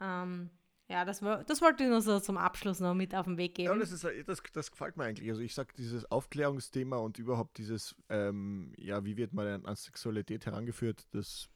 Ähm, 0.00 0.50
ja, 0.88 1.04
das, 1.04 1.20
das 1.20 1.60
wollte 1.60 1.84
ich 1.84 1.90
nur 1.90 2.00
so 2.00 2.18
zum 2.18 2.38
Abschluss 2.38 2.80
noch 2.80 2.94
mit 2.94 3.14
auf 3.14 3.26
den 3.26 3.36
Weg 3.36 3.56
geben. 3.56 3.68
Ja, 3.68 3.78
das, 3.78 3.92
ist, 3.92 4.06
das, 4.26 4.42
das 4.52 4.70
gefällt 4.70 4.96
mir 4.96 5.04
eigentlich. 5.04 5.28
Also 5.28 5.42
ich 5.42 5.54
sage, 5.54 5.74
dieses 5.76 6.10
Aufklärungsthema 6.10 6.96
und 6.96 7.18
überhaupt 7.18 7.58
dieses, 7.58 7.94
ähm, 8.08 8.72
ja, 8.78 9.04
wie 9.04 9.18
wird 9.18 9.34
man 9.34 9.66
an 9.66 9.76
Sexualität 9.76 10.46
herangeführt, 10.46 11.06
das 11.10 11.50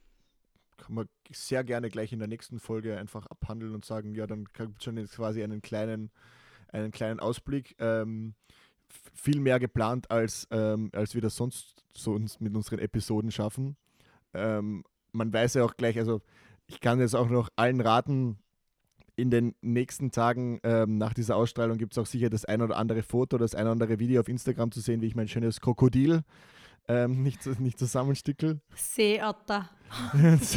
kann 0.77 0.95
man 0.95 1.09
sehr 1.31 1.65
gerne 1.65 1.89
gleich 1.89 2.13
in 2.13 2.19
der 2.19 2.29
nächsten 2.29 2.59
Folge 2.59 2.99
einfach 2.99 3.27
abhandeln 3.27 3.75
und 3.75 3.85
sagen, 3.85 4.15
ja, 4.15 4.27
dann 4.27 4.45
gibt 4.53 4.79
es 4.79 4.85
schon 4.85 4.99
jetzt 4.99 5.17
quasi 5.17 5.43
einen 5.43 5.63
kleinen, 5.63 6.11
einen 6.69 6.91
kleinen 6.91 7.21
Ausblick. 7.21 7.75
Ähm, 7.79 8.35
viel 9.15 9.41
mehr 9.41 9.59
geplant, 9.59 10.11
als, 10.11 10.47
ähm, 10.51 10.91
als 10.93 11.15
wir 11.15 11.23
das 11.23 11.37
sonst 11.37 11.85
so 11.95 12.13
uns 12.13 12.41
mit 12.41 12.55
unseren 12.55 12.81
Episoden 12.81 13.31
schaffen. 13.31 13.77
Ähm, 14.35 14.85
man 15.13 15.33
weiß 15.33 15.55
ja 15.55 15.65
auch 15.65 15.77
gleich, 15.77 15.99
also 15.99 16.21
ich 16.67 16.81
kann 16.81 17.01
jetzt 17.01 17.15
auch 17.15 17.29
noch 17.29 17.49
allen 17.57 17.81
raten, 17.81 18.39
in 19.15 19.31
den 19.31 19.55
nächsten 19.61 20.11
Tagen 20.11 20.59
ähm, 20.63 20.97
nach 20.97 21.13
dieser 21.13 21.37
Ausstrahlung 21.37 21.77
gibt 21.77 21.93
es 21.93 21.99
auch 21.99 22.07
sicher 22.07 22.31
das 22.31 22.47
ein 22.47 22.63
oder 22.63 22.77
andere 22.77 23.03
Foto, 23.03 23.37
das 23.37 23.55
ein 23.55 23.65
oder 23.65 23.73
andere 23.73 23.99
Video 23.99 24.21
auf 24.21 24.29
Instagram 24.29 24.73
zu 24.73 24.81
sehen, 24.81 25.03
wie 25.03 25.07
ich 25.07 25.15
mein 25.15 25.29
schönes 25.29 25.61
Krokodil 25.61 26.23
ähm, 26.89 27.23
nicht, 27.23 27.47
nicht 27.61 27.79
zusammenstickel. 27.79 28.61
Seeotter. 28.75 29.69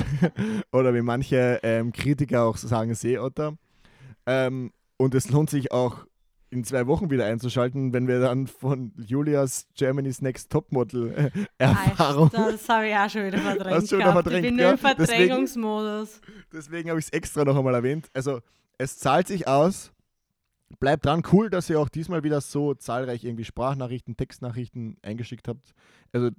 Oder 0.72 0.94
wie 0.94 1.02
manche 1.02 1.60
ähm, 1.64 1.92
Kritiker 1.92 2.44
auch 2.44 2.58
sagen, 2.58 2.96
Seeotter. 2.96 3.58
Ähm, 4.26 4.72
und 4.98 5.14
es 5.14 5.30
lohnt 5.30 5.50
sich 5.50 5.72
auch 5.72 6.06
in 6.50 6.64
zwei 6.64 6.88
Wochen 6.88 7.10
wieder 7.10 7.26
einzuschalten, 7.26 7.94
wenn 7.94 8.08
wir 8.08 8.20
dann 8.20 8.48
von 8.48 8.94
Julias 8.98 9.68
Germany's 9.76 10.22
Next 10.22 10.52
Topmodel 10.52 11.32
äh, 11.34 11.46
Erfahrung. 11.58 12.30
Das 12.32 12.68
habe 12.70 12.88
ich 12.88 12.96
auch 12.96 13.10
schon 13.10 13.26
wieder 13.26 13.38
verdrängt. 13.40 13.76
Hast 13.76 13.90
schon 13.90 14.00
wieder 14.00 14.14
verdrängt 14.14 14.46
ich 14.46 14.52
bin 14.52 14.60
ja? 14.60 14.64
nur 14.66 14.74
im 14.74 14.78
Verdrängungsmodus. 14.78 16.22
Deswegen, 16.22 16.50
deswegen 16.54 16.90
habe 16.90 17.00
ich 17.00 17.06
es 17.06 17.12
extra 17.12 17.44
noch 17.44 17.58
einmal 17.58 17.74
erwähnt. 17.74 18.10
Also 18.14 18.40
es 18.78 18.98
zahlt 18.98 19.28
sich 19.28 19.48
aus. 19.48 19.92
Bleibt 20.80 21.06
dran, 21.06 21.24
cool, 21.32 21.50
dass 21.50 21.70
ihr 21.70 21.80
auch 21.80 21.90
diesmal 21.90 22.24
wieder 22.24 22.42
so 22.42 22.74
zahlreich 22.74 23.24
irgendwie 23.24 23.46
Sprachnachrichten, 23.46 24.18
Textnachrichten 24.18 24.98
eingeschickt 25.04 25.48
habt. 25.48 25.74
Also 26.12 26.32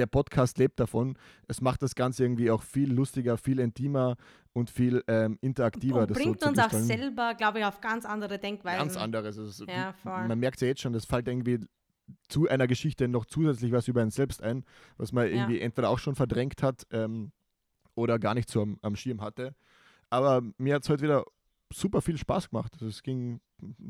der 0.00 0.06
Podcast 0.06 0.58
lebt 0.58 0.80
davon. 0.80 1.16
Es 1.46 1.60
macht 1.60 1.82
das 1.82 1.94
Ganze 1.94 2.24
irgendwie 2.24 2.50
auch 2.50 2.62
viel 2.62 2.92
lustiger, 2.92 3.36
viel 3.36 3.60
intimer 3.60 4.16
und 4.52 4.70
viel 4.70 5.04
ähm, 5.06 5.38
interaktiver. 5.40 6.00
Und 6.00 6.12
bringt 6.12 6.40
so 6.40 6.48
uns 6.48 6.58
auch 6.58 6.70
selber, 6.70 7.34
glaube 7.34 7.60
ich, 7.60 7.64
auf 7.64 7.80
ganz 7.80 8.04
andere 8.04 8.38
Denkweisen. 8.38 8.78
Ganz 8.78 8.96
anderes. 8.96 9.38
Also 9.38 9.66
ja, 9.66 9.94
man 10.04 10.38
merkt 10.38 10.56
es 10.56 10.62
ja 10.62 10.68
jetzt 10.68 10.80
schon, 10.80 10.92
das 10.92 11.04
fällt 11.04 11.28
irgendwie 11.28 11.60
zu 12.28 12.48
einer 12.48 12.66
Geschichte 12.66 13.06
noch 13.06 13.24
zusätzlich 13.24 13.72
was 13.72 13.86
über 13.86 14.02
einen 14.02 14.10
selbst 14.10 14.42
ein, 14.42 14.64
was 14.96 15.12
man 15.12 15.28
irgendwie 15.28 15.58
ja. 15.58 15.64
entweder 15.64 15.90
auch 15.90 15.98
schon 15.98 16.16
verdrängt 16.16 16.62
hat 16.62 16.86
ähm, 16.90 17.30
oder 17.94 18.18
gar 18.18 18.34
nicht 18.34 18.50
so 18.50 18.62
am, 18.62 18.78
am 18.82 18.96
Schirm 18.96 19.20
hatte. 19.20 19.54
Aber 20.08 20.42
mir 20.58 20.74
hat 20.74 20.82
es 20.82 20.88
heute 20.88 21.02
wieder 21.02 21.24
super 21.72 22.00
viel 22.00 22.16
Spaß 22.18 22.50
gemacht. 22.50 22.72
Also 22.74 22.86
es 22.86 23.02
ging 23.02 23.40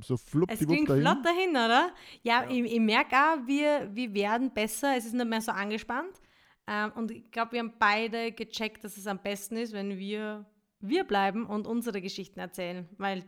so 0.01 0.17
flupp 0.17 0.51
Es 0.51 0.61
ging 0.61 0.85
dahin. 0.85 1.03
flott 1.03 1.25
dahin, 1.25 1.51
oder? 1.51 1.93
Ja, 2.23 2.45
ja. 2.45 2.51
ich, 2.51 2.73
ich 2.73 2.81
merke 2.81 3.17
auch, 3.17 3.47
wir, 3.47 3.91
wir 3.93 4.15
werden 4.15 4.53
besser. 4.53 4.97
Es 4.97 5.07
ist 5.07 5.15
nicht 5.15 5.29
mehr 5.29 5.41
so 5.41 5.53
angespannt. 5.53 6.21
Ähm, 6.67 6.93
und 6.95 7.11
ich 7.11 7.31
glaube, 7.31 7.53
wir 7.53 7.61
haben 7.61 7.73
beide 7.79 8.33
gecheckt, 8.33 8.85
dass 8.85 8.97
es 8.97 9.07
am 9.07 9.19
besten 9.19 9.57
ist, 9.57 9.73
wenn 9.73 9.99
wir, 9.99 10.47
wir 10.81 11.05
bleiben 11.05 11.47
und 11.47 11.67
unsere 11.67 12.01
Geschichten 12.01 12.39
erzählen. 12.39 12.89
Weil 12.99 13.25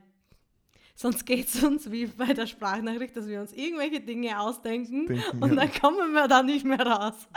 sonst 0.95 1.25
geht 1.25 1.49
es 1.49 1.63
uns 1.63 1.91
wie 1.91 2.07
bei 2.07 2.33
der 2.35 2.47
Sprachnachricht, 2.47 3.17
dass 3.17 3.27
wir 3.27 3.41
uns 3.41 3.53
irgendwelche 3.53 4.01
Dinge 4.01 4.39
ausdenken 4.39 5.07
Denken, 5.07 5.43
und 5.43 5.55
ja. 5.55 5.67
dann 5.67 5.73
kommen 5.81 6.13
wir 6.13 6.29
da 6.29 6.43
nicht 6.43 6.65
mehr 6.65 6.87
raus. 6.87 7.29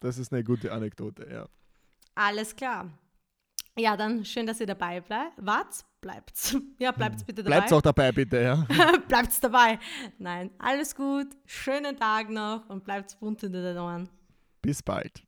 das 0.00 0.18
ist 0.18 0.32
eine 0.32 0.42
gute 0.42 0.72
Anekdote, 0.72 1.28
ja. 1.30 1.46
Alles 2.14 2.56
klar. 2.56 2.90
Ja, 3.78 3.96
dann 3.96 4.24
schön, 4.24 4.46
dass 4.46 4.58
ihr 4.60 4.66
dabei 4.66 5.00
bleibt. 5.00 5.32
Wart, 5.36 5.84
bleibt's. 6.00 6.56
Ja, 6.78 6.92
bleibt's 6.92 7.24
bitte 7.24 7.42
dabei. 7.42 7.56
Bleibt's 7.56 7.72
auch 7.72 7.82
dabei, 7.82 8.10
bitte, 8.12 8.40
ja. 8.40 8.66
bleibt's 9.08 9.40
dabei. 9.40 9.78
Nein, 10.18 10.50
alles 10.58 10.94
gut. 10.94 11.28
Schönen 11.44 11.96
Tag 11.96 12.30
noch 12.30 12.68
und 12.68 12.84
bleibt's 12.84 13.16
bunt 13.16 13.42
in 13.42 13.52
den 13.52 13.76
Ohren. 13.76 14.08
Bis 14.62 14.82
bald. 14.82 15.22